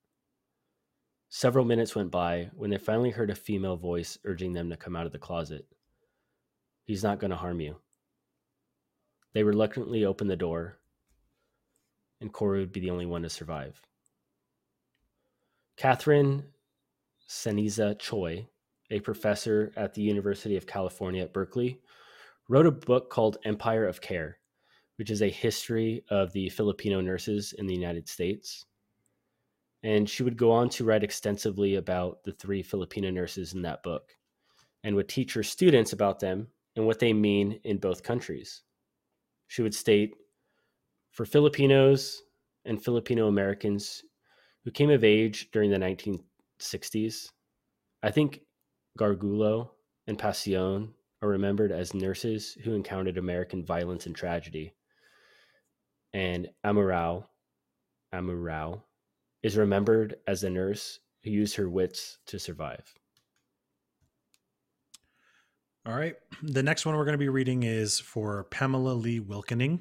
Several 1.29 1.65
minutes 1.65 1.95
went 1.95 2.09
by 2.09 2.49
when 2.55 2.71
they 2.71 2.77
finally 2.79 3.11
heard 3.11 3.29
a 3.29 3.35
female 3.35 3.77
voice 3.77 4.17
urging 4.23 4.53
them 4.53 4.69
to 4.71 4.77
come 4.77 4.95
out 4.95 5.05
of 5.05 5.11
the 5.11 5.19
closet. 5.19 5.67
He's 6.83 7.03
not 7.03 7.19
going 7.19 7.31
to 7.31 7.37
harm 7.37 7.61
you. 7.61 7.77
They 9.33 9.43
reluctantly 9.43 10.03
opened 10.03 10.31
the 10.31 10.35
door, 10.35 10.79
and 12.19 12.33
Cora 12.33 12.59
would 12.59 12.71
be 12.71 12.79
the 12.79 12.89
only 12.89 13.05
one 13.05 13.21
to 13.21 13.29
survive. 13.29 13.79
Catherine 15.77 16.45
Ceniza 17.29 17.99
Choy, 17.99 18.47
a 18.89 18.99
professor 19.01 19.71
at 19.75 19.93
the 19.93 20.01
University 20.01 20.57
of 20.57 20.65
California 20.65 21.23
at 21.23 21.33
Berkeley, 21.33 21.81
wrote 22.47 22.65
a 22.65 22.71
book 22.71 23.09
called 23.09 23.37
Empire 23.45 23.87
of 23.87 24.01
Care, 24.01 24.37
which 24.97 25.09
is 25.09 25.21
a 25.21 25.29
history 25.29 26.03
of 26.09 26.31
the 26.33 26.49
Filipino 26.49 27.01
nurses 27.01 27.53
in 27.57 27.67
the 27.67 27.73
United 27.73 28.07
States. 28.07 28.65
And 29.83 30.09
she 30.09 30.23
would 30.23 30.37
go 30.37 30.51
on 30.51 30.69
to 30.69 30.83
write 30.83 31.03
extensively 31.03 31.75
about 31.75 32.23
the 32.23 32.31
three 32.31 32.63
Filipino 32.63 33.11
nurses 33.11 33.53
in 33.53 33.61
that 33.63 33.83
book 33.83 34.15
and 34.83 34.95
would 34.95 35.09
teach 35.09 35.33
her 35.33 35.43
students 35.43 35.93
about 35.93 36.19
them 36.19 36.47
and 36.75 36.85
what 36.85 36.99
they 36.99 37.13
mean 37.13 37.59
in 37.63 37.77
both 37.77 38.03
countries 38.03 38.63
she 39.47 39.61
would 39.61 39.75
state 39.75 40.15
for 41.11 41.25
Filipinos 41.25 42.23
and 42.65 42.83
Filipino 42.83 43.27
Americans 43.27 44.03
who 44.63 44.71
came 44.71 44.89
of 44.89 45.03
age 45.03 45.49
during 45.51 45.69
the 45.69 45.77
1960s, 45.77 47.29
I 48.01 48.11
think 48.11 48.41
Gargullo 48.99 49.69
and 50.07 50.17
Pasion 50.17 50.93
are 51.25 51.29
remembered 51.29 51.71
as 51.71 51.93
nurses 51.93 52.55
who 52.63 52.73
encountered 52.73 53.17
American 53.17 53.65
violence 53.65 54.05
and 54.05 54.15
tragedy. 54.15 54.73
And 56.13 56.49
Amurao, 56.63 57.25
Amurao 58.13 58.81
is 59.41 59.57
remembered 59.57 60.17
as 60.27 60.43
a 60.43 60.49
nurse 60.49 60.99
who 61.23 61.31
used 61.31 61.55
her 61.55 61.67
wits 61.67 62.19
to 62.27 62.39
survive. 62.39 62.93
All 65.85 65.95
right. 65.95 66.15
The 66.43 66.63
next 66.63 66.85
one 66.85 66.95
we're 66.95 67.05
going 67.05 67.13
to 67.13 67.17
be 67.17 67.29
reading 67.29 67.63
is 67.63 67.99
for 67.99 68.43
Pamela 68.45 68.93
Lee 68.93 69.19
Wilkening. 69.19 69.79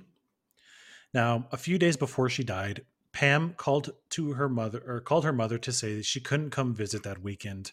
Now, 1.13 1.47
a 1.53 1.57
few 1.57 1.79
days 1.79 1.97
before 1.97 2.29
she 2.29 2.43
died, 2.45 2.85
Pam 3.13 3.55
called 3.57 3.91
to 4.11 4.33
her 4.33 4.49
mother 4.49 4.83
or 4.87 5.01
called 5.01 5.25
her 5.25 5.33
mother 5.33 5.59
to 5.59 5.73
say 5.73 5.97
that 5.97 6.05
she 6.05 6.21
couldn't 6.21 6.51
come 6.51 6.75
visit 6.75 7.03
that 7.03 7.23
weekend. 7.23 7.73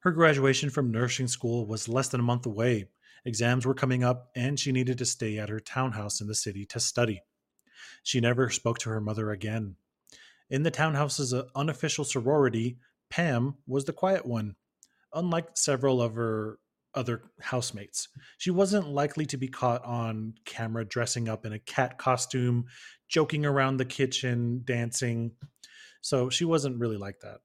Her 0.00 0.10
graduation 0.10 0.70
from 0.70 0.90
nursing 0.90 1.28
school 1.28 1.66
was 1.66 1.88
less 1.88 2.08
than 2.08 2.20
a 2.20 2.24
month 2.24 2.46
away. 2.46 2.88
Exams 3.26 3.66
were 3.66 3.74
coming 3.74 4.04
up 4.04 4.30
and 4.36 4.58
she 4.58 4.70
needed 4.70 4.98
to 4.98 5.04
stay 5.04 5.36
at 5.38 5.48
her 5.48 5.58
townhouse 5.58 6.20
in 6.20 6.28
the 6.28 6.34
city 6.34 6.64
to 6.66 6.78
study. 6.78 7.22
She 8.04 8.20
never 8.20 8.48
spoke 8.50 8.78
to 8.78 8.90
her 8.90 9.00
mother 9.00 9.32
again. 9.32 9.74
In 10.48 10.62
the 10.62 10.70
townhouse's 10.70 11.34
uh, 11.34 11.42
unofficial 11.56 12.04
sorority, 12.04 12.78
Pam 13.10 13.56
was 13.66 13.84
the 13.84 13.92
quiet 13.92 14.24
one. 14.24 14.54
Unlike 15.12 15.56
several 15.56 16.00
of 16.00 16.14
her 16.14 16.60
other 16.94 17.22
housemates. 17.40 18.08
She 18.38 18.50
wasn't 18.50 18.88
likely 18.88 19.26
to 19.26 19.36
be 19.36 19.48
caught 19.48 19.84
on 19.84 20.34
camera 20.44 20.84
dressing 20.84 21.28
up 21.28 21.44
in 21.44 21.52
a 21.52 21.58
cat 21.58 21.98
costume, 21.98 22.66
joking 23.08 23.44
around 23.44 23.76
the 23.76 23.84
kitchen, 23.84 24.62
dancing. 24.64 25.32
So 26.00 26.30
she 26.30 26.44
wasn't 26.44 26.78
really 26.78 26.96
like 26.96 27.20
that. 27.20 27.40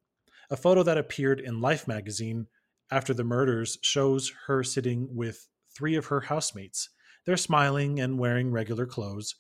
A 0.52 0.56
photo 0.56 0.84
that 0.84 0.98
appeared 0.98 1.40
in 1.40 1.60
Life 1.60 1.88
magazine 1.88 2.48
after 2.92 3.14
the 3.14 3.24
murders 3.24 3.78
shows 3.82 4.32
her 4.48 4.64
sitting 4.64 5.08
with 5.12 5.48
three 5.76 5.96
of 5.96 6.08
her 6.08 6.22
housemates. 6.22 6.90
They're 7.26 7.38
smiling 7.38 8.00
and 8.00 8.20
wearing 8.20 8.52
regular 8.52 8.86
clothes. 8.86 9.36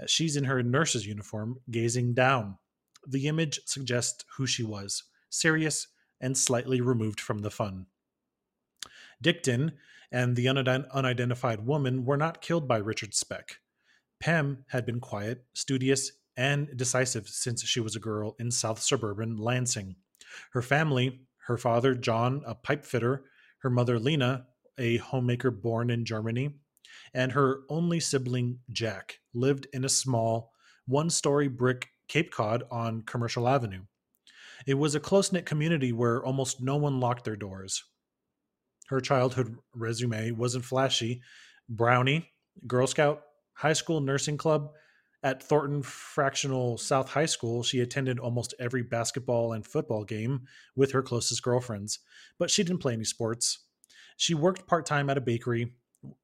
Uh, 0.00 0.04
she's 0.06 0.36
in 0.36 0.44
her 0.44 0.62
nurse's 0.62 1.06
uniform, 1.06 1.58
gazing 1.70 2.14
down. 2.14 2.58
The 3.06 3.26
image 3.26 3.60
suggests 3.66 4.24
who 4.36 4.46
she 4.46 4.62
was 4.62 5.04
serious 5.30 5.88
and 6.20 6.36
slightly 6.36 6.80
removed 6.80 7.20
from 7.20 7.40
the 7.40 7.50
fun. 7.50 7.86
Dickton 9.22 9.72
and 10.10 10.36
the 10.36 10.48
unidentified 10.48 11.66
woman 11.66 12.04
were 12.04 12.16
not 12.16 12.42
killed 12.42 12.68
by 12.68 12.76
Richard 12.76 13.14
Speck. 13.14 13.58
Pam 14.20 14.64
had 14.68 14.84
been 14.84 15.00
quiet, 15.00 15.44
studious, 15.54 16.12
and 16.36 16.68
decisive 16.76 17.28
since 17.28 17.64
she 17.64 17.80
was 17.80 17.96
a 17.96 18.00
girl 18.00 18.36
in 18.38 18.50
south 18.50 18.80
suburban 18.80 19.36
Lansing. 19.36 19.96
Her 20.52 20.62
family, 20.62 21.22
her 21.46 21.58
father, 21.58 21.94
John, 21.94 22.42
a 22.46 22.54
pipe 22.54 22.84
fitter, 22.84 23.24
her 23.58 23.70
mother, 23.70 23.98
Lena, 23.98 24.46
a 24.82 24.98
homemaker 24.98 25.50
born 25.50 25.88
in 25.88 26.04
Germany, 26.04 26.50
and 27.14 27.32
her 27.32 27.60
only 27.70 28.00
sibling, 28.00 28.58
Jack, 28.70 29.20
lived 29.32 29.66
in 29.72 29.84
a 29.84 29.88
small, 29.88 30.50
one 30.86 31.08
story 31.08 31.48
brick 31.48 31.88
Cape 32.08 32.32
Cod 32.32 32.64
on 32.70 33.02
Commercial 33.02 33.48
Avenue. 33.48 33.82
It 34.66 34.74
was 34.74 34.94
a 34.94 35.00
close 35.00 35.32
knit 35.32 35.46
community 35.46 35.92
where 35.92 36.24
almost 36.24 36.60
no 36.60 36.76
one 36.76 37.00
locked 37.00 37.24
their 37.24 37.36
doors. 37.36 37.84
Her 38.88 39.00
childhood 39.00 39.56
resume 39.74 40.32
wasn't 40.32 40.64
flashy. 40.64 41.22
Brownie, 41.68 42.28
Girl 42.66 42.86
Scout, 42.86 43.22
high 43.54 43.72
school 43.72 44.00
nursing 44.00 44.36
club. 44.36 44.70
At 45.24 45.40
Thornton 45.40 45.84
Fractional 45.84 46.76
South 46.78 47.08
High 47.08 47.26
School, 47.26 47.62
she 47.62 47.78
attended 47.78 48.18
almost 48.18 48.54
every 48.58 48.82
basketball 48.82 49.52
and 49.52 49.64
football 49.64 50.02
game 50.02 50.48
with 50.74 50.90
her 50.90 51.02
closest 51.02 51.44
girlfriends, 51.44 52.00
but 52.40 52.50
she 52.50 52.64
didn't 52.64 52.80
play 52.80 52.94
any 52.94 53.04
sports. 53.04 53.60
She 54.22 54.34
worked 54.34 54.68
part 54.68 54.86
time 54.86 55.10
at 55.10 55.18
a 55.18 55.20
bakery. 55.20 55.72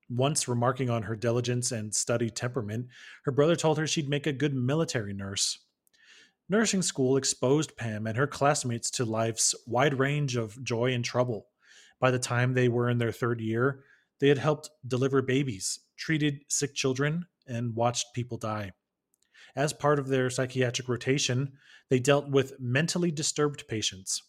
Once 0.08 0.46
remarking 0.46 0.88
on 0.88 1.02
her 1.02 1.16
diligence 1.16 1.72
and 1.72 1.92
study 1.92 2.30
temperament, 2.30 2.86
her 3.24 3.32
brother 3.32 3.56
told 3.56 3.76
her 3.76 3.88
she'd 3.88 4.08
make 4.08 4.24
a 4.24 4.32
good 4.32 4.54
military 4.54 5.12
nurse. 5.12 5.58
Nursing 6.48 6.82
school 6.82 7.16
exposed 7.16 7.76
Pam 7.76 8.06
and 8.06 8.16
her 8.16 8.28
classmates 8.28 8.88
to 8.92 9.04
life's 9.04 9.52
wide 9.66 9.98
range 9.98 10.36
of 10.36 10.62
joy 10.62 10.92
and 10.92 11.04
trouble. 11.04 11.48
By 11.98 12.12
the 12.12 12.20
time 12.20 12.54
they 12.54 12.68
were 12.68 12.88
in 12.88 12.98
their 12.98 13.10
third 13.10 13.40
year, 13.40 13.82
they 14.20 14.28
had 14.28 14.38
helped 14.38 14.70
deliver 14.86 15.20
babies, 15.20 15.80
treated 15.96 16.44
sick 16.46 16.76
children, 16.76 17.26
and 17.48 17.74
watched 17.74 18.14
people 18.14 18.38
die. 18.38 18.74
As 19.56 19.72
part 19.72 19.98
of 19.98 20.06
their 20.06 20.30
psychiatric 20.30 20.88
rotation, 20.88 21.54
they 21.88 21.98
dealt 21.98 22.30
with 22.30 22.60
mentally 22.60 23.10
disturbed 23.10 23.66
patients. 23.66 24.22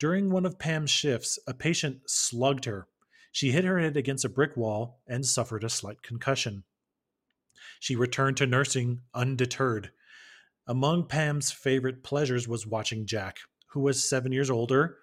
During 0.00 0.28
one 0.28 0.44
of 0.44 0.58
Pam's 0.58 0.90
shifts, 0.90 1.38
a 1.46 1.54
patient 1.54 2.00
slugged 2.06 2.64
her. 2.64 2.88
She 3.36 3.52
hit 3.52 3.64
her 3.64 3.78
head 3.78 3.98
against 3.98 4.24
a 4.24 4.30
brick 4.30 4.56
wall 4.56 5.02
and 5.06 5.26
suffered 5.26 5.62
a 5.62 5.68
slight 5.68 6.00
concussion. 6.00 6.64
She 7.78 7.94
returned 7.94 8.38
to 8.38 8.46
nursing 8.46 9.02
undeterred, 9.12 9.90
among 10.66 11.08
Pam's 11.08 11.52
favorite 11.52 12.02
pleasures 12.02 12.48
was 12.48 12.66
watching 12.66 13.04
Jack, 13.04 13.36
who 13.66 13.80
was 13.80 14.02
seven 14.02 14.32
years 14.32 14.48
older, 14.48 14.96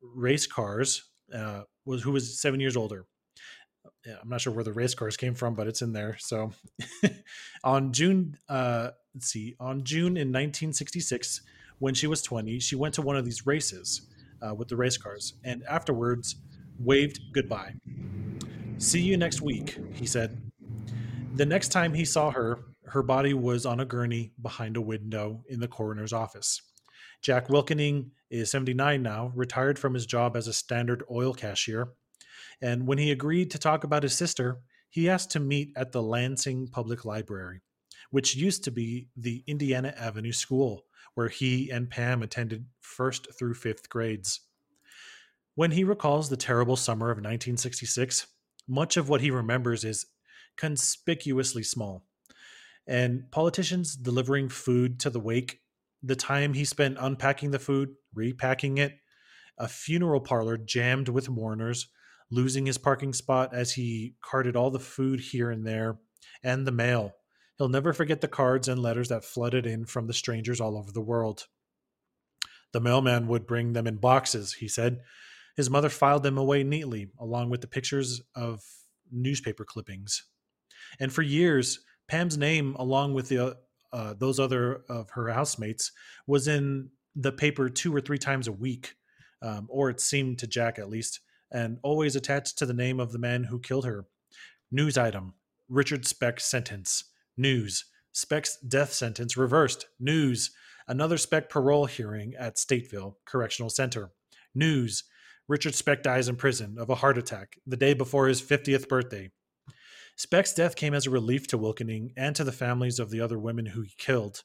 race 0.00 0.46
cars, 0.46 1.02
uh, 1.34 1.62
was 1.84 2.04
who 2.04 2.12
was 2.12 2.40
seven 2.40 2.60
years 2.60 2.76
older. 2.76 3.06
I'm 4.06 4.28
not 4.28 4.40
sure 4.40 4.52
where 4.52 4.62
the 4.62 4.72
race 4.72 4.94
cars 4.94 5.16
came 5.16 5.34
from, 5.34 5.56
but 5.56 5.66
it's 5.66 5.82
in 5.82 5.92
there. 5.92 6.16
So, 6.20 6.52
on 7.64 7.92
June, 7.92 8.38
uh, 8.48 8.90
let's 9.16 9.26
see, 9.26 9.56
on 9.58 9.82
June 9.82 10.16
in 10.16 10.28
1966, 10.28 11.40
when 11.80 11.94
she 11.94 12.06
was 12.06 12.22
20, 12.22 12.60
she 12.60 12.76
went 12.76 12.94
to 12.94 13.02
one 13.02 13.16
of 13.16 13.24
these 13.24 13.48
races 13.48 14.02
uh, 14.40 14.54
with 14.54 14.68
the 14.68 14.76
race 14.76 14.96
cars, 14.96 15.34
and 15.42 15.64
afterwards 15.64 16.36
waved 16.80 17.20
goodbye. 17.32 17.74
See 18.78 19.02
you 19.02 19.16
next 19.16 19.42
week, 19.42 19.78
he 19.92 20.06
said. 20.06 20.40
The 21.34 21.46
next 21.46 21.68
time 21.68 21.94
he 21.94 22.04
saw 22.04 22.30
her, 22.30 22.60
her 22.86 23.02
body 23.02 23.34
was 23.34 23.66
on 23.66 23.80
a 23.80 23.84
gurney 23.84 24.32
behind 24.40 24.76
a 24.76 24.80
window 24.80 25.44
in 25.48 25.60
the 25.60 25.68
coroner's 25.68 26.12
office. 26.12 26.60
Jack 27.22 27.48
Wilkening 27.48 28.10
is 28.30 28.50
79 28.50 29.02
now, 29.02 29.32
retired 29.34 29.78
from 29.78 29.94
his 29.94 30.06
job 30.06 30.36
as 30.36 30.48
a 30.48 30.52
standard 30.52 31.04
oil 31.10 31.34
cashier. 31.34 31.92
And 32.62 32.86
when 32.86 32.98
he 32.98 33.10
agreed 33.10 33.50
to 33.50 33.58
talk 33.58 33.84
about 33.84 34.02
his 34.02 34.16
sister, 34.16 34.60
he 34.88 35.08
asked 35.08 35.30
to 35.32 35.40
meet 35.40 35.72
at 35.76 35.92
the 35.92 36.02
Lansing 36.02 36.68
Public 36.68 37.04
Library, 37.04 37.60
which 38.10 38.34
used 38.34 38.64
to 38.64 38.70
be 38.70 39.08
the 39.16 39.44
Indiana 39.46 39.94
Avenue 39.96 40.32
School, 40.32 40.84
where 41.14 41.28
he 41.28 41.70
and 41.70 41.90
Pam 41.90 42.22
attended 42.22 42.66
first 42.80 43.28
through 43.38 43.54
fifth 43.54 43.88
grades. 43.88 44.40
When 45.60 45.72
he 45.72 45.84
recalls 45.84 46.30
the 46.30 46.38
terrible 46.38 46.74
summer 46.74 47.10
of 47.10 47.18
1966, 47.18 48.28
much 48.66 48.96
of 48.96 49.10
what 49.10 49.20
he 49.20 49.30
remembers 49.30 49.84
is 49.84 50.06
conspicuously 50.56 51.62
small 51.62 52.06
and 52.86 53.30
politicians 53.30 53.94
delivering 53.94 54.48
food 54.48 54.98
to 55.00 55.10
the 55.10 55.20
wake, 55.20 55.60
the 56.02 56.16
time 56.16 56.54
he 56.54 56.64
spent 56.64 56.96
unpacking 56.98 57.50
the 57.50 57.58
food, 57.58 57.90
repacking 58.14 58.78
it, 58.78 59.00
a 59.58 59.68
funeral 59.68 60.22
parlor 60.22 60.56
jammed 60.56 61.10
with 61.10 61.28
mourners, 61.28 61.88
losing 62.30 62.64
his 62.64 62.78
parking 62.78 63.12
spot 63.12 63.54
as 63.54 63.72
he 63.72 64.14
carted 64.22 64.56
all 64.56 64.70
the 64.70 64.80
food 64.80 65.20
here 65.20 65.50
and 65.50 65.66
there, 65.66 65.98
and 66.42 66.66
the 66.66 66.72
mail. 66.72 67.12
He'll 67.58 67.68
never 67.68 67.92
forget 67.92 68.22
the 68.22 68.28
cards 68.28 68.66
and 68.66 68.80
letters 68.80 69.10
that 69.10 69.26
flooded 69.26 69.66
in 69.66 69.84
from 69.84 70.06
the 70.06 70.14
strangers 70.14 70.58
all 70.58 70.78
over 70.78 70.90
the 70.90 71.02
world. 71.02 71.48
The 72.72 72.80
mailman 72.80 73.26
would 73.26 73.46
bring 73.46 73.74
them 73.74 73.86
in 73.86 73.96
boxes, 73.96 74.54
he 74.54 74.66
said. 74.66 75.02
His 75.56 75.70
mother 75.70 75.88
filed 75.88 76.22
them 76.22 76.38
away 76.38 76.62
neatly, 76.62 77.08
along 77.18 77.50
with 77.50 77.60
the 77.60 77.66
pictures 77.66 78.20
of 78.34 78.62
newspaper 79.10 79.64
clippings. 79.64 80.24
And 80.98 81.12
for 81.12 81.22
years, 81.22 81.80
Pam's 82.08 82.36
name, 82.36 82.74
along 82.78 83.14
with 83.14 83.28
the 83.28 83.56
uh, 83.92 84.14
those 84.14 84.38
other 84.38 84.82
of 84.88 85.10
her 85.10 85.28
housemates, 85.28 85.92
was 86.26 86.46
in 86.46 86.90
the 87.16 87.32
paper 87.32 87.68
two 87.68 87.94
or 87.94 88.00
three 88.00 88.18
times 88.18 88.46
a 88.46 88.52
week, 88.52 88.94
um, 89.42 89.66
or 89.68 89.90
it 89.90 90.00
seemed 90.00 90.38
to 90.38 90.46
Jack 90.46 90.78
at 90.78 90.88
least, 90.88 91.20
and 91.50 91.78
always 91.82 92.14
attached 92.14 92.56
to 92.58 92.66
the 92.66 92.72
name 92.72 93.00
of 93.00 93.12
the 93.12 93.18
man 93.18 93.44
who 93.44 93.58
killed 93.58 93.84
her. 93.84 94.06
News 94.70 94.96
item: 94.96 95.34
Richard 95.68 96.06
Speck 96.06 96.40
sentence. 96.40 97.04
News: 97.36 97.84
Speck's 98.12 98.56
death 98.56 98.92
sentence 98.92 99.36
reversed. 99.36 99.86
News: 99.98 100.50
Another 100.86 101.18
Speck 101.18 101.48
parole 101.48 101.86
hearing 101.86 102.34
at 102.38 102.56
Stateville 102.56 103.14
Correctional 103.24 103.70
Center. 103.70 104.10
News: 104.54 105.04
Richard 105.50 105.74
Speck 105.74 106.04
dies 106.04 106.28
in 106.28 106.36
prison 106.36 106.76
of 106.78 106.90
a 106.90 106.94
heart 106.94 107.18
attack 107.18 107.58
the 107.66 107.76
day 107.76 107.92
before 107.92 108.28
his 108.28 108.40
50th 108.40 108.88
birthday. 108.88 109.32
Speck's 110.14 110.54
death 110.54 110.76
came 110.76 110.94
as 110.94 111.08
a 111.08 111.10
relief 111.10 111.48
to 111.48 111.58
Wilkening 111.58 112.12
and 112.16 112.36
to 112.36 112.44
the 112.44 112.52
families 112.52 113.00
of 113.00 113.10
the 113.10 113.20
other 113.20 113.36
women 113.36 113.66
who 113.66 113.82
he 113.82 113.90
killed. 113.98 114.44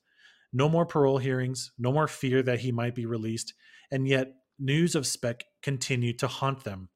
No 0.51 0.67
more 0.67 0.87
parole 0.87 1.19
hearings, 1.19 1.71
no 1.77 1.91
more 1.91 2.07
fear 2.07 2.41
that 2.41 2.61
he 2.61 2.71
might 2.71 2.95
be 2.95 3.05
released, 3.05 3.53
and 3.91 4.07
yet 4.07 4.33
news 4.57 4.95
of 4.95 5.05
Speck 5.05 5.43
continued 5.61 6.17
to 6.17 6.27
haunt 6.27 6.63
them. 6.63 6.89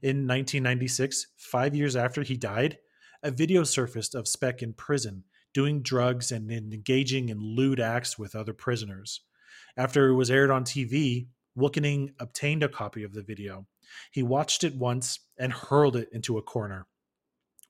In 0.00 0.28
1996, 0.28 1.26
five 1.36 1.74
years 1.74 1.96
after 1.96 2.22
he 2.22 2.36
died, 2.36 2.78
a 3.24 3.32
video 3.32 3.64
surfaced 3.64 4.14
of 4.14 4.28
Speck 4.28 4.62
in 4.62 4.74
prison, 4.74 5.24
doing 5.52 5.82
drugs 5.82 6.30
and 6.30 6.52
engaging 6.52 7.30
in 7.30 7.40
lewd 7.40 7.80
acts 7.80 8.16
with 8.16 8.36
other 8.36 8.52
prisoners. 8.54 9.22
After 9.76 10.06
it 10.06 10.14
was 10.14 10.30
aired 10.30 10.52
on 10.52 10.62
TV, 10.62 11.26
Wilkening 11.56 12.14
obtained 12.18 12.62
a 12.62 12.68
copy 12.68 13.02
of 13.02 13.12
the 13.12 13.22
video. 13.22 13.66
He 14.12 14.22
watched 14.22 14.64
it 14.64 14.74
once 14.74 15.20
and 15.38 15.52
hurled 15.52 15.96
it 15.96 16.08
into 16.12 16.38
a 16.38 16.42
corner. 16.42 16.86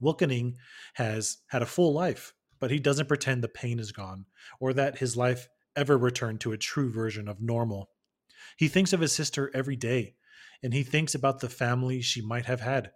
Wilkening 0.01 0.55
has 0.95 1.39
had 1.49 1.63
a 1.63 1.67
full 1.67 1.93
life, 1.93 2.35
but 2.59 2.71
he 2.71 2.79
doesn't 2.79 3.09
pretend 3.09 3.43
the 3.43 3.49
pain 3.49 3.79
is 3.79 3.93
gone 3.93 4.27
or 4.59 4.73
that 4.73 4.99
his 4.99 5.17
life 5.17 5.49
ever 5.77 5.97
returned 5.97 6.41
to 6.41 6.53
a 6.53 6.59
true 6.59 6.91
version 6.91 7.29
of 7.29 7.41
normal. 7.41 7.91
He 8.57 8.69
thinks 8.69 8.93
of 8.93 9.01
his 9.01 9.13
sister 9.13 9.51
every 9.55 9.77
day, 9.77 10.15
and 10.63 10.75
he 10.75 10.83
thinks 10.83 11.15
about 11.15 11.41
the 11.41 11.49
family 11.49 12.01
she 12.03 12.21
might 12.21 12.47
have 12.47 12.61
had, 12.61 12.93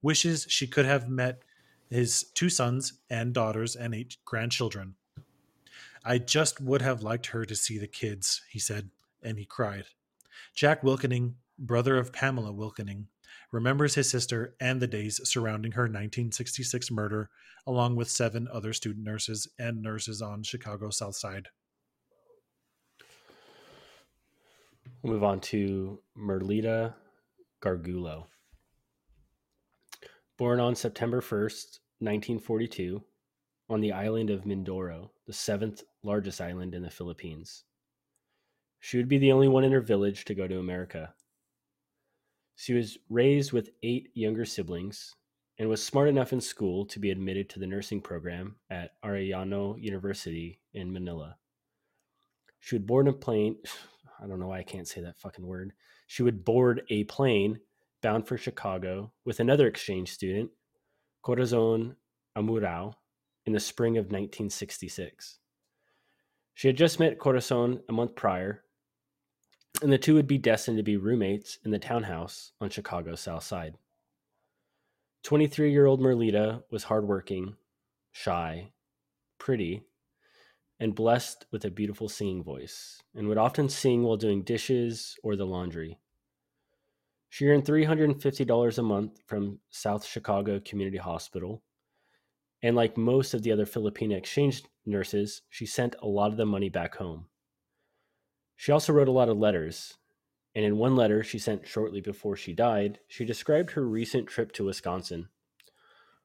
wishes 0.00 0.46
she 0.48 0.66
could 0.66 0.86
have 0.86 1.08
met 1.08 1.42
his 1.90 2.24
two 2.34 2.48
sons 2.48 2.94
and 3.10 3.34
daughters 3.34 3.76
and 3.76 3.94
eight 3.94 4.16
grandchildren. 4.24 4.94
I 6.04 6.18
just 6.18 6.60
would 6.60 6.82
have 6.82 7.02
liked 7.02 7.26
her 7.26 7.44
to 7.44 7.54
see 7.54 7.78
the 7.78 7.86
kids, 7.86 8.42
he 8.50 8.58
said, 8.58 8.90
and 9.22 9.38
he 9.38 9.44
cried. 9.44 9.84
Jack 10.54 10.82
Wilkening, 10.82 11.34
brother 11.58 11.96
of 11.96 12.12
Pamela 12.12 12.52
Wilkening, 12.52 13.06
remembers 13.50 13.94
his 13.94 14.10
sister 14.10 14.54
and 14.60 14.80
the 14.80 14.86
days 14.86 15.20
surrounding 15.24 15.72
her 15.72 15.82
1966 15.82 16.90
murder, 16.90 17.30
along 17.66 17.96
with 17.96 18.10
seven 18.10 18.48
other 18.52 18.72
student 18.72 19.04
nurses 19.04 19.48
and 19.58 19.82
nurses 19.82 20.20
on 20.20 20.42
Chicago 20.42 20.90
South 20.90 21.16
Side. 21.16 21.48
We'll 25.02 25.14
move 25.14 25.24
on 25.24 25.40
to 25.40 25.98
Merlita 26.16 26.94
Gargullo. 27.62 28.26
Born 30.36 30.60
on 30.60 30.74
September 30.74 31.20
1st, 31.20 31.78
1942, 32.00 33.02
on 33.68 33.80
the 33.80 33.92
island 33.92 34.30
of 34.30 34.44
Mindoro, 34.44 35.10
the 35.26 35.32
seventh 35.32 35.82
largest 36.02 36.40
island 36.40 36.74
in 36.74 36.82
the 36.82 36.90
Philippines. 36.90 37.64
She 38.84 38.96
would 38.96 39.08
be 39.08 39.18
the 39.18 39.30
only 39.30 39.46
one 39.46 39.62
in 39.62 39.70
her 39.70 39.80
village 39.80 40.24
to 40.24 40.34
go 40.34 40.48
to 40.48 40.58
America. 40.58 41.14
She 42.56 42.74
was 42.74 42.98
raised 43.08 43.52
with 43.52 43.70
eight 43.84 44.10
younger 44.14 44.44
siblings 44.44 45.14
and 45.56 45.68
was 45.68 45.80
smart 45.82 46.08
enough 46.08 46.32
in 46.32 46.40
school 46.40 46.84
to 46.86 46.98
be 46.98 47.12
admitted 47.12 47.48
to 47.50 47.60
the 47.60 47.66
nursing 47.66 48.00
program 48.00 48.56
at 48.70 48.90
Arellano 49.04 49.80
University 49.80 50.58
in 50.74 50.92
Manila. 50.92 51.36
She 52.58 52.74
would 52.74 52.84
board 52.84 53.06
a 53.06 53.12
plane. 53.12 53.56
I 54.20 54.26
don't 54.26 54.40
know 54.40 54.48
why 54.48 54.58
I 54.58 54.64
can't 54.64 54.88
say 54.88 55.00
that 55.02 55.16
fucking 55.16 55.46
word. 55.46 55.72
She 56.08 56.24
would 56.24 56.44
board 56.44 56.82
a 56.90 57.04
plane 57.04 57.60
bound 58.02 58.26
for 58.26 58.36
Chicago 58.36 59.12
with 59.24 59.38
another 59.38 59.68
exchange 59.68 60.10
student, 60.10 60.50
Corazon 61.22 61.94
Amurao, 62.36 62.94
in 63.46 63.52
the 63.52 63.60
spring 63.60 63.96
of 63.96 64.06
1966. 64.06 65.38
She 66.54 66.66
had 66.66 66.76
just 66.76 66.98
met 66.98 67.20
Corazon 67.20 67.80
a 67.88 67.92
month 67.92 68.16
prior, 68.16 68.61
and 69.80 69.92
the 69.92 69.98
two 69.98 70.14
would 70.14 70.26
be 70.26 70.38
destined 70.38 70.76
to 70.76 70.82
be 70.82 70.96
roommates 70.96 71.58
in 71.64 71.70
the 71.70 71.78
townhouse 71.78 72.52
on 72.60 72.70
Chicago's 72.70 73.20
South 73.20 73.44
Side. 73.44 73.76
23 75.24 75.70
year 75.70 75.86
old 75.86 76.00
Merlita 76.00 76.62
was 76.70 76.84
hardworking, 76.84 77.56
shy, 78.10 78.72
pretty, 79.38 79.82
and 80.80 80.94
blessed 80.94 81.46
with 81.52 81.64
a 81.64 81.70
beautiful 81.70 82.08
singing 82.08 82.42
voice, 82.42 83.00
and 83.14 83.28
would 83.28 83.38
often 83.38 83.68
sing 83.68 84.02
while 84.02 84.16
doing 84.16 84.42
dishes 84.42 85.16
or 85.22 85.36
the 85.36 85.46
laundry. 85.46 85.98
She 87.28 87.46
earned 87.46 87.64
$350 87.64 88.78
a 88.78 88.82
month 88.82 89.20
from 89.26 89.60
South 89.70 90.04
Chicago 90.04 90.60
Community 90.64 90.98
Hospital. 90.98 91.62
And 92.62 92.76
like 92.76 92.98
most 92.98 93.32
of 93.32 93.42
the 93.42 93.52
other 93.52 93.64
Filipina 93.64 94.16
exchange 94.16 94.64
nurses, 94.84 95.42
she 95.48 95.64
sent 95.64 95.96
a 96.02 96.06
lot 96.06 96.30
of 96.30 96.36
the 96.36 96.44
money 96.44 96.68
back 96.68 96.96
home. 96.96 97.26
She 98.62 98.70
also 98.70 98.92
wrote 98.92 99.08
a 99.08 99.10
lot 99.10 99.28
of 99.28 99.38
letters, 99.38 99.94
and 100.54 100.64
in 100.64 100.78
one 100.78 100.94
letter 100.94 101.24
she 101.24 101.40
sent 101.40 101.66
shortly 101.66 102.00
before 102.00 102.36
she 102.36 102.52
died, 102.52 103.00
she 103.08 103.24
described 103.24 103.72
her 103.72 103.84
recent 103.84 104.28
trip 104.28 104.52
to 104.52 104.66
Wisconsin. 104.66 105.30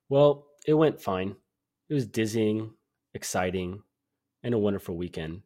Well, 0.07 0.45
it 0.67 0.75
went 0.75 1.01
fine. 1.01 1.37
It 1.89 1.95
was 1.95 2.05
dizzying, 2.05 2.75
exciting, 3.15 3.81
and 4.43 4.53
a 4.53 4.59
wonderful 4.59 4.95
weekend. 4.95 5.41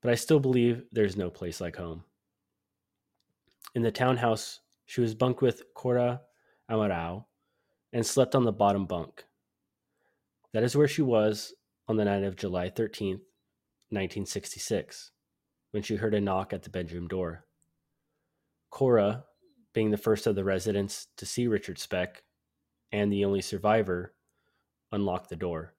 But 0.00 0.12
I 0.12 0.14
still 0.14 0.40
believe 0.40 0.82
there's 0.92 1.14
no 1.14 1.28
place 1.28 1.60
like 1.60 1.76
home. 1.76 2.04
In 3.74 3.82
the 3.82 3.92
townhouse, 3.92 4.60
she 4.86 5.02
was 5.02 5.14
bunked 5.14 5.42
with 5.42 5.74
Cora 5.74 6.22
Amurao 6.70 7.26
and 7.92 8.06
slept 8.06 8.34
on 8.34 8.44
the 8.44 8.50
bottom 8.50 8.86
bunk. 8.86 9.26
That 10.54 10.62
is 10.62 10.74
where 10.74 10.88
she 10.88 11.02
was 11.02 11.52
on 11.86 11.98
the 11.98 12.06
night 12.06 12.22
of 12.22 12.36
July 12.36 12.70
13th, 12.70 13.20
1966, 13.90 15.11
when 15.72 15.82
she 15.82 15.96
heard 15.96 16.14
a 16.14 16.20
knock 16.20 16.52
at 16.52 16.62
the 16.62 16.70
bedroom 16.70 17.08
door. 17.08 17.44
Cora, 18.70 19.24
being 19.74 19.90
the 19.90 19.96
first 19.96 20.26
of 20.26 20.34
the 20.34 20.44
residents 20.44 21.08
to 21.16 21.26
see 21.26 21.46
Richard 21.46 21.78
Speck 21.78 22.22
and 22.92 23.12
the 23.12 23.24
only 23.24 23.40
survivor, 23.40 24.14
unlocked 24.92 25.30
the 25.30 25.36
door. 25.36 25.74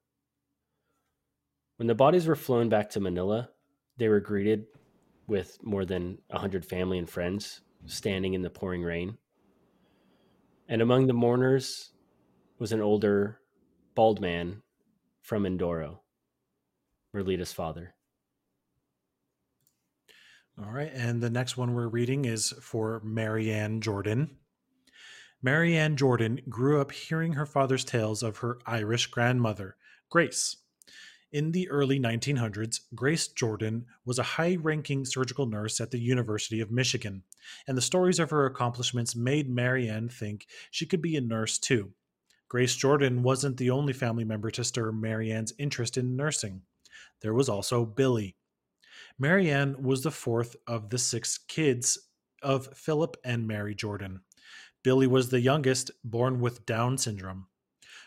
When 1.78 1.88
the 1.88 1.96
bodies 1.96 2.28
were 2.28 2.36
flown 2.36 2.70
back 2.70 2.90
to 2.92 3.00
Manila, 3.00 3.50
they 3.98 4.10
were 4.10 4.20
greeted 4.20 4.66
with 5.28 5.58
more 5.64 5.86
than 5.86 6.20
a 6.30 6.36
100 6.36 6.66
family 6.66 6.98
and 6.98 7.10
friends 7.10 7.62
standing 7.86 8.34
in 8.34 8.42
the 8.42 8.50
pouring 8.50 8.84
rain. 8.84 9.18
And 10.68 10.82
among 10.82 11.08
the 11.08 11.14
mourners 11.14 11.92
was 12.58 12.72
an 12.72 12.82
older, 12.82 13.40
bald 13.96 14.22
man 14.22 14.62
from 15.22 15.44
Mindoro, 15.44 16.00
Merlita's 17.14 17.54
father. 17.54 17.94
All 20.60 20.72
right, 20.72 20.92
and 20.94 21.22
the 21.22 21.30
next 21.30 21.58
one 21.58 21.74
we're 21.74 21.88
reading 21.88 22.26
is 22.26 22.54
for 22.62 23.02
Marianne 23.04 23.82
Jordan. 23.82 24.38
Marianne 25.42 25.98
Jordan 25.98 26.42
grew 26.48 26.80
up 26.80 26.92
hearing 26.92 27.34
her 27.34 27.46
father's 27.46 27.84
tales 27.84 28.24
of 28.24 28.38
her 28.38 28.60
Irish 28.66 29.08
grandmother, 29.08 29.76
Grace, 30.10 30.58
in 31.34 31.52
the 31.52 31.68
early 31.72 32.00
1900s, 32.00 32.82
Grace 32.94 33.28
Jordan 33.28 33.88
was 34.06 34.20
a 34.20 34.24
high 34.38 34.56
ranking 34.62 35.04
surgical 35.04 35.48
nurse 35.48 35.82
at 35.82 35.90
the 35.90 35.98
University 35.98 36.62
of 36.62 36.70
Michigan, 36.70 37.24
and 37.68 37.76
the 37.76 37.82
stories 37.82 38.20
of 38.20 38.30
her 38.30 38.46
accomplishments 38.46 39.16
made 39.16 39.50
Marianne 39.50 40.10
think 40.10 40.46
she 40.70 40.86
could 40.86 41.02
be 41.02 41.18
a 41.18 41.22
nurse 41.22 41.58
too. 41.58 41.92
Grace 42.48 42.76
Jordan 42.76 43.24
wasn't 43.24 43.58
the 43.58 43.72
only 43.72 43.94
family 43.94 44.24
member 44.24 44.52
to 44.52 44.64
stir 44.64 44.92
Marianne's 44.92 45.54
interest 45.58 45.98
in 45.98 46.16
nursing. 46.16 46.62
There 47.22 47.34
was 47.34 47.50
also 47.50 47.84
Billy. 47.84 48.36
Marianne 49.20 49.82
was 49.82 50.04
the 50.04 50.12
fourth 50.12 50.56
of 50.68 50.90
the 50.90 50.98
six 50.98 51.38
kids 51.38 51.98
of 52.42 52.76
Philip 52.76 53.16
and 53.24 53.48
Mary 53.48 53.76
Jordan. 53.76 54.22
Billy 54.84 55.08
was 55.08 55.30
the 55.30 55.40
youngest, 55.40 55.92
born 56.04 56.40
with 56.42 56.66
Down 56.66 56.98
syndrome. 56.98 57.48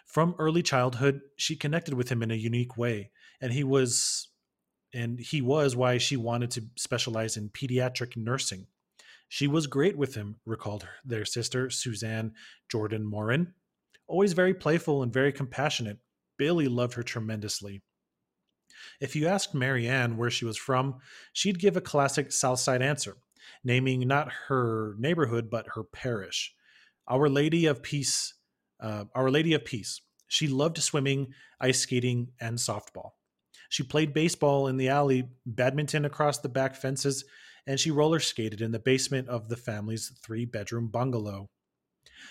From 0.04 0.34
early 0.38 0.62
childhood, 0.62 1.20
she 1.36 1.56
connected 1.56 1.94
with 1.94 2.10
him 2.10 2.22
in 2.22 2.30
a 2.30 2.34
unique 2.34 2.76
way, 2.76 3.10
and 3.40 3.52
he 3.52 3.64
was 3.64 4.28
and 4.94 5.18
he 5.18 5.42
was 5.42 5.76
why 5.76 5.98
she 5.98 6.16
wanted 6.16 6.50
to 6.52 6.62
specialize 6.76 7.36
in 7.36 7.50
pediatric 7.50 8.16
nursing. 8.16 8.66
She 9.28 9.46
was 9.46 9.66
great 9.66 9.96
with 9.96 10.14
him, 10.14 10.36
recalled 10.46 10.86
their 11.04 11.24
sister, 11.24 11.68
Suzanne 11.68 12.32
Jordan 12.70 13.04
Morin. 13.04 13.52
Always 14.06 14.32
very 14.32 14.54
playful 14.54 15.02
and 15.02 15.12
very 15.12 15.32
compassionate, 15.32 15.98
Billy 16.38 16.68
loved 16.68 16.94
her 16.94 17.02
tremendously. 17.02 17.82
If 19.00 19.16
you 19.16 19.26
asked 19.26 19.54
Marianne 19.54 20.16
where 20.16 20.30
she 20.30 20.44
was 20.44 20.56
from, 20.56 20.96
she'd 21.32 21.58
give 21.58 21.76
a 21.76 21.80
classic 21.80 22.32
Southside 22.32 22.82
answer, 22.82 23.16
naming 23.64 24.06
not 24.06 24.32
her 24.48 24.94
neighborhood 24.98 25.50
but 25.50 25.66
her 25.74 25.84
parish. 25.84 26.54
Our 27.08 27.28
Lady 27.28 27.66
of 27.66 27.82
Peace, 27.82 28.34
uh, 28.80 29.04
Our 29.14 29.30
Lady 29.30 29.54
of 29.54 29.64
Peace. 29.64 30.00
She 30.28 30.48
loved 30.48 30.78
swimming, 30.78 31.34
ice 31.60 31.80
skating, 31.80 32.32
and 32.40 32.58
softball. 32.58 33.12
She 33.68 33.82
played 33.82 34.12
baseball 34.12 34.66
in 34.68 34.76
the 34.76 34.88
alley, 34.88 35.28
badminton 35.44 36.04
across 36.04 36.38
the 36.38 36.48
back 36.48 36.74
fences, 36.74 37.24
and 37.66 37.78
she 37.80 37.90
roller 37.90 38.20
skated 38.20 38.60
in 38.60 38.72
the 38.72 38.78
basement 38.78 39.28
of 39.28 39.48
the 39.48 39.56
family's 39.56 40.12
three 40.22 40.44
bedroom 40.44 40.88
bungalow. 40.88 41.48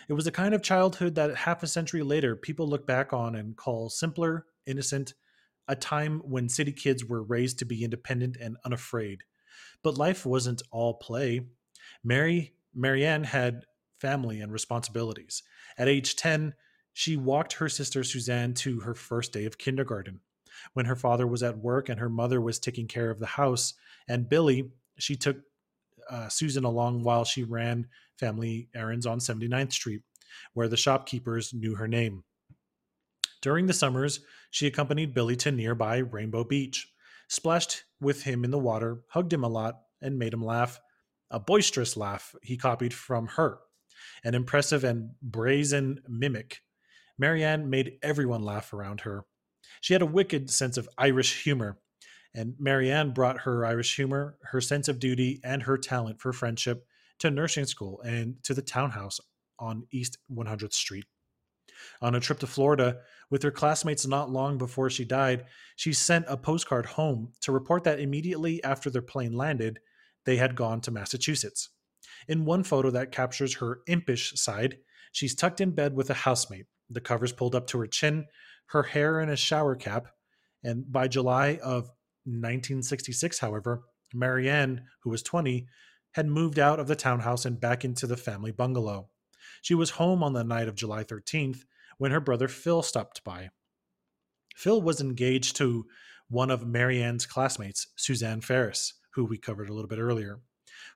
It 0.07 0.13
was 0.13 0.27
a 0.27 0.31
kind 0.31 0.53
of 0.53 0.61
childhood 0.61 1.15
that 1.15 1.35
half 1.35 1.63
a 1.63 1.67
century 1.67 2.03
later 2.03 2.35
people 2.35 2.67
look 2.67 2.87
back 2.87 3.13
on 3.13 3.35
and 3.35 3.55
call 3.55 3.89
simpler, 3.89 4.45
innocent, 4.65 5.13
a 5.67 5.75
time 5.75 6.21
when 6.23 6.49
city 6.49 6.71
kids 6.71 7.03
were 7.03 7.23
raised 7.23 7.59
to 7.59 7.65
be 7.65 7.83
independent 7.83 8.37
and 8.37 8.57
unafraid. 8.65 9.23
But 9.83 9.97
life 9.97 10.25
wasn't 10.25 10.61
all 10.71 10.95
play. 10.95 11.41
Mary 12.03 12.53
Marianne 12.73 13.23
had 13.23 13.65
family 13.99 14.41
and 14.41 14.51
responsibilities. 14.51 15.43
At 15.77 15.87
age 15.87 16.15
10, 16.15 16.53
she 16.93 17.17
walked 17.17 17.53
her 17.53 17.69
sister 17.69 18.03
Suzanne 18.03 18.53
to 18.55 18.81
her 18.81 18.93
first 18.93 19.31
day 19.31 19.45
of 19.45 19.57
kindergarten 19.57 20.19
when 20.73 20.85
her 20.85 20.95
father 20.95 21.27
was 21.27 21.43
at 21.43 21.57
work 21.57 21.89
and 21.89 21.99
her 21.99 22.09
mother 22.09 22.41
was 22.41 22.59
taking 22.59 22.87
care 22.87 23.09
of 23.09 23.19
the 23.19 23.25
house. 23.25 23.73
And 24.07 24.29
Billy, 24.29 24.71
she 24.97 25.15
took 25.15 25.37
uh, 26.09 26.29
Susan 26.29 26.63
along 26.63 27.03
while 27.03 27.25
she 27.25 27.43
ran 27.43 27.87
family 28.19 28.69
errands 28.75 29.05
on 29.05 29.19
79th 29.19 29.73
Street, 29.73 30.01
where 30.53 30.67
the 30.67 30.77
shopkeepers 30.77 31.53
knew 31.53 31.75
her 31.75 31.87
name. 31.87 32.23
During 33.45 33.67
the 33.67 33.73
summers, 33.73 34.21
she 34.49 34.65
accompanied 34.65 35.13
Billy 35.13 35.35
to 35.35 35.51
nearby 35.51 35.97
Rainbow 35.97 36.43
Beach, 36.43 36.91
splashed 37.27 37.83
with 38.01 38.23
him 38.23 38.43
in 38.43 38.49
the 38.49 38.57
water, 38.57 39.03
hugged 39.09 39.31
him 39.31 39.43
a 39.43 39.47
lot, 39.47 39.81
and 40.01 40.17
made 40.17 40.33
him 40.33 40.43
laugh. 40.43 40.79
A 41.29 41.39
boisterous 41.39 41.95
laugh 41.95 42.33
he 42.41 42.57
copied 42.57 42.91
from 42.91 43.27
her, 43.27 43.59
an 44.23 44.33
impressive 44.33 44.83
and 44.83 45.11
brazen 45.21 46.01
mimic. 46.07 46.61
Marianne 47.19 47.69
made 47.69 47.99
everyone 48.01 48.41
laugh 48.41 48.73
around 48.73 49.01
her, 49.01 49.25
she 49.79 49.93
had 49.93 50.01
a 50.01 50.07
wicked 50.07 50.49
sense 50.49 50.75
of 50.75 50.89
Irish 50.97 51.43
humor, 51.43 51.77
and 52.33 52.55
Marianne 52.57 53.11
brought 53.11 53.41
her 53.41 53.63
Irish 53.63 53.95
humor, 53.95 54.39
her 54.41 54.59
sense 54.59 54.87
of 54.87 54.99
duty, 54.99 55.39
and 55.43 55.61
her 55.61 55.77
talent 55.77 56.19
for 56.19 56.33
friendship 56.33 56.87
to 57.19 57.29
nursing 57.29 57.65
school 57.65 58.01
and 58.01 58.43
to 58.43 58.55
the 58.55 58.63
townhouse 58.63 59.19
on 59.59 59.85
East 59.91 60.17
100th 60.31 60.73
Street. 60.73 61.05
On 62.01 62.15
a 62.15 62.19
trip 62.19 62.39
to 62.39 62.47
Florida 62.47 62.97
with 63.29 63.43
her 63.43 63.51
classmates 63.51 64.05
not 64.05 64.29
long 64.29 64.57
before 64.57 64.89
she 64.89 65.05
died, 65.05 65.45
she 65.75 65.93
sent 65.93 66.25
a 66.27 66.37
postcard 66.37 66.85
home 66.85 67.33
to 67.41 67.51
report 67.51 67.83
that 67.83 67.99
immediately 67.99 68.63
after 68.63 68.89
their 68.89 69.01
plane 69.01 69.33
landed, 69.33 69.79
they 70.25 70.37
had 70.37 70.55
gone 70.55 70.81
to 70.81 70.91
Massachusetts. 70.91 71.69
In 72.27 72.45
one 72.45 72.63
photo 72.63 72.89
that 72.91 73.11
captures 73.11 73.55
her 73.55 73.79
impish 73.87 74.33
side, 74.35 74.77
she's 75.11 75.35
tucked 75.35 75.61
in 75.61 75.71
bed 75.71 75.95
with 75.95 76.09
a 76.09 76.13
housemate, 76.13 76.67
the 76.89 77.01
covers 77.01 77.31
pulled 77.31 77.55
up 77.55 77.67
to 77.67 77.79
her 77.79 77.87
chin, 77.87 78.25
her 78.67 78.83
hair 78.83 79.19
in 79.19 79.29
a 79.29 79.35
shower 79.35 79.75
cap. 79.75 80.07
And 80.63 80.91
by 80.91 81.07
July 81.07 81.59
of 81.63 81.89
1966, 82.25 83.39
however, 83.39 83.83
Marianne, 84.13 84.85
who 85.03 85.09
was 85.09 85.21
20, 85.21 85.67
had 86.13 86.27
moved 86.27 86.57
out 86.57 86.79
of 86.79 86.87
the 86.87 86.95
townhouse 86.95 87.45
and 87.45 87.59
back 87.59 87.83
into 87.83 88.07
the 88.07 88.17
family 88.17 88.51
bungalow. 88.51 89.09
She 89.61 89.75
was 89.75 89.91
home 89.91 90.23
on 90.23 90.33
the 90.33 90.43
night 90.43 90.67
of 90.67 90.75
July 90.75 91.03
13th 91.03 91.63
when 91.97 92.11
her 92.11 92.19
brother 92.19 92.47
Phil 92.47 92.81
stopped 92.81 93.23
by. 93.23 93.49
Phil 94.55 94.81
was 94.81 95.01
engaged 95.01 95.55
to 95.57 95.85
one 96.29 96.49
of 96.49 96.65
Marianne's 96.65 97.25
classmates, 97.25 97.87
Suzanne 97.95 98.41
Farris, 98.41 98.93
who 99.13 99.25
we 99.25 99.37
covered 99.37 99.69
a 99.69 99.73
little 99.73 99.87
bit 99.87 99.99
earlier, 99.99 100.39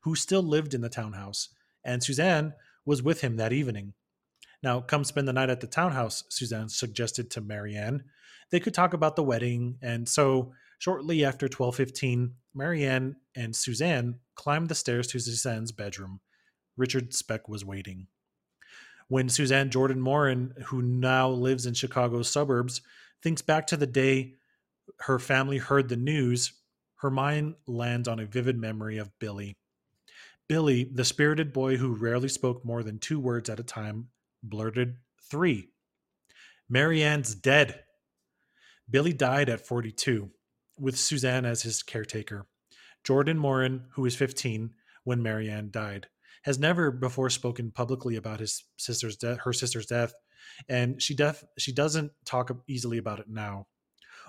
who 0.03 0.15
still 0.15 0.43
lived 0.43 0.73
in 0.73 0.81
the 0.81 0.89
townhouse, 0.89 1.49
and 1.84 2.03
Suzanne 2.03 2.53
was 2.85 3.03
with 3.03 3.21
him 3.21 3.38
that 3.38 3.53
evening. 3.53 3.93
Now, 4.61 4.81
come 4.81 5.03
spend 5.03 5.27
the 5.27 5.34
night 5.34 5.49
at 5.49 5.61
the 5.61 5.67
townhouse, 5.67 6.23
Suzanne 6.30 6.69
suggested 6.69 7.31
to 7.31 7.41
Marianne. 7.41 8.03
They 8.51 8.59
could 8.59 8.73
talk 8.73 8.93
about 8.93 9.15
the 9.15 9.23
wedding, 9.23 9.77
and 9.81 10.09
so 10.09 10.53
shortly 10.80 11.23
after 11.23 11.47
12:15, 11.47 12.35
Marianne 12.53 13.15
and 13.35 13.55
Suzanne 13.55 14.19
climbed 14.35 14.69
the 14.69 14.76
stairs 14.76 15.07
to 15.07 15.19
Suzanne's 15.19 15.71
bedroom. 15.71 16.19
Richard 16.76 17.13
Speck 17.13 17.47
was 17.47 17.63
waiting. 17.63 18.07
When 19.10 19.27
Suzanne 19.27 19.72
Jordan 19.72 19.99
Morin, 19.99 20.53
who 20.68 20.81
now 20.81 21.30
lives 21.30 21.65
in 21.65 21.73
Chicago's 21.73 22.30
suburbs, 22.30 22.81
thinks 23.22 23.41
back 23.41 23.68
to 23.68 23.77
the 23.77 23.88
day 23.88 24.36
her 25.02 25.19
family 25.19 25.57
heard 25.57 25.90
the 25.90 25.98
news, 25.98 26.53
her 26.98 27.10
mind 27.10 27.56
lands 27.68 28.07
on 28.07 28.19
a 28.19 28.26
vivid 28.26 28.57
memory 28.57 28.98
of 28.98 29.11
Billy. 29.19 29.56
Billy, 30.48 30.84
the 30.84 31.06
spirited 31.06 31.53
boy 31.53 31.77
who 31.77 31.95
rarely 31.95 32.30
spoke 32.30 32.64
more 32.64 32.84
than 32.84 32.99
two 32.99 33.19
words 33.19 33.49
at 33.49 33.60
a 33.60 33.64
time, 33.64 34.10
blurted 34.44 34.98
three. 35.30 35.69
Marianne's 36.68 37.36
dead. 37.36 37.84
Billy 38.90 39.14
died 39.14 39.49
at 39.49 39.65
42, 39.65 40.30
with 40.77 40.98
Suzanne 40.98 41.45
as 41.45 41.64
his 41.64 41.84
caretaker. 41.84 42.48
Jordan 43.03 43.38
Morin, 43.38 43.86
who 43.91 44.03
was 44.03 44.15
15 44.15 44.72
when 45.03 45.23
Marianne 45.23 45.69
died, 45.72 46.07
has 46.43 46.59
never 46.59 46.91
before 46.91 47.29
spoken 47.29 47.71
publicly 47.71 48.15
about 48.15 48.39
his 48.39 48.63
sister's 48.77 49.15
death, 49.15 49.39
her 49.43 49.53
sister's 49.53 49.85
death, 49.85 50.13
and 50.67 51.01
she 51.01 51.15
def- 51.15 51.43
she 51.57 51.71
doesn't 51.71 52.11
talk 52.25 52.51
easily 52.67 52.97
about 52.97 53.19
it 53.19 53.27
now. 53.29 53.67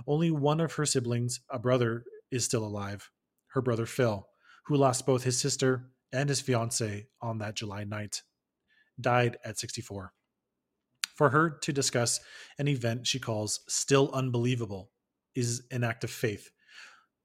Only 0.06 0.30
one 0.30 0.60
of 0.60 0.72
her 0.74 0.86
siblings, 0.86 1.40
a 1.50 1.58
brother, 1.58 2.04
is 2.30 2.44
still 2.44 2.64
alive. 2.64 3.10
Her 3.48 3.62
brother 3.62 3.86
Phil, 3.86 4.26
who 4.66 4.76
lost 4.76 5.06
both 5.06 5.24
his 5.24 5.40
sister 5.40 5.90
and 6.12 6.28
his 6.28 6.40
fiancee 6.40 7.06
on 7.20 7.38
that 7.38 7.56
July 7.56 7.84
night, 7.84 8.22
died 9.00 9.36
at 9.44 9.58
64. 9.58 10.12
For 11.14 11.30
her 11.30 11.50
to 11.50 11.72
discuss 11.72 12.20
an 12.58 12.68
event 12.68 13.06
she 13.06 13.18
calls 13.18 13.60
still 13.68 14.10
unbelievable 14.12 14.90
is 15.34 15.62
an 15.70 15.84
act 15.84 16.04
of 16.04 16.10
faith. 16.10 16.50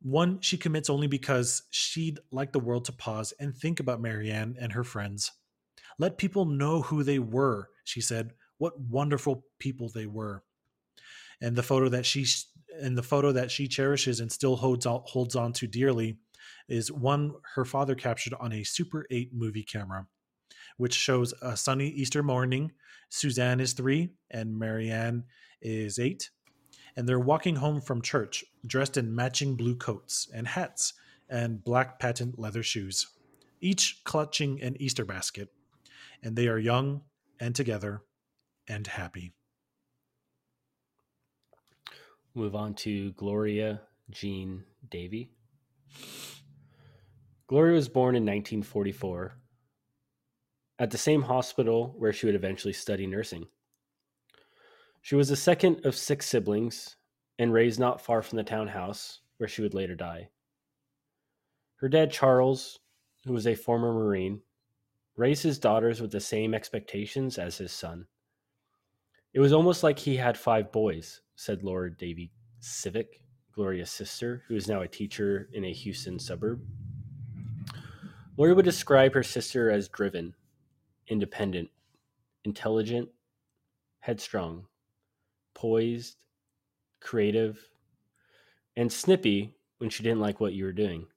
One 0.06 0.40
she 0.40 0.60
commits 0.60 0.88
only 0.88 1.08
because 1.08 1.64
she'd 1.72 2.20
like 2.32 2.52
the 2.52 2.60
world 2.60 2.86
to 2.86 2.92
pause 2.92 3.34
and 3.40 3.56
think 3.56 3.80
about 3.80 4.00
Mary 4.00 4.30
Ann 4.30 4.56
and 4.60 4.72
her 4.74 4.84
friends. 4.84 5.32
Let 5.98 6.20
people 6.20 6.46
know 6.46 6.84
who 6.84 7.02
they 7.02 7.18
were, 7.18 7.70
she 7.86 8.02
said, 8.02 8.34
what 8.60 8.80
wonderful 8.80 9.46
people 9.58 9.90
they 9.90 10.06
were. 10.06 10.44
And 11.42 11.56
the 11.56 11.64
photo 11.64 11.90
that 11.90 12.06
she 12.06 12.28
and 12.80 12.96
the 12.96 13.02
photo 13.02 13.32
that 13.32 13.50
she 13.50 13.68
cherishes 13.68 14.20
and 14.20 14.32
still 14.32 14.56
holds 14.58 14.86
on, 14.86 15.02
holds 15.08 15.36
on 15.36 15.54
to 15.54 15.66
dearly 15.66 16.20
is 16.70 16.92
one 16.92 17.34
her 17.56 17.66
father 17.66 17.96
captured 17.96 18.36
on 18.40 18.54
a 18.54 18.64
Super 18.64 19.08
8 19.10 19.32
movie 19.34 19.64
camera, 19.64 20.06
which 20.78 20.94
shows 20.94 21.34
a 21.42 21.58
sunny 21.58 21.88
Easter 21.88 22.22
morning. 22.22 22.72
Suzanne 23.10 23.60
is 23.60 23.74
three 23.74 24.10
and 24.30 24.60
Mary 24.60 24.92
Ann 24.92 25.24
is 25.64 25.98
eight. 25.98 26.30
And 26.96 27.08
they're 27.08 27.20
walking 27.20 27.58
home 27.58 27.82
from 27.82 28.02
church 28.02 28.46
dressed 28.66 28.98
in 28.98 29.14
matching 29.16 29.56
blue 29.56 29.76
coats 29.76 30.30
and 30.34 30.48
hats 30.48 30.94
and 31.30 31.64
black 31.64 32.00
patent 32.00 32.40
leather 32.40 32.64
shoes, 32.64 33.08
each 33.60 34.02
clutching 34.04 34.62
an 34.62 34.76
Easter 34.80 35.06
basket. 35.06 35.50
And 36.24 36.36
they 36.36 36.48
are 36.48 36.58
young 36.58 37.02
and 37.40 37.54
together 37.54 38.02
and 38.68 38.88
happy. 38.88 39.34
Move 42.34 42.56
on 42.56 42.74
to 42.76 43.12
Gloria 43.14 43.82
Jean 44.10 44.64
Davy. 44.90 45.32
Gloria 47.48 47.76
was 47.76 47.88
born 47.88 48.16
in 48.16 48.24
1944 48.24 49.38
at 50.80 50.92
the 50.92 50.98
same 50.98 51.22
hospital 51.22 51.94
where 51.98 52.12
she 52.12 52.26
would 52.26 52.36
eventually 52.36 52.74
study 52.74 53.08
nursing. 53.08 53.46
She 55.06 55.14
was 55.14 55.30
the 55.30 55.36
second 55.36 55.86
of 55.86 55.96
six 55.96 56.26
siblings 56.26 56.96
and 57.38 57.54
raised 57.54 57.80
not 57.80 58.02
far 58.02 58.24
from 58.24 58.38
the 58.38 58.44
townhouse 58.44 59.22
where 59.38 59.48
she 59.48 59.62
would 59.62 59.76
later 59.76 59.94
die. 59.94 60.30
Her 61.76 61.88
dad, 61.88 62.12
Charles, 62.12 62.80
who 63.24 63.32
was 63.32 63.46
a 63.46 63.54
former 63.54 63.94
Marine, 63.94 64.42
raised 65.16 65.44
his 65.44 65.60
daughters 65.60 66.02
with 66.02 66.10
the 66.10 66.20
same 66.20 66.56
expectations 66.56 67.38
as 67.38 67.56
his 67.56 67.72
son. 67.72 68.08
It 69.32 69.40
was 69.40 69.54
almost 69.54 69.84
like 69.84 70.00
he 70.00 70.16
had 70.16 70.40
five 70.40 70.72
boys, 70.72 71.22
said 71.36 71.62
Laura 71.62 71.96
Davy 71.96 72.32
Civic, 72.60 73.22
Gloria's 73.52 73.92
sister, 73.92 74.42
who 74.48 74.56
is 74.56 74.68
now 74.68 74.82
a 74.82 74.88
teacher 74.88 75.50
in 75.54 75.66
a 75.66 75.72
Houston 75.72 76.18
suburb. 76.18 76.64
Lori 78.38 78.56
would 78.56 78.66
describe 78.66 79.14
her 79.14 79.22
sister 79.22 79.70
as 79.70 79.88
driven, 79.88 80.34
independent, 81.08 81.70
intelligent, 82.44 83.10
headstrong, 84.00 84.66
poised, 85.56 86.18
creative, 87.02 87.60
and 88.76 88.92
snippy 88.92 89.56
when 89.80 89.90
she 89.90 90.04
didn't 90.04 90.22
like 90.22 90.40
what 90.40 90.54
you 90.54 90.66
were 90.66 90.72
doing. 90.72 91.08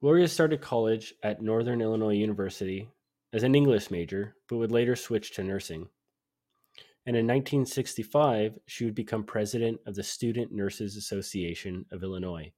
Gloria 0.00 0.26
started 0.26 0.60
college 0.60 1.14
at 1.22 1.42
Northern 1.42 1.80
Illinois 1.80 2.14
University 2.14 2.88
as 3.32 3.44
an 3.44 3.54
English 3.54 3.90
major, 3.90 4.34
but 4.48 4.56
would 4.56 4.72
later 4.72 4.96
switch 4.96 5.32
to 5.32 5.44
nursing 5.44 5.88
and 7.08 7.16
in 7.16 7.26
1965, 7.26 8.58
she 8.66 8.84
would 8.84 8.94
become 8.94 9.24
president 9.24 9.80
of 9.86 9.94
the 9.94 10.02
Student 10.02 10.52
Nurses 10.52 10.94
Association 10.94 11.86
of 11.90 12.02
Illinois. 12.02 12.52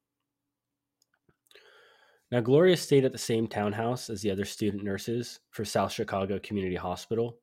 Now, 2.32 2.40
Gloria 2.40 2.76
stayed 2.76 3.04
at 3.04 3.12
the 3.12 3.16
same 3.16 3.46
townhouse 3.46 4.10
as 4.10 4.22
the 4.22 4.30
other 4.32 4.44
student 4.44 4.82
nurses 4.82 5.38
for 5.50 5.64
South 5.64 5.92
Chicago 5.92 6.40
Community 6.40 6.74
Hospital, 6.74 7.38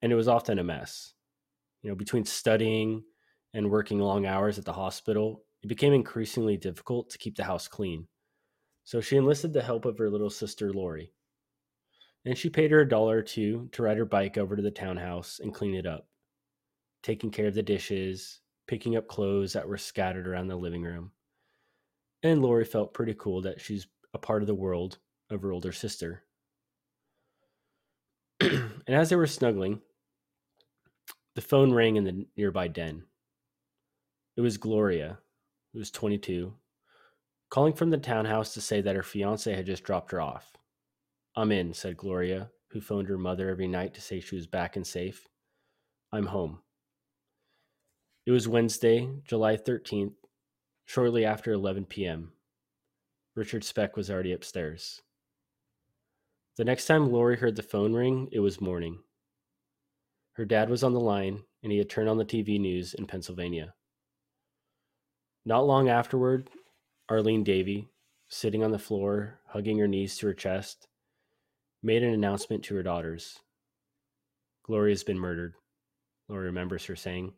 and 0.00 0.10
it 0.10 0.14
was 0.14 0.28
often 0.28 0.58
a 0.58 0.64
mess. 0.64 1.12
You 1.82 1.90
know, 1.90 1.96
between 1.96 2.24
studying 2.24 3.02
and 3.54 3.70
working 3.70 3.98
long 3.98 4.26
hours 4.26 4.58
at 4.58 4.64
the 4.64 4.72
hospital, 4.72 5.44
it 5.62 5.68
became 5.68 5.92
increasingly 5.92 6.56
difficult 6.56 7.10
to 7.10 7.18
keep 7.18 7.36
the 7.36 7.44
house 7.44 7.68
clean. 7.68 8.06
So 8.84 9.00
she 9.00 9.16
enlisted 9.16 9.52
the 9.52 9.62
help 9.62 9.84
of 9.84 9.98
her 9.98 10.10
little 10.10 10.30
sister, 10.30 10.72
Lori. 10.72 11.12
And 12.24 12.36
she 12.36 12.50
paid 12.50 12.70
her 12.70 12.80
a 12.80 12.88
dollar 12.88 13.18
or 13.18 13.22
two 13.22 13.68
to 13.72 13.82
ride 13.82 13.96
her 13.96 14.04
bike 14.04 14.36
over 14.36 14.56
to 14.56 14.62
the 14.62 14.70
townhouse 14.70 15.40
and 15.42 15.54
clean 15.54 15.74
it 15.74 15.86
up 15.86 16.06
taking 17.02 17.30
care 17.30 17.46
of 17.46 17.54
the 17.54 17.62
dishes, 17.62 18.40
picking 18.66 18.96
up 18.96 19.08
clothes 19.08 19.52
that 19.52 19.68
were 19.68 19.78
scattered 19.78 20.26
around 20.26 20.48
the 20.48 20.56
living 20.56 20.82
room. 20.82 21.12
And 22.22 22.42
Lori 22.42 22.64
felt 22.64 22.94
pretty 22.94 23.14
cool 23.14 23.42
that 23.42 23.60
she's 23.60 23.86
a 24.12 24.18
part 24.18 24.42
of 24.42 24.46
the 24.46 24.54
world 24.54 24.98
of 25.30 25.42
her 25.42 25.52
older 25.52 25.72
sister. 25.72 26.24
and 28.40 28.70
as 28.88 29.08
they 29.10 29.16
were 29.16 29.26
snuggling, 29.26 29.80
the 31.34 31.40
phone 31.40 31.72
rang 31.72 31.96
in 31.96 32.04
the 32.04 32.26
nearby 32.36 32.68
den. 32.68 33.04
It 34.36 34.40
was 34.40 34.56
Gloria, 34.58 35.18
who 35.72 35.78
was 35.78 35.90
22, 35.90 36.54
calling 37.50 37.72
from 37.72 37.90
the 37.90 37.98
townhouse 37.98 38.54
to 38.54 38.60
say 38.60 38.80
that 38.80 38.96
her 38.96 39.02
fiance 39.02 39.52
had 39.52 39.66
just 39.66 39.84
dropped 39.84 40.12
her 40.12 40.20
off. 40.20 40.56
I'm 41.36 41.52
in, 41.52 41.74
said 41.74 41.96
Gloria, 41.96 42.50
who 42.68 42.80
phoned 42.80 43.08
her 43.08 43.18
mother 43.18 43.48
every 43.48 43.68
night 43.68 43.94
to 43.94 44.00
say 44.00 44.20
she 44.20 44.36
was 44.36 44.46
back 44.46 44.76
and 44.76 44.86
safe. 44.86 45.28
I'm 46.12 46.26
home. 46.26 46.60
It 48.26 48.32
was 48.32 48.48
Wednesday, 48.48 49.08
July 49.24 49.56
13th, 49.56 50.14
shortly 50.84 51.24
after 51.24 51.52
11 51.52 51.86
p.m. 51.86 52.32
Richard 53.34 53.64
Speck 53.64 53.96
was 53.96 54.10
already 54.10 54.32
upstairs. 54.32 55.02
The 56.56 56.64
next 56.64 56.86
time 56.86 57.10
Lori 57.10 57.36
heard 57.36 57.56
the 57.56 57.62
phone 57.62 57.94
ring, 57.94 58.28
it 58.32 58.40
was 58.40 58.60
morning. 58.60 58.98
Her 60.40 60.46
dad 60.46 60.70
was 60.70 60.82
on 60.82 60.94
the 60.94 61.00
line, 61.00 61.42
and 61.62 61.70
he 61.70 61.76
had 61.76 61.90
turned 61.90 62.08
on 62.08 62.16
the 62.16 62.24
TV 62.24 62.58
news 62.58 62.94
in 62.94 63.04
Pennsylvania. 63.04 63.74
Not 65.44 65.66
long 65.66 65.90
afterward, 65.90 66.48
Arlene 67.10 67.44
Davy, 67.44 67.90
sitting 68.26 68.64
on 68.64 68.70
the 68.70 68.78
floor, 68.78 69.38
hugging 69.48 69.76
her 69.76 69.86
knees 69.86 70.16
to 70.16 70.28
her 70.28 70.32
chest, 70.32 70.88
made 71.82 72.02
an 72.02 72.14
announcement 72.14 72.64
to 72.64 72.74
her 72.76 72.82
daughters. 72.82 73.40
Gloria's 74.62 75.04
been 75.04 75.18
murdered, 75.18 75.56
Lori 76.26 76.46
remembers 76.46 76.86
her 76.86 76.96
saying. 76.96 77.34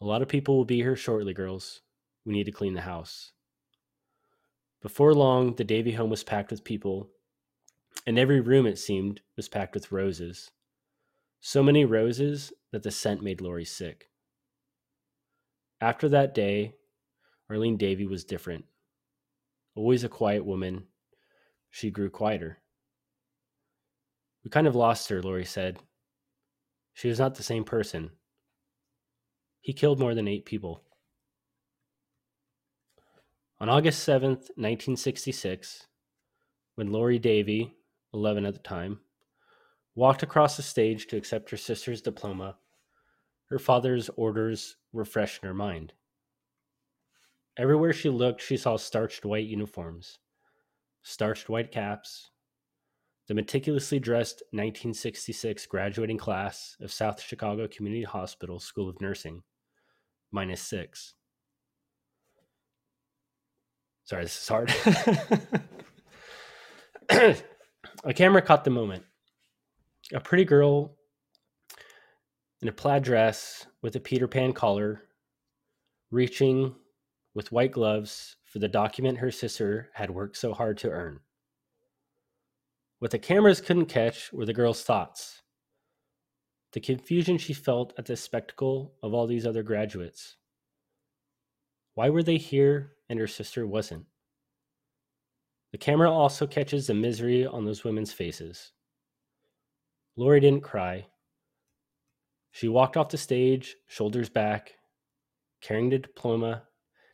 A 0.00 0.04
lot 0.04 0.22
of 0.22 0.28
people 0.28 0.56
will 0.56 0.64
be 0.64 0.76
here 0.76 0.94
shortly, 0.94 1.34
girls. 1.34 1.80
We 2.24 2.34
need 2.34 2.44
to 2.44 2.52
clean 2.52 2.74
the 2.74 2.82
house. 2.82 3.32
Before 4.80 5.12
long, 5.12 5.56
the 5.56 5.64
Davy 5.64 5.90
home 5.90 6.10
was 6.10 6.22
packed 6.22 6.52
with 6.52 6.62
people, 6.62 7.10
and 8.06 8.16
every 8.16 8.40
room, 8.40 8.64
it 8.64 8.78
seemed, 8.78 9.22
was 9.34 9.48
packed 9.48 9.74
with 9.74 9.90
roses. 9.90 10.52
So 11.46 11.62
many 11.62 11.84
roses 11.84 12.54
that 12.72 12.84
the 12.84 12.90
scent 12.90 13.22
made 13.22 13.42
Lori 13.42 13.66
sick. 13.66 14.08
After 15.78 16.08
that 16.08 16.32
day, 16.32 16.72
Arlene 17.50 17.76
Davy 17.76 18.06
was 18.06 18.24
different. 18.24 18.64
Always 19.74 20.04
a 20.04 20.08
quiet 20.08 20.46
woman, 20.46 20.84
she 21.68 21.90
grew 21.90 22.08
quieter. 22.08 22.62
We 24.42 24.48
kind 24.48 24.66
of 24.66 24.74
lost 24.74 25.10
her, 25.10 25.20
Lori 25.20 25.44
said. 25.44 25.80
She 26.94 27.08
was 27.08 27.18
not 27.18 27.34
the 27.34 27.42
same 27.42 27.64
person. 27.64 28.12
He 29.60 29.74
killed 29.74 30.00
more 30.00 30.14
than 30.14 30.26
eight 30.26 30.46
people. 30.46 30.80
On 33.60 33.68
August 33.68 34.08
7th, 34.08 34.48
1966, 34.56 35.88
when 36.76 36.90
Lori 36.90 37.18
Davy, 37.18 37.74
11 38.14 38.46
at 38.46 38.54
the 38.54 38.60
time, 38.60 39.00
walked 39.94 40.22
across 40.22 40.56
the 40.56 40.62
stage 40.62 41.06
to 41.06 41.16
accept 41.16 41.50
her 41.50 41.56
sister's 41.56 42.02
diploma, 42.02 42.56
her 43.46 43.58
father's 43.58 44.08
orders 44.16 44.76
were 44.92 45.04
fresh 45.04 45.38
in 45.42 45.46
her 45.46 45.54
mind. 45.54 45.92
Everywhere 47.56 47.92
she 47.92 48.08
looked, 48.08 48.42
she 48.42 48.56
saw 48.56 48.76
starched 48.76 49.24
white 49.24 49.46
uniforms, 49.46 50.18
starched 51.02 51.48
white 51.48 51.70
caps, 51.70 52.30
the 53.28 53.34
meticulously 53.34 53.98
dressed 53.98 54.42
1966 54.50 55.66
graduating 55.66 56.18
class 56.18 56.76
of 56.80 56.92
South 56.92 57.22
Chicago 57.22 57.68
Community 57.68 58.02
Hospital 58.02 58.58
School 58.58 58.88
of 58.88 59.00
Nursing, 59.00 59.42
minus 60.32 60.60
six. 60.60 61.14
Sorry, 64.04 64.24
this 64.24 64.42
is 64.42 64.48
hard. 64.48 64.74
a 68.04 68.12
camera 68.12 68.42
caught 68.42 68.64
the 68.64 68.70
moment. 68.70 69.04
A 70.12 70.20
pretty 70.20 70.44
girl 70.44 70.96
in 72.60 72.68
a 72.68 72.72
plaid 72.72 73.02
dress 73.02 73.66
with 73.82 73.96
a 73.96 74.00
Peter 74.00 74.28
Pan 74.28 74.52
collar, 74.52 75.02
reaching 76.10 76.74
with 77.34 77.52
white 77.52 77.72
gloves 77.72 78.36
for 78.44 78.58
the 78.58 78.68
document 78.68 79.18
her 79.18 79.30
sister 79.30 79.90
had 79.94 80.10
worked 80.10 80.36
so 80.36 80.52
hard 80.52 80.78
to 80.78 80.90
earn. 80.90 81.20
What 82.98 83.10
the 83.10 83.18
cameras 83.18 83.60
couldn't 83.60 83.86
catch 83.86 84.32
were 84.32 84.46
the 84.46 84.52
girl's 84.52 84.82
thoughts. 84.82 85.42
The 86.72 86.80
confusion 86.80 87.38
she 87.38 87.52
felt 87.52 87.92
at 87.98 88.06
the 88.06 88.16
spectacle 88.16 88.94
of 89.02 89.14
all 89.14 89.26
these 89.26 89.46
other 89.46 89.62
graduates. 89.62 90.36
Why 91.94 92.10
were 92.10 92.22
they 92.22 92.36
here 92.36 92.92
and 93.08 93.18
her 93.18 93.26
sister 93.26 93.66
wasn't? 93.66 94.06
The 95.72 95.78
camera 95.78 96.10
also 96.10 96.46
catches 96.46 96.86
the 96.86 96.94
misery 96.94 97.46
on 97.46 97.64
those 97.64 97.84
women's 97.84 98.12
faces. 98.12 98.72
Lori 100.16 100.40
didn't 100.40 100.62
cry. 100.62 101.06
She 102.52 102.68
walked 102.68 102.96
off 102.96 103.08
the 103.08 103.18
stage, 103.18 103.76
shoulders 103.88 104.28
back, 104.28 104.74
carrying 105.60 105.90
the 105.90 105.98
diploma 105.98 106.62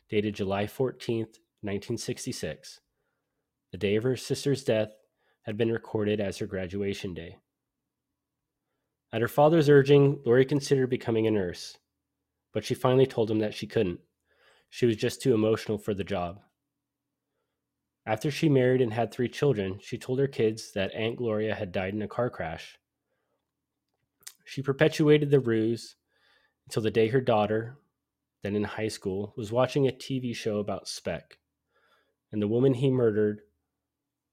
dated 0.07 0.35
July 0.35 0.65
14th, 0.65 1.39
1966, 1.63 2.79
the 3.71 3.77
day 3.77 3.95
of 3.95 4.03
her 4.03 4.17
sister's 4.17 4.63
death 4.63 4.91
had 5.43 5.57
been 5.57 5.71
recorded 5.71 6.19
as 6.19 6.37
her 6.37 6.45
graduation 6.45 7.13
day. 7.13 7.37
At 9.13 9.21
her 9.21 9.27
father's 9.27 9.69
urging, 9.69 10.21
Lori 10.25 10.45
considered 10.45 10.89
becoming 10.89 11.27
a 11.27 11.31
nurse, 11.31 11.77
but 12.53 12.63
she 12.65 12.73
finally 12.73 13.07
told 13.07 13.31
him 13.31 13.39
that 13.39 13.53
she 13.53 13.67
couldn't. 13.67 13.99
She 14.69 14.85
was 14.85 14.95
just 14.95 15.21
too 15.21 15.33
emotional 15.33 15.77
for 15.77 15.93
the 15.93 16.03
job. 16.03 16.39
After 18.05 18.29
she 18.29 18.49
married 18.49 18.81
and 18.81 18.93
had 18.93 19.11
three 19.11 19.29
children, 19.29 19.79
she 19.81 19.97
told 19.97 20.19
her 20.19 20.27
kids 20.27 20.71
that 20.73 20.93
Aunt 20.93 21.17
Gloria 21.17 21.55
had 21.55 21.71
died 21.71 21.93
in 21.93 22.01
a 22.01 22.07
car 22.07 22.29
crash. 22.29 22.77
She 24.51 24.61
perpetuated 24.61 25.31
the 25.31 25.39
ruse 25.39 25.95
until 26.67 26.83
the 26.83 26.91
day 26.91 27.07
her 27.07 27.21
daughter, 27.21 27.77
then 28.43 28.53
in 28.53 28.65
high 28.65 28.89
school, 28.89 29.33
was 29.37 29.49
watching 29.49 29.87
a 29.87 29.93
TV 29.93 30.35
show 30.35 30.57
about 30.59 30.89
Speck 30.89 31.37
and 32.33 32.41
the 32.41 32.49
woman 32.49 32.73
he 32.73 32.89
murdered 32.89 33.43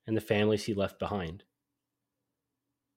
and 0.09 0.17
the 0.17 0.21
families 0.21 0.65
he 0.65 0.75
left 0.75 0.99
behind. 0.99 1.45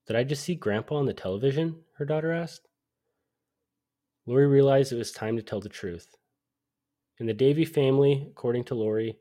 Did 0.08 0.16
I 0.16 0.24
just 0.24 0.44
see 0.44 0.56
Grandpa 0.56 0.96
on 0.96 1.06
the 1.06 1.14
television? 1.14 1.84
her 1.98 2.06
daughter 2.06 2.32
asked. 2.32 2.68
Lori 4.26 4.48
realized 4.48 4.92
it 4.92 4.96
was 4.96 5.12
time 5.12 5.36
to 5.36 5.44
tell 5.44 5.60
the 5.60 5.70
truth. 5.70 6.16
In 7.20 7.28
the 7.28 7.36
Davy 7.36 7.66
family, 7.66 8.26
according 8.32 8.64
to 8.64 8.74
Lori, 8.74 9.20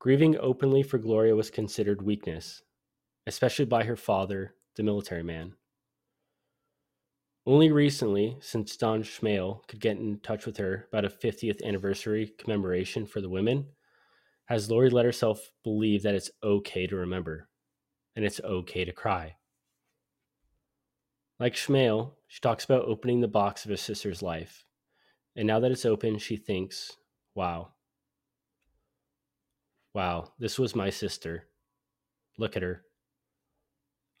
grieving 0.00 0.36
openly 0.40 0.82
for 0.82 0.98
Gloria 0.98 1.36
was 1.36 1.50
considered 1.50 2.02
weakness, 2.02 2.62
especially 3.28 3.66
by 3.66 3.84
her 3.84 3.94
father, 3.94 4.56
the 4.74 4.82
military 4.82 5.22
man. 5.22 5.54
Only 7.48 7.72
recently, 7.72 8.36
since 8.42 8.76
Jon 8.76 9.02
Schmale 9.02 9.66
could 9.68 9.80
get 9.80 9.96
in 9.96 10.20
touch 10.20 10.44
with 10.44 10.58
her 10.58 10.86
about 10.92 11.06
a 11.06 11.08
50th 11.08 11.64
anniversary 11.64 12.30
commemoration 12.38 13.06
for 13.06 13.22
the 13.22 13.30
women, 13.30 13.68
has 14.44 14.70
Lori 14.70 14.90
let 14.90 15.06
herself 15.06 15.50
believe 15.64 16.02
that 16.02 16.14
it's 16.14 16.30
okay 16.42 16.86
to 16.86 16.94
remember 16.94 17.48
and 18.14 18.26
it's 18.26 18.38
okay 18.44 18.84
to 18.84 18.92
cry. 18.92 19.36
Like 21.40 21.54
Schmale, 21.54 22.16
she 22.26 22.38
talks 22.40 22.66
about 22.66 22.84
opening 22.84 23.22
the 23.22 23.28
box 23.28 23.64
of 23.64 23.70
her 23.70 23.78
sister's 23.78 24.20
life. 24.20 24.66
And 25.34 25.46
now 25.46 25.58
that 25.58 25.72
it's 25.72 25.86
open, 25.86 26.18
she 26.18 26.36
thinks, 26.36 26.98
wow. 27.34 27.70
Wow, 29.94 30.32
this 30.38 30.58
was 30.58 30.76
my 30.76 30.90
sister. 30.90 31.44
Look 32.36 32.56
at 32.56 32.62
her. 32.62 32.82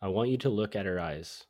I 0.00 0.08
want 0.08 0.30
you 0.30 0.38
to 0.38 0.48
look 0.48 0.74
at 0.74 0.86
her 0.86 0.98
eyes. 0.98 1.44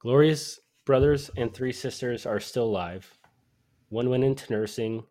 Gloria's 0.00 0.60
brothers 0.84 1.30
and 1.36 1.52
three 1.52 1.72
sisters 1.72 2.24
are 2.24 2.40
still 2.40 2.64
alive. 2.64 3.18
One 3.88 4.08
went 4.10 4.24
into 4.24 4.52
nursing, 4.52 5.04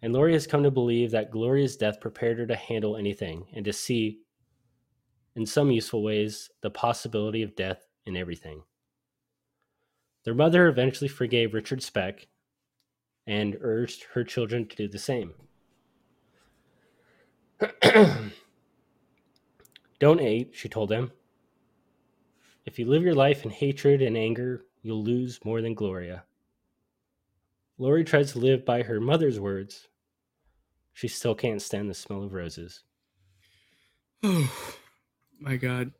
and 0.00 0.12
Lori 0.12 0.32
has 0.32 0.46
come 0.46 0.62
to 0.62 0.70
believe 0.70 1.10
that 1.10 1.30
Gloria's 1.30 1.76
death 1.76 2.00
prepared 2.00 2.38
her 2.38 2.46
to 2.46 2.56
handle 2.56 2.96
anything 2.96 3.46
and 3.54 3.64
to 3.64 3.72
see, 3.72 4.20
in 5.36 5.44
some 5.46 5.70
useful 5.70 6.02
ways, 6.02 6.50
the 6.62 6.70
possibility 6.70 7.42
of 7.42 7.54
death 7.54 7.86
in 8.06 8.16
everything. 8.16 8.62
Their 10.24 10.34
mother 10.34 10.68
eventually 10.68 11.08
forgave 11.08 11.54
Richard 11.54 11.82
Speck 11.82 12.28
and 13.26 13.56
urged 13.60 14.04
her 14.14 14.24
children 14.24 14.66
to 14.68 14.76
do 14.76 14.88
the 14.88 14.98
same. 14.98 15.34
Don't 19.98 20.20
hate, 20.20 20.50
she 20.54 20.68
told 20.68 20.88
them. 20.88 21.12
If 22.64 22.78
you 22.78 22.86
live 22.86 23.02
your 23.02 23.14
life 23.14 23.44
in 23.44 23.50
hatred 23.50 24.02
and 24.02 24.16
anger, 24.16 24.64
you'll 24.82 25.02
lose 25.02 25.40
more 25.44 25.60
than 25.60 25.74
Gloria. 25.74 26.24
Lori 27.78 28.04
tries 28.04 28.32
to 28.32 28.38
live 28.38 28.64
by 28.64 28.82
her 28.82 29.00
mother's 29.00 29.40
words, 29.40 29.88
she 30.92 31.08
still 31.08 31.34
can't 31.34 31.62
stand 31.62 31.88
the 31.88 31.94
smell 31.94 32.22
of 32.22 32.32
roses. 32.32 32.82
Oh 34.22 34.76
my 35.40 35.56
god. 35.56 35.92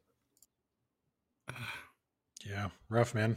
Yeah, 2.44 2.70
rough 2.88 3.14
man. 3.14 3.36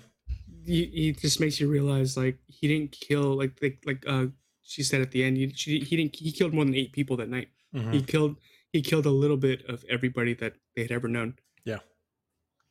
He, 0.65 0.85
he 0.87 1.11
just 1.11 1.39
makes 1.39 1.59
you 1.59 1.69
realize 1.69 2.17
like 2.17 2.39
he 2.47 2.67
didn't 2.67 2.91
kill 2.91 3.37
like 3.37 3.55
like 3.61 3.77
like 3.85 4.03
uh 4.07 4.25
she 4.63 4.81
said 4.81 5.01
at 5.01 5.11
the 5.11 5.23
end 5.23 5.37
he, 5.37 5.53
she, 5.53 5.79
he 5.79 5.95
didn't 5.95 6.15
he 6.15 6.31
killed 6.31 6.55
more 6.55 6.65
than 6.65 6.73
eight 6.73 6.91
people 6.91 7.15
that 7.17 7.29
night. 7.29 7.49
Mhm. 7.75 7.93
He 7.93 8.01
killed 8.01 8.37
he 8.73 8.81
killed 8.81 9.05
a 9.05 9.11
little 9.11 9.37
bit 9.37 9.63
of 9.69 9.85
everybody 9.87 10.33
that 10.33 10.55
they 10.75 10.81
had 10.81 10.91
ever 10.91 11.07
known. 11.07 11.35
Yeah. 11.65 11.81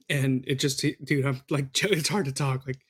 And 0.08 0.44
it 0.46 0.56
just 0.56 0.84
dude 1.04 1.24
I'm 1.26 1.40
like 1.50 1.66
it's 1.84 2.08
hard 2.08 2.26
to 2.26 2.32
talk 2.32 2.66
like 2.66 2.80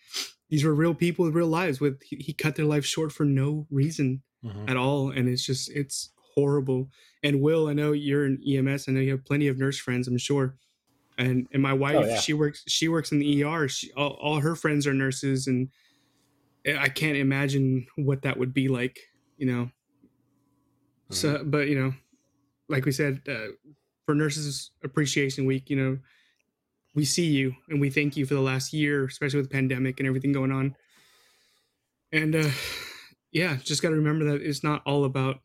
these 0.50 0.64
were 0.64 0.74
real 0.74 0.94
people 0.94 1.24
with 1.24 1.34
real 1.34 1.46
lives 1.48 1.80
with 1.80 2.02
he, 2.02 2.16
he 2.16 2.32
cut 2.32 2.56
their 2.56 2.66
life 2.66 2.84
short 2.84 3.12
for 3.12 3.24
no 3.24 3.66
reason 3.70 4.22
Mhm. 4.44 4.68
at 4.68 4.76
all 4.76 5.10
and 5.10 5.26
it's 5.26 5.46
just 5.46 5.70
it's 5.70 6.12
horrible 6.34 6.90
and 7.22 7.40
will 7.40 7.66
i 7.66 7.72
know 7.72 7.92
you're 7.92 8.26
in 8.26 8.38
ems 8.46 8.86
i 8.86 8.92
know 8.92 9.00
you 9.00 9.12
have 9.12 9.24
plenty 9.24 9.48
of 9.48 9.56
nurse 9.56 9.78
friends 9.78 10.06
i'm 10.06 10.18
sure 10.18 10.54
and 11.16 11.46
and 11.52 11.62
my 11.62 11.72
wife 11.72 11.96
Oh, 11.96 12.04
yeah. 12.04 12.20
she 12.20 12.34
works 12.34 12.62
she 12.68 12.88
works 12.88 13.10
in 13.10 13.20
the 13.20 13.42
er 13.42 13.68
she, 13.68 13.90
all, 13.92 14.18
all 14.20 14.40
her 14.40 14.54
friends 14.54 14.86
are 14.86 14.92
nurses 14.92 15.46
and 15.46 15.70
i 16.78 16.90
can't 16.90 17.16
imagine 17.16 17.86
what 17.96 18.20
that 18.20 18.36
would 18.38 18.52
be 18.52 18.68
like 18.68 18.98
you 19.38 19.46
know 19.46 19.70
so 21.10 21.42
but 21.44 21.68
you 21.68 21.78
know 21.78 21.94
like 22.68 22.84
we 22.84 22.92
said 22.92 23.22
uh, 23.28 23.46
for 24.04 24.14
nurses 24.14 24.72
appreciation 24.82 25.46
week 25.46 25.70
you 25.70 25.76
know 25.76 25.98
we 26.94 27.04
see 27.04 27.26
you 27.26 27.54
and 27.68 27.80
we 27.80 27.90
thank 27.90 28.16
you 28.16 28.24
for 28.26 28.34
the 28.34 28.40
last 28.40 28.72
year 28.72 29.04
especially 29.04 29.38
with 29.38 29.48
the 29.48 29.54
pandemic 29.54 29.98
and 30.00 30.06
everything 30.06 30.32
going 30.32 30.52
on. 30.52 30.76
And 32.12 32.34
uh 32.36 32.50
yeah 33.32 33.56
just 33.56 33.82
got 33.82 33.90
to 33.90 33.96
remember 33.96 34.24
that 34.26 34.42
it's 34.42 34.62
not 34.62 34.82
all 34.86 35.04
about 35.04 35.40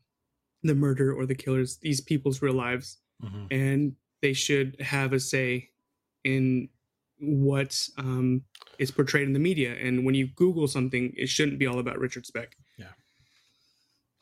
the 0.62 0.74
murder 0.74 1.12
or 1.12 1.26
the 1.26 1.34
killers. 1.34 1.78
These 1.78 2.00
people's 2.00 2.42
real 2.42 2.54
lives. 2.54 2.98
Mhm. 3.22 3.46
and 3.50 3.96
they 4.22 4.32
should 4.32 4.80
have 4.80 5.12
a 5.12 5.20
say 5.20 5.68
in 6.24 6.68
what 7.18 7.78
um, 7.98 8.42
is 8.78 8.90
portrayed 8.90 9.26
in 9.26 9.34
the 9.34 9.38
media. 9.38 9.74
And 9.74 10.06
when 10.06 10.14
you 10.14 10.28
google 10.36 10.68
something 10.68 11.12
it 11.16 11.28
shouldn't 11.28 11.58
be 11.58 11.66
all 11.66 11.78
about 11.78 11.98
richard 11.98 12.24
speck. 12.26 12.56
Yeah. 12.78 12.92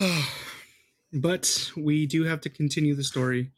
but 1.12 1.70
we 1.76 2.06
do 2.06 2.24
have 2.24 2.40
to 2.42 2.48
continue 2.50 2.94
the 2.94 3.04
story 3.04 3.50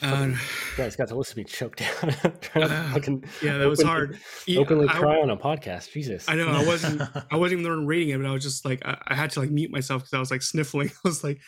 uh, 0.00 0.30
guys 0.76 0.94
got 0.96 1.08
to 1.08 1.14
listen 1.16 1.34
to 1.34 1.38
me 1.40 1.44
choke 1.44 1.76
down. 1.76 1.88
Ah, 2.54 2.90
fucking 2.94 3.24
yeah 3.42 3.58
that 3.58 3.68
was 3.68 3.80
openly- 3.80 3.90
hard 3.92 4.18
Yeah, 4.46 4.60
Openly 4.60 4.88
I- 4.88 4.92
cry 4.98 5.16
on 5.20 5.30
a 5.30 5.36
podcast. 5.36 5.90
Jesus. 5.92 6.24
I 6.28 6.34
know 6.36 6.48
I 6.48 6.64
wasn't 6.64 7.02
I 7.30 7.36
wasn't 7.36 7.60
even 7.60 7.64
the 7.64 7.76
one 7.76 7.86
reading 7.86 8.10
it, 8.10 8.18
but 8.18 8.26
I 8.28 8.32
was 8.32 8.42
just 8.42 8.64
like 8.64 8.84
I, 8.86 8.96
I 9.08 9.14
had 9.14 9.30
to 9.32 9.40
like 9.40 9.50
mute 9.50 9.70
myself 9.70 10.02
because 10.02 10.14
I 10.14 10.18
was 10.20 10.30
like 10.30 10.42
sniffling. 10.42 10.88
I 11.04 11.08
was 11.08 11.24
like, 11.24 11.40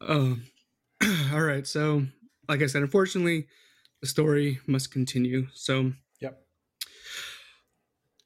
um, 0.00 0.42
all 1.32 1.40
right. 1.42 1.66
So, 1.66 2.06
like 2.48 2.62
I 2.62 2.66
said, 2.66 2.82
unfortunately, 2.82 3.46
the 4.00 4.06
story 4.08 4.58
must 4.66 4.90
continue. 4.92 5.46
So, 5.54 5.92
Yep. 6.20 6.42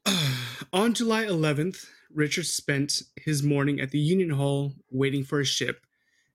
on 0.73 0.93
July 0.93 1.25
11th, 1.25 1.85
Richard 2.13 2.45
spent 2.45 3.01
his 3.15 3.43
morning 3.43 3.79
at 3.79 3.91
the 3.91 3.99
Union 3.99 4.31
Hall 4.31 4.73
waiting 4.89 5.23
for 5.23 5.39
a 5.39 5.45
ship 5.45 5.85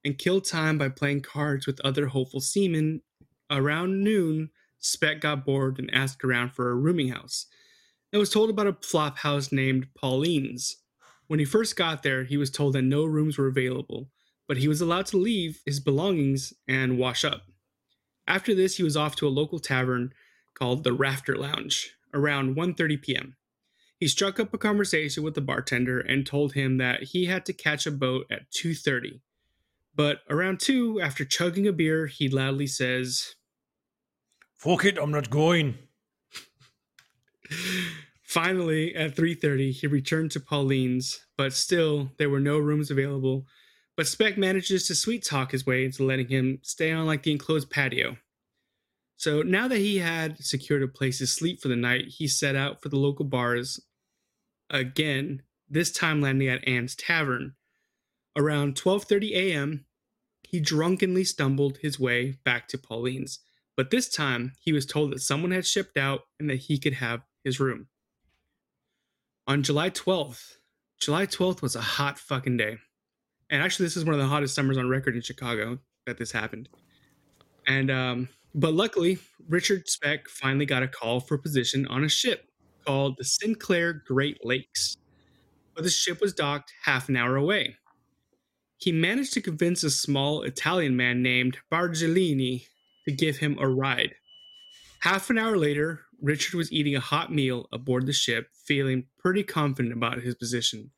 and 0.05 0.17
killed 0.17 0.45
time 0.45 0.79
by 0.79 0.89
playing 0.89 1.23
cards 1.23 1.67
with 1.67 1.81
other 1.81 2.07
hopeful 2.07 2.41
seamen. 2.41 3.03
Around 3.51 4.03
noon, 4.03 4.51
Speck 4.79 5.21
got 5.21 5.45
bored 5.45 5.79
and 5.79 5.93
asked 5.93 6.25
around 6.25 6.51
for 6.51 6.71
a 6.71 6.75
rooming 6.75 7.09
house 7.09 7.47
and 8.13 8.21
was 8.21 8.31
told 8.31 8.51
about 8.51 8.67
a 8.67 8.77
flop 8.83 9.19
house 9.19 9.53
named 9.53 9.89
Pauline's. 9.95 10.77
When 11.27 11.39
he 11.39 11.45
first 11.45 11.77
got 11.77 12.03
there, 12.03 12.25
he 12.25 12.37
was 12.37 12.51
told 12.51 12.75
that 12.75 12.83
no 12.83 13.05
rooms 13.05 13.39
were 13.39 13.49
available, 13.49 14.11
but 14.47 14.59
he 14.59 14.69
was 14.69 14.81
allowed 14.81 15.07
to 15.07 15.17
leave 15.17 15.61
his 15.65 15.81
belongings 15.81 16.53
and 16.69 16.99
wash 16.99 17.25
up. 17.25 17.43
After 18.27 18.55
this, 18.55 18.77
he 18.77 18.83
was 18.83 18.97
off 18.97 19.17
to 19.17 19.29
a 19.29 19.31
local 19.31 19.59
tavern 19.59 20.13
called 20.55 20.83
the 20.83 20.93
Rafter 20.93 21.37
Lounge 21.37 21.93
around 22.13 22.57
1:30 22.57 23.03
p.m. 23.03 23.37
He 23.99 24.09
struck 24.09 24.41
up 24.41 24.53
a 24.53 24.59
conversation 24.59 25.23
with 25.23 25.35
the 25.35 25.41
bartender 25.41 26.01
and 26.01 26.27
told 26.27 26.53
him 26.55 26.79
that 26.79 27.05
he 27.05 27.27
had 27.27 27.47
to 27.47 27.53
catch 27.53 27.87
a 27.87 27.93
boat 27.93 28.27
at 28.31 28.51
2:30. 28.51 29.21
But 29.95 30.21
around 30.29 30.61
2, 30.61 31.01
after 31.01 31.25
chugging 31.25 31.67
a 31.67 31.73
beer, 31.73 32.07
he 32.07 32.29
loudly 32.29 32.67
says, 32.67 33.36
Fuck 34.57 34.85
it, 34.85 34.99
I'm 34.99 35.11
not 35.11 35.31
going. 35.31 35.79
Finally, 38.23 38.95
at 38.95 39.15
3:30, 39.15 39.73
he 39.73 39.87
returned 39.87 40.31
to 40.33 40.41
Pauline's, 40.41 41.27
but 41.37 41.53
still 41.53 42.11
there 42.19 42.31
were 42.31 42.41
no 42.41 42.59
rooms 42.59 42.91
available. 42.91 43.47
But 43.97 44.07
Speck 44.07 44.37
manages 44.37 44.87
to 44.87 44.95
sweet 44.95 45.25
talk 45.25 45.53
his 45.53 45.65
way 45.65 45.85
into 45.85 46.05
letting 46.05 46.29
him 46.29 46.59
stay 46.63 46.93
on 46.93 47.07
like 47.07 47.23
the 47.23 47.33
enclosed 47.33 47.71
patio. 47.71 48.19
So 49.17 49.41
now 49.43 49.69
that 49.69 49.79
he 49.79 49.99
had 49.99 50.45
secured 50.45 50.83
a 50.83 50.89
place 50.89 51.19
to 51.19 51.27
sleep 51.27 51.61
for 51.61 51.69
the 51.69 51.77
night, 51.77 52.09
he 52.09 52.29
set 52.29 52.55
out 52.55 52.83
for 52.83 52.91
the 52.91 52.99
local 52.99 53.25
bars 53.25 53.81
again, 54.69 55.43
this 55.69 55.91
time 55.91 56.21
landing 56.21 56.49
at 56.49 56.67
Anne's 56.67 56.95
Tavern. 56.95 57.55
Around 58.37 58.75
12:30 58.75 59.33
a.m., 59.33 59.87
he 60.43 60.61
drunkenly 60.61 61.25
stumbled 61.25 61.79
his 61.79 61.99
way 61.99 62.39
back 62.45 62.69
to 62.69 62.79
Pauline's, 62.79 63.41
but 63.77 63.91
this 63.91 64.09
time 64.09 64.53
he 64.61 64.73
was 64.73 64.87
told 64.87 65.13
that 65.13 65.21
someone 65.21 65.51
had 65.51 65.67
shipped 65.67 65.97
out 65.97 66.23
and 66.41 66.49
that 66.51 66.57
he 66.57 66.79
could 66.79 66.95
have 66.95 67.21
his 67.45 67.61
room. 67.61 67.89
On 69.47 69.63
July 69.63 69.91
12th, 69.91 70.55
July 70.99 71.27
12th 71.27 71.63
was 71.63 71.77
a 71.77 71.81
hot 71.81 72.19
fucking 72.19 72.57
day. 72.57 72.79
And 73.51 73.63
actually 73.63 73.87
this 73.87 73.97
is 73.97 74.05
one 74.05 74.15
of 74.15 74.21
the 74.21 74.27
hottest 74.27 74.55
summers 74.55 74.79
on 74.79 74.89
record 74.89 75.15
in 75.15 75.23
Chicago 75.23 75.79
that 76.07 76.19
this 76.19 76.33
happened. 76.33 76.69
And 77.67 77.91
um 77.91 78.29
but 78.59 78.73
luckily, 78.73 79.19
Richard 79.51 79.87
Speck 79.87 80.31
finally 80.31 80.65
got 80.65 80.83
a 80.83 80.89
call 80.89 81.21
for 81.21 81.35
a 81.35 81.39
position 81.39 81.87
on 81.89 82.05
a 82.05 82.09
ship 82.09 82.49
called 82.87 83.17
the 83.19 83.25
Sinclair 83.25 83.93
Great 83.93 84.39
Lakes. 84.47 84.97
But 85.75 85.85
the 85.85 85.91
ship 85.91 86.23
was 86.23 86.33
docked 86.33 86.73
half 86.83 87.11
an 87.11 87.17
hour 87.17 87.37
away. 87.37 87.77
He 88.79 88.93
managed 88.93 89.35
to 89.35 89.43
convince 89.43 89.83
a 89.83 89.91
small 89.91 90.43
Italian 90.43 90.97
man 90.97 91.23
named 91.23 91.59
Bargellini 91.71 92.65
to 93.07 93.15
give 93.15 93.39
him 93.39 93.57
a 93.59 93.69
ride. 93.69 94.15
Half 95.01 95.31
an 95.31 95.39
hour 95.39 95.57
later, 95.57 96.03
Richard 96.21 96.55
was 96.55 96.73
eating 96.73 96.97
a 96.97 97.01
hot 97.01 97.33
meal 97.33 97.69
aboard 97.73 98.07
the 98.07 98.13
ship, 98.13 98.49
feeling 98.65 99.07
pretty 99.19 99.43
confident 99.43 99.95
about 99.95 100.23
his 100.23 100.35
position. 100.35 100.91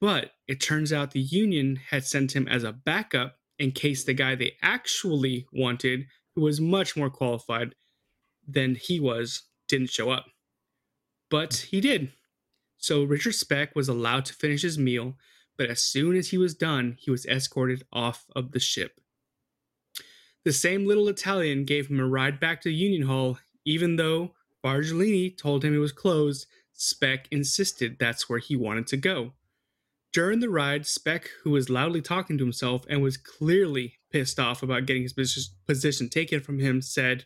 But 0.00 0.32
it 0.48 0.60
turns 0.60 0.92
out 0.92 1.10
the 1.10 1.20
Union 1.20 1.76
had 1.90 2.04
sent 2.04 2.34
him 2.34 2.48
as 2.48 2.64
a 2.64 2.72
backup 2.72 3.36
in 3.58 3.72
case 3.72 4.04
the 4.04 4.14
guy 4.14 4.34
they 4.34 4.56
actually 4.62 5.46
wanted, 5.52 6.06
who 6.34 6.42
was 6.42 6.60
much 6.60 6.96
more 6.96 7.10
qualified 7.10 7.74
than 8.46 8.74
he 8.74 8.98
was, 8.98 9.42
didn't 9.68 9.90
show 9.90 10.10
up. 10.10 10.26
But 11.30 11.66
he 11.70 11.80
did. 11.80 12.12
So 12.78 13.04
Richard 13.04 13.34
Speck 13.34 13.76
was 13.76 13.88
allowed 13.88 14.24
to 14.24 14.34
finish 14.34 14.62
his 14.62 14.78
meal, 14.78 15.14
but 15.56 15.70
as 15.70 15.80
soon 15.80 16.16
as 16.16 16.30
he 16.30 16.38
was 16.38 16.54
done, 16.54 16.96
he 16.98 17.10
was 17.10 17.26
escorted 17.26 17.84
off 17.92 18.24
of 18.34 18.52
the 18.52 18.60
ship. 18.60 19.00
The 20.44 20.52
same 20.52 20.86
little 20.86 21.08
Italian 21.08 21.64
gave 21.64 21.88
him 21.88 22.00
a 22.00 22.06
ride 22.06 22.40
back 22.40 22.60
to 22.62 22.70
Union 22.70 23.02
Hall, 23.02 23.38
even 23.64 23.96
though 23.96 24.32
Bargellini 24.64 25.36
told 25.36 25.64
him 25.64 25.74
it 25.74 25.78
was 25.78 25.92
closed. 25.92 26.46
Speck 26.72 27.28
insisted 27.30 27.98
that's 27.98 28.28
where 28.28 28.40
he 28.40 28.56
wanted 28.56 28.86
to 28.88 28.96
go. 28.96 29.32
During 30.12 30.40
the 30.40 30.50
ride, 30.50 30.84
Speck, 30.86 31.30
who 31.42 31.50
was 31.50 31.70
loudly 31.70 32.02
talking 32.02 32.36
to 32.38 32.44
himself 32.44 32.84
and 32.88 33.02
was 33.02 33.16
clearly 33.16 33.98
pissed 34.10 34.38
off 34.38 34.62
about 34.62 34.86
getting 34.86 35.02
his 35.02 35.14
position 35.66 36.08
taken 36.08 36.40
from 36.40 36.58
him, 36.58 36.82
said, 36.82 37.24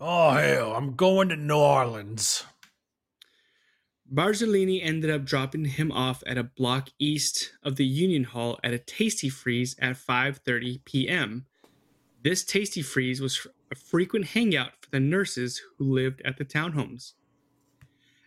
Oh, 0.00 0.30
hell, 0.30 0.72
I'm 0.72 0.94
going 0.94 1.28
to 1.28 1.36
New 1.36 1.56
Orleans. 1.56 2.44
Bargellini 4.10 4.80
ended 4.82 5.10
up 5.10 5.24
dropping 5.24 5.64
him 5.64 5.90
off 5.90 6.22
at 6.26 6.38
a 6.38 6.44
block 6.44 6.90
east 6.98 7.52
of 7.62 7.76
the 7.76 7.86
Union 7.86 8.24
Hall 8.24 8.58
at 8.62 8.72
a 8.74 8.78
Tasty 8.78 9.28
Freeze 9.28 9.74
at 9.78 9.96
5:30 9.96 10.84
p.m. 10.84 11.46
This 12.22 12.44
Tasty 12.44 12.82
Freeze 12.82 13.20
was 13.20 13.48
a 13.72 13.74
frequent 13.74 14.26
hangout 14.26 14.72
for 14.80 14.90
the 14.90 15.00
nurses 15.00 15.60
who 15.76 15.92
lived 15.92 16.22
at 16.24 16.36
the 16.36 16.44
townhomes. 16.44 17.14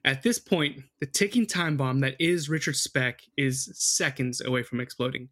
At 0.03 0.21
this 0.21 0.37
point, 0.37 0.83
the 0.99 1.05
ticking 1.05 1.47
time 1.47 1.77
bomb 1.77 2.01
that 2.01 2.15
is 2.19 2.49
Richard 2.49 2.75
Speck 2.75 3.21
is 3.37 3.71
seconds 3.73 4.41
away 4.41 4.63
from 4.63 4.81
exploding. 4.81 5.29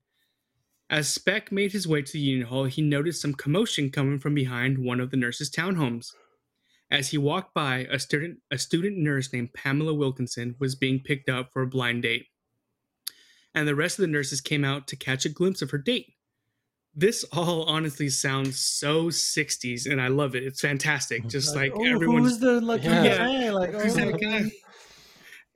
As 0.90 1.10
Speck 1.10 1.52
made 1.52 1.73
his 1.73 1.88
way 1.88 2.03
to 2.03 2.14
the 2.14 2.19
Union 2.19 2.48
Hall, 2.48 2.64
he 2.64 2.81
noticed 2.81 3.22
some 3.22 3.34
commotion 3.34 3.90
coming 3.90 4.18
from 4.18 4.34
behind 4.34 4.77
one 4.77 5.02
of 5.02 5.11
the 5.11 5.18
nurses' 5.18 5.52
townhomes. 5.52 6.14
As 6.90 7.10
he 7.10 7.18
walked 7.18 7.53
by, 7.53 7.88
a 7.91 7.99
student, 7.99 8.40
a 8.49 8.57
student 8.57 8.98
nurse 8.98 9.34
named 9.34 9.53
Pamela 9.53 9.94
Wilkening 9.94 10.56
was 10.60 10.76
being 10.76 11.02
picked 11.02 11.30
up 11.30 11.52
for 11.52 11.64
a 11.64 11.68
blind 11.68 12.03
date. 12.03 12.27
And 13.53 13.68
the 13.68 13.76
rest 13.76 13.99
of 13.99 14.03
the 14.03 14.11
nurses 14.11 14.40
came 14.40 14.64
out 14.64 14.88
to 14.88 14.95
catch 14.95 15.26
a 15.26 15.30
glimpse 15.30 15.61
of 15.61 15.72
her 15.72 15.77
date. 15.77 16.14
This 16.95 17.24
all 17.32 17.64
honestly 17.64 18.10
sounds 18.10 18.60
so 18.60 19.06
60s, 19.06 19.90
and 19.90 19.99
I 19.99 20.10
love 20.10 20.36
it. 20.36 20.44
It's 20.44 20.61
fantastic. 20.61 21.28
Just 21.28 21.56
like, 21.56 21.72
oh, 21.76 21.84
everyone's 21.86 22.30
Who's 22.32 22.40
the 22.40 22.61
like? 22.61 22.84
Yeah. 22.84 23.03
Yeah. 23.30 23.52
like 23.52 23.72
Who's 23.74 23.98
oh, 23.98 24.11
that 24.11 24.22
guy? 24.22 24.52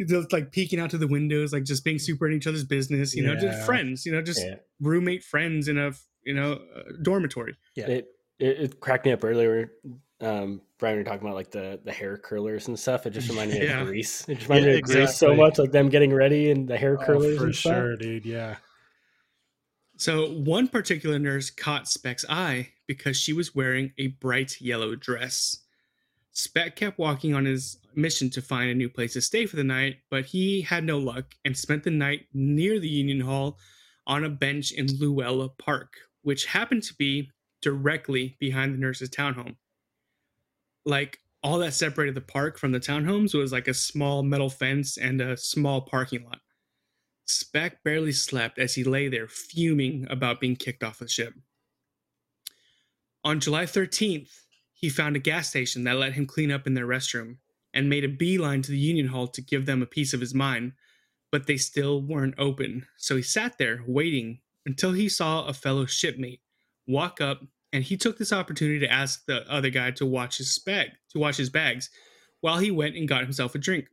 Just 0.05 0.31
like 0.31 0.51
peeking 0.51 0.79
out 0.79 0.91
to 0.91 0.97
the 0.97 1.07
windows, 1.07 1.51
like 1.53 1.63
just 1.63 1.83
being 1.83 1.97
super 1.99 2.27
in 2.27 2.33
each 2.35 2.45
other's 2.47 2.63
business, 2.63 3.15
you 3.15 3.23
know, 3.25 3.35
just 3.35 3.65
friends, 3.65 4.05
you 4.05 4.11
know, 4.11 4.21
just 4.21 4.43
Yeah. 4.43 4.55
roommate 4.79 5.23
friends 5.23 5.67
in 5.67 5.77
a, 5.79 5.91
you 6.23 6.35
know, 6.35 6.53
uh, 6.75 6.83
dormitory. 7.01 7.55
Yeah. 7.75 7.87
It, 7.87 8.07
it 8.39 8.59
it 8.59 8.79
cracked 8.79 9.05
me 9.05 9.11
up 9.11 9.23
earlier. 9.23 9.71
Um, 10.21 10.61
Brian, 10.77 10.97
we 10.97 11.01
were 11.01 11.03
talking 11.03 11.21
about 11.21 11.33
like 11.35 11.49
the 11.49 11.79
the 11.83 11.91
hair 11.91 12.17
curlers 12.17 12.67
and 12.67 12.77
stuff. 12.79 13.07
It 13.07 13.11
just 13.11 13.29
reminded 13.29 13.59
me 13.59 13.67
of 13.67 13.87
Grease. 13.87 14.27
It 14.29 14.35
just 14.35 14.49
reminded 14.49 14.67
Yeah, 14.67 14.73
me 14.73 14.79
of 14.79 14.85
Grease 14.85 15.15
so 15.17 15.35
much, 15.35 15.57
like 15.57 15.71
them 15.71 15.89
getting 15.89 16.13
ready 16.13 16.51
and 16.51 16.67
the 16.67 16.77
hair 16.77 16.97
Oh, 17.01 17.03
curlers 17.05 17.37
for 17.39 17.45
and 17.45 17.55
stuff. 17.55 17.73
sure, 17.73 17.95
dude. 17.97 18.25
Yeah. 18.25 18.55
So 19.97 20.29
one 20.29 20.67
particular 20.67 21.17
nurse 21.17 21.49
caught 21.49 21.87
Speck's 21.87 22.25
eye 22.29 22.69
because 22.85 23.17
she 23.17 23.33
was 23.33 23.55
wearing 23.55 23.91
a 23.97 24.07
bright 24.07 24.61
yellow 24.61 24.95
dress. 24.95 25.63
Speck 26.31 26.75
kept 26.75 26.99
walking 26.99 27.33
on 27.33 27.45
his 27.45 27.79
mission 27.95 28.29
to 28.29 28.41
find 28.43 28.69
a 28.69 28.75
new 28.75 28.89
place 28.89 29.13
to 29.13 29.21
stay 29.21 29.47
for 29.47 29.55
the 29.55 29.63
night, 29.63 29.97
but 30.11 30.25
he 30.25 30.61
had 30.61 30.83
no 30.83 30.99
luck 30.99 31.33
and 31.45 31.57
spent 31.57 31.83
the 31.83 31.89
night 31.89 32.27
near 32.31 32.79
the 32.79 32.87
Union 32.87 33.21
Hall 33.21 33.57
on 34.05 34.23
a 34.23 34.29
bench 34.29 34.71
in 34.71 34.85
Luella 34.99 35.49
Park, 35.49 35.93
which 36.21 36.45
happened 36.45 36.83
to 36.83 36.93
be 36.93 37.31
directly 37.63 38.37
behind 38.39 38.75
the 38.75 38.77
nurse's 38.77 39.09
townhome. 39.09 39.55
Like 40.85 41.17
all 41.41 41.57
that 41.57 41.73
separated 41.73 42.13
the 42.13 42.21
park 42.21 42.59
from 42.59 42.71
the 42.71 42.79
townhomes 42.79 43.33
was 43.33 43.51
like 43.51 43.67
a 43.67 43.73
small 43.73 44.21
metal 44.21 44.49
fence 44.49 44.97
and 44.97 45.19
a 45.21 45.35
small 45.35 45.81
parking 45.81 46.23
lot. 46.23 46.39
Speck 47.27 47.83
barely 47.83 48.13
slept 48.13 48.57
as 48.57 48.75
he 48.75 48.83
lay 48.83 49.09
there 49.09 49.27
fuming 49.27 50.07
about 50.09 50.39
being 50.39 50.55
kicked 50.55 50.83
off 50.83 50.99
the 50.99 51.07
ship. 51.07 51.33
On 53.23 53.39
July 53.39 53.65
13th, 53.65 54.31
he 54.73 54.89
found 54.89 55.15
a 55.15 55.19
gas 55.19 55.49
station 55.49 55.83
that 55.83 55.97
let 55.97 56.13
him 56.13 56.25
clean 56.25 56.51
up 56.51 56.65
in 56.65 56.73
their 56.73 56.87
restroom 56.87 57.37
and 57.73 57.89
made 57.89 58.05
a 58.05 58.09
beeline 58.09 58.61
to 58.61 58.71
the 58.71 58.77
Union 58.77 59.07
Hall 59.07 59.27
to 59.27 59.41
give 59.41 59.65
them 59.65 59.81
a 59.81 59.87
piece 59.87 60.13
of 60.13 60.21
his 60.21 60.33
mind, 60.33 60.73
but 61.31 61.47
they 61.47 61.57
still 61.57 62.01
weren't 62.01 62.35
open. 62.37 62.85
So 62.95 63.17
he 63.17 63.21
sat 63.21 63.57
there 63.57 63.83
waiting 63.85 64.39
until 64.65 64.93
he 64.93 65.09
saw 65.09 65.45
a 65.45 65.53
fellow 65.53 65.85
shipmate 65.85 66.41
walk 66.87 67.19
up 67.19 67.41
and 67.73 67.83
he 67.83 67.97
took 67.97 68.17
this 68.17 68.31
opportunity 68.31 68.79
to 68.79 68.91
ask 68.91 69.25
the 69.25 69.45
other 69.51 69.69
guy 69.69 69.91
to 69.91 70.05
watch 70.05 70.37
his 70.37 70.57
bag, 70.59 70.91
to 71.09 71.19
watch 71.19 71.35
his 71.35 71.49
bags 71.49 71.89
while 72.41 72.59
he 72.59 72.71
went 72.71 72.95
and 72.95 73.07
got 73.07 73.23
himself 73.23 73.55
a 73.55 73.57
drink. 73.57 73.89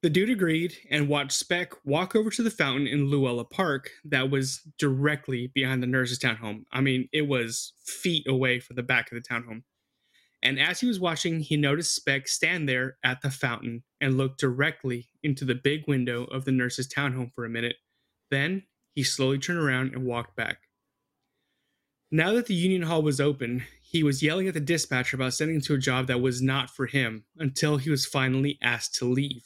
The 0.00 0.10
dude 0.10 0.30
agreed 0.30 0.76
and 0.90 1.08
watched 1.08 1.32
Speck 1.32 1.72
walk 1.84 2.14
over 2.14 2.30
to 2.30 2.42
the 2.42 2.52
fountain 2.52 2.86
in 2.86 3.10
Luella 3.10 3.44
Park 3.44 3.90
that 4.04 4.30
was 4.30 4.60
directly 4.78 5.48
behind 5.48 5.82
the 5.82 5.88
nurse's 5.88 6.20
townhome. 6.20 6.64
I 6.70 6.80
mean, 6.80 7.08
it 7.12 7.26
was 7.26 7.72
feet 7.84 8.24
away 8.28 8.60
from 8.60 8.76
the 8.76 8.84
back 8.84 9.10
of 9.10 9.16
the 9.20 9.28
townhome. 9.28 9.64
And 10.40 10.60
as 10.60 10.78
he 10.78 10.86
was 10.86 11.00
watching, 11.00 11.40
he 11.40 11.56
noticed 11.56 11.96
Speck 11.96 12.28
stand 12.28 12.68
there 12.68 12.96
at 13.02 13.22
the 13.22 13.30
fountain 13.30 13.82
and 14.00 14.16
look 14.16 14.38
directly 14.38 15.08
into 15.24 15.44
the 15.44 15.56
big 15.56 15.88
window 15.88 16.24
of 16.26 16.44
the 16.44 16.52
nurse's 16.52 16.86
townhome 16.86 17.32
for 17.34 17.44
a 17.44 17.50
minute. 17.50 17.76
Then 18.30 18.62
he 18.94 19.02
slowly 19.02 19.38
turned 19.38 19.58
around 19.58 19.94
and 19.94 20.04
walked 20.04 20.36
back. 20.36 20.58
Now 22.12 22.34
that 22.34 22.46
the 22.46 22.54
Union 22.54 22.82
Hall 22.82 23.02
was 23.02 23.20
open, 23.20 23.64
he 23.82 24.04
was 24.04 24.22
yelling 24.22 24.46
at 24.46 24.54
the 24.54 24.60
dispatcher 24.60 25.16
about 25.16 25.34
sending 25.34 25.56
him 25.56 25.62
to 25.62 25.74
a 25.74 25.78
job 25.78 26.06
that 26.06 26.20
was 26.20 26.40
not 26.40 26.70
for 26.70 26.86
him 26.86 27.24
until 27.36 27.78
he 27.78 27.90
was 27.90 28.06
finally 28.06 28.58
asked 28.62 28.94
to 28.96 29.04
leave. 29.04 29.42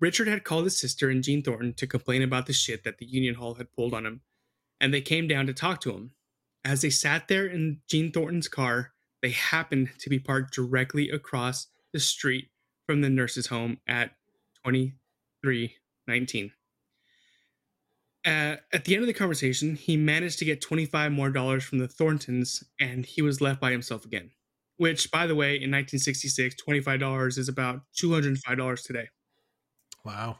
Richard 0.00 0.28
had 0.28 0.44
called 0.44 0.64
his 0.64 0.78
sister 0.78 1.08
and 1.08 1.22
Gene 1.22 1.42
Thornton 1.42 1.74
to 1.74 1.86
complain 1.86 2.22
about 2.22 2.46
the 2.46 2.52
shit 2.52 2.84
that 2.84 2.98
the 2.98 3.06
Union 3.06 3.36
Hall 3.36 3.54
had 3.54 3.72
pulled 3.72 3.94
on 3.94 4.06
him, 4.06 4.22
and 4.80 4.92
they 4.92 5.00
came 5.00 5.28
down 5.28 5.46
to 5.46 5.54
talk 5.54 5.80
to 5.82 5.92
him. 5.92 6.12
As 6.64 6.82
they 6.82 6.90
sat 6.90 7.28
there 7.28 7.46
in 7.46 7.80
Gene 7.88 8.10
Thornton's 8.10 8.48
car, 8.48 8.92
they 9.22 9.30
happened 9.30 9.90
to 9.98 10.10
be 10.10 10.18
parked 10.18 10.54
directly 10.54 11.10
across 11.10 11.68
the 11.92 12.00
street 12.00 12.48
from 12.86 13.00
the 13.00 13.08
nurse's 13.08 13.46
home 13.46 13.78
at 13.86 14.10
2319. 14.64 16.52
Uh, 18.26 18.56
at 18.72 18.84
the 18.84 18.94
end 18.94 19.02
of 19.02 19.06
the 19.06 19.12
conversation, 19.12 19.76
he 19.76 19.96
managed 19.96 20.38
to 20.38 20.44
get 20.44 20.62
25 20.62 21.12
more 21.12 21.30
dollars 21.30 21.62
from 21.62 21.78
the 21.78 21.88
Thorntons 21.88 22.64
and 22.80 23.04
he 23.04 23.20
was 23.20 23.40
left 23.40 23.60
by 23.60 23.70
himself 23.70 24.04
again. 24.04 24.30
Which, 24.76 25.10
by 25.10 25.26
the 25.26 25.34
way, 25.34 25.50
in 25.50 25.70
1966, 25.70 26.56
$25 26.66 27.38
is 27.38 27.48
about 27.48 27.82
$205 28.02 28.82
today. 28.84 29.08
Wow. 30.04 30.38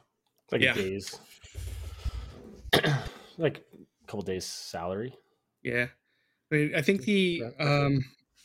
Like 0.52 0.60
Yeah. 0.60 0.72
a 0.72 0.74
day's, 0.74 1.18
like 3.38 3.58
a 3.74 4.06
couple 4.06 4.22
days' 4.22 4.44
salary. 4.44 5.14
Yeah. 5.62 5.88
I 6.52 6.54
mean, 6.54 6.74
I 6.74 6.82
think 6.82 7.02
the 7.02 7.42
um 7.58 8.04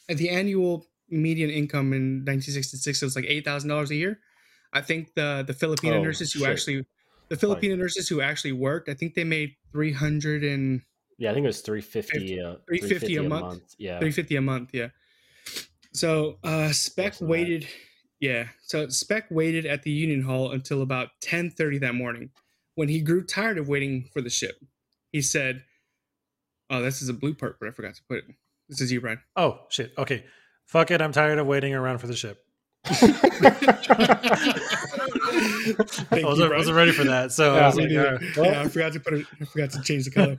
at 0.10 0.18
the 0.18 0.30
annual 0.30 0.86
median 1.10 1.50
income 1.50 1.92
in 1.94 2.24
1966 2.26 3.02
it 3.02 3.06
was 3.06 3.16
like 3.16 3.26
$8,000 3.26 3.90
a 3.90 3.96
year. 3.96 4.20
I 4.74 4.82
think 4.82 5.14
the 5.16 5.44
the 5.46 5.54
Filipino 5.54 5.98
Oh, 5.98 6.04
nurses 6.04 6.32
who 6.34 6.40
shit. 6.40 6.50
actually 6.50 6.86
the 7.30 7.38
Filipino 7.38 7.76
nurses 7.76 8.08
who 8.08 8.22
actually 8.22 8.54
worked, 8.54 8.90
I 8.90 8.94
think 8.96 9.14
they 9.16 9.24
made 9.24 9.56
300 9.72 10.44
and 10.44 10.82
Yeah, 11.18 11.32
I 11.32 11.34
think 11.34 11.44
it 11.44 11.48
was 11.48 11.62
three 11.62 11.82
fifty. 11.82 12.40
Uh, 12.42 12.56
350 12.68 13.18
a 13.18 13.24
month? 13.24 13.76
Yeah, 13.78 14.00
350 14.00 14.36
a 14.38 14.42
month, 14.42 14.70
yeah. 14.74 14.90
So, 15.94 16.40
uh 16.44 16.72
Speck 16.72 17.06
Less 17.06 17.20
than 17.20 17.30
that. 17.30 17.36
Yeah. 18.20 18.48
So 18.62 18.90
Speck 18.90 19.26
waited 19.30 19.66
at 19.66 19.84
the 19.84 19.92
Union 19.92 20.24
Hall 20.24 20.52
until 20.52 20.82
about 20.82 21.10
10:30 21.22 21.80
that 21.82 21.96
morning 21.96 22.32
when 22.76 22.90
he 22.90 23.02
grew 23.02 23.24
tired 23.24 23.58
of 23.58 23.68
waiting 23.70 24.10
for 24.14 24.22
the 24.22 24.30
ship. 24.30 24.58
He 25.12 25.22
said, 25.22 25.64
"Oh, 26.70 26.82
this 26.82 27.02
is 27.02 27.10
a 27.10 27.14
blue 27.14 27.34
part, 27.34 27.60
but 27.60 27.68
I 27.70 27.72
forgot 27.72 27.96
to 27.96 28.04
put 28.10 28.20
it. 28.20 28.26
This 28.68 28.82
is 28.82 28.92
you, 28.92 29.02
Brian." 29.02 29.20
Oh 29.36 29.62
shit. 29.70 29.94
Okay. 29.98 30.26
Fuck 30.66 30.92
it. 30.92 31.02
I'm 31.02 31.12
tired 31.12 31.40
of 31.40 31.48
waiting 31.48 31.74
around 31.74 31.98
for 32.00 32.08
the 32.08 32.16
ship. 32.16 32.46
I 32.86 32.96
wasn't, 36.24 36.50
Brian. 36.50 36.56
wasn't 36.56 36.78
ready 36.78 36.92
for 36.92 37.04
that. 37.06 37.32
So 37.32 37.54
I 37.54 37.58
Yeah, 37.58 37.66
was 37.68 37.76
like, 37.78 37.92
uh, 37.92 38.18
yeah, 38.44 38.62
I 38.62 38.68
forgot 38.68 38.94
to 38.94 39.00
put 39.00 39.14
it. 39.14 39.26
I 39.42 39.46
forgot 39.46 39.72
to 39.72 39.82
change 39.82 40.06
the 40.06 40.12
color. 40.12 40.38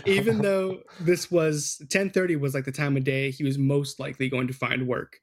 Even 0.06 0.42
though 0.42 0.80
this 1.00 1.30
was 1.30 1.80
10:30 1.86 2.38
was 2.38 2.54
like 2.54 2.64
the 2.64 2.72
time 2.72 2.96
of 2.96 3.04
day 3.04 3.30
he 3.30 3.44
was 3.44 3.58
most 3.58 3.98
likely 4.00 4.28
going 4.28 4.46
to 4.48 4.52
find 4.54 4.86
work. 4.86 5.20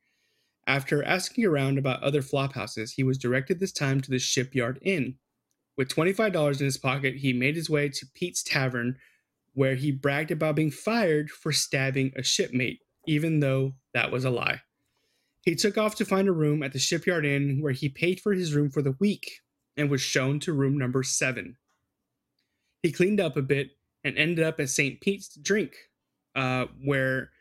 After 0.69 1.03
asking 1.03 1.45
around 1.45 1.79
about 1.79 2.03
other 2.03 2.21
flop 2.21 2.53
houses, 2.53 2.91
he 2.91 3.01
was 3.03 3.17
directed 3.17 3.59
this 3.59 3.71
time 3.71 4.01
to 4.01 4.11
the 4.11 4.19
Shipyard 4.19 4.77
Inn. 4.83 5.15
With 5.75 5.89
$25 5.89 6.59
in 6.59 6.65
his 6.65 6.77
pocket, 6.77 7.15
he 7.15 7.33
made 7.33 7.55
his 7.55 7.71
way 7.71 7.89
to 7.89 8.05
Pete's 8.13 8.43
Tavern, 8.43 8.95
where 9.53 9.73
he 9.73 9.91
bragged 9.91 10.29
about 10.29 10.55
being 10.55 10.69
fired 10.69 11.31
for 11.31 11.51
stabbing 11.51 12.13
a 12.15 12.21
shipmate, 12.21 12.81
even 13.07 13.39
though 13.39 13.73
that 13.95 14.11
was 14.11 14.25
a 14.25 14.29
lie. 14.29 14.61
He 15.41 15.55
took 15.55 15.75
off 15.75 15.95
to 15.95 16.05
find 16.05 16.27
a 16.27 16.33
room 16.33 16.61
at 16.61 16.71
the 16.71 16.77
Shipyard 16.77 17.25
Inn, 17.25 17.63
where 17.63 17.73
he 17.73 17.89
paid 17.89 18.19
for 18.19 18.33
his 18.33 18.53
room 18.53 18.69
for 18.69 18.83
the 18.83 18.95
week 18.99 19.39
and 19.75 19.89
was 19.89 20.01
shown 20.01 20.39
to 20.41 20.53
room 20.53 20.77
number 20.77 21.01
seven. 21.01 21.57
He 22.83 22.91
cleaned 22.91 23.19
up 23.19 23.37
a 23.37 23.41
bit 23.41 23.71
and 24.03 24.15
ended 24.19 24.45
up 24.45 24.59
at 24.59 24.69
St. 24.69 25.01
Pete's 25.01 25.29
to 25.29 25.41
drink, 25.41 25.73
uh, 26.35 26.67
where 26.83 27.31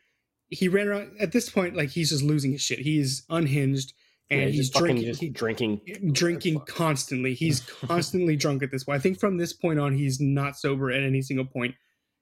he 0.50 0.68
ran 0.68 0.88
around. 0.88 1.12
At 1.20 1.32
this 1.32 1.48
point, 1.50 1.76
like 1.76 1.90
he's 1.90 2.10
just 2.10 2.22
losing 2.24 2.52
his 2.52 2.62
shit. 2.62 2.78
He's 2.80 3.24
unhinged 3.30 3.92
and 4.30 4.40
Yeah, 4.42 4.46
he's 4.48 4.70
fucking 4.70 4.86
drinking. 4.86 5.06
just 5.06 5.20
he- 5.20 5.28
drinking. 5.30 5.80
Eh, 5.88 5.94
drinking 6.12 6.60
constantly. 6.66 7.34
He's 7.34 7.60
constantly 7.86 8.36
drunk 8.36 8.62
at 8.62 8.70
this 8.70 8.84
point. 8.84 8.96
I 8.98 9.00
think 9.02 9.18
from 9.18 9.36
this 9.38 9.52
point 9.52 9.78
on, 9.78 9.94
he's 9.94 10.20
not 10.20 10.56
sober 10.56 10.90
at 10.90 11.02
any 11.02 11.22
single 11.22 11.46
point. 11.46 11.74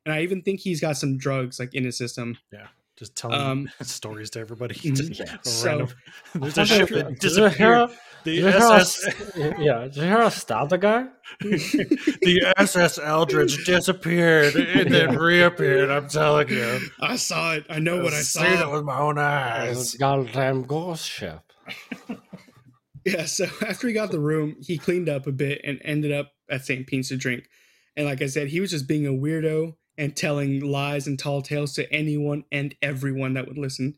And 0.05 0.12
I 0.15 0.23
even 0.23 0.43
think 0.43 0.61
he's 0.61 0.81
got 0.81 0.97
some 0.97 1.19
drugs 1.19 1.59
like 1.59 1.74
in 1.74 1.85
his 1.85 1.98
system. 1.98 2.39
Just 2.97 3.14
telling 3.14 3.40
Um, 3.40 3.70
stories 3.82 4.31
to 4.31 4.40
everybody. 4.40 4.74
Just 4.93 5.18
Yeah. 5.18 5.36
So- 5.43 5.89
There's 6.35 6.56
a 6.59 6.64
Did 6.64 6.68
ship 6.68 6.90
you- 6.90 6.97
that 6.97 7.20
did 7.20 7.32
hear- 7.32 7.48
disappeared. 7.48 7.90
The 8.24 8.32
did 8.32 8.36
you 8.44 8.48
hear 8.51 8.59
how 8.59 8.73
SS, 8.74 9.06
s- 9.06 9.32
yeah, 9.59 9.78
did 9.85 9.97
you 9.97 10.02
hear 10.02 10.20
how 10.23 10.28
stop 10.31 10.68
the 10.70 10.78
guy? 10.78 11.06
the 11.40 12.52
SS 12.56 12.98
Eldridge 12.98 13.64
disappeared 13.64 14.56
and 14.56 14.93
then 14.93 15.16
reappeared. 15.16 15.90
I'm 15.90 16.09
telling 16.09 16.48
you. 16.48 16.81
I 17.01 17.16
saw 17.16 17.52
it. 17.55 17.66
I 17.70 17.78
know 17.78 18.02
what 18.02 18.12
I 18.12 18.18
I've 18.18 18.24
seen 18.24 18.47
it 18.47 18.59
saw. 18.59 18.73
with 18.73 18.82
my 18.85 18.98
own 18.98 19.18
eyes. 19.18 19.94
Goddamn 19.94 20.62
ghost 20.64 21.09
ship. 21.09 21.40
Yeah. 23.05 23.27
So 23.27 23.47
after 23.66 23.86
he 23.86 23.94
got 23.94 24.10
the 24.10 24.18
room, 24.18 24.56
he 24.60 24.78
cleaned 24.78 25.09
up 25.09 25.27
a 25.28 25.32
bit 25.32 25.60
and 25.62 25.81
ended 25.85 26.10
up 26.12 26.32
at 26.51 26.64
St. 26.64 26.86
Pete's 26.86 27.09
to 27.10 27.16
drink. 27.16 27.44
And 27.97 28.06
like 28.06 28.20
I 28.23 28.27
said, 28.27 28.48
he 28.48 28.60
was 28.60 28.70
just 28.73 28.89
being 28.89 29.06
a 29.06 29.10
weirdo 29.10 29.74
and 29.98 30.14
telling 30.14 30.60
lies 30.60 31.06
and 31.06 31.18
tall 31.18 31.43
tales 31.43 31.73
to 31.74 31.90
anyone 31.93 32.44
and 32.52 32.74
everyone 32.82 33.35
that 33.35 33.47
would 33.47 33.59
listen. 33.59 33.94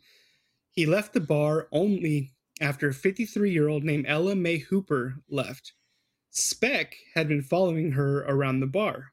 He 0.70 0.86
left 0.86 1.12
the 1.12 1.20
bar 1.20 1.68
only 1.72 2.32
after 2.60 2.88
a 2.88 2.94
53 2.94 3.50
year 3.50 3.68
old 3.68 3.84
named 3.84 4.06
Ella 4.08 4.34
Mae 4.34 4.58
Hooper 4.58 5.16
left. 5.28 5.72
Speck 6.30 6.94
had 7.14 7.28
been 7.28 7.42
following 7.42 7.92
her 7.92 8.20
around 8.20 8.60
the 8.60 8.66
bar. 8.66 9.12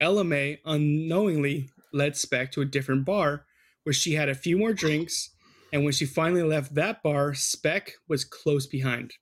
Ella 0.00 0.24
Mae 0.24 0.60
unknowingly 0.64 1.70
led 1.92 2.16
Speck 2.16 2.52
to 2.52 2.60
a 2.60 2.66
different 2.66 3.04
bar 3.04 3.44
where 3.84 3.92
she 3.92 4.14
had 4.14 4.28
a 4.28 4.34
few 4.34 4.58
more 4.58 4.72
drinks, 4.72 5.30
and 5.72 5.84
when 5.84 5.92
she 5.92 6.04
finally 6.04 6.42
left 6.42 6.74
that 6.74 7.02
bar, 7.02 7.34
Speck 7.34 7.92
was 8.08 8.24
close 8.24 8.66
behind. 8.66 9.14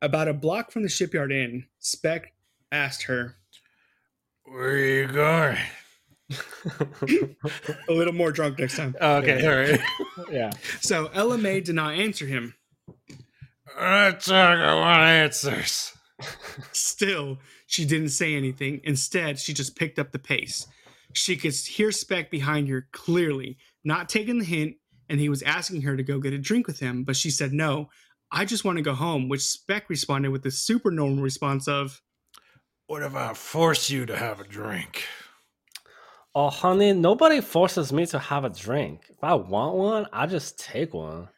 About 0.00 0.28
a 0.28 0.34
block 0.34 0.70
from 0.70 0.82
the 0.82 0.88
shipyard 0.88 1.32
inn, 1.32 1.66
Speck 1.78 2.32
asked 2.70 3.04
her, 3.04 3.36
Where 4.44 4.70
are 4.70 4.76
you 4.76 5.06
going? 5.06 5.58
a 7.88 7.92
little 7.92 8.14
more 8.14 8.32
drunk 8.32 8.58
next 8.58 8.76
time. 8.76 8.94
Oh, 9.00 9.16
okay, 9.16 9.46
all 9.46 9.56
right. 9.56 9.80
yeah. 10.30 10.50
So 10.80 11.10
Ella 11.12 11.38
Mae 11.38 11.60
did 11.60 11.74
not 11.74 11.94
answer 11.94 12.26
him. 12.26 12.54
I 14.66 14.74
want 14.74 15.02
answers. 15.02 15.92
Still, 16.72 17.38
she 17.66 17.84
didn't 17.84 18.10
say 18.10 18.34
anything. 18.34 18.80
Instead, 18.84 19.38
she 19.38 19.52
just 19.52 19.76
picked 19.76 19.98
up 19.98 20.12
the 20.12 20.18
pace. 20.18 20.66
She 21.12 21.36
could 21.36 21.54
hear 21.54 21.92
Speck 21.92 22.30
behind 22.30 22.68
her 22.68 22.88
clearly, 22.92 23.58
not 23.84 24.08
taking 24.08 24.38
the 24.38 24.44
hint, 24.44 24.76
and 25.08 25.20
he 25.20 25.28
was 25.28 25.42
asking 25.42 25.82
her 25.82 25.96
to 25.96 26.02
go 26.02 26.18
get 26.18 26.32
a 26.32 26.38
drink 26.38 26.66
with 26.66 26.80
him, 26.80 27.04
but 27.04 27.16
she 27.16 27.30
said 27.30 27.52
no. 27.52 27.90
I 28.32 28.44
just 28.44 28.64
want 28.64 28.78
to 28.78 28.82
go 28.82 28.94
home, 28.94 29.28
which 29.28 29.42
Speck 29.42 29.88
responded 29.88 30.30
with 30.30 30.42
the 30.42 30.50
super 30.50 30.90
normal 30.90 31.22
response 31.22 31.68
of, 31.68 32.00
What 32.86 33.02
if 33.02 33.14
I 33.14 33.34
force 33.34 33.90
you 33.90 34.06
to 34.06 34.16
have 34.16 34.40
a 34.40 34.44
drink? 34.44 35.04
Oh, 36.34 36.50
honey, 36.50 36.92
nobody 36.92 37.40
forces 37.40 37.92
me 37.92 38.06
to 38.06 38.18
have 38.18 38.44
a 38.44 38.50
drink. 38.50 39.02
If 39.08 39.22
I 39.22 39.34
want 39.34 39.76
one, 39.76 40.06
I 40.12 40.26
just 40.26 40.58
take 40.58 40.92
one. 40.92 41.28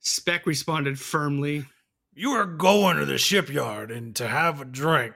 Speck 0.00 0.46
responded 0.46 0.98
firmly, 0.98 1.66
You 2.14 2.30
are 2.30 2.46
going 2.46 2.96
to 2.96 3.04
the 3.04 3.18
shipyard 3.18 3.90
and 3.90 4.16
to 4.16 4.26
have 4.26 4.60
a 4.60 4.64
drink. 4.64 5.14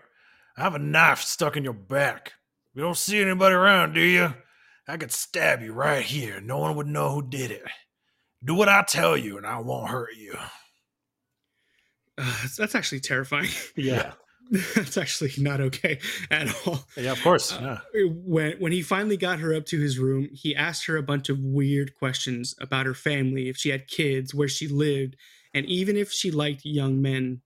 I 0.56 0.62
have 0.62 0.74
a 0.74 0.78
knife 0.78 1.20
stuck 1.22 1.56
in 1.56 1.64
your 1.64 1.72
back. 1.72 2.32
You 2.74 2.82
don't 2.82 2.96
see 2.96 3.20
anybody 3.20 3.54
around, 3.54 3.94
do 3.94 4.00
you? 4.00 4.34
I 4.86 4.96
could 4.98 5.12
stab 5.12 5.62
you 5.62 5.72
right 5.72 6.02
here. 6.04 6.40
No 6.40 6.58
one 6.58 6.76
would 6.76 6.86
know 6.86 7.10
who 7.10 7.22
did 7.22 7.50
it. 7.50 7.62
Do 8.44 8.54
what 8.54 8.68
I 8.68 8.84
tell 8.86 9.16
you, 9.16 9.38
and 9.38 9.46
I 9.46 9.58
won't 9.60 9.90
hurt 9.90 10.14
you. 10.16 10.34
"Ugh, 12.18 12.50
that's 12.58 12.74
actually 12.74 13.00
terrifying. 13.00 13.48
Yeah, 13.76 14.12
that's 14.74 14.96
actually 14.96 15.32
not 15.38 15.60
okay 15.60 16.00
at 16.30 16.52
all. 16.66 16.84
yeah, 16.96 17.12
of 17.12 17.22
course. 17.22 17.52
Uh, 17.52 17.78
when 17.94 18.56
when 18.58 18.72
he 18.72 18.82
finally 18.82 19.16
got 19.16 19.38
her 19.38 19.54
up 19.54 19.64
to 19.66 19.78
his 19.78 19.98
room, 19.98 20.28
he 20.32 20.56
asked 20.56 20.86
her 20.86 20.96
a 20.96 21.02
bunch 21.02 21.28
of 21.28 21.38
weird 21.38 21.94
questions 21.94 22.54
about 22.60 22.86
her 22.86 22.94
family, 22.94 23.48
if 23.48 23.56
she 23.56 23.68
had 23.68 23.86
kids, 23.86 24.34
where 24.34 24.48
she 24.48 24.66
lived, 24.66 25.16
and 25.54 25.66
even 25.66 25.96
if 25.96 26.10
she 26.10 26.30
liked 26.30 26.64
young 26.64 27.00
men. 27.00 27.42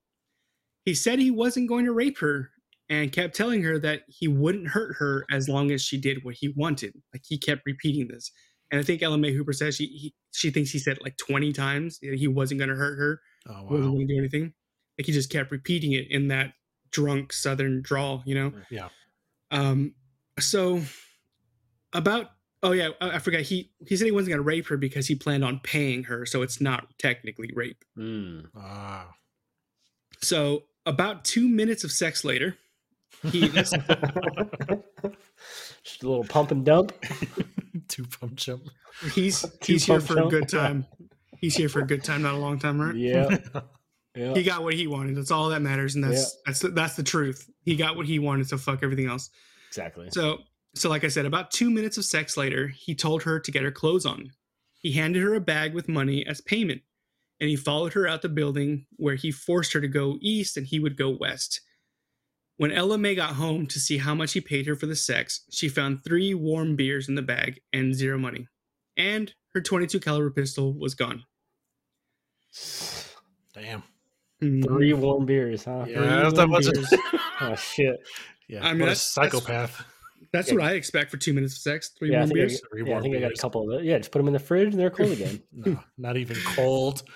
He 0.87 0.95
said 0.95 1.19
he 1.19 1.31
wasn't 1.31 1.71
going 1.71 1.87
to 1.87 1.93
rape 1.93 2.19
her 2.19 2.51
and 2.91 3.11
kept 3.11 3.35
telling 3.35 3.63
her 3.63 3.79
that 3.79 4.03
he 4.07 4.29
wouldn't 4.29 4.69
hurt 4.69 4.97
her 4.99 5.25
as 5.31 5.49
long 5.49 5.71
as 5.71 5.83
she 5.83 5.99
did 5.99 6.23
what 6.23 6.35
he 6.35 6.49
wanted. 6.49 6.93
Like 7.15 7.23
he 7.27 7.39
kept 7.39 7.63
repeating 7.65 8.09
this. 8.09 8.31
And 8.71 8.81
I 8.81 8.85
think 8.85 9.03
Ella 9.03 9.17
Mae 9.17 9.33
Hooper 9.33 9.55
says 9.55 9.77
she 9.77 9.87
he, 9.87 10.15
she 10.33 10.51
thinks 10.51 10.71
he 10.71 10.79
said 10.79 10.99
it 10.99 11.03
like 11.03 11.17
20 11.17 11.53
times 11.55 11.99
that 12.01 12.19
he 12.19 12.29
wasn't 12.29 12.59
going 12.59 12.69
to 12.69 12.77
hurt 12.77 12.99
her, 12.99 13.21
Oh 13.49 13.65
wasn't 13.65 13.95
going 13.95 14.09
to 14.09 14.15
do 14.15 14.19
anything. 14.19 14.53
Like 14.99 15.07
he 15.07 15.13
just 15.13 15.31
kept 15.31 15.51
repeating 15.51 15.93
it 15.93 16.11
in 16.11 16.29
that 16.29 16.53
drunk 16.95 17.33
southern 17.33 17.83
drawl, 17.83 18.23
you 18.25 18.35
know? 18.35 18.53
Yeah. 18.71 18.89
Um, 19.51 19.95
so 20.39 20.81
about 21.93 22.31
oh 22.63 22.73
yeah, 22.73 22.91
I, 23.01 23.17
I 23.17 23.19
forgot. 23.19 23.43
He 23.43 23.73
he 23.87 23.97
said 23.97 24.07
he 24.07 24.13
wasn't 24.13 24.31
gonna 24.31 24.43
rape 24.43 24.69
her 24.69 24.77
because 24.77 25.07
he 25.07 25.15
planned 25.15 25.45
on 25.45 25.61
paying 25.63 26.05
her, 26.05 26.25
so 26.25 26.43
it's 26.43 26.61
not 26.61 26.87
technically 26.99 27.51
rape. 27.55 27.85
Mm. 27.99 28.47
Ah. 28.57 29.11
So 30.21 30.65
about 30.87 31.25
two 31.25 31.49
minutes 31.49 31.85
of 31.85 31.93
sex 31.93 32.25
later, 32.25 32.57
he 33.31 33.49
Just 33.49 33.75
a 36.03 36.09
little 36.09 36.25
pump 36.25 36.51
and 36.51 36.65
dump. 36.65 36.93
Two 37.89 38.05
pump 38.05 38.37
jump. 38.37 38.63
He's 39.13 39.43
Two 39.61 39.75
he's 39.75 39.85
here 39.85 39.99
pump 39.99 40.09
for 40.09 40.23
a 40.23 40.29
good 40.29 40.49
time. 40.51 40.87
He's 41.39 41.55
here 41.57 41.69
for 41.69 41.81
a 41.81 41.87
good 41.87 42.03
time, 42.03 42.23
not 42.23 42.33
a 42.35 42.39
long 42.39 42.59
time, 42.59 42.81
right? 42.81 42.95
Yeah. 42.95 43.37
He 44.35 44.43
got 44.43 44.63
what 44.63 44.75
he 44.75 44.87
wanted. 44.87 45.17
That's 45.17 45.31
all 45.31 45.49
that 45.49 45.61
matters, 45.63 45.95
and 45.95 46.05
that's 46.05 46.37
that's 46.47 46.61
the, 46.61 46.69
that's 46.69 46.95
the 46.97 47.03
truth. 47.03 47.51
He 47.65 47.77
got 47.77 47.97
what 47.97 48.07
he 48.07 48.19
wanted, 48.19 48.49
so 48.49 48.57
fuck 48.59 48.83
everything 48.83 49.09
else. 49.09 49.31
exactly. 49.69 50.09
So 50.11 50.39
so 50.75 50.89
like 50.89 51.05
I 51.05 51.09
said, 51.09 51.27
about 51.27 51.51
two 51.51 51.71
minutes 51.71 51.99
of 51.99 52.05
sex 52.05 52.37
later, 52.37 52.69
he 52.69 52.95
told 52.95 53.23
her 53.25 53.39
to 53.41 53.51
get 53.51 53.63
her 53.63 53.71
clothes 53.71 54.07
on. 54.07 54.33
He 54.73 54.93
handed 54.93 55.23
her 55.23 55.35
a 55.35 55.41
bag 55.41 55.75
with 55.75 55.89
money 55.89 56.27
as 56.27 56.41
payment, 56.41 56.83
and 57.41 57.49
he 57.49 57.57
followed 57.57 57.95
her 57.95 58.07
out 58.07 58.23
the 58.23 58.29
building 58.29 58.87
where 58.97 59.15
he 59.15 59.31
forced 59.31 59.73
her 59.73 59.81
to 59.81 59.89
go 59.89 60.19
east 60.21 60.57
and 60.57 60.67
he 60.67 60.79
would 60.79 60.97
go 60.97 61.11
west. 61.11 61.61
When 62.57 62.71
Ella 62.71 62.99
Mae 62.99 63.17
got 63.17 63.35
home 63.35 63.67
to 63.67 63.81
see 63.81 63.99
how 63.99 64.15
much 64.15 64.33
he 64.33 64.41
paid 64.41 64.67
her 64.67 64.77
for 64.77 64.87
the 64.87 64.95
sex, 64.95 65.45
she 65.51 65.69
found 65.69 66.05
three 66.05 66.35
warm 66.35 66.77
beers 66.77 67.09
in 67.09 67.17
the 67.17 67.23
bag 67.23 67.61
and 67.73 67.95
zero 67.95 68.17
money. 68.17 68.47
And 68.97 69.33
her 69.55 69.61
22 69.61 69.99
caliber 69.99 70.31
pistol 70.31 70.73
was 70.73 70.95
gone. 70.95 71.25
Damn. 73.53 73.83
Three 74.63 74.93
mm-hmm. 74.93 75.01
warm 75.01 75.27
beers, 75.27 75.65
huh? 75.65 75.85
Yeah, 75.87 75.99
Three 75.99 76.07
that's 76.07 76.35
not 76.35 76.49
warm 76.49 76.65
much. 76.65 76.73
beers. 76.73 76.95
Oh 77.41 77.55
shit. 77.57 77.97
Yeah, 78.49 78.65
I 78.65 78.73
mean, 78.73 78.81
what 78.81 78.87
a 78.87 78.91
that's- 78.91 79.15
that's- 79.15 79.33
psychopath. 79.33 79.85
That's 80.33 80.51
what 80.51 80.63
I 80.63 80.73
expect 80.73 81.13
for 81.13 81.17
two 81.17 81.33
minutes 81.33 81.55
of 81.55 81.61
sex. 81.61 81.91
Three 81.97 82.11
Yeah, 82.11 82.19
warm 82.19 82.29
think, 82.31 82.39
I, 82.39 82.43
beers. 82.47 82.63
Three 82.69 82.83
yeah, 82.83 82.87
I, 82.87 82.91
warm 82.91 83.03
think 83.05 83.17
I 83.17 83.21
got 83.21 83.33
a 83.33 83.37
couple 83.37 83.63
of 83.63 83.69
those. 83.69 83.85
Yeah, 83.85 83.99
just 83.99 84.11
put 84.11 84.19
them 84.19 84.27
in 84.27 84.33
the 84.33 84.41
fridge 84.41 84.73
and 84.73 84.81
they're 84.81 84.91
cool 84.91 85.13
again. 85.13 85.41
No, 85.53 85.79
not 85.97 86.17
even 86.17 86.37
cold. 86.57 87.05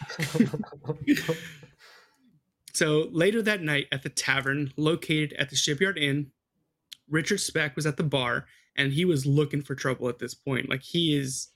So 2.78 3.08
later 3.10 3.42
that 3.42 3.60
night 3.60 3.88
at 3.90 4.04
the 4.04 4.08
tavern 4.08 4.72
located 4.76 5.32
at 5.32 5.50
the 5.50 5.56
Shipyard 5.56 5.98
Inn, 5.98 6.30
Richard 7.10 7.40
Speck 7.40 7.74
was 7.74 7.86
at 7.86 7.96
the 7.96 8.04
bar 8.04 8.46
and 8.76 8.92
he 8.92 9.04
was 9.04 9.26
looking 9.26 9.62
for 9.62 9.74
trouble 9.74 10.08
at 10.08 10.20
this 10.20 10.32
point. 10.32 10.68
Like 10.68 10.84
he 10.84 11.16
is 11.18 11.48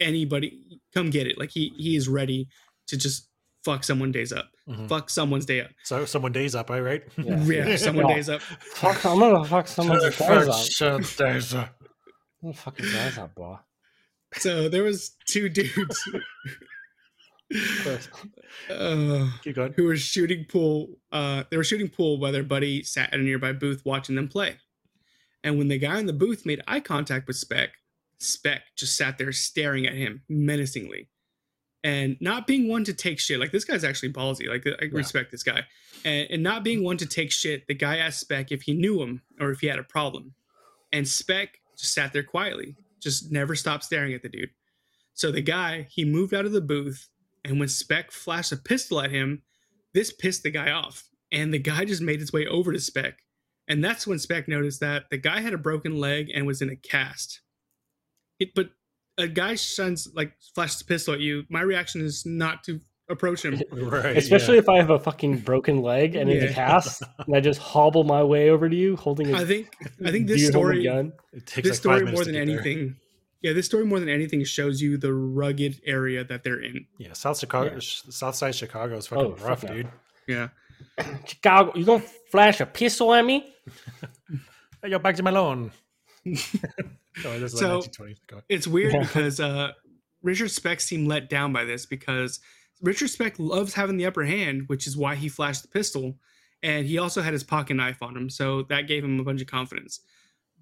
anybody 0.00 0.80
come 0.92 1.08
get 1.08 1.28
it. 1.28 1.38
Like 1.38 1.50
he 1.50 1.72
he 1.76 1.94
is 1.94 2.08
ready 2.08 2.48
to 2.88 2.96
just 2.96 3.28
fuck 3.64 3.84
someone 3.84 4.12
days 4.12 4.32
up. 4.32 4.50
Mhm. 4.68 4.88
Fuck 4.88 5.10
someone's 5.10 5.46
day 5.46 5.60
up. 5.62 5.70
So 5.84 6.04
someone 6.04 6.32
days 6.32 6.54
up, 6.54 6.70
I 6.70 6.80
right? 6.80 7.02
Yeah. 7.18 7.42
Yeah, 7.44 7.76
someone 7.76 8.08
Yeah. 8.08 8.14
days 8.14 8.28
up. 8.28 8.40
Fuck, 8.42 9.04
I'm 9.04 9.18
gonna 9.18 9.44
fuck 9.44 9.68
someone's 9.68 10.02
days 10.16 10.20
up. 10.48 10.64
Shut 10.66 11.14
days 11.18 11.54
up. 11.54 11.74
I'm 12.42 12.50
gonna 12.50 12.54
fuck 12.54 12.78
his 12.78 12.92
days 12.92 13.18
up, 13.18 13.34
boy. 13.34 13.56
So 14.34 14.68
there 14.68 14.82
was 14.84 15.16
two 15.26 15.48
dudes 15.48 16.08
uh, 18.70 19.28
Keep 19.42 19.56
going. 19.56 19.72
who 19.74 19.84
were 19.84 19.96
shooting 19.96 20.44
pool. 20.48 20.90
Uh, 21.10 21.44
they 21.50 21.56
were 21.56 21.64
shooting 21.64 21.88
pool 21.88 22.18
while 22.18 22.32
their 22.32 22.42
buddy 22.44 22.82
sat 22.82 23.12
at 23.12 23.18
a 23.20 23.22
nearby 23.22 23.52
booth 23.52 23.82
watching 23.84 24.14
them 24.14 24.28
play. 24.28 24.56
And 25.42 25.58
when 25.58 25.68
the 25.68 25.78
guy 25.78 25.98
in 25.98 26.06
the 26.06 26.12
booth 26.12 26.46
made 26.46 26.62
eye 26.68 26.80
contact 26.80 27.26
with 27.26 27.36
Speck, 27.36 27.70
Speck 28.18 28.62
just 28.76 28.96
sat 28.96 29.18
there 29.18 29.32
staring 29.32 29.86
at 29.86 29.94
him 29.94 30.22
menacingly, 30.28 31.08
and 31.82 32.16
not 32.20 32.46
being 32.46 32.68
one 32.68 32.84
to 32.84 32.94
take 32.94 33.18
shit. 33.18 33.40
Like 33.40 33.52
this 33.52 33.64
guy's 33.64 33.84
actually 33.84 34.12
ballsy. 34.12 34.48
Like 34.48 34.66
I 34.66 34.86
respect 34.92 35.30
this 35.30 35.42
guy, 35.42 35.64
and, 36.04 36.28
and 36.30 36.42
not 36.42 36.64
being 36.64 36.84
one 36.84 36.96
to 36.98 37.06
take 37.06 37.32
shit. 37.32 37.66
The 37.66 37.74
guy 37.74 37.96
asked 37.96 38.20
Speck 38.20 38.52
if 38.52 38.62
he 38.62 38.74
knew 38.74 39.02
him 39.02 39.22
or 39.40 39.50
if 39.50 39.60
he 39.60 39.66
had 39.66 39.78
a 39.78 39.84
problem, 39.84 40.34
and 40.92 41.06
Speck 41.06 41.60
just 41.76 41.94
sat 41.94 42.12
there 42.12 42.22
quietly, 42.22 42.76
just 43.00 43.32
never 43.32 43.54
stopped 43.54 43.84
staring 43.84 44.14
at 44.14 44.22
the 44.22 44.28
dude. 44.28 44.50
So 45.14 45.30
the 45.30 45.42
guy 45.42 45.86
he 45.90 46.04
moved 46.04 46.34
out 46.34 46.46
of 46.46 46.52
the 46.52 46.60
booth 46.60 47.08
and 47.44 47.58
when 47.58 47.68
Speck 47.68 48.10
flashed 48.10 48.52
a 48.52 48.56
pistol 48.56 49.00
at 49.00 49.10
him, 49.10 49.42
this 49.94 50.12
pissed 50.12 50.42
the 50.42 50.50
guy 50.50 50.70
off. 50.70 51.08
And 51.32 51.54
the 51.54 51.58
guy 51.58 51.84
just 51.84 52.02
made 52.02 52.20
his 52.20 52.32
way 52.32 52.46
over 52.46 52.72
to 52.72 52.80
Speck, 52.80 53.18
And 53.68 53.84
that's 53.84 54.06
when 54.06 54.18
Speck 54.18 54.48
noticed 54.48 54.80
that 54.80 55.10
the 55.10 55.16
guy 55.16 55.40
had 55.40 55.54
a 55.54 55.58
broken 55.58 55.98
leg 55.98 56.28
and 56.34 56.46
was 56.46 56.60
in 56.60 56.70
a 56.70 56.76
cast. 56.76 57.40
It, 58.38 58.54
but 58.54 58.70
a 59.20 59.28
guy 59.28 59.54
shines 59.54 60.08
like 60.14 60.32
flashes 60.54 60.80
a 60.80 60.84
pistol 60.84 61.14
at 61.14 61.20
you. 61.20 61.44
My 61.48 61.60
reaction 61.62 62.00
is 62.00 62.24
not 62.26 62.64
to 62.64 62.80
approach 63.08 63.44
him. 63.44 63.60
Right. 63.72 64.16
Especially 64.16 64.58
if 64.58 64.68
I 64.68 64.76
have 64.76 64.90
a 64.90 64.98
fucking 64.98 65.38
broken 65.38 65.82
leg 65.82 66.14
and 66.16 66.30
it's 66.30 66.44
Yeah. 66.44 66.50
a 66.50 66.54
cast, 66.54 67.02
and 67.26 67.36
I 67.36 67.40
just 67.40 67.60
hobble 67.60 68.04
my 68.04 68.22
way 68.22 68.50
over 68.50 68.68
to 68.68 68.76
you 68.76 68.96
holding 68.96 69.34
a 69.34 69.38
I 69.38 69.44
think 69.44 69.74
I 70.04 70.10
think 70.10 70.26
this 70.28 70.40
dude 70.46 70.54
holding 70.54 70.78
a 70.78 70.80
story 70.80 70.84
gun. 70.84 71.12
it 71.32 71.46
takes 71.46 71.68
this 71.68 71.84
like 71.84 71.98
story 71.98 72.12
more 72.12 72.24
than 72.24 72.34
get 72.34 72.46
there. 72.46 72.54
anything. 72.60 72.96
Yeah, 73.42 73.52
this 73.54 73.66
story 73.66 73.86
more 73.86 73.98
than 74.00 74.08
anything 74.10 74.44
shows 74.44 74.82
you 74.82 74.98
the 74.98 75.14
rugged 75.14 75.80
area 75.86 76.22
that 76.24 76.44
they're 76.44 76.60
in. 76.62 76.86
Yeah, 76.98 77.14
South 77.14 77.38
Chicago, 77.38 77.72
Yeah. 77.72 77.78
South 77.80 78.34
Side 78.34 78.54
Chicago 78.54 78.96
is 78.98 79.06
oh, 79.10 79.16
fucking 79.16 79.44
Oh, 79.44 79.48
rough, 79.48 79.64
no. 79.64 79.72
dude. 79.74 79.88
Yeah. 80.28 80.48
Chicago, 81.26 81.72
you 81.74 81.84
gonna 81.86 82.04
flash 82.30 82.60
a 82.60 82.66
pistol 82.66 83.12
at 83.14 83.24
me? 83.24 83.50
Hey, 84.82 84.88
yo, 84.92 84.98
back 84.98 85.14
to 85.16 85.22
Malone. 85.22 85.72
oh, 87.24 87.46
So- 87.46 87.82
It's 88.48 88.66
weird 88.66 88.92
Yeah. 88.94 89.00
because 89.00 89.40
uh, 89.40 89.72
Richard 90.22 90.50
Speck 90.50 90.80
seemed 90.80 91.08
let 91.08 91.28
down 91.28 91.52
by 91.52 91.64
this 91.64 91.86
because 91.86 92.40
Richard 92.82 93.08
Speck 93.08 93.38
loves 93.38 93.74
having 93.74 93.96
the 93.96 94.06
upper 94.06 94.24
hand, 94.24 94.64
which 94.68 94.86
is 94.86 94.96
why 94.96 95.14
he 95.14 95.28
flashed 95.28 95.62
the 95.62 95.68
pistol. 95.68 96.16
And 96.62 96.86
he 96.86 96.98
also 96.98 97.22
had 97.22 97.32
his 97.32 97.42
pocket 97.42 97.74
knife 97.74 98.02
on 98.02 98.16
him. 98.16 98.28
So 98.28 98.62
that 98.64 98.82
gave 98.86 99.02
him 99.02 99.18
a 99.18 99.24
bunch 99.24 99.40
of 99.40 99.46
confidence. 99.46 100.00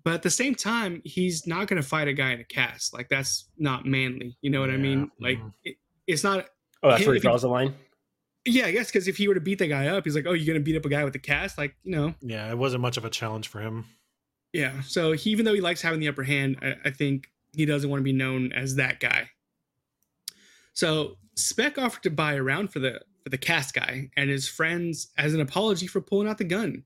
But 0.04 0.14
at 0.14 0.22
the 0.22 0.30
same 0.30 0.54
time, 0.54 1.02
he's 1.04 1.44
not 1.46 1.66
going 1.66 1.82
to 1.82 1.86
fight 1.86 2.06
a 2.06 2.12
guy 2.12 2.30
in 2.32 2.38
a 2.40 2.44
cast. 2.44 2.94
Like, 2.94 3.08
that's 3.08 3.46
not 3.58 3.84
manly. 3.84 4.36
You 4.40 4.50
know 4.50 4.60
what 4.60 4.70
I 4.70 4.76
mean? 4.76 5.10
Like, 5.20 5.38
mhm. 5.38 5.52
it, 5.64 5.76
it's 6.06 6.22
not. 6.22 6.46
Oh, 6.84 6.90
that's 6.90 7.00
Him- 7.02 7.08
where 7.08 7.14
he 7.14 7.18
if 7.18 7.22
he- 7.24 7.28
draws 7.28 7.42
the 7.42 7.48
line. 7.48 7.74
Yeah, 8.44 8.66
I 8.66 8.70
guess 8.72 8.86
because 8.86 9.08
if 9.08 9.16
he 9.16 9.26
were 9.28 9.34
to 9.34 9.40
beat 9.40 9.58
the 9.58 9.66
guy 9.66 9.88
up, 9.88 10.04
he's 10.04 10.14
like, 10.14 10.24
oh, 10.26 10.32
you're 10.32 10.46
going 10.46 10.58
to 10.58 10.64
beat 10.64 10.76
up 10.76 10.84
a 10.84 10.88
guy 10.88 11.04
with 11.04 11.14
a 11.16 11.18
cast? 11.18 11.58
Like, 11.58 11.74
you 11.82 11.90
know. 11.94 12.14
Yeah, 12.22 12.48
it 12.48 12.56
wasn't 12.56 12.80
much 12.80 12.96
of 12.96 13.04
a 13.04 13.10
challenge 13.10 13.48
for 13.48 13.60
him. 13.60 13.84
Yeah. 14.58 14.80
So 14.82 15.12
he, 15.12 15.30
even 15.30 15.44
though 15.44 15.54
he 15.54 15.60
likes 15.60 15.80
having 15.80 16.00
the 16.00 16.08
upper 16.08 16.22
hand, 16.24 16.58
I, 16.62 16.74
I 16.86 16.90
think 16.90 17.28
he 17.52 17.64
doesn't 17.64 17.88
want 17.88 18.00
to 18.00 18.04
be 18.04 18.12
known 18.12 18.52
as 18.52 18.74
that 18.76 19.00
guy. 19.00 19.30
So 20.74 21.16
Speck 21.36 21.78
offered 21.78 22.02
to 22.04 22.10
buy 22.10 22.34
a 22.34 22.42
round 22.42 22.72
for 22.72 22.78
the 22.78 23.00
for 23.24 23.30
the 23.30 23.38
cast 23.38 23.74
guy 23.74 24.10
and 24.16 24.30
his 24.30 24.48
friends 24.48 25.08
as 25.18 25.34
an 25.34 25.40
apology 25.40 25.86
for 25.86 26.00
pulling 26.00 26.28
out 26.28 26.38
the 26.38 26.44
gun. 26.44 26.84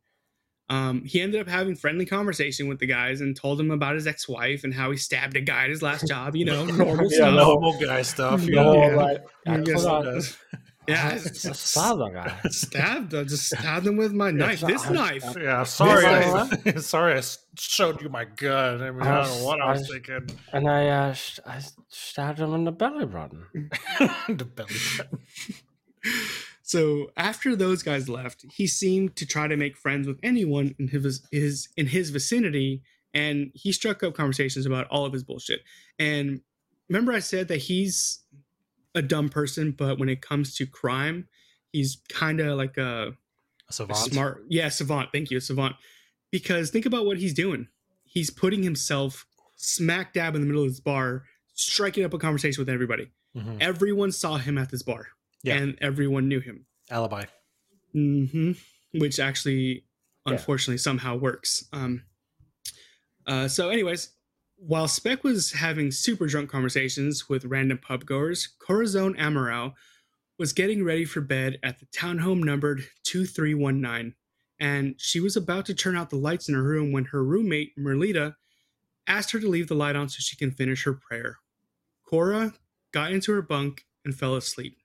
Um, 0.68 1.04
he 1.04 1.20
ended 1.20 1.40
up 1.40 1.48
having 1.48 1.74
friendly 1.76 2.06
conversation 2.06 2.66
with 2.68 2.78
the 2.78 2.86
guys 2.86 3.20
and 3.20 3.36
told 3.36 3.58
them 3.58 3.70
about 3.70 3.94
his 3.94 4.06
ex-wife 4.06 4.64
and 4.64 4.72
how 4.72 4.90
he 4.90 4.96
stabbed 4.96 5.36
a 5.36 5.40
guy 5.42 5.64
at 5.64 5.70
his 5.70 5.82
last 5.82 6.06
job. 6.08 6.34
You 6.34 6.46
know, 6.46 6.64
normal 6.64 7.04
Yeah, 7.10 7.16
stuff. 7.16 7.34
no. 7.34 7.44
Normal 7.44 7.78
guy 7.78 8.02
stuff. 8.02 8.42
you 8.46 8.54
Yeah. 8.54 8.62
know? 8.62 8.88
No, 8.90 8.96
like, 8.96 9.22
I 10.88 10.92
I 10.92 11.18
guess 11.18 11.22
forgot. 11.22 11.42
Does. 11.42 11.74
Yeah, 11.74 11.82
I 11.84 11.92
I 11.92 12.12
that 12.12 12.42
guy. 12.42 12.48
stabbed. 12.50 13.14
I 13.14 13.24
just 13.24 13.46
stabbed 13.46 13.86
him 13.86 13.96
with 13.96 14.12
my 14.12 14.30
knife. 14.30 14.60
This 14.60 14.84
I- 14.86 14.92
knife. 14.92 15.36
Yeah, 15.40 15.62
sorry. 15.64 16.04
I, 16.06 16.46
sorry, 16.78 17.14
I 17.18 17.22
showed 17.58 18.02
you 18.02 18.08
my 18.08 18.24
gun. 18.24 18.82
I 18.82 18.90
mean, 18.90 19.02
I 19.02 19.22
don't 19.22 19.38
know 19.38 19.44
what 19.46 19.60
I 19.60 19.72
was 19.72 19.88
thinking. 19.88 20.28
And 20.52 20.68
I, 20.68 20.88
uh, 20.88 21.12
sh- 21.12 21.38
I 21.46 21.60
stabbed 21.88 22.40
him 22.40 22.54
in 22.54 22.64
the 22.64 22.72
belly 22.72 23.06
button. 23.06 23.46
the 24.28 24.44
belly 24.44 24.74
button. 24.98 25.18
So 26.64 27.10
after 27.18 27.54
those 27.54 27.82
guys 27.82 28.08
left, 28.08 28.46
he 28.50 28.66
seemed 28.66 29.14
to 29.16 29.26
try 29.26 29.46
to 29.46 29.56
make 29.58 29.76
friends 29.76 30.06
with 30.06 30.18
anyone 30.22 30.74
in 30.78 30.88
his 30.88 31.20
his 31.30 31.68
in 31.76 31.86
his 31.86 32.08
vicinity, 32.08 32.82
and 33.12 33.50
he 33.54 33.72
struck 33.72 34.02
up 34.02 34.14
conversations 34.14 34.64
about 34.64 34.86
all 34.86 35.04
of 35.04 35.12
his 35.12 35.22
bullshit. 35.22 35.60
And 35.98 36.40
remember, 36.88 37.12
I 37.12 37.18
said 37.18 37.48
that 37.48 37.58
he's 37.58 38.20
a 38.94 39.02
dumb 39.02 39.28
person, 39.28 39.70
but 39.72 39.98
when 39.98 40.08
it 40.08 40.20
comes 40.20 40.54
to 40.56 40.66
crime, 40.66 41.28
he's 41.72 41.98
kind 42.08 42.40
of 42.40 42.56
like 42.58 42.76
a, 42.76 43.14
A 43.78 43.82
a 43.84 43.94
smart, 43.94 44.44
yeah, 44.48 44.68
savant. 44.68 45.10
Thank 45.12 45.30
you, 45.30 45.40
savant. 45.40 45.76
Because 46.30 46.70
think 46.70 46.86
about 46.86 47.06
what 47.06 47.18
he's 47.18 47.34
doing. 47.34 47.68
He's 48.04 48.30
putting 48.30 48.62
himself 48.62 49.26
smack 49.56 50.12
dab 50.12 50.34
in 50.34 50.40
the 50.40 50.46
middle 50.46 50.62
of 50.64 50.68
this 50.68 50.80
bar, 50.80 51.24
striking 51.54 52.04
up 52.04 52.12
a 52.14 52.18
conversation 52.18 52.60
with 52.60 52.68
everybody. 52.68 53.08
Mhm. 53.36 53.58
Everyone 53.60 54.12
saw 54.12 54.36
him 54.36 54.58
at 54.58 54.70
this 54.70 54.82
bar, 54.82 55.08
Yeah. 55.42 55.56
and 55.56 55.78
everyone 55.80 56.28
knew 56.28 56.40
him 56.40 56.66
Alibi. 56.90 57.24
hmm 57.92 58.52
which 58.94 59.18
actually 59.18 59.84
Yeah. 60.26 60.32
unfortunately 60.34 60.76
somehow 60.78 61.16
works 61.16 61.64
um 61.72 62.02
uh 63.26 63.48
so 63.48 63.70
anyways 63.70 64.10
while 64.64 64.86
speck 64.86 65.24
was 65.24 65.50
having 65.50 65.90
super 65.90 66.28
drunk 66.28 66.48
conversations 66.48 67.28
with 67.28 67.44
random 67.44 67.76
pub 67.78 68.04
goers 68.04 68.46
corazon 68.60 69.12
Amurao 69.14 69.72
was 70.38 70.52
getting 70.52 70.84
ready 70.84 71.04
for 71.04 71.20
bed 71.20 71.58
at 71.64 71.80
the 71.80 71.86
townhome 71.86 72.44
numbered 72.44 72.84
2319 73.02 74.14
and 74.60 74.94
she 74.98 75.18
was 75.18 75.36
about 75.36 75.66
to 75.66 75.74
turn 75.74 75.96
out 75.96 76.10
the 76.10 76.16
lights 76.16 76.48
in 76.48 76.54
her 76.54 76.62
room 76.62 76.92
when 76.92 77.06
her 77.06 77.24
roommate 77.24 77.76
merlita 77.76 78.36
asked 79.08 79.32
her 79.32 79.40
to 79.40 79.48
leave 79.48 79.66
the 79.66 79.74
light 79.74 79.96
on 79.96 80.08
so 80.08 80.18
she 80.20 80.36
can 80.36 80.52
finish 80.52 80.84
her 80.84 80.92
prayer 80.92 81.38
cora 82.06 82.54
got 82.92 83.10
into 83.10 83.32
her 83.32 83.42
bunk 83.42 83.84
and 84.04 84.14
fell 84.14 84.36
asleep 84.36 84.76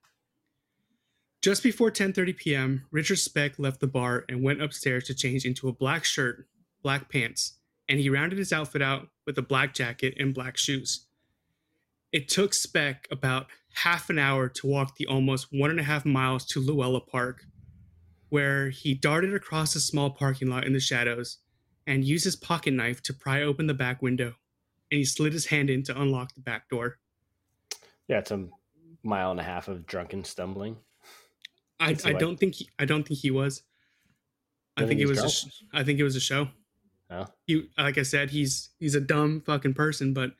just 1.39 1.61
before 1.61 1.91
10:30 1.91 2.35
p.m., 2.35 2.87
Richard 2.91 3.19
Speck 3.19 3.59
left 3.59 3.79
the 3.79 3.87
bar 3.87 4.25
and 4.27 4.43
went 4.43 4.61
upstairs 4.61 5.03
to 5.05 5.13
change 5.13 5.45
into 5.45 5.69
a 5.69 5.71
black 5.71 6.03
shirt, 6.03 6.47
black 6.81 7.09
pants, 7.09 7.53
and 7.87 7.99
he 7.99 8.09
rounded 8.09 8.39
his 8.39 8.51
outfit 8.51 8.81
out 8.81 9.09
with 9.27 9.37
a 9.37 9.43
black 9.43 9.75
jacket 9.75 10.15
and 10.17 10.33
black 10.33 10.57
shoes. 10.57 11.05
It 12.11 12.27
took 12.29 12.53
Speck 12.55 13.07
about 13.11 13.47
half 13.73 14.09
an 14.09 14.17
hour 14.17 14.47
to 14.49 14.65
walk 14.65 14.95
the 14.95 15.05
almost 15.05 15.47
one 15.51 15.69
and 15.69 15.79
a 15.79 15.83
half 15.83 16.05
miles 16.05 16.45
to 16.47 16.59
Luella 16.59 17.01
Park, 17.01 17.43
where 18.29 18.69
he 18.69 18.93
darted 18.95 19.33
across 19.35 19.75
a 19.75 19.79
small 19.79 20.09
parking 20.09 20.47
lot 20.47 20.65
in 20.65 20.73
the 20.73 20.79
shadows 20.79 21.37
and 21.85 22.03
used 22.05 22.23
his 22.23 22.35
pocket 22.35 22.71
knife 22.73 23.03
to 23.03 23.13
pry 23.13 23.43
open 23.43 23.67
the 23.67 23.73
back 23.73 24.01
window. 24.01 24.33
and 24.89 24.97
he 24.99 25.03
slid 25.05 25.33
his 25.33 25.47
hand 25.47 25.69
in 25.69 25.83
to 25.83 26.01
unlock 26.01 26.33
the 26.33 26.39
back 26.39 26.69
door. 26.69 26.97
Yeah, 28.07 28.19
it's 28.19 28.31
a 28.31 28.47
mile 29.03 29.31
and 29.31 29.39
a 29.39 29.43
half 29.43 29.67
of 29.67 29.85
drunken 29.85 30.23
stumbling. 30.23 30.77
I, 31.77 31.89
I 31.89 32.11
like- 32.11 32.19
don't 32.19 32.37
think 32.39 32.55
he, 32.55 32.69
I 32.79 32.85
don't 32.85 33.05
think 33.05 33.19
he 33.19 33.29
was. 33.29 33.63
I 34.77 34.85
think 34.85 35.01
it 35.01 35.07
was. 35.07 35.21
A 35.21 35.29
sh- 35.29 35.63
I 35.73 35.83
think 35.83 35.99
it 35.99 36.03
was 36.03 36.15
a 36.15 36.21
show. 36.21 36.47
Oh. 37.09 37.25
He, 37.45 37.69
like 37.77 37.97
I 37.97 38.03
said, 38.03 38.29
he's 38.31 38.69
he's 38.79 38.95
a 38.95 39.01
dumb 39.01 39.41
fucking 39.45 39.73
person, 39.75 40.13
but 40.13 40.31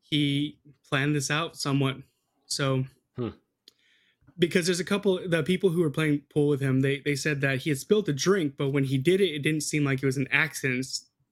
he 0.00 0.58
planned 0.88 1.14
this 1.14 1.30
out 1.30 1.56
somewhat. 1.56 1.96
So, 2.46 2.84
Hmm. 3.16 3.28
because 4.38 4.66
there's 4.66 4.80
a 4.80 4.84
couple 4.84 5.20
the 5.28 5.42
people 5.42 5.70
who 5.70 5.80
were 5.82 5.90
playing 5.90 6.22
pool 6.32 6.48
with 6.48 6.60
him, 6.60 6.80
they 6.80 7.00
they 7.00 7.14
said 7.14 7.40
that 7.42 7.58
he 7.58 7.70
had 7.70 7.78
spilled 7.78 8.08
a 8.08 8.12
drink, 8.12 8.54
but 8.56 8.70
when 8.70 8.84
he 8.84 8.98
did 8.98 9.20
it, 9.20 9.34
it 9.34 9.42
didn't 9.42 9.62
seem 9.62 9.84
like 9.84 10.02
it 10.02 10.06
was 10.06 10.16
an 10.16 10.28
accident. 10.30 10.86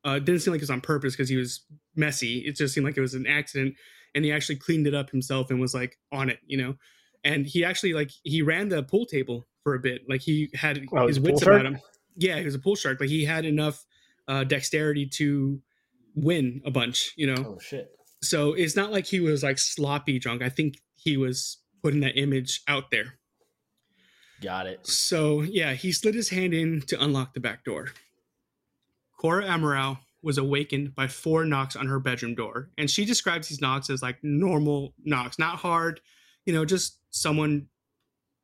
Uh, 0.06 0.12
it 0.12 0.24
didn't 0.24 0.40
seem 0.40 0.52
like 0.52 0.60
it 0.60 0.62
was 0.62 0.70
on 0.70 0.80
purpose 0.80 1.14
because 1.14 1.28
he 1.28 1.36
was 1.36 1.60
messy. 1.97 2.38
It 2.38 2.56
just 2.56 2.72
seemed 2.74 2.86
like 2.86 2.97
it 2.97 3.02
was 3.02 3.14
an 3.14 3.26
accident, 3.26 3.74
and 4.14 4.24
he 4.24 4.32
actually 4.32 4.56
cleaned 4.56 4.86
it 4.86 4.94
up 4.94 5.10
himself 5.10 5.51
and 5.51 5.60
was 5.60 5.74
like 5.74 5.98
on 6.12 6.30
it, 6.30 6.38
you 6.47 6.56
know. 6.56 6.76
And 7.24 7.44
he 7.47 7.64
actually 7.64 7.92
like 7.92 8.10
he 8.22 8.40
ran 8.40 8.68
the 8.68 8.82
pool 8.82 9.05
table 9.05 9.47
for 9.62 9.74
a 9.74 9.78
bit. 9.80 10.02
Like 10.09 10.22
he 10.22 10.48
had 10.55 10.80
Oh, 10.92 11.06
his 11.06 11.20
wits 11.20 11.42
about 11.42 11.66
him. 11.66 11.78
Yeah, 12.16 12.38
he 12.38 12.44
was 12.44 12.55
a 12.55 12.59
pool 12.59 12.76
shark. 12.76 13.01
Like 13.01 13.10
he 13.10 13.24
had 13.24 13.44
enough 13.44 13.84
uh, 14.31 14.44
dexterity 14.44 15.07
to 15.07 15.61
win 16.15 16.62
a 16.65 16.70
bunch, 16.70 17.12
you 17.16 17.27
know. 17.27 17.44
Oh 17.44 17.59
shit! 17.61 17.90
So 18.23 18.52
it's 18.52 18.77
not 18.77 18.93
like 18.93 19.07
he 19.07 19.19
was 19.19 19.43
like 19.43 19.59
sloppy 19.59 20.19
drunk. 20.19 20.40
I 20.40 20.48
think 20.48 20.78
he 20.94 21.16
was 21.16 21.59
putting 21.82 22.01
that 22.01 22.16
image 22.16 22.62
out 22.69 22.90
there. 22.90 23.19
Got 24.40 24.66
it. 24.66 24.86
So 24.86 25.43
yeah, 25.43 25.73
he 25.73 25.90
slid 25.90 26.15
his 26.15 26.28
hand 26.28 26.55
in 26.55 26.81
to 26.82 27.02
unlock 27.02 27.35
the 27.35 27.40
back 27.40 27.65
door. 27.65 27.89
Cora 29.19 29.44
Amurao 29.44 29.98
was 30.23 30.39
awakened 30.39 30.94
by 30.94 31.09
four 31.09 31.44
knocks 31.44 31.74
on 31.74 31.86
her 31.86 31.98
bedroom 31.98 32.35
door, 32.35 32.70
and 32.78 32.89
she 32.89 33.05
describes 33.05 33.48
these 33.48 33.61
knocks 33.61 33.90
as 33.90 34.01
like 34.01 34.19
normal 34.23 34.94
knocks, 35.05 35.39
not 35.39 35.57
hard, 35.57 36.01
you 36.47 36.52
know, 36.52 36.65
just 36.65 36.98
someone 37.11 37.66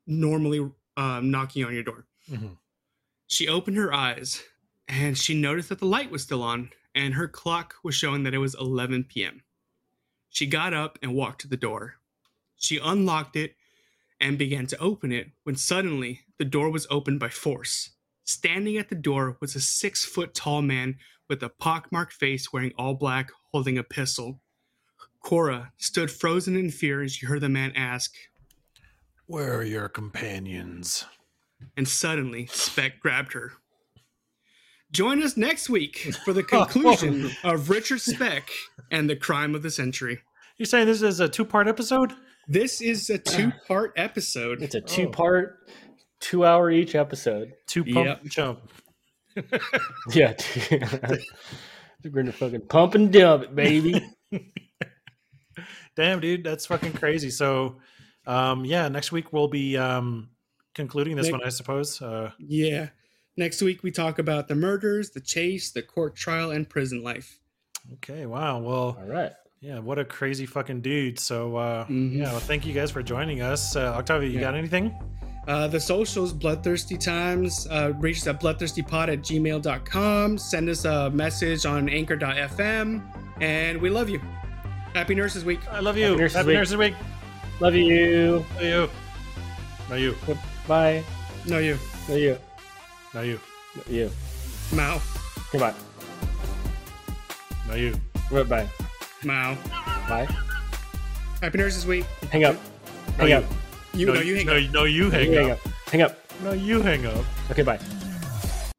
normally 0.06 0.68
um, 0.96 1.30
knocking 1.30 1.64
on 1.64 1.74
your 1.74 1.82
door. 1.84 2.06
Mhm. 2.28 2.56
She 3.28 3.48
opened 3.48 3.76
her 3.76 3.92
eyes 3.92 4.42
and 4.88 5.16
she 5.16 5.34
noticed 5.34 5.68
that 5.68 5.78
the 5.78 5.86
light 5.86 6.10
was 6.10 6.22
still 6.22 6.42
on 6.42 6.70
and 6.94 7.14
her 7.14 7.28
clock 7.28 7.74
was 7.82 7.94
showing 7.94 8.22
that 8.22 8.34
it 8.34 8.38
was 8.38 8.54
11 8.54 9.04
p.m. 9.04 9.42
She 10.30 10.46
got 10.46 10.72
up 10.72 10.98
and 11.02 11.14
walked 11.14 11.42
to 11.42 11.48
the 11.48 11.56
door. 11.56 11.96
She 12.56 12.78
unlocked 12.82 13.36
it 13.36 13.54
and 14.20 14.38
began 14.38 14.66
to 14.68 14.78
open 14.78 15.12
it 15.12 15.28
when 15.44 15.56
suddenly 15.56 16.22
the 16.38 16.44
door 16.44 16.70
was 16.70 16.86
opened 16.90 17.20
by 17.20 17.28
force. 17.28 17.90
Standing 18.24 18.76
at 18.76 18.88
the 18.88 18.94
door 18.94 19.36
was 19.40 19.54
a 19.54 19.60
six 19.60 20.04
foot 20.04 20.34
tall 20.34 20.62
man 20.62 20.96
with 21.28 21.42
a 21.42 21.48
pockmarked 21.48 22.12
face 22.12 22.52
wearing 22.52 22.72
all 22.78 22.94
black 22.94 23.30
holding 23.52 23.78
a 23.78 23.82
pistol. 23.82 24.40
Cora 25.20 25.72
stood 25.76 26.10
frozen 26.10 26.56
in 26.56 26.70
fear 26.70 27.02
as 27.02 27.12
she 27.12 27.26
heard 27.26 27.40
the 27.40 27.48
man 27.48 27.72
ask, 27.74 28.14
Where 29.26 29.54
are 29.56 29.64
your 29.64 29.88
companions? 29.88 31.04
and 31.76 31.88
suddenly 31.88 32.46
Speck 32.46 33.00
grabbed 33.00 33.32
her. 33.32 33.52
Join 34.92 35.22
us 35.22 35.36
next 35.36 35.68
week 35.68 36.12
for 36.24 36.32
the 36.32 36.40
Oh, 36.52 36.64
conclusion 36.64 37.30
of 37.44 37.68
Richard 37.70 38.00
Speck 38.00 38.48
and 38.90 39.10
the 39.10 39.16
crime 39.16 39.54
of 39.54 39.62
the 39.62 39.70
century. 39.70 40.20
You're 40.58 40.66
saying 40.66 40.86
this 40.86 41.02
is 41.02 41.20
a 41.20 41.28
two 41.28 41.44
part 41.44 41.68
episode? 41.68 42.12
This 42.48 42.80
is 42.80 43.10
a 43.10 43.18
two 43.18 43.52
part 43.66 43.92
episode. 43.96 44.62
It's 44.62 44.76
a 44.76 44.80
two-part, 44.80 45.58
two-hour 46.20 46.70
each 46.70 46.94
episode. 46.94 47.52
Two 47.66 47.84
pump 47.84 48.06
Yep. 48.06 48.24
jump. 48.24 48.60
Yeah, 50.12 50.32
we're 50.70 52.10
gonna 52.10 52.32
fucking 52.32 52.68
pump 52.68 52.94
and 52.94 53.12
dump 53.12 53.42
it, 53.42 53.54
baby. 53.54 54.00
Damn, 55.94 56.20
dude, 56.20 56.42
that's 56.44 56.64
fucking 56.64 56.92
crazy. 56.94 57.28
So, 57.30 57.76
um, 58.26 58.64
yeah, 58.64 58.88
next 58.88 59.12
week 59.12 59.32
we'll 59.34 59.48
be 59.48 59.76
um, 59.76 60.30
concluding 60.74 61.16
this 61.16 61.26
Nick- 61.26 61.32
one, 61.32 61.42
I 61.44 61.48
suppose. 61.50 62.00
Uh, 62.00 62.30
Yeah. 62.38 62.88
Next 63.36 63.60
week, 63.60 63.82
we 63.82 63.90
talk 63.90 64.18
about 64.18 64.48
the 64.48 64.54
murders, 64.54 65.10
the 65.10 65.20
chase, 65.20 65.70
the 65.70 65.82
court 65.82 66.14
trial, 66.16 66.50
and 66.50 66.68
prison 66.68 67.02
life. 67.02 67.38
okay, 67.94 68.26
wow. 68.26 68.58
Well, 68.58 68.96
All 69.00 69.06
right. 69.06 69.32
yeah, 69.60 69.78
what 69.78 69.98
a 69.98 70.04
crazy 70.04 70.46
fucking 70.46 70.80
dude. 70.80 71.18
So, 71.20 71.56
uh, 71.56 71.84
Mhm. 71.86 72.16
yeah, 72.16 72.24
well, 72.32 72.40
thank 72.40 72.66
you 72.66 72.72
guys 72.72 72.90
for 72.90 73.02
joining 73.02 73.42
us. 73.42 73.76
Uh, 73.76 73.92
Octavia, 73.94 74.28
you 74.28 74.36
Yeah. 74.36 74.40
got 74.40 74.54
anything? 74.56 74.92
Uh, 75.46 75.68
the 75.68 75.78
socials, 75.78 76.32
Bloodthirsty 76.32 76.96
Times. 76.96 77.68
Uh, 77.70 77.92
reach 78.00 78.16
us 78.18 78.26
at 78.26 78.40
bloodthirstypod 78.40 79.08
at 79.08 79.20
gmail.com. 79.22 80.38
Send 80.38 80.68
us 80.68 80.84
a 80.84 81.10
message 81.10 81.64
on 81.64 81.88
anchor.fm. 81.88 83.02
And 83.40 83.80
we 83.80 83.88
love 83.90 84.08
you. 84.08 84.20
Happy 84.94 85.14
Nurses 85.14 85.44
Week. 85.44 85.60
I 85.70 85.78
love 85.80 85.96
you. 85.96 86.06
Happy 86.06 86.16
Nurses 86.22 86.36
Happy 86.36 86.48
Week. 86.48 86.56
Nurses 86.56 86.76
Week. 86.76 86.94
Love 87.60 87.74
you. 87.76 88.44
Love 88.54 88.62
you. 88.62 88.90
No, 89.90 89.94
you. 89.94 90.16
Bye. 90.66 91.04
No, 91.46 91.58
you. 91.58 91.78
No 92.08 92.16
you. 92.16 92.38
No, 93.16 93.22
you. 93.22 93.40
No 93.74 93.82
you. 93.88 94.10
Mao. 94.74 95.00
Goodbye. 95.50 95.72
No, 97.66 97.74
you. 97.74 97.94
Goodbye. 98.28 98.68
Mao. 99.24 99.54
Bye. 100.06 100.28
Happy 101.40 101.56
Nurses 101.56 101.86
Week. 101.86 102.04
Hang 102.30 102.44
up. 102.44 102.56
Hang 103.16 103.30
you. 103.30 103.36
up. 103.36 103.44
You, 103.94 104.06
no, 104.12 104.20
you 104.20 104.36
hang 104.36 104.46
no, 104.46 104.56
up. 104.58 104.70
no, 104.70 104.84
you 104.84 105.08
hang 105.08 105.32
You 105.32 105.38
up. 105.38 105.42
hang 105.42 105.50
up. 105.50 105.58
Hang 105.86 106.02
up. 106.02 106.42
No, 106.42 106.52
you 106.52 106.82
hang 106.82 107.06
up. 107.06 107.24
Okay, 107.50 107.62
bye. 107.62 107.80